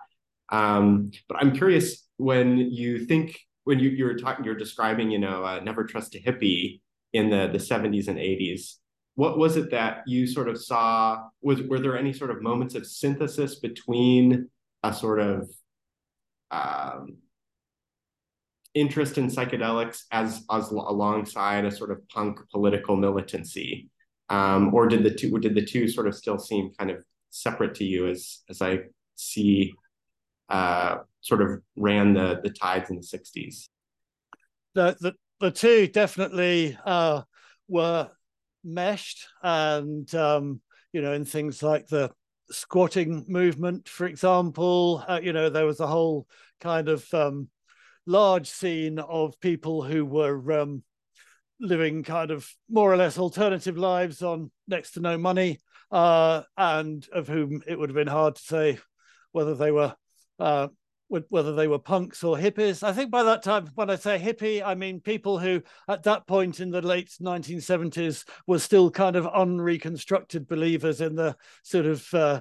Um, 0.48 1.10
but 1.28 1.36
I'm 1.38 1.52
curious 1.52 2.06
when 2.16 2.56
you 2.56 3.04
think 3.04 3.38
when 3.64 3.78
you 3.78 3.90
you 3.90 4.06
were 4.06 4.14
talking, 4.14 4.46
you're 4.46 4.54
describing, 4.54 5.10
you 5.10 5.18
know, 5.18 5.44
uh, 5.44 5.60
never 5.60 5.84
trust 5.84 6.14
a 6.14 6.18
hippie 6.18 6.80
in 7.12 7.28
the 7.28 7.48
the 7.52 7.58
70s 7.58 8.08
and 8.08 8.16
80s. 8.16 8.76
What 9.16 9.36
was 9.36 9.58
it 9.58 9.70
that 9.72 10.04
you 10.06 10.26
sort 10.26 10.48
of 10.48 10.58
saw? 10.58 11.24
Was 11.42 11.60
were 11.60 11.78
there 11.78 11.98
any 11.98 12.14
sort 12.14 12.30
of 12.30 12.40
moments 12.40 12.74
of 12.74 12.86
synthesis 12.86 13.56
between 13.56 14.48
a 14.82 14.94
sort 14.94 15.20
of 15.20 15.50
um, 16.50 17.18
interest 18.74 19.18
in 19.18 19.26
psychedelics 19.28 20.04
as, 20.12 20.44
as 20.50 20.70
alongside 20.70 21.64
a 21.64 21.70
sort 21.70 21.90
of 21.90 22.06
punk 22.08 22.38
political 22.50 22.96
militancy, 22.96 23.88
um, 24.28 24.72
or 24.72 24.86
did 24.86 25.02
the 25.02 25.10
two 25.10 25.36
did 25.38 25.54
the 25.54 25.64
two 25.64 25.88
sort 25.88 26.06
of 26.06 26.14
still 26.14 26.38
seem 26.38 26.70
kind 26.78 26.90
of 26.90 26.98
separate 27.30 27.74
to 27.76 27.84
you 27.84 28.06
as 28.08 28.42
as 28.48 28.62
I 28.62 28.80
see 29.16 29.72
uh, 30.48 30.98
sort 31.20 31.42
of 31.42 31.60
ran 31.76 32.14
the 32.14 32.40
the 32.42 32.50
tides 32.50 32.90
in 32.90 32.96
the 32.96 33.02
'60s? 33.02 33.68
The 34.74 34.96
the, 35.00 35.14
the 35.40 35.50
two 35.50 35.88
definitely 35.88 36.78
uh, 36.84 37.22
were 37.66 38.08
meshed, 38.62 39.26
and 39.42 40.12
um, 40.14 40.60
you 40.92 41.02
know, 41.02 41.12
in 41.12 41.24
things 41.24 41.62
like 41.62 41.88
the 41.88 42.12
squatting 42.50 43.24
movement, 43.28 43.88
for 43.88 44.06
example, 44.06 45.04
uh, 45.08 45.20
you 45.22 45.32
know, 45.32 45.48
there 45.48 45.66
was 45.66 45.80
a 45.80 45.86
whole 45.86 46.26
kind 46.60 46.88
of 46.88 47.12
um, 47.14 47.48
large 48.10 48.48
scene 48.48 48.98
of 48.98 49.40
people 49.40 49.82
who 49.82 50.04
were 50.04 50.60
um, 50.60 50.82
living 51.60 52.02
kind 52.02 52.30
of 52.30 52.48
more 52.68 52.92
or 52.92 52.96
less 52.96 53.18
alternative 53.18 53.78
lives 53.78 54.22
on 54.22 54.50
next 54.66 54.92
to 54.92 55.00
no 55.00 55.16
money, 55.16 55.60
uh, 55.92 56.42
and 56.56 57.06
of 57.12 57.28
whom 57.28 57.62
it 57.66 57.78
would 57.78 57.88
have 57.88 57.96
been 57.96 58.06
hard 58.06 58.34
to 58.34 58.42
say 58.42 58.78
whether 59.32 59.54
they 59.54 59.70
were 59.70 59.94
uh, 60.38 60.68
whether 61.28 61.54
they 61.54 61.66
were 61.66 61.78
punks 61.78 62.22
or 62.22 62.36
hippies. 62.36 62.84
I 62.84 62.92
think 62.92 63.10
by 63.10 63.24
that 63.24 63.42
time, 63.42 63.68
when 63.74 63.90
I 63.90 63.96
say 63.96 64.16
hippie, 64.16 64.62
I 64.64 64.76
mean 64.76 65.00
people 65.00 65.40
who, 65.40 65.60
at 65.88 66.04
that 66.04 66.26
point 66.28 66.60
in 66.60 66.70
the 66.70 66.82
late 66.82 67.10
1970s, 67.20 68.24
were 68.46 68.60
still 68.60 68.92
kind 68.92 69.16
of 69.16 69.26
unreconstructed 69.26 70.46
believers 70.46 71.00
in 71.00 71.16
the 71.16 71.36
sort 71.64 71.86
of 71.86 72.14
uh, 72.14 72.40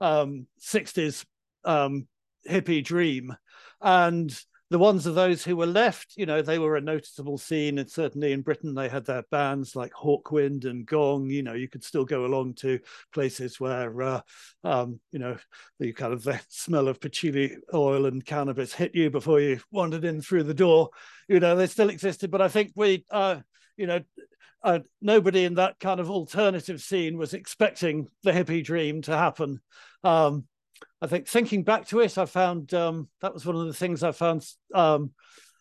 um, 0.00 0.46
60s 0.60 1.24
um, 1.64 2.06
hippie 2.48 2.84
dream. 2.84 3.34
And 3.80 4.32
the 4.74 4.78
ones 4.80 5.06
of 5.06 5.14
those 5.14 5.44
who 5.44 5.54
were 5.54 5.66
left, 5.66 6.14
you 6.16 6.26
know, 6.26 6.42
they 6.42 6.58
were 6.58 6.74
a 6.74 6.80
noticeable 6.80 7.38
scene. 7.38 7.78
And 7.78 7.88
certainly 7.88 8.32
in 8.32 8.42
Britain, 8.42 8.74
they 8.74 8.88
had 8.88 9.06
their 9.06 9.22
bands 9.30 9.76
like 9.76 9.92
Hawkwind 9.92 10.64
and 10.64 10.84
Gong. 10.84 11.30
You 11.30 11.44
know, 11.44 11.52
you 11.52 11.68
could 11.68 11.84
still 11.84 12.04
go 12.04 12.24
along 12.26 12.54
to 12.54 12.80
places 13.12 13.60
where, 13.60 14.02
uh, 14.02 14.20
um, 14.64 14.98
you 15.12 15.20
know, 15.20 15.36
the 15.78 15.92
kind 15.92 16.12
of 16.12 16.24
the 16.24 16.40
smell 16.48 16.88
of 16.88 17.00
patchouli 17.00 17.56
oil 17.72 18.06
and 18.06 18.26
cannabis 18.26 18.74
hit 18.74 18.96
you 18.96 19.10
before 19.10 19.40
you 19.40 19.60
wandered 19.70 20.04
in 20.04 20.20
through 20.20 20.42
the 20.42 20.52
door. 20.52 20.90
You 21.28 21.38
know, 21.38 21.54
they 21.54 21.68
still 21.68 21.88
existed. 21.88 22.32
But 22.32 22.42
I 22.42 22.48
think 22.48 22.72
we, 22.74 23.04
uh, 23.12 23.42
you 23.76 23.86
know, 23.86 24.00
uh, 24.64 24.80
nobody 25.00 25.44
in 25.44 25.54
that 25.54 25.78
kind 25.78 26.00
of 26.00 26.10
alternative 26.10 26.82
scene 26.82 27.16
was 27.16 27.32
expecting 27.32 28.08
the 28.24 28.32
hippie 28.32 28.64
dream 28.64 29.02
to 29.02 29.16
happen. 29.16 29.60
Um, 30.02 30.48
I 31.04 31.06
think 31.06 31.28
thinking 31.28 31.64
back 31.64 31.86
to 31.88 32.00
it, 32.00 32.16
I 32.16 32.24
found 32.24 32.72
um, 32.72 33.08
that 33.20 33.34
was 33.34 33.44
one 33.44 33.56
of 33.56 33.66
the 33.66 33.74
things 33.74 34.02
I 34.02 34.12
found, 34.12 34.42
um, 34.72 35.10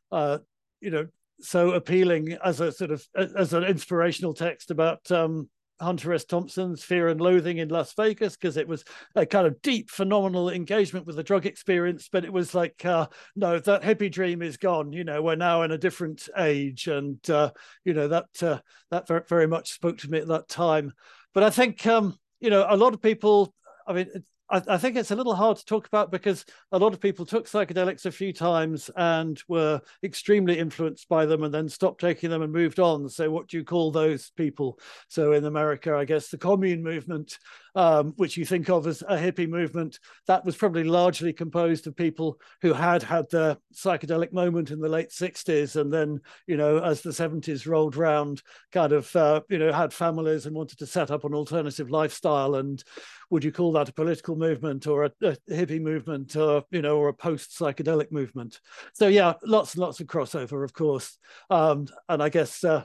uh, 0.10 0.38
you 0.80 0.90
know, 0.90 1.08
so 1.42 1.72
appealing 1.72 2.38
as 2.46 2.62
a 2.62 2.72
sort 2.72 2.92
of 2.92 3.06
as 3.14 3.52
an 3.52 3.66
inspirational 3.66 4.34
text 4.34 4.72
about 4.72 5.12
um, 5.12 5.50
Hunter 5.82 6.14
S. 6.14 6.24
Thompson's 6.24 6.82
Fear 6.82 7.10
and 7.10 7.20
Loathing 7.20 7.58
in 7.58 7.68
Las 7.68 7.94
Vegas 7.94 8.38
because 8.38 8.56
it 8.56 8.70
was 8.70 8.86
a 9.16 9.26
kind 9.26 9.46
of 9.46 9.62
deep, 9.62 9.90
phenomenal 9.90 10.50
engagement 10.50 11.06
with 11.06 11.18
the 11.18 11.24
drug 11.24 11.46
experience. 11.46 12.08
But 12.10 12.24
it 12.24 12.32
was 12.32 12.56
like, 12.56 12.86
uh, 12.86 13.08
no, 13.36 13.60
that 13.60 13.82
hippie 13.82 14.10
dream 14.10 14.42
is 14.42 14.56
gone. 14.56 14.94
You 14.94 15.04
know, 15.04 15.22
we're 15.22 15.36
now 15.36 15.64
in 15.64 15.72
a 15.72 15.78
different 15.78 16.30
age, 16.38 16.88
and 16.88 17.20
uh, 17.30 17.52
you 17.84 17.94
know 17.94 18.08
that 18.08 18.28
uh, 18.42 18.60
that 18.92 19.10
very, 19.28 19.48
much 19.48 19.74
spoke 19.74 19.98
to 19.98 20.10
me 20.10 20.20
at 20.20 20.28
that 20.30 20.48
time. 20.48 20.94
But 21.34 21.44
I 21.44 21.50
think 21.50 21.86
um, 21.86 22.18
you 22.40 22.50
know 22.50 22.66
a 22.70 22.78
lot 22.78 22.94
of 22.94 23.02
people. 23.02 23.54
I 23.86 23.92
mean, 23.92 24.08
I, 24.54 24.62
I, 24.70 24.78
think 24.78 24.96
it's 24.96 25.10
a 25.10 25.16
little 25.16 25.34
hard 25.34 25.58
to 25.58 25.66
talk 25.66 25.88
about 25.88 26.12
because 26.12 26.46
a 26.72 26.78
lot 26.78 26.94
of 26.94 27.02
people 27.02 27.26
took 27.26 27.48
psychedelics 27.48 28.06
a 28.06 28.12
few 28.12 28.32
times 28.32 28.90
and 28.96 29.42
were 29.48 29.82
extremely 30.04 30.60
influenced 30.60 31.10
by 31.10 31.26
them 31.26 31.44
and 31.44 31.52
then 31.54 31.68
stopped 31.68 32.00
taking 32.00 32.30
them 32.30 32.44
and 32.44 32.54
moved 32.54 32.80
on. 32.80 33.10
So, 33.10 33.32
what 33.32 33.48
do 33.48 33.58
you 33.58 33.64
call 33.64 33.92
those 33.92 34.30
people? 34.38 34.80
So, 35.08 35.34
in 35.34 35.46
America, 35.46 35.96
I 35.96 36.06
guess 36.06 36.30
the 36.30 36.38
commune 36.38 36.84
movement 36.84 37.40
um, 37.76 38.14
which 38.18 38.38
you 38.38 38.46
think 38.46 38.70
of 38.70 38.88
as 38.88 39.02
a 39.04 39.18
hippie 39.18 39.50
movement, 39.50 40.00
that 40.28 40.46
was 40.46 40.56
probably 40.56 40.84
largely 40.84 41.34
composed 41.34 41.88
of 41.88 41.96
people 41.96 42.40
who 42.62 42.74
had 42.74 43.04
had 43.04 43.30
their 43.30 43.58
psychedelic 43.74 44.32
moment 44.32 44.72
in 44.72 44.80
the 44.80 44.90
late 44.90 45.10
60s. 45.10 45.76
And 45.76 45.92
then, 45.92 46.22
you 46.48 46.58
know, 46.58 46.78
as 46.80 47.02
the 47.02 47.10
70s 47.10 47.68
rolled 47.68 47.96
round, 47.96 48.42
kind 48.72 48.94
of, 48.94 49.14
uh, 49.16 49.42
you 49.50 49.58
know, 49.58 49.72
had 49.72 49.94
families 49.94 50.46
and 50.46 50.56
wanted 50.56 50.80
to 50.80 50.86
set 50.86 51.12
up 51.12 51.24
an 51.24 51.34
alternative 51.34 51.90
lifestyle. 51.90 52.56
And 52.56 52.84
would 53.30 53.44
you 53.44 53.52
call 53.52 53.72
that 53.74 53.90
a 53.90 53.94
political 53.94 54.36
movement 54.36 54.88
or 54.88 55.06
a, 55.06 55.12
a 55.22 55.38
hippie 55.50 55.82
movement 55.82 56.36
or, 56.36 56.64
you 56.72 56.82
know, 56.82 56.98
or 56.98 57.10
a 57.10 57.14
post 57.14 57.58
psychedelic 57.58 58.12
movement? 58.12 58.60
So, 58.94 59.08
yeah, 59.08 59.34
lots 59.44 59.74
and 59.74 59.82
lots 59.82 60.00
of 60.00 60.08
crossover, 60.08 60.64
of 60.64 60.74
course. 60.74 61.18
Um, 61.50 61.88
and 62.08 62.22
I 62.22 62.30
guess, 62.30 62.64
uh, 62.64 62.84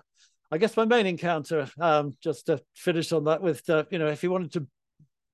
I 0.51 0.57
guess 0.57 0.77
my 0.77 0.87
main 0.87 1.07
encounter, 1.07 1.69
um, 1.79 2.15
just 2.23 2.47
to 2.47 2.63
finish 2.75 3.13
on 3.13 3.25
that, 3.25 3.43
with 3.43 3.69
uh, 3.69 3.85
you 3.91 3.99
know, 3.99 4.07
if 4.07 4.23
you 4.23 4.31
wanted 4.31 4.53
to 4.55 4.67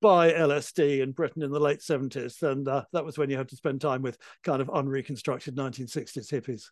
buy 0.04 0.30
LSD 0.32 1.00
in 1.00 1.12
Britain 1.12 1.40
in 1.40 1.50
the 1.50 1.58
late 1.58 1.80
70s. 1.80 2.42
And 2.42 2.68
uh, 2.68 2.84
that 2.92 3.06
was 3.06 3.16
when 3.16 3.30
you 3.30 3.38
had 3.38 3.48
to 3.48 3.56
spend 3.56 3.80
time 3.80 4.02
with 4.02 4.18
kind 4.42 4.60
of 4.60 4.68
unreconstructed 4.68 5.56
1960s 5.56 6.30
hippies. 6.30 6.64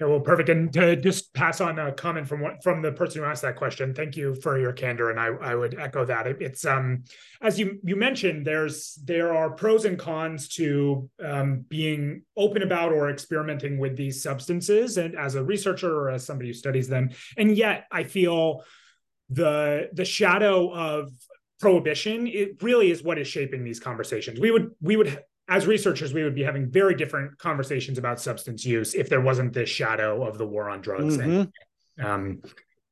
Yeah, 0.00 0.06
well, 0.06 0.20
perfect. 0.20 0.48
And 0.48 0.72
to 0.74 0.94
just 0.94 1.34
pass 1.34 1.60
on 1.60 1.76
a 1.80 1.90
comment 1.90 2.28
from 2.28 2.40
what 2.40 2.62
from 2.62 2.82
the 2.82 2.92
person 2.92 3.20
who 3.20 3.26
asked 3.28 3.42
that 3.42 3.56
question, 3.56 3.94
thank 3.94 4.16
you 4.16 4.36
for 4.36 4.58
your 4.58 4.72
candor, 4.72 5.10
and 5.10 5.18
I, 5.18 5.26
I 5.26 5.56
would 5.56 5.76
echo 5.76 6.04
that. 6.04 6.28
It, 6.28 6.36
it's 6.40 6.64
um 6.64 7.02
as 7.42 7.58
you 7.58 7.80
you 7.82 7.96
mentioned, 7.96 8.46
there's 8.46 8.94
there 9.04 9.34
are 9.34 9.50
pros 9.50 9.84
and 9.84 9.98
cons 9.98 10.48
to 10.50 11.10
um, 11.24 11.64
being 11.68 12.22
open 12.36 12.62
about 12.62 12.92
or 12.92 13.10
experimenting 13.10 13.78
with 13.78 13.96
these 13.96 14.22
substances, 14.22 14.98
and 14.98 15.16
as 15.16 15.34
a 15.34 15.42
researcher 15.42 15.92
or 15.92 16.10
as 16.10 16.24
somebody 16.24 16.50
who 16.50 16.54
studies 16.54 16.86
them, 16.86 17.10
and 17.36 17.56
yet 17.56 17.86
I 17.90 18.04
feel 18.04 18.62
the 19.30 19.88
the 19.92 20.04
shadow 20.04 20.72
of 20.72 21.10
prohibition 21.60 22.28
it 22.28 22.62
really 22.62 22.90
is 22.90 23.02
what 23.02 23.18
is 23.18 23.26
shaping 23.26 23.64
these 23.64 23.80
conversations 23.80 24.38
we 24.38 24.50
would 24.50 24.70
we 24.80 24.96
would 24.96 25.22
as 25.48 25.66
researchers, 25.66 26.12
we 26.12 26.22
would 26.22 26.34
be 26.34 26.42
having 26.42 26.70
very 26.70 26.94
different 26.94 27.38
conversations 27.38 27.96
about 27.98 28.20
substance 28.20 28.64
use 28.64 28.94
if 28.94 29.08
there 29.08 29.20
wasn't 29.20 29.52
this 29.52 29.70
shadow 29.70 30.26
of 30.26 30.36
the 30.36 30.46
war 30.46 30.68
on 30.68 30.80
drugs 30.80 31.16
mm-hmm. 31.16 31.44
and 32.00 32.06
um, 32.06 32.42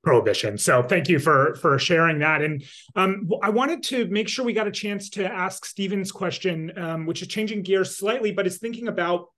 prohibition. 0.02 0.56
So 0.56 0.82
thank 0.82 1.08
you 1.08 1.18
for 1.18 1.56
for 1.56 1.78
sharing 1.78 2.20
that. 2.20 2.40
And 2.40 2.64
um, 2.94 3.28
I 3.42 3.50
wanted 3.50 3.82
to 3.84 4.06
make 4.06 4.28
sure 4.28 4.44
we 4.44 4.52
got 4.52 4.68
a 4.68 4.72
chance 4.72 5.10
to 5.10 5.24
ask 5.24 5.64
Stephen's 5.64 6.12
question, 6.12 6.72
um, 6.78 7.06
which 7.06 7.22
is 7.22 7.28
changing 7.28 7.62
gears 7.62 7.96
slightly, 7.96 8.32
but 8.32 8.46
is 8.46 8.58
thinking 8.58 8.88
about 8.88 9.28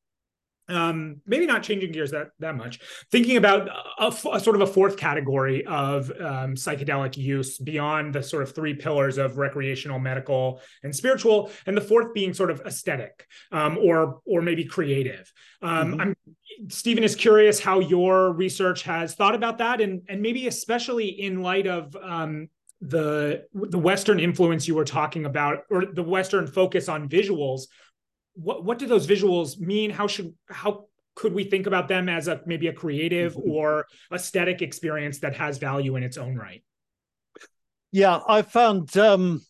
um, 0.68 1.20
maybe 1.26 1.46
not 1.46 1.62
changing 1.62 1.92
gears 1.92 2.10
that 2.10 2.28
that 2.38 2.56
much. 2.56 2.80
Thinking 3.10 3.36
about 3.36 3.68
a, 3.98 4.06
a 4.32 4.40
sort 4.40 4.56
of 4.56 4.62
a 4.62 4.66
fourth 4.66 4.96
category 4.96 5.64
of 5.66 6.10
um, 6.20 6.54
psychedelic 6.54 7.16
use 7.16 7.58
beyond 7.58 8.14
the 8.14 8.22
sort 8.22 8.42
of 8.42 8.54
three 8.54 8.74
pillars 8.74 9.18
of 9.18 9.38
recreational, 9.38 9.98
medical, 9.98 10.60
and 10.82 10.94
spiritual, 10.94 11.50
and 11.66 11.76
the 11.76 11.80
fourth 11.80 12.12
being 12.14 12.34
sort 12.34 12.50
of 12.50 12.60
aesthetic 12.66 13.26
um, 13.52 13.78
or 13.78 14.20
or 14.26 14.42
maybe 14.42 14.64
creative. 14.64 15.32
Um, 15.62 15.92
mm-hmm. 15.92 16.00
I'm 16.00 16.16
Stephen 16.68 17.04
is 17.04 17.14
curious 17.14 17.60
how 17.60 17.78
your 17.78 18.32
research 18.32 18.82
has 18.82 19.14
thought 19.14 19.34
about 19.34 19.58
that, 19.58 19.80
and 19.80 20.02
and 20.08 20.20
maybe 20.20 20.48
especially 20.48 21.08
in 21.08 21.42
light 21.42 21.66
of 21.66 21.94
um, 21.96 22.48
the 22.80 23.44
the 23.54 23.78
Western 23.78 24.18
influence 24.20 24.66
you 24.66 24.74
were 24.74 24.84
talking 24.84 25.24
about, 25.24 25.64
or 25.70 25.86
the 25.86 26.02
Western 26.02 26.46
focus 26.46 26.88
on 26.88 27.08
visuals 27.08 27.62
what 28.38 28.64
what 28.64 28.78
do 28.78 28.86
those 28.86 29.06
visuals 29.06 29.58
mean? 29.58 29.90
How 29.90 30.06
should 30.06 30.34
how 30.48 30.86
could 31.14 31.34
we 31.34 31.44
think 31.44 31.66
about 31.66 31.88
them 31.88 32.08
as 32.08 32.28
a 32.28 32.40
maybe 32.46 32.68
a 32.68 32.72
creative 32.72 33.34
mm-hmm. 33.34 33.50
or 33.50 33.86
aesthetic 34.12 34.62
experience 34.62 35.18
that 35.18 35.36
has 35.36 35.58
value 35.58 35.96
in 35.96 36.02
its 36.02 36.16
own 36.16 36.36
right? 36.36 36.62
Yeah, 37.90 38.20
I 38.28 38.42
found 38.42 38.96
um, 38.96 39.40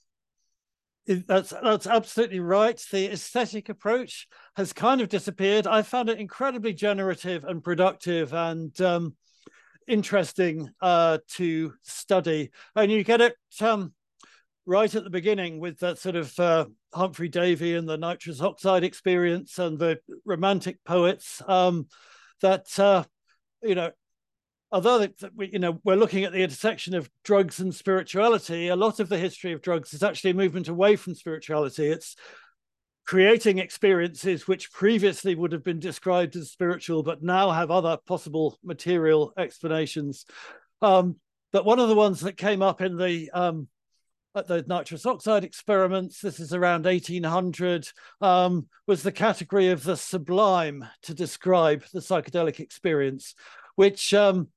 that's 1.07 1.53
that's 1.63 1.87
absolutely 1.87 2.41
right. 2.41 2.83
The 2.91 3.13
aesthetic 3.13 3.69
approach 3.69 4.27
has 4.57 4.73
kind 4.73 5.01
of 5.01 5.09
disappeared. 5.09 5.67
I 5.67 5.83
found 5.83 6.09
it 6.09 6.19
incredibly 6.19 6.73
generative 6.73 7.45
and 7.45 7.63
productive 7.63 8.33
and 8.33 8.79
um, 8.81 9.17
interesting 9.87 10.71
uh, 10.81 11.19
to 11.35 11.75
study, 11.83 12.51
and 12.75 12.91
you 12.91 13.05
get 13.05 13.21
it 13.21 13.35
um, 13.61 13.93
right 14.65 14.95
at 14.95 15.05
the 15.05 15.11
beginning 15.11 15.61
with 15.61 15.79
that 15.81 15.99
sort 15.99 16.17
of 16.17 16.39
uh, 16.39 16.67
Humphrey 16.93 17.29
Davy 17.29 17.75
and 17.75 17.89
the 17.89 17.99
nitrous 17.99 18.41
oxide 18.41 18.85
experience 18.85 19.59
and 19.59 19.79
the 19.79 19.99
romantic 20.25 20.83
poets 20.85 21.43
um, 21.47 21.87
that 22.41 22.79
uh, 22.79 23.05
you 23.63 23.75
know 23.75 23.91
although 24.71 25.07
we, 25.35 25.51
you 25.53 25.59
know 25.59 25.81
we're 25.85 25.97
looking 25.97 26.25
at 26.25 26.33
the 26.33 26.43
intersection 26.43 26.95
of 26.95 27.11
drugs 27.25 27.61
and 27.61 27.75
spirituality, 27.75 28.69
a 28.69 28.77
lot 28.77 29.01
of 29.01 29.09
the 29.09 29.19
history 29.19 29.53
of 29.53 29.63
drugs 29.63 29.93
is 29.95 30.03
actually 30.03 30.31
a 30.31 30.35
movement 30.35 30.69
away 30.69 30.97
from 30.97 31.15
spirituality. 31.15 31.87
It's 31.87 32.17
creating 33.07 33.59
experiences 33.59 34.47
which 34.47 34.71
previously 34.71 35.35
would 35.35 35.53
have 35.53 35.65
been 35.65 35.81
described 35.81 36.37
as 36.37 36.51
spiritual, 36.51 37.03
but 37.03 37.23
now 37.23 37.51
have 37.51 37.71
other 37.71 37.97
possible 38.07 38.59
material 38.63 39.33
explanations. 39.39 40.27
Um, 40.83 41.17
but 41.51 41.65
one 41.65 41.79
of 41.79 41.89
the 41.89 41.95
ones 41.95 42.21
that 42.21 42.37
came 42.37 42.61
up 42.61 42.83
in 42.83 42.99
the 42.99 43.31
um, 43.31 43.69
at 44.39 44.47
the 44.47 44.65
nitrous 44.67 45.05
oxide 45.05 45.45
experiments, 45.45 46.21
this 46.21 46.41
is 46.41 46.55
around 46.55 46.85
1800, 46.85 47.89
um, 48.21 48.67
was 48.87 49.03
the 49.03 49.13
category 49.13 49.69
of 49.69 49.83
the 49.83 49.97
sublime 49.97 50.89
to 51.03 51.15
describe 51.15 51.85
the 51.93 52.01
psychedelic 52.01 52.61
experience, 52.61 53.35
which 53.75 54.15
um, 54.15 54.49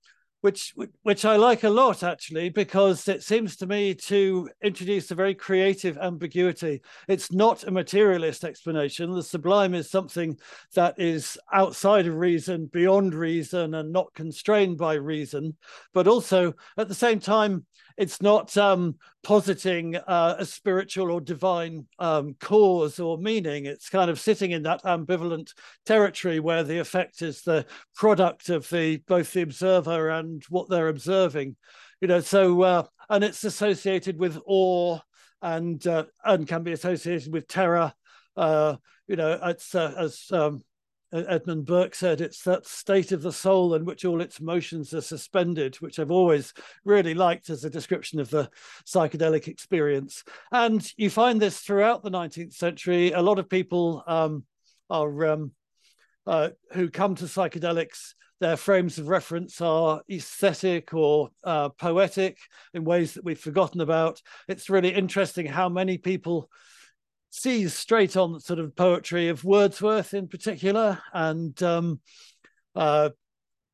which 0.41 0.74
which 1.03 1.24
I 1.24 1.36
like 1.36 1.64
a 1.64 1.70
lot 1.70 2.03
actually 2.03 2.49
because 2.49 3.08
it 3.08 3.24
seems 3.24 3.56
to 3.58 3.68
me 3.68 3.94
to 3.94 4.49
introduce 4.64 5.12
a 5.12 5.16
very 5.16 5.36
creative 5.36 5.98
ambiguity. 5.98 6.82
It's 7.08 7.32
not 7.32 7.64
a 7.64 7.72
materialist 7.72 8.44
explanation. 8.44 9.12
The 9.12 9.24
sublime 9.24 9.74
is 9.76 9.90
something 9.90 10.38
that 10.74 10.99
is 10.99 11.38
outside 11.53 12.08
of 12.08 12.16
reason, 12.16 12.66
beyond 12.66 13.14
reason, 13.14 13.76
and 13.76 13.91
not 13.91 14.14
constrained 14.16 14.78
by 14.78 14.95
reason, 14.95 15.56
but 15.94 16.08
also 16.08 16.53
at 16.78 16.88
the 16.88 16.95
same 16.95 17.20
time 17.20 17.66
it's 18.02 18.19
not 18.19 18.57
um, 18.57 18.95
positing 19.22 19.95
uh, 19.95 20.36
a 20.40 20.44
spiritual 20.44 21.11
or 21.11 21.22
divine 21.22 21.86
um, 21.99 22.36
cause 22.40 22.99
or 22.99 23.19
meaning. 23.19 23.68
It's 23.68 23.90
kind 23.90 24.10
of 24.10 24.19
sitting 24.19 24.49
in 24.49 24.64
that 24.64 24.82
ambivalent 24.82 25.53
territory 25.86 26.40
where 26.40 26.64
the 26.64 26.80
effect 26.80 27.22
is 27.22 27.44
the 27.44 27.68
product 27.95 28.49
of 28.49 28.68
the 28.69 28.98
both 29.07 29.34
the 29.34 29.44
observer 29.44 30.10
and 30.10 30.44
what 30.49 30.68
they're 30.68 30.88
observing. 30.88 31.56
You 32.02 32.07
know, 32.07 32.22
so 32.22 32.64
uh, 32.64 32.84
and 33.07 33.23
it's 33.23 33.44
associated 33.44 34.18
with 34.18 34.40
awe 34.48 34.98
and 35.44 35.86
uh, 35.86 36.06
and 36.26 36.48
can 36.48 36.64
be 36.64 36.72
associated 36.72 37.32
with 37.32 37.48
terror. 37.48 37.94
Uh, 38.36 38.78
you 39.07 39.15
know, 39.15 39.40
it's 39.44 39.76
uh, 39.76 39.94
as 39.95 40.26
um, 40.32 40.64
Edmund 41.14 41.66
Burke 41.66 41.94
said, 41.94 42.22
it's 42.22 42.44
that 42.44 42.66
state 42.66 43.12
of 43.12 43.22
the 43.22 43.34
soul 43.34 43.74
in 43.74 43.84
which 43.84 44.06
all 44.06 44.22
its 44.22 44.40
motions 44.40 44.94
are 44.94 45.02
suspended, 45.02 45.76
which 45.76 46.00
I've 46.00 46.12
always 46.12 46.54
really 46.86 47.14
liked 47.14 47.50
as 47.50 47.66
a 47.66 47.70
description 47.70 48.20
of 48.20 48.30
the 48.30 48.50
psychedelic 48.86 49.48
experience. 49.48 50.24
And 50.52 50.90
you 50.98 51.10
find 51.10 51.42
this 51.42 51.60
throughout 51.60 52.04
the 52.04 52.12
19th 52.12 52.54
century. 52.54 53.12
A 53.12 53.22
lot 53.22 53.40
of 53.40 53.50
people 53.50 54.04
um, 54.08 54.46
are 54.90 55.26
um, 55.26 55.52
uh, 56.26 56.50
who 56.74 56.90
come 56.90 57.16
to 57.16 57.26
psychedelics. 57.26 58.14
Their 58.40 58.58
frames 58.58 58.98
of 58.98 59.08
reference 59.08 59.62
are 59.62 60.02
aesthetic 60.10 60.94
or 60.94 61.30
uh, 61.44 61.70
poetic 61.70 62.38
in 62.74 62.84
ways 62.84 63.14
that 63.14 63.24
we've 63.24 63.40
forgotten 63.40 63.82
about. 63.82 64.22
It's 64.48 64.70
really 64.70 64.90
interesting 64.90 65.46
how 65.46 65.70
many 65.70 65.98
people 65.98 66.50
sees 67.32 67.74
straight 67.74 68.16
on 68.16 68.40
sort 68.40 68.60
of 68.60 68.76
poetry 68.76 69.30
of 69.30 69.44
Wordsworth 69.44 70.14
in 70.14 70.28
particular, 70.28 70.99
and 71.14 71.62
um, 71.64 71.99
uh, 72.76 73.10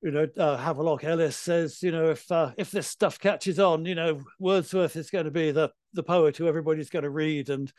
you 0.02 0.12
know, 0.12 0.28
uh, 0.38 0.58
Havelock 0.58 1.04
Ellis 1.04 1.36
says, 1.36 1.82
you 1.82 1.92
know, 1.92 2.12
if 2.12 2.32
uh, 2.32 2.52
if 2.58 2.72
this 2.72 2.88
stuff 2.88 3.20
catches 3.20 3.60
on, 3.60 3.86
you 3.86 3.96
know, 3.96 4.22
Wordsworth 4.40 4.96
is 4.96 5.10
going 5.10 5.26
to 5.26 5.32
be 5.32 5.52
the 5.52 5.72
the 5.94 6.04
poet 6.04 6.38
who 6.38 6.48
everybody's 6.48 6.92
going 6.92 7.04
to 7.04 7.10
read, 7.10 7.50
and 7.50 7.72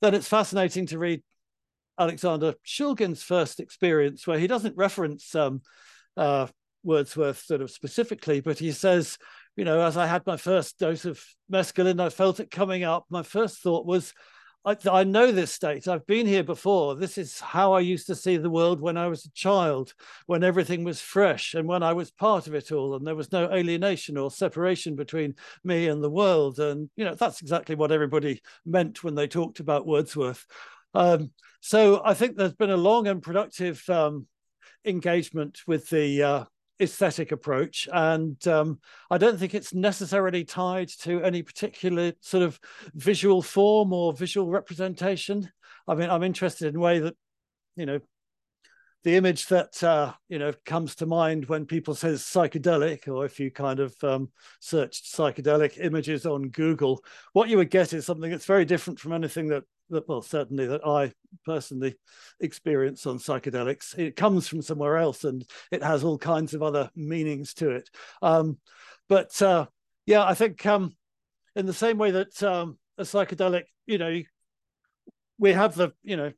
then 0.00 0.14
it's 0.14 0.28
fascinating 0.28 0.86
to 0.86 0.98
read 0.98 1.22
Alexander 1.98 2.54
Shulgin's 2.66 3.22
first 3.22 3.60
experience, 3.60 4.26
where 4.26 4.38
he 4.38 4.46
doesn't 4.46 4.76
reference 4.76 5.34
um, 5.34 5.60
uh, 6.16 6.46
Wordsworth 6.82 7.40
sort 7.44 7.60
of 7.60 7.70
specifically, 7.70 8.40
but 8.40 8.58
he 8.58 8.72
says, 8.72 9.18
you 9.56 9.64
know, 9.64 9.80
as 9.80 9.98
I 9.98 10.06
had 10.06 10.26
my 10.26 10.38
first 10.38 10.78
dose 10.78 11.04
of 11.04 11.22
mescaline, 11.52 12.00
I 12.00 12.08
felt 12.08 12.40
it 12.40 12.50
coming 12.50 12.82
up. 12.82 13.04
My 13.10 13.22
first 13.22 13.58
thought 13.58 13.84
was, 13.84 14.14
I, 14.64 14.76
I, 14.90 15.04
know 15.04 15.32
this 15.32 15.52
state. 15.52 15.88
I've 15.88 16.06
been 16.06 16.26
here 16.26 16.42
before. 16.42 16.96
This 16.96 17.16
is 17.16 17.40
how 17.40 17.72
I 17.72 17.80
used 17.80 18.06
to 18.08 18.14
see 18.14 18.36
the 18.36 18.50
world 18.50 18.80
when 18.80 18.96
I 18.96 19.06
was 19.06 19.24
a 19.24 19.30
child, 19.30 19.94
when 20.26 20.42
everything 20.42 20.84
was 20.84 21.00
fresh 21.00 21.54
and 21.54 21.66
when 21.66 21.82
I 21.82 21.92
was 21.92 22.10
part 22.10 22.46
of 22.46 22.54
it 22.54 22.72
all, 22.72 22.94
and 22.94 23.06
there 23.06 23.14
was 23.14 23.32
no 23.32 23.50
alienation 23.50 24.18
or 24.18 24.30
separation 24.30 24.96
between 24.96 25.36
me 25.64 25.88
and 25.88 26.02
the 26.02 26.10
world. 26.10 26.58
And 26.58 26.90
you 26.96 27.04
know 27.04 27.14
that's 27.14 27.40
exactly 27.40 27.76
what 27.76 27.92
everybody 27.92 28.42
meant 28.66 29.02
when 29.04 29.14
they 29.14 29.28
talked 29.28 29.60
about 29.60 29.86
Wordsworth. 29.86 30.44
Um, 30.92 31.30
so 31.60 32.02
I 32.04 32.14
think 32.14 32.36
there's 32.36 32.54
been 32.54 32.70
a 32.70 32.76
long 32.76 33.06
and 33.06 33.22
productive 33.22 33.82
um, 33.88 34.26
engagement 34.84 35.60
with 35.66 35.88
the 35.88 36.22
uh, 36.22 36.44
aesthetic 36.80 37.32
approach 37.32 37.88
and 37.92 38.46
um, 38.46 38.78
i 39.10 39.18
don't 39.18 39.38
think 39.38 39.54
it's 39.54 39.74
necessarily 39.74 40.44
tied 40.44 40.88
to 40.88 41.22
any 41.22 41.42
particular 41.42 42.12
sort 42.20 42.42
of 42.42 42.58
visual 42.94 43.42
form 43.42 43.92
or 43.92 44.12
visual 44.12 44.48
representation. 44.48 45.50
I 45.86 45.94
mean 45.94 46.10
i'm 46.10 46.22
interested 46.22 46.68
in 46.68 46.74
the 46.74 46.80
way 46.80 47.00
that 47.00 47.16
you 47.76 47.86
know 47.86 48.00
the 49.04 49.16
image 49.16 49.46
that 49.46 49.82
uh, 49.82 50.12
you 50.28 50.38
know 50.38 50.52
comes 50.66 50.96
to 50.96 51.06
mind 51.06 51.46
when 51.46 51.66
people 51.66 51.94
say 51.94 52.10
psychedelic 52.10 53.08
or 53.08 53.24
if 53.24 53.38
you 53.40 53.50
kind 53.50 53.80
of 53.80 53.94
um, 54.02 54.30
searched 54.60 55.04
psychedelic 55.04 55.82
images 55.82 56.26
on 56.26 56.50
google 56.50 57.02
what 57.32 57.48
you 57.48 57.56
would 57.56 57.70
get 57.70 57.92
is 57.92 58.04
something 58.04 58.30
that's 58.30 58.44
very 58.44 58.64
different 58.64 58.98
from 58.98 59.12
anything 59.12 59.48
that 59.48 59.64
that 59.90 60.08
well 60.08 60.22
certainly 60.22 60.66
that 60.66 60.86
I 60.86 61.12
personally 61.44 61.96
experience 62.40 63.06
on 63.06 63.18
psychedelics. 63.18 63.98
It 63.98 64.16
comes 64.16 64.48
from 64.48 64.62
somewhere 64.62 64.96
else 64.96 65.24
and 65.24 65.44
it 65.70 65.82
has 65.82 66.04
all 66.04 66.18
kinds 66.18 66.54
of 66.54 66.62
other 66.62 66.90
meanings 66.94 67.54
to 67.54 67.70
it. 67.70 67.88
Um, 68.22 68.58
but 69.08 69.40
uh, 69.42 69.66
yeah, 70.06 70.24
I 70.24 70.34
think 70.34 70.64
um, 70.66 70.94
in 71.56 71.66
the 71.66 71.72
same 71.72 71.98
way 71.98 72.10
that 72.12 72.42
um, 72.42 72.78
a 72.96 73.02
psychedelic, 73.02 73.64
you 73.86 73.98
know, 73.98 74.22
we 75.38 75.52
have 75.52 75.74
the 75.74 75.92
you 76.02 76.16
know 76.16 76.32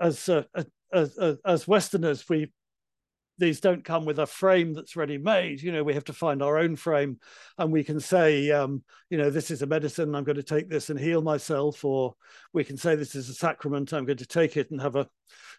as 0.00 0.28
uh, 0.28 0.44
as 0.92 1.18
as 1.44 1.68
Westerners 1.68 2.28
we 2.28 2.52
these 3.38 3.60
don't 3.60 3.84
come 3.84 4.04
with 4.04 4.18
a 4.18 4.26
frame 4.26 4.72
that's 4.72 4.96
ready 4.96 5.18
made. 5.18 5.62
You 5.62 5.72
know, 5.72 5.84
we 5.84 5.94
have 5.94 6.04
to 6.04 6.12
find 6.12 6.42
our 6.42 6.58
own 6.58 6.76
frame, 6.76 7.18
and 7.58 7.70
we 7.70 7.84
can 7.84 8.00
say, 8.00 8.50
um, 8.50 8.82
you 9.10 9.18
know, 9.18 9.30
this 9.30 9.50
is 9.50 9.62
a 9.62 9.66
medicine. 9.66 10.14
I'm 10.14 10.24
going 10.24 10.36
to 10.36 10.42
take 10.42 10.68
this 10.68 10.90
and 10.90 10.98
heal 10.98 11.22
myself, 11.22 11.84
or 11.84 12.14
we 12.52 12.64
can 12.64 12.76
say 12.76 12.94
this 12.94 13.14
is 13.14 13.28
a 13.28 13.34
sacrament. 13.34 13.92
I'm 13.92 14.06
going 14.06 14.18
to 14.18 14.26
take 14.26 14.56
it 14.56 14.70
and 14.70 14.80
have 14.80 14.96
a, 14.96 15.08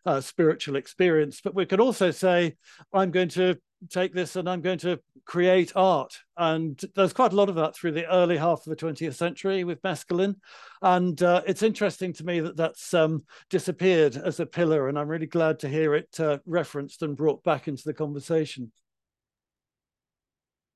a 0.05 0.21
spiritual 0.21 0.75
experience. 0.75 1.41
But 1.41 1.55
we 1.55 1.65
can 1.65 1.79
also 1.79 2.11
say, 2.11 2.55
I'm 2.93 3.11
going 3.11 3.29
to 3.29 3.57
take 3.89 4.13
this 4.13 4.35
and 4.35 4.49
I'm 4.49 4.61
going 4.61 4.79
to 4.79 4.99
create 5.25 5.73
art. 5.75 6.19
And 6.37 6.79
there's 6.95 7.13
quite 7.13 7.33
a 7.33 7.35
lot 7.35 7.49
of 7.49 7.55
that 7.55 7.75
through 7.75 7.91
the 7.91 8.11
early 8.11 8.37
half 8.37 8.65
of 8.65 8.65
the 8.65 8.75
20th 8.75 9.15
century 9.15 9.63
with 9.63 9.81
mescaline. 9.81 10.35
And 10.81 11.21
uh, 11.21 11.41
it's 11.45 11.63
interesting 11.63 12.13
to 12.13 12.25
me 12.25 12.39
that 12.39 12.57
that's 12.57 12.93
um, 12.93 13.25
disappeared 13.49 14.15
as 14.15 14.39
a 14.39 14.45
pillar. 14.45 14.87
And 14.87 14.97
I'm 14.97 15.07
really 15.07 15.27
glad 15.27 15.59
to 15.59 15.69
hear 15.69 15.95
it 15.95 16.19
uh, 16.19 16.39
referenced 16.45 17.01
and 17.01 17.15
brought 17.15 17.43
back 17.43 17.67
into 17.67 17.83
the 17.85 17.93
conversation. 17.93 18.71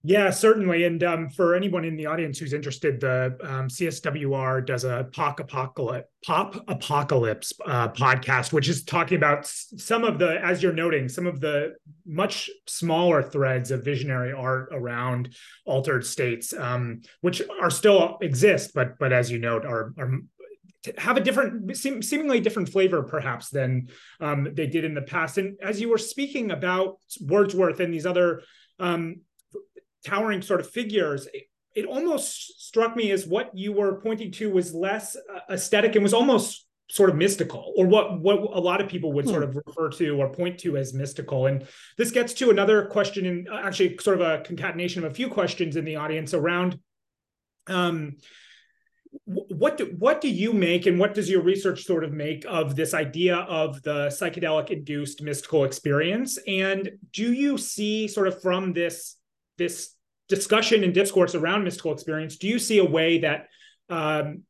Yeah, 0.03 0.31
certainly. 0.31 0.85
And 0.85 1.03
um, 1.03 1.29
for 1.29 1.53
anyone 1.53 1.85
in 1.85 1.95
the 1.95 2.07
audience 2.07 2.39
who's 2.39 2.53
interested, 2.53 2.99
the 2.99 3.37
um, 3.43 3.67
CSWR 3.67 4.65
does 4.65 4.83
a 4.83 5.07
pop 5.11 5.39
apocalypse, 5.39 6.07
pop 6.25 6.55
apocalypse 6.67 7.53
uh, 7.67 7.89
podcast, 7.89 8.51
which 8.51 8.67
is 8.67 8.83
talking 8.83 9.17
about 9.17 9.45
some 9.45 10.03
of 10.03 10.17
the, 10.17 10.43
as 10.43 10.63
you're 10.63 10.73
noting, 10.73 11.07
some 11.07 11.27
of 11.27 11.39
the 11.39 11.75
much 12.03 12.49
smaller 12.67 13.21
threads 13.21 13.69
of 13.69 13.85
visionary 13.85 14.33
art 14.33 14.69
around 14.71 15.35
altered 15.65 16.03
states, 16.03 16.51
um, 16.53 17.03
which 17.21 17.43
are 17.61 17.69
still 17.69 18.17
exist, 18.21 18.71
but 18.73 18.97
but 18.97 19.13
as 19.13 19.29
you 19.29 19.37
note, 19.37 19.65
are 19.65 19.93
are 19.99 20.19
have 20.97 21.15
a 21.15 21.21
different 21.21 21.77
seem, 21.77 22.01
seemingly 22.01 22.39
different 22.39 22.69
flavor 22.69 23.03
perhaps 23.03 23.49
than 23.49 23.87
um, 24.19 24.47
they 24.53 24.65
did 24.65 24.83
in 24.83 24.95
the 24.95 25.01
past 25.03 25.37
and 25.37 25.55
as 25.61 25.79
you 25.79 25.87
were 25.87 25.97
speaking 25.99 26.49
about 26.49 26.97
wordsworth 27.21 27.79
and 27.79 27.93
these 27.93 28.07
other 28.07 28.41
um, 28.79 29.17
towering 30.05 30.41
sort 30.41 30.59
of 30.59 30.69
figures, 30.69 31.27
it, 31.33 31.43
it 31.75 31.85
almost 31.85 32.61
struck 32.61 32.95
me 32.95 33.11
as 33.11 33.25
what 33.25 33.55
you 33.57 33.73
were 33.73 34.01
pointing 34.01 34.31
to 34.31 34.49
was 34.51 34.73
less 34.73 35.15
uh, 35.15 35.53
aesthetic 35.53 35.95
and 35.95 36.03
was 36.03 36.13
almost 36.13 36.65
sort 36.91 37.09
of 37.09 37.15
mystical 37.15 37.73
or 37.77 37.87
what 37.87 38.19
what 38.19 38.37
a 38.37 38.59
lot 38.59 38.81
of 38.81 38.89
people 38.89 39.13
would 39.13 39.25
sort 39.25 39.43
hmm. 39.43 39.49
of 39.49 39.63
refer 39.65 39.89
to 39.89 40.21
or 40.21 40.29
point 40.29 40.59
to 40.59 40.75
as 40.75 40.93
mystical 40.93 41.45
and 41.45 41.65
this 41.97 42.11
gets 42.11 42.33
to 42.33 42.49
another 42.49 42.85
question 42.87 43.25
and 43.25 43.47
actually 43.49 43.97
sort 43.99 44.19
of 44.19 44.27
a 44.27 44.43
concatenation 44.43 45.03
of 45.03 45.09
a 45.09 45.13
few 45.13 45.29
questions 45.29 45.77
in 45.77 45.85
the 45.85 45.95
audience 45.95 46.33
around 46.33 46.77
um 47.67 48.17
what 49.25 49.77
do 49.77 49.95
what 49.99 50.19
do 50.19 50.27
you 50.27 50.51
make 50.51 50.85
and 50.85 50.99
what 50.99 51.13
does 51.13 51.29
your 51.29 51.41
research 51.41 51.83
sort 51.83 52.03
of 52.03 52.11
make 52.11 52.43
of 52.45 52.75
this 52.75 52.93
idea 52.93 53.37
of 53.37 53.81
the 53.83 54.07
psychedelic 54.07 54.69
induced 54.69 55.21
mystical 55.21 55.63
experience 55.63 56.37
and 56.45 56.91
do 57.13 57.31
you 57.31 57.57
see 57.57 58.05
sort 58.05 58.27
of 58.27 58.41
from 58.41 58.73
this 58.73 59.15
this 59.61 59.95
discussion 60.27 60.83
and 60.83 60.93
discourse 60.93 61.35
around 61.35 61.63
mystical 61.63 61.93
experience, 61.93 62.37
do 62.37 62.47
you 62.47 62.57
see 62.57 62.79
a 62.79 62.85
way 62.85 63.19
that 63.19 63.47
um, 63.89 64.43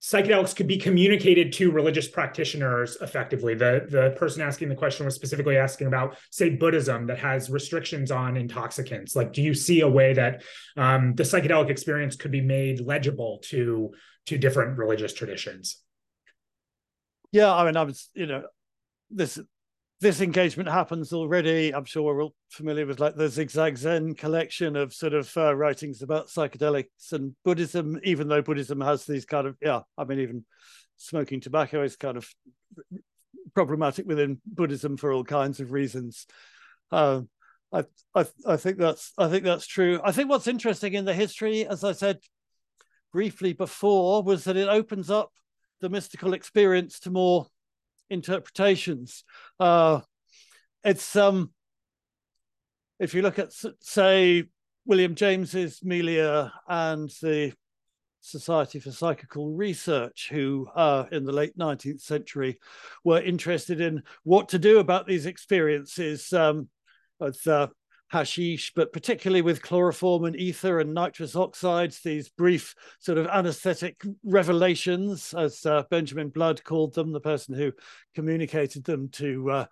psychedelics 0.00 0.54
could 0.54 0.68
be 0.68 0.76
communicated 0.76 1.52
to 1.52 1.72
religious 1.72 2.06
practitioners 2.06 2.96
effectively. 3.00 3.54
The 3.54 3.86
the 3.88 4.14
person 4.16 4.40
asking 4.40 4.68
the 4.68 4.76
question 4.76 5.04
was 5.04 5.16
specifically 5.16 5.56
asking 5.56 5.88
about, 5.88 6.16
say, 6.30 6.50
Buddhism 6.50 7.08
that 7.08 7.18
has 7.18 7.50
restrictions 7.50 8.12
on 8.12 8.36
intoxicants. 8.36 9.16
Like, 9.16 9.32
do 9.32 9.42
you 9.42 9.52
see 9.52 9.80
a 9.80 9.88
way 9.88 10.12
that 10.12 10.44
um, 10.76 11.14
the 11.14 11.24
psychedelic 11.24 11.70
experience 11.70 12.14
could 12.14 12.30
be 12.30 12.40
made 12.40 12.80
legible 12.80 13.40
to 13.44 13.92
to 14.26 14.38
different 14.38 14.78
religious 14.78 15.12
traditions? 15.12 15.82
Yeah, 17.32 17.52
I 17.52 17.64
mean, 17.64 17.76
I 17.76 17.82
was, 17.82 18.08
you 18.14 18.26
know, 18.26 18.44
this 19.10 19.40
this 20.00 20.20
engagement 20.20 20.68
happens 20.68 21.12
already. 21.12 21.74
I'm 21.74 21.86
sure 21.86 22.02
we're 22.02 22.22
all 22.22 22.34
familiar 22.50 22.86
with 22.86 23.00
like 23.00 23.16
the 23.16 23.28
Zigzag 23.28 23.78
Zen 23.78 24.14
collection 24.14 24.76
of 24.76 24.92
sort 24.92 25.14
of 25.14 25.34
uh, 25.36 25.54
writings 25.54 26.02
about 26.02 26.28
psychedelics 26.28 27.12
and 27.12 27.34
Buddhism, 27.44 27.98
even 28.04 28.28
though 28.28 28.42
Buddhism 28.42 28.80
has 28.80 29.06
these 29.06 29.24
kind 29.24 29.46
of, 29.46 29.56
yeah, 29.62 29.80
I 29.96 30.04
mean, 30.04 30.20
even 30.20 30.44
smoking 30.96 31.40
tobacco 31.40 31.82
is 31.82 31.96
kind 31.96 32.18
of 32.18 32.28
problematic 33.54 34.06
within 34.06 34.40
Buddhism 34.44 34.98
for 34.98 35.12
all 35.12 35.24
kinds 35.24 35.60
of 35.60 35.72
reasons. 35.72 36.26
Uh, 36.92 37.22
I, 37.72 37.84
I, 38.14 38.26
I 38.46 38.56
think 38.56 38.78
that's 38.78 39.12
I 39.18 39.28
think 39.28 39.44
that's 39.44 39.66
true. 39.66 40.00
I 40.04 40.12
think 40.12 40.28
what's 40.28 40.46
interesting 40.46 40.94
in 40.94 41.04
the 41.04 41.14
history, 41.14 41.66
as 41.66 41.84
I 41.84 41.92
said 41.92 42.18
briefly 43.12 43.54
before, 43.54 44.22
was 44.22 44.44
that 44.44 44.56
it 44.56 44.68
opens 44.68 45.10
up 45.10 45.32
the 45.80 45.88
mystical 45.88 46.32
experience 46.32 47.00
to 47.00 47.10
more 47.10 47.46
interpretations. 48.10 49.24
Uh, 49.58 50.00
it's 50.84 51.16
um, 51.16 51.52
if 52.98 53.14
you 53.14 53.22
look 53.22 53.38
at 53.38 53.52
say 53.80 54.44
William 54.84 55.14
James's 55.14 55.80
Melia 55.82 56.52
and 56.68 57.10
the 57.20 57.52
Society 58.20 58.80
for 58.80 58.90
Psychical 58.90 59.52
Research, 59.52 60.28
who 60.30 60.68
uh, 60.74 61.04
in 61.12 61.24
the 61.24 61.32
late 61.32 61.56
19th 61.56 62.00
century 62.00 62.58
were 63.04 63.20
interested 63.20 63.80
in 63.80 64.02
what 64.24 64.48
to 64.50 64.58
do 64.58 64.78
about 64.78 65.06
these 65.06 65.26
experiences 65.26 66.32
um, 66.32 66.68
with 67.20 67.46
uh, 67.46 67.68
hashish, 68.08 68.72
but 68.74 68.92
particularly 68.92 69.42
with 69.42 69.62
chloroform 69.62 70.24
and 70.24 70.36
ether 70.36 70.80
and 70.80 70.94
nitrous 70.94 71.34
oxides, 71.34 72.00
these 72.00 72.28
brief 72.28 72.74
sort 73.00 73.18
of 73.18 73.26
anesthetic 73.26 74.02
revelations, 74.24 75.34
as 75.34 75.64
uh, 75.66 75.82
Benjamin 75.90 76.28
Blood 76.28 76.62
called 76.64 76.94
them, 76.94 77.12
the 77.12 77.20
person 77.20 77.54
who 77.54 77.72
communicated 78.14 78.84
them 78.84 79.08
to 79.10 79.50
uh, 79.50 79.66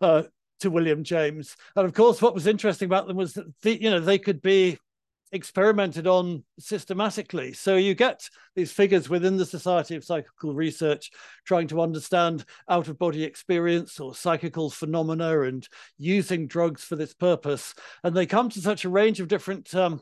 uh, 0.00 0.22
to 0.60 0.70
William 0.70 1.02
James. 1.02 1.56
And 1.74 1.86
of 1.86 1.94
course, 1.94 2.22
what 2.22 2.34
was 2.34 2.46
interesting 2.46 2.86
about 2.86 3.06
them 3.06 3.16
was 3.16 3.34
that 3.34 3.46
the, 3.62 3.82
you 3.82 3.90
know 3.90 4.00
they 4.00 4.18
could 4.18 4.40
be 4.40 4.78
experimented 5.32 6.06
on 6.06 6.44
systematically. 6.58 7.52
So 7.52 7.76
you 7.76 7.94
get 7.94 8.28
these 8.54 8.72
figures 8.72 9.08
within 9.08 9.36
the 9.36 9.46
Society 9.46 9.96
of 9.96 10.04
Psychical 10.04 10.54
Research 10.54 11.10
trying 11.44 11.68
to 11.68 11.80
understand 11.80 12.44
out 12.68 12.88
of 12.88 12.98
body 12.98 13.24
experience 13.24 14.00
or 14.00 14.14
psychical 14.14 14.70
phenomena 14.70 15.42
and 15.42 15.66
using 15.98 16.46
drugs 16.46 16.82
for 16.82 16.96
this 16.96 17.14
purpose. 17.14 17.74
And 18.02 18.16
they 18.16 18.26
come 18.26 18.48
to 18.50 18.60
such 18.60 18.84
a 18.84 18.90
range 18.90 19.20
of 19.20 19.28
different 19.28 19.74
um, 19.74 20.00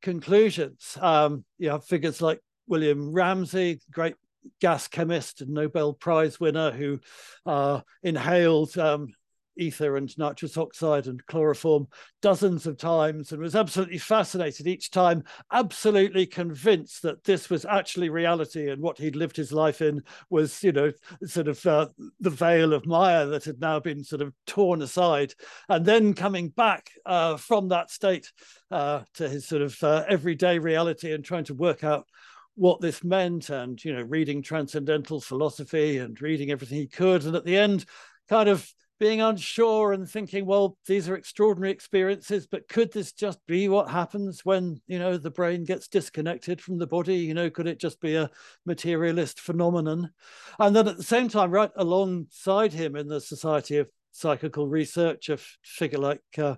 conclusions. 0.00 0.96
Um, 1.00 1.44
you 1.58 1.70
have 1.70 1.84
figures 1.84 2.22
like 2.22 2.40
William 2.66 3.12
Ramsay, 3.12 3.80
great 3.90 4.14
gas 4.60 4.88
chemist 4.88 5.40
and 5.40 5.50
Nobel 5.50 5.92
Prize 5.92 6.40
winner 6.40 6.70
who 6.70 7.00
uh, 7.46 7.80
inhaled 8.02 8.76
um, 8.78 9.14
ether 9.56 9.96
and 9.96 10.16
nitrous 10.18 10.56
oxide 10.56 11.06
and 11.06 11.24
chloroform 11.26 11.86
dozens 12.20 12.66
of 12.66 12.76
times 12.76 13.32
and 13.32 13.40
was 13.40 13.54
absolutely 13.54 13.98
fascinated 13.98 14.66
each 14.66 14.90
time, 14.90 15.22
absolutely 15.52 16.26
convinced 16.26 17.02
that 17.02 17.22
this 17.24 17.50
was 17.50 17.64
actually 17.64 18.08
reality 18.08 18.70
and 18.70 18.80
what 18.80 18.98
he'd 18.98 19.16
lived 19.16 19.36
his 19.36 19.52
life 19.52 19.80
in 19.82 20.02
was, 20.30 20.62
you 20.62 20.72
know, 20.72 20.92
sort 21.24 21.48
of 21.48 21.64
uh, 21.66 21.86
the 22.20 22.30
veil 22.30 22.72
of 22.72 22.86
Maya 22.86 23.26
that 23.26 23.44
had 23.44 23.60
now 23.60 23.80
been 23.80 24.02
sort 24.02 24.22
of 24.22 24.32
torn 24.46 24.82
aside. 24.82 25.34
And 25.68 25.84
then 25.84 26.14
coming 26.14 26.48
back 26.48 26.90
uh, 27.04 27.36
from 27.36 27.68
that 27.68 27.90
state 27.90 28.30
uh, 28.70 29.02
to 29.14 29.28
his 29.28 29.46
sort 29.46 29.62
of 29.62 29.82
uh, 29.82 30.04
everyday 30.08 30.58
reality 30.58 31.12
and 31.12 31.24
trying 31.24 31.44
to 31.44 31.54
work 31.54 31.84
out 31.84 32.06
what 32.54 32.80
this 32.80 33.02
meant 33.02 33.48
and 33.48 33.82
you 33.82 33.94
know 33.94 34.02
reading 34.02 34.42
transcendental 34.42 35.20
philosophy 35.20 35.98
and 35.98 36.20
reading 36.20 36.50
everything 36.50 36.78
he 36.78 36.86
could 36.86 37.24
and 37.24 37.34
at 37.34 37.44
the 37.44 37.56
end 37.56 37.84
kind 38.28 38.48
of 38.48 38.70
being 39.02 39.20
unsure 39.20 39.92
and 39.92 40.08
thinking, 40.08 40.46
well, 40.46 40.78
these 40.86 41.08
are 41.08 41.16
extraordinary 41.16 41.72
experiences, 41.72 42.46
but 42.46 42.68
could 42.68 42.92
this 42.92 43.12
just 43.12 43.44
be 43.48 43.68
what 43.68 43.90
happens 43.90 44.44
when, 44.44 44.80
you 44.86 44.96
know, 44.96 45.16
the 45.16 45.28
brain 45.28 45.64
gets 45.64 45.88
disconnected 45.88 46.60
from 46.60 46.78
the 46.78 46.86
body? 46.86 47.16
You 47.16 47.34
know, 47.34 47.50
could 47.50 47.66
it 47.66 47.80
just 47.80 48.00
be 48.00 48.14
a 48.14 48.30
materialist 48.64 49.40
phenomenon? 49.40 50.12
And 50.60 50.76
then 50.76 50.86
at 50.86 50.96
the 50.96 51.02
same 51.02 51.28
time, 51.28 51.50
right 51.50 51.72
alongside 51.74 52.72
him 52.72 52.94
in 52.94 53.08
the 53.08 53.20
Society 53.20 53.78
of 53.78 53.90
Psychical 54.12 54.68
Research, 54.68 55.30
a 55.30 55.38
figure 55.64 55.98
like, 55.98 56.22
uh, 56.38 56.54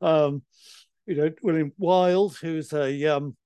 um, 0.00 0.42
you 1.06 1.14
know, 1.14 1.30
William 1.44 1.70
Wilde, 1.78 2.36
who's 2.38 2.72
a 2.72 3.04
um, 3.04 3.36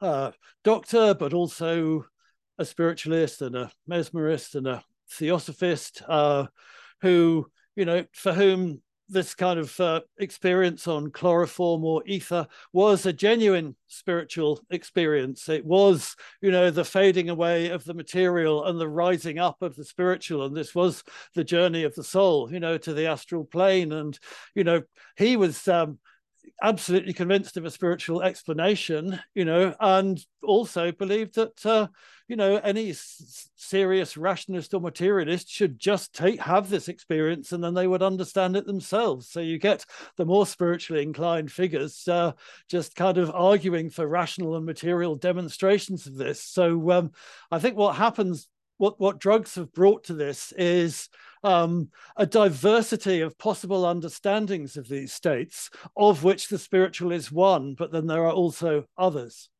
uh, 0.00 0.32
doctor, 0.64 1.14
but 1.14 1.32
also 1.32 2.06
a 2.58 2.64
spiritualist 2.64 3.40
and 3.40 3.54
a 3.54 3.70
mesmerist 3.88 4.56
and 4.56 4.66
a 4.66 4.82
theosophist, 5.12 6.02
uh, 6.08 6.48
who 7.02 7.46
you 7.78 7.84
know, 7.84 8.04
for 8.12 8.32
whom 8.32 8.82
this 9.08 9.36
kind 9.36 9.58
of 9.58 9.78
uh, 9.78 10.00
experience 10.18 10.88
on 10.88 11.12
chloroform 11.12 11.84
or 11.84 12.02
ether 12.06 12.46
was 12.72 13.06
a 13.06 13.12
genuine 13.12 13.76
spiritual 13.86 14.60
experience. 14.70 15.48
It 15.48 15.64
was, 15.64 16.16
you 16.42 16.50
know, 16.50 16.70
the 16.70 16.84
fading 16.84 17.30
away 17.30 17.70
of 17.70 17.84
the 17.84 17.94
material 17.94 18.64
and 18.64 18.80
the 18.80 18.88
rising 18.88 19.38
up 19.38 19.62
of 19.62 19.76
the 19.76 19.84
spiritual. 19.84 20.44
And 20.44 20.56
this 20.56 20.74
was 20.74 21.04
the 21.36 21.44
journey 21.44 21.84
of 21.84 21.94
the 21.94 22.02
soul, 22.02 22.52
you 22.52 22.58
know, 22.58 22.78
to 22.78 22.92
the 22.92 23.06
astral 23.06 23.44
plane. 23.44 23.92
And, 23.92 24.18
you 24.56 24.64
know, 24.64 24.82
he 25.16 25.36
was 25.36 25.68
um, 25.68 26.00
absolutely 26.62 27.12
convinced 27.12 27.56
of 27.56 27.64
a 27.64 27.70
spiritual 27.70 28.22
explanation, 28.22 29.18
you 29.34 29.44
know, 29.44 29.74
and 29.80 30.24
also 30.42 30.92
believed 30.92 31.34
that, 31.34 31.64
uh, 31.66 31.88
you 32.28 32.36
know, 32.36 32.56
any 32.56 32.90
s- 32.90 33.50
serious 33.56 34.16
rationalist 34.16 34.74
or 34.74 34.80
materialist 34.80 35.48
should 35.48 35.78
just 35.78 36.14
take 36.14 36.40
have 36.40 36.68
this 36.68 36.88
experience 36.88 37.52
and 37.52 37.62
then 37.62 37.74
they 37.74 37.86
would 37.86 38.02
understand 38.02 38.56
it 38.56 38.66
themselves. 38.66 39.28
So 39.28 39.40
you 39.40 39.58
get 39.58 39.84
the 40.16 40.24
more 40.24 40.46
spiritually 40.46 41.02
inclined 41.02 41.50
figures 41.50 42.06
uh, 42.08 42.32
just 42.68 42.94
kind 42.94 43.18
of 43.18 43.30
arguing 43.34 43.90
for 43.90 44.06
rational 44.06 44.56
and 44.56 44.66
material 44.66 45.14
demonstrations 45.14 46.06
of 46.06 46.16
this. 46.16 46.42
So 46.42 46.90
um, 46.90 47.12
I 47.50 47.58
think 47.58 47.76
what 47.76 47.96
happens, 47.96 48.48
what 48.78 48.98
what 48.98 49.20
drugs 49.20 49.54
have 49.56 49.72
brought 49.72 50.04
to 50.04 50.14
this 50.14 50.52
is 50.52 51.08
um, 51.44 51.90
a 52.16 52.26
diversity 52.26 53.20
of 53.20 53.38
possible 53.38 53.84
understandings 53.84 54.76
of 54.76 54.88
these 54.88 55.12
states, 55.12 55.70
of 55.96 56.24
which 56.24 56.48
the 56.48 56.58
spiritual 56.58 57.12
is 57.12 57.30
one, 57.30 57.74
but 57.74 57.92
then 57.92 58.06
there 58.06 58.24
are 58.24 58.32
also 58.32 58.84
others. 58.96 59.50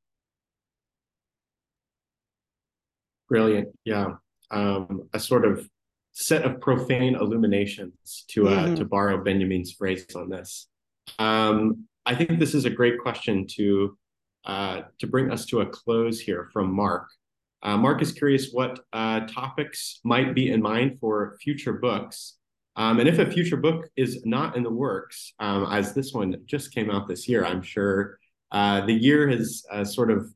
Brilliant. 3.28 3.68
Yeah. 3.84 4.14
Um, 4.50 5.08
a 5.12 5.20
sort 5.20 5.44
of 5.44 5.68
set 6.12 6.44
of 6.44 6.60
profane 6.60 7.14
illuminations 7.14 8.24
to 8.28 8.48
uh, 8.48 8.50
mm-hmm. 8.50 8.74
to 8.76 8.84
borrow 8.84 9.22
Benjamin's 9.22 9.72
phrase 9.72 10.06
on 10.16 10.30
this. 10.30 10.66
Um, 11.18 11.84
I 12.06 12.14
think 12.14 12.38
this 12.38 12.54
is 12.54 12.64
a 12.64 12.70
great 12.70 12.98
question 12.98 13.46
to 13.56 13.96
uh, 14.44 14.82
to 14.98 15.06
bring 15.06 15.30
us 15.30 15.44
to 15.46 15.60
a 15.60 15.66
close 15.66 16.18
here 16.18 16.48
from 16.52 16.72
Mark. 16.72 17.08
Uh, 17.62 17.76
Mark 17.76 18.02
is 18.02 18.12
curious 18.12 18.50
what 18.52 18.78
uh, 18.92 19.20
topics 19.20 20.00
might 20.04 20.34
be 20.34 20.50
in 20.50 20.62
mind 20.62 20.98
for 21.00 21.36
future 21.42 21.74
books. 21.74 22.36
Um, 22.76 23.00
and 23.00 23.08
if 23.08 23.18
a 23.18 23.26
future 23.26 23.56
book 23.56 23.88
is 23.96 24.24
not 24.24 24.56
in 24.56 24.62
the 24.62 24.70
works, 24.70 25.34
um, 25.40 25.66
as 25.70 25.94
this 25.94 26.12
one 26.12 26.36
just 26.46 26.72
came 26.72 26.90
out 26.90 27.08
this 27.08 27.28
year, 27.28 27.44
I'm 27.44 27.62
sure 27.62 28.18
uh, 28.52 28.86
the 28.86 28.92
year 28.92 29.28
has 29.28 29.64
uh, 29.70 29.84
sort 29.84 30.10
of 30.10 30.32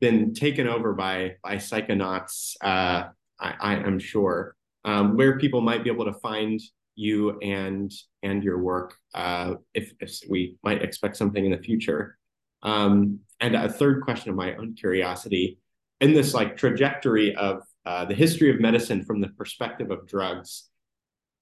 been 0.00 0.32
taken 0.32 0.68
over 0.68 0.94
by 0.94 1.36
by 1.42 1.56
psychonauts. 1.56 2.54
Uh, 2.62 3.08
I, 3.40 3.74
am 3.76 3.98
sure 3.98 4.54
um, 4.84 5.16
where 5.16 5.38
people 5.38 5.60
might 5.60 5.82
be 5.82 5.90
able 5.90 6.04
to 6.04 6.14
find 6.20 6.60
you 6.94 7.38
and 7.40 7.90
and 8.22 8.44
your 8.44 8.58
work 8.58 8.94
uh, 9.14 9.54
if, 9.74 9.92
if 10.00 10.18
we 10.28 10.56
might 10.62 10.82
expect 10.82 11.16
something 11.16 11.44
in 11.44 11.50
the 11.50 11.58
future. 11.58 12.18
Um, 12.62 13.20
and 13.40 13.56
a 13.56 13.72
third 13.72 14.02
question 14.02 14.30
of 14.30 14.36
my 14.36 14.54
own 14.54 14.74
curiosity 14.74 15.58
in 16.00 16.14
this 16.14 16.34
like 16.34 16.56
trajectory 16.56 17.34
of 17.36 17.62
uh, 17.86 18.04
the 18.04 18.14
history 18.14 18.50
of 18.50 18.60
medicine 18.60 19.04
from 19.04 19.20
the 19.20 19.28
perspective 19.28 19.90
of 19.90 20.06
drugs, 20.06 20.68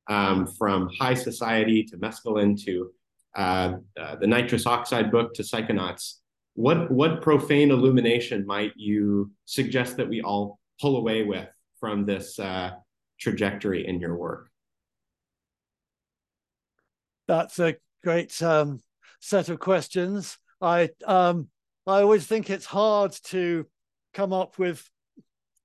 um, 0.09 0.47
from 0.47 0.91
high 0.99 1.15
society 1.15 1.85
to 1.85 1.97
mescaline 1.97 2.61
to 2.65 2.91
uh, 3.37 3.75
uh, 4.01 4.17
the 4.17 4.27
nitrous 4.27 4.67
oxide 4.67 5.11
book 5.11 5.35
to 5.35 5.43
psychonauts. 5.43 6.15
What 6.55 6.91
what 6.91 7.23
profane 7.23 7.71
illumination 7.71 8.47
might 8.47 8.73
you 8.77 9.31
suggest 9.45 9.97
that 9.97 10.09
we 10.09 10.23
all 10.23 10.59
pull 10.81 10.97
away 10.97 11.23
with 11.23 11.49
from 11.79 12.05
this 12.05 12.39
uh, 12.39 12.73
trajectory 13.21 13.87
in 13.87 14.01
your 14.01 14.17
work? 14.17 14.51
That's 17.29 17.59
a 17.61 17.77
great 18.03 18.43
um, 18.43 18.81
set 19.21 19.51
of 19.51 19.61
questions. 19.61 20.39
I 20.61 20.91
um, 21.07 21.49
I 21.87 22.01
always 22.03 22.27
think 22.27 22.51
it's 22.51 22.67
hard 22.67 23.13
to 23.25 23.67
come 24.13 24.33
up 24.33 24.59
with 24.59 24.89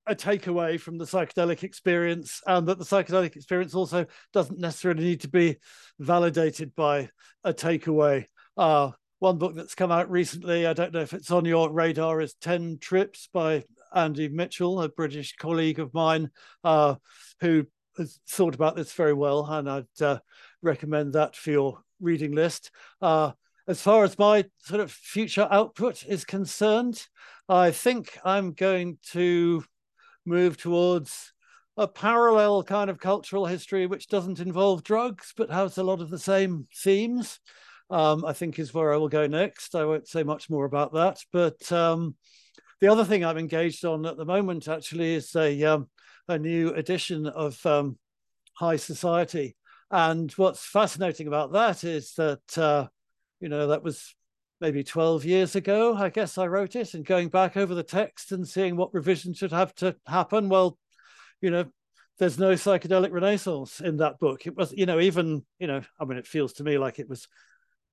a 0.06 0.14
takeaway 0.14 0.78
from 0.78 0.98
the 0.98 1.04
psychedelic 1.04 1.62
experience, 1.62 2.40
and 2.46 2.66
that 2.68 2.78
the 2.78 2.84
psychedelic 2.84 3.36
experience 3.36 3.74
also 3.74 4.06
doesn't 4.32 4.58
necessarily 4.58 5.04
need 5.04 5.20
to 5.22 5.28
be 5.28 5.56
validated 5.98 6.74
by 6.74 7.08
a 7.42 7.54
takeaway. 7.54 8.26
Uh, 8.56 8.90
one 9.18 9.38
book 9.38 9.54
that's 9.54 9.74
come 9.74 9.90
out 9.90 10.10
recently, 10.10 10.66
I 10.66 10.74
don't 10.74 10.92
know 10.92 11.00
if 11.00 11.14
it's 11.14 11.30
on 11.30 11.46
your 11.46 11.72
radar, 11.72 12.20
is 12.20 12.34
10 12.42 12.78
Trips 12.80 13.28
by 13.32 13.64
Andy 13.94 14.28
Mitchell, 14.28 14.82
a 14.82 14.88
British 14.88 15.34
colleague 15.36 15.78
of 15.78 15.94
mine, 15.94 16.30
uh, 16.62 16.96
who 17.40 17.66
has 17.96 18.18
thought 18.28 18.54
about 18.54 18.76
this 18.76 18.92
very 18.92 19.14
well, 19.14 19.46
and 19.46 19.70
I'd 19.70 20.02
uh, 20.02 20.18
recommend 20.60 21.14
that 21.14 21.36
for 21.36 21.50
your 21.50 21.78
reading 22.00 22.32
list. 22.32 22.70
Uh, 23.00 23.32
as 23.66 23.80
far 23.80 24.04
as 24.04 24.18
my 24.18 24.44
sort 24.58 24.80
of 24.80 24.92
future 24.92 25.48
output 25.50 26.04
is 26.06 26.24
concerned, 26.24 27.06
I 27.48 27.70
think 27.70 28.18
I'm 28.24 28.52
going 28.52 28.98
to 29.12 29.64
move 30.26 30.56
towards 30.56 31.32
a 31.76 31.88
parallel 31.88 32.62
kind 32.62 32.88
of 32.88 33.00
cultural 33.00 33.46
history 33.46 33.86
which 33.86 34.08
doesn't 34.08 34.38
involve 34.38 34.84
drugs 34.84 35.32
but 35.36 35.50
has 35.50 35.76
a 35.76 35.82
lot 35.82 36.00
of 36.00 36.10
the 36.10 36.18
same 36.18 36.66
themes. 36.74 37.40
Um, 37.90 38.24
I 38.24 38.32
think 38.32 38.58
is 38.58 38.72
where 38.72 38.94
I 38.94 38.96
will 38.96 39.08
go 39.08 39.26
next. 39.26 39.74
I 39.74 39.84
won't 39.84 40.08
say 40.08 40.22
much 40.22 40.48
more 40.48 40.64
about 40.64 40.94
that, 40.94 41.18
but 41.32 41.70
um, 41.70 42.16
the 42.80 42.88
other 42.88 43.04
thing 43.04 43.24
I'm 43.24 43.36
engaged 43.36 43.84
on 43.84 44.06
at 44.06 44.16
the 44.16 44.24
moment 44.24 44.68
actually 44.68 45.14
is 45.14 45.34
a 45.36 45.62
um, 45.64 45.88
a 46.26 46.38
new 46.38 46.70
edition 46.70 47.26
of 47.26 47.64
um, 47.66 47.98
High 48.54 48.76
Society, 48.76 49.54
and 49.90 50.32
what's 50.32 50.64
fascinating 50.64 51.28
about 51.28 51.52
that 51.52 51.84
is 51.84 52.14
that 52.14 52.58
uh, 52.58 52.86
you 53.44 53.50
know 53.50 53.66
that 53.66 53.82
was 53.82 54.14
maybe 54.58 54.82
12 54.82 55.26
years 55.26 55.54
ago, 55.54 55.94
I 55.94 56.08
guess 56.08 56.38
I 56.38 56.46
wrote 56.46 56.76
it, 56.76 56.94
and 56.94 57.04
going 57.04 57.28
back 57.28 57.58
over 57.58 57.74
the 57.74 57.82
text 57.82 58.32
and 58.32 58.48
seeing 58.48 58.74
what 58.74 58.94
revision 58.94 59.34
should 59.34 59.52
have 59.52 59.74
to 59.76 59.96
happen. 60.06 60.48
Well, 60.48 60.78
you 61.42 61.50
know, 61.50 61.66
there's 62.18 62.38
no 62.38 62.52
psychedelic 62.52 63.12
renaissance 63.12 63.82
in 63.82 63.98
that 63.98 64.18
book. 64.18 64.46
It 64.46 64.56
was, 64.56 64.72
you 64.72 64.86
know, 64.86 64.98
even, 64.98 65.44
you 65.58 65.66
know, 65.66 65.82
I 66.00 66.06
mean, 66.06 66.16
it 66.16 66.26
feels 66.26 66.54
to 66.54 66.64
me 66.64 66.78
like 66.78 66.98
it 66.98 67.06
was, 67.06 67.28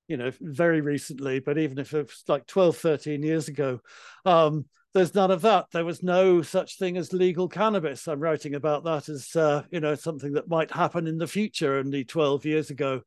you 0.08 0.16
know, 0.16 0.30
very 0.40 0.80
recently, 0.80 1.40
but 1.40 1.58
even 1.58 1.76
if 1.76 1.92
it 1.92 2.06
was 2.06 2.24
like 2.28 2.46
12, 2.46 2.78
13 2.78 3.22
years 3.22 3.48
ago, 3.48 3.80
um, 4.24 4.64
there's 4.94 5.14
none 5.14 5.30
of 5.30 5.42
that. 5.42 5.66
There 5.70 5.84
was 5.84 6.02
no 6.02 6.40
such 6.40 6.78
thing 6.78 6.96
as 6.96 7.12
legal 7.12 7.46
cannabis. 7.46 8.08
I'm 8.08 8.20
writing 8.20 8.54
about 8.54 8.84
that 8.84 9.10
as, 9.10 9.36
uh, 9.36 9.64
you 9.70 9.80
know, 9.80 9.96
something 9.96 10.32
that 10.32 10.48
might 10.48 10.70
happen 10.70 11.06
in 11.06 11.18
the 11.18 11.26
future 11.26 11.76
only 11.76 12.04
12 12.04 12.46
years 12.46 12.70
ago 12.70 13.02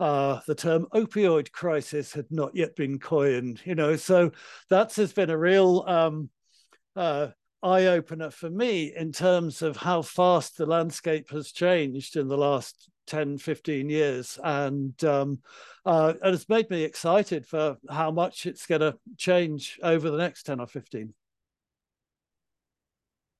uh, 0.00 0.40
the 0.46 0.54
term 0.54 0.86
opioid 0.94 1.52
crisis 1.52 2.12
had 2.14 2.26
not 2.30 2.56
yet 2.56 2.74
been 2.74 2.98
coined, 2.98 3.60
you 3.64 3.74
know, 3.74 3.96
so 3.96 4.32
that 4.70 4.94
has 4.94 5.12
been 5.12 5.28
a 5.28 5.36
real 5.36 5.84
um, 5.86 6.30
uh, 6.96 7.28
eye 7.62 7.86
opener 7.86 8.30
for 8.30 8.48
me 8.48 8.94
in 8.96 9.12
terms 9.12 9.60
of 9.60 9.76
how 9.76 10.00
fast 10.00 10.56
the 10.56 10.64
landscape 10.64 11.30
has 11.30 11.52
changed 11.52 12.16
in 12.16 12.28
the 12.28 12.38
last 12.38 12.88
10, 13.08 13.36
15 13.36 13.90
years. 13.90 14.38
And, 14.42 15.04
um, 15.04 15.40
uh, 15.84 16.14
and 16.22 16.34
it's 16.34 16.48
made 16.48 16.70
me 16.70 16.82
excited 16.84 17.46
for 17.46 17.76
how 17.90 18.10
much 18.10 18.46
it's 18.46 18.66
going 18.66 18.80
to 18.80 18.96
change 19.18 19.78
over 19.82 20.10
the 20.10 20.18
next 20.18 20.44
10 20.44 20.60
or 20.60 20.66
15. 20.66 21.12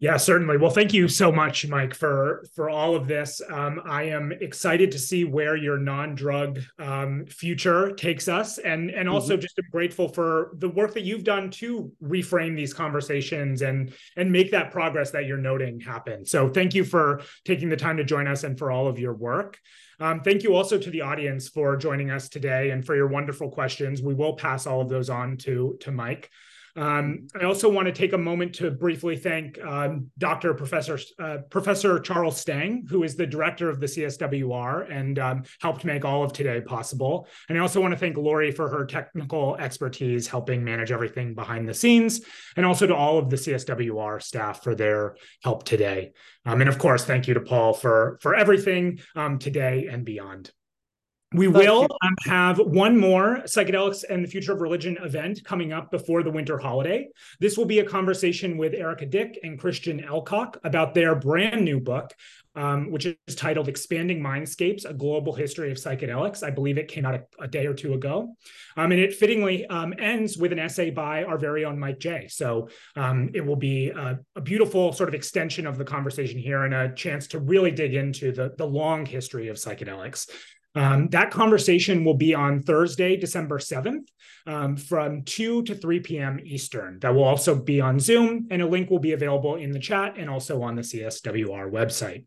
Yeah, 0.00 0.16
certainly. 0.16 0.56
Well, 0.56 0.70
thank 0.70 0.94
you 0.94 1.08
so 1.08 1.30
much, 1.30 1.68
Mike, 1.68 1.92
for 1.92 2.46
for 2.54 2.70
all 2.70 2.96
of 2.96 3.06
this. 3.06 3.42
Um, 3.50 3.82
I 3.84 4.04
am 4.04 4.32
excited 4.32 4.90
to 4.92 4.98
see 4.98 5.24
where 5.24 5.56
your 5.56 5.76
non-drug 5.76 6.60
um, 6.78 7.26
future 7.26 7.92
takes 7.92 8.26
us, 8.26 8.56
and 8.56 8.90
and 8.90 9.10
also 9.10 9.34
mm-hmm. 9.34 9.42
just 9.42 9.58
am 9.58 9.66
grateful 9.70 10.08
for 10.08 10.52
the 10.56 10.70
work 10.70 10.94
that 10.94 11.02
you've 11.02 11.24
done 11.24 11.50
to 11.50 11.92
reframe 12.02 12.56
these 12.56 12.72
conversations 12.72 13.60
and 13.60 13.92
and 14.16 14.32
make 14.32 14.50
that 14.52 14.70
progress 14.70 15.10
that 15.10 15.26
you're 15.26 15.36
noting 15.36 15.80
happen. 15.80 16.24
So, 16.24 16.48
thank 16.48 16.74
you 16.74 16.82
for 16.82 17.20
taking 17.44 17.68
the 17.68 17.76
time 17.76 17.98
to 17.98 18.04
join 18.04 18.26
us 18.26 18.42
and 18.42 18.58
for 18.58 18.70
all 18.70 18.88
of 18.88 18.98
your 18.98 19.12
work. 19.12 19.58
Um, 20.00 20.20
thank 20.20 20.44
you 20.44 20.54
also 20.54 20.78
to 20.78 20.90
the 20.90 21.02
audience 21.02 21.50
for 21.50 21.76
joining 21.76 22.10
us 22.10 22.30
today 22.30 22.70
and 22.70 22.86
for 22.86 22.96
your 22.96 23.08
wonderful 23.08 23.50
questions. 23.50 24.00
We 24.00 24.14
will 24.14 24.34
pass 24.34 24.66
all 24.66 24.80
of 24.80 24.88
those 24.88 25.10
on 25.10 25.36
to 25.38 25.76
to 25.80 25.92
Mike. 25.92 26.30
Um, 26.80 27.28
I 27.38 27.44
also 27.44 27.68
want 27.68 27.86
to 27.88 27.92
take 27.92 28.14
a 28.14 28.18
moment 28.18 28.54
to 28.54 28.70
briefly 28.70 29.14
thank 29.14 29.62
um, 29.62 30.10
Dr. 30.16 30.54
Professor 30.54 30.98
uh, 31.18 31.38
Professor 31.50 32.00
Charles 32.00 32.40
Stang, 32.40 32.86
who 32.88 33.02
is 33.02 33.16
the 33.16 33.26
director 33.26 33.68
of 33.68 33.80
the 33.80 33.86
CSWR 33.86 34.90
and 34.90 35.18
um, 35.18 35.42
helped 35.60 35.84
make 35.84 36.06
all 36.06 36.24
of 36.24 36.32
today 36.32 36.62
possible. 36.62 37.28
And 37.50 37.58
I 37.58 37.60
also 37.60 37.82
want 37.82 37.92
to 37.92 37.98
thank 37.98 38.16
Lori 38.16 38.50
for 38.50 38.70
her 38.70 38.86
technical 38.86 39.56
expertise 39.56 40.26
helping 40.26 40.64
manage 40.64 40.90
everything 40.90 41.34
behind 41.34 41.68
the 41.68 41.74
scenes, 41.74 42.22
and 42.56 42.64
also 42.64 42.86
to 42.86 42.96
all 42.96 43.18
of 43.18 43.28
the 43.28 43.36
CSWR 43.36 44.22
staff 44.22 44.62
for 44.64 44.74
their 44.74 45.16
help 45.44 45.64
today. 45.64 46.12
Um, 46.46 46.62
and 46.62 46.70
of 46.70 46.78
course, 46.78 47.04
thank 47.04 47.28
you 47.28 47.34
to 47.34 47.40
Paul 47.40 47.74
for 47.74 48.18
for 48.22 48.34
everything 48.34 49.00
um, 49.14 49.38
today 49.38 49.88
and 49.90 50.02
beyond. 50.02 50.50
We 51.32 51.46
will 51.46 51.86
um, 52.02 52.14
have 52.24 52.58
one 52.58 52.98
more 52.98 53.42
psychedelics 53.44 54.02
and 54.08 54.24
the 54.24 54.28
future 54.28 54.52
of 54.52 54.60
religion 54.60 54.98
event 55.00 55.44
coming 55.44 55.72
up 55.72 55.92
before 55.92 56.24
the 56.24 56.30
winter 56.30 56.58
holiday. 56.58 57.06
This 57.38 57.56
will 57.56 57.66
be 57.66 57.78
a 57.78 57.84
conversation 57.84 58.58
with 58.58 58.74
Erika 58.74 59.06
Dyck 59.06 59.38
and 59.44 59.56
Christian 59.56 60.00
Elcock 60.00 60.56
about 60.64 60.92
their 60.92 61.14
brand 61.14 61.64
new 61.64 61.78
book, 61.78 62.12
um, 62.56 62.90
which 62.90 63.06
is 63.06 63.36
titled 63.36 63.68
Expanding 63.68 64.20
Mindscapes 64.20 64.84
A 64.84 64.92
Global 64.92 65.32
History 65.32 65.70
of 65.70 65.76
Psychedelics. 65.76 66.42
I 66.42 66.50
believe 66.50 66.78
it 66.78 66.88
came 66.88 67.06
out 67.06 67.14
a, 67.14 67.44
a 67.44 67.46
day 67.46 67.66
or 67.66 67.74
two 67.74 67.94
ago. 67.94 68.34
Um, 68.76 68.90
and 68.90 69.00
it 69.00 69.14
fittingly 69.14 69.66
um, 69.66 69.94
ends 70.00 70.36
with 70.36 70.50
an 70.50 70.58
essay 70.58 70.90
by 70.90 71.22
our 71.22 71.38
very 71.38 71.64
own 71.64 71.78
Mike 71.78 72.00
Jay 72.00 72.26
So 72.28 72.70
um, 72.96 73.30
it 73.34 73.46
will 73.46 73.54
be 73.54 73.90
a, 73.90 74.18
a, 74.34 74.40
beautiful 74.40 74.92
sort 74.92 75.08
of 75.08 75.14
extension 75.14 75.64
of 75.64 75.78
the 75.78 75.84
conversation 75.84 76.40
here 76.40 76.64
and 76.64 76.74
a 76.74 76.92
chance 76.92 77.28
to 77.28 77.38
really 77.38 77.70
dig 77.70 77.94
into 77.94 78.32
the, 78.32 78.52
the 78.58 78.66
long 78.66 79.06
history 79.06 79.46
of 79.46 79.56
psychedelics. 79.56 80.28
Um, 80.74 81.08
that 81.08 81.30
conversation 81.30 82.04
will 82.04 82.14
be 82.14 82.34
on 82.34 82.62
Thursday, 82.62 83.16
December 83.16 83.58
7th 83.58 84.06
um, 84.46 84.76
from 84.76 85.22
2 85.24 85.64
to 85.64 85.74
3 85.74 86.00
p.m. 86.00 86.40
Eastern. 86.44 86.98
That 87.00 87.14
will 87.14 87.24
also 87.24 87.56
be 87.56 87.80
on 87.80 87.98
Zoom, 87.98 88.46
and 88.50 88.62
a 88.62 88.66
link 88.66 88.88
will 88.88 89.00
be 89.00 89.12
available 89.12 89.56
in 89.56 89.72
the 89.72 89.80
chat 89.80 90.16
and 90.16 90.30
also 90.30 90.62
on 90.62 90.76
the 90.76 90.82
CSWR 90.82 91.70
website. 91.70 92.24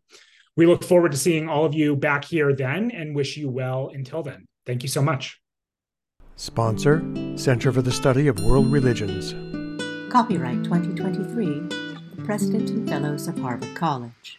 We 0.56 0.66
look 0.66 0.84
forward 0.84 1.12
to 1.12 1.18
seeing 1.18 1.48
all 1.48 1.64
of 1.64 1.74
you 1.74 1.96
back 1.96 2.24
here 2.24 2.54
then 2.54 2.90
and 2.90 3.16
wish 3.16 3.36
you 3.36 3.50
well 3.50 3.90
until 3.92 4.22
then. 4.22 4.46
Thank 4.66 4.82
you 4.82 4.88
so 4.88 5.02
much. 5.02 5.40
Sponsor 6.36 7.02
Center 7.36 7.72
for 7.72 7.82
the 7.82 7.92
Study 7.92 8.28
of 8.28 8.42
World 8.44 8.70
Religions. 8.70 9.32
Copyright 10.12 10.62
2023, 10.64 11.60
the 12.16 12.22
President 12.24 12.70
and 12.70 12.88
Fellows 12.88 13.26
of 13.26 13.38
Harvard 13.38 13.74
College. 13.74 14.38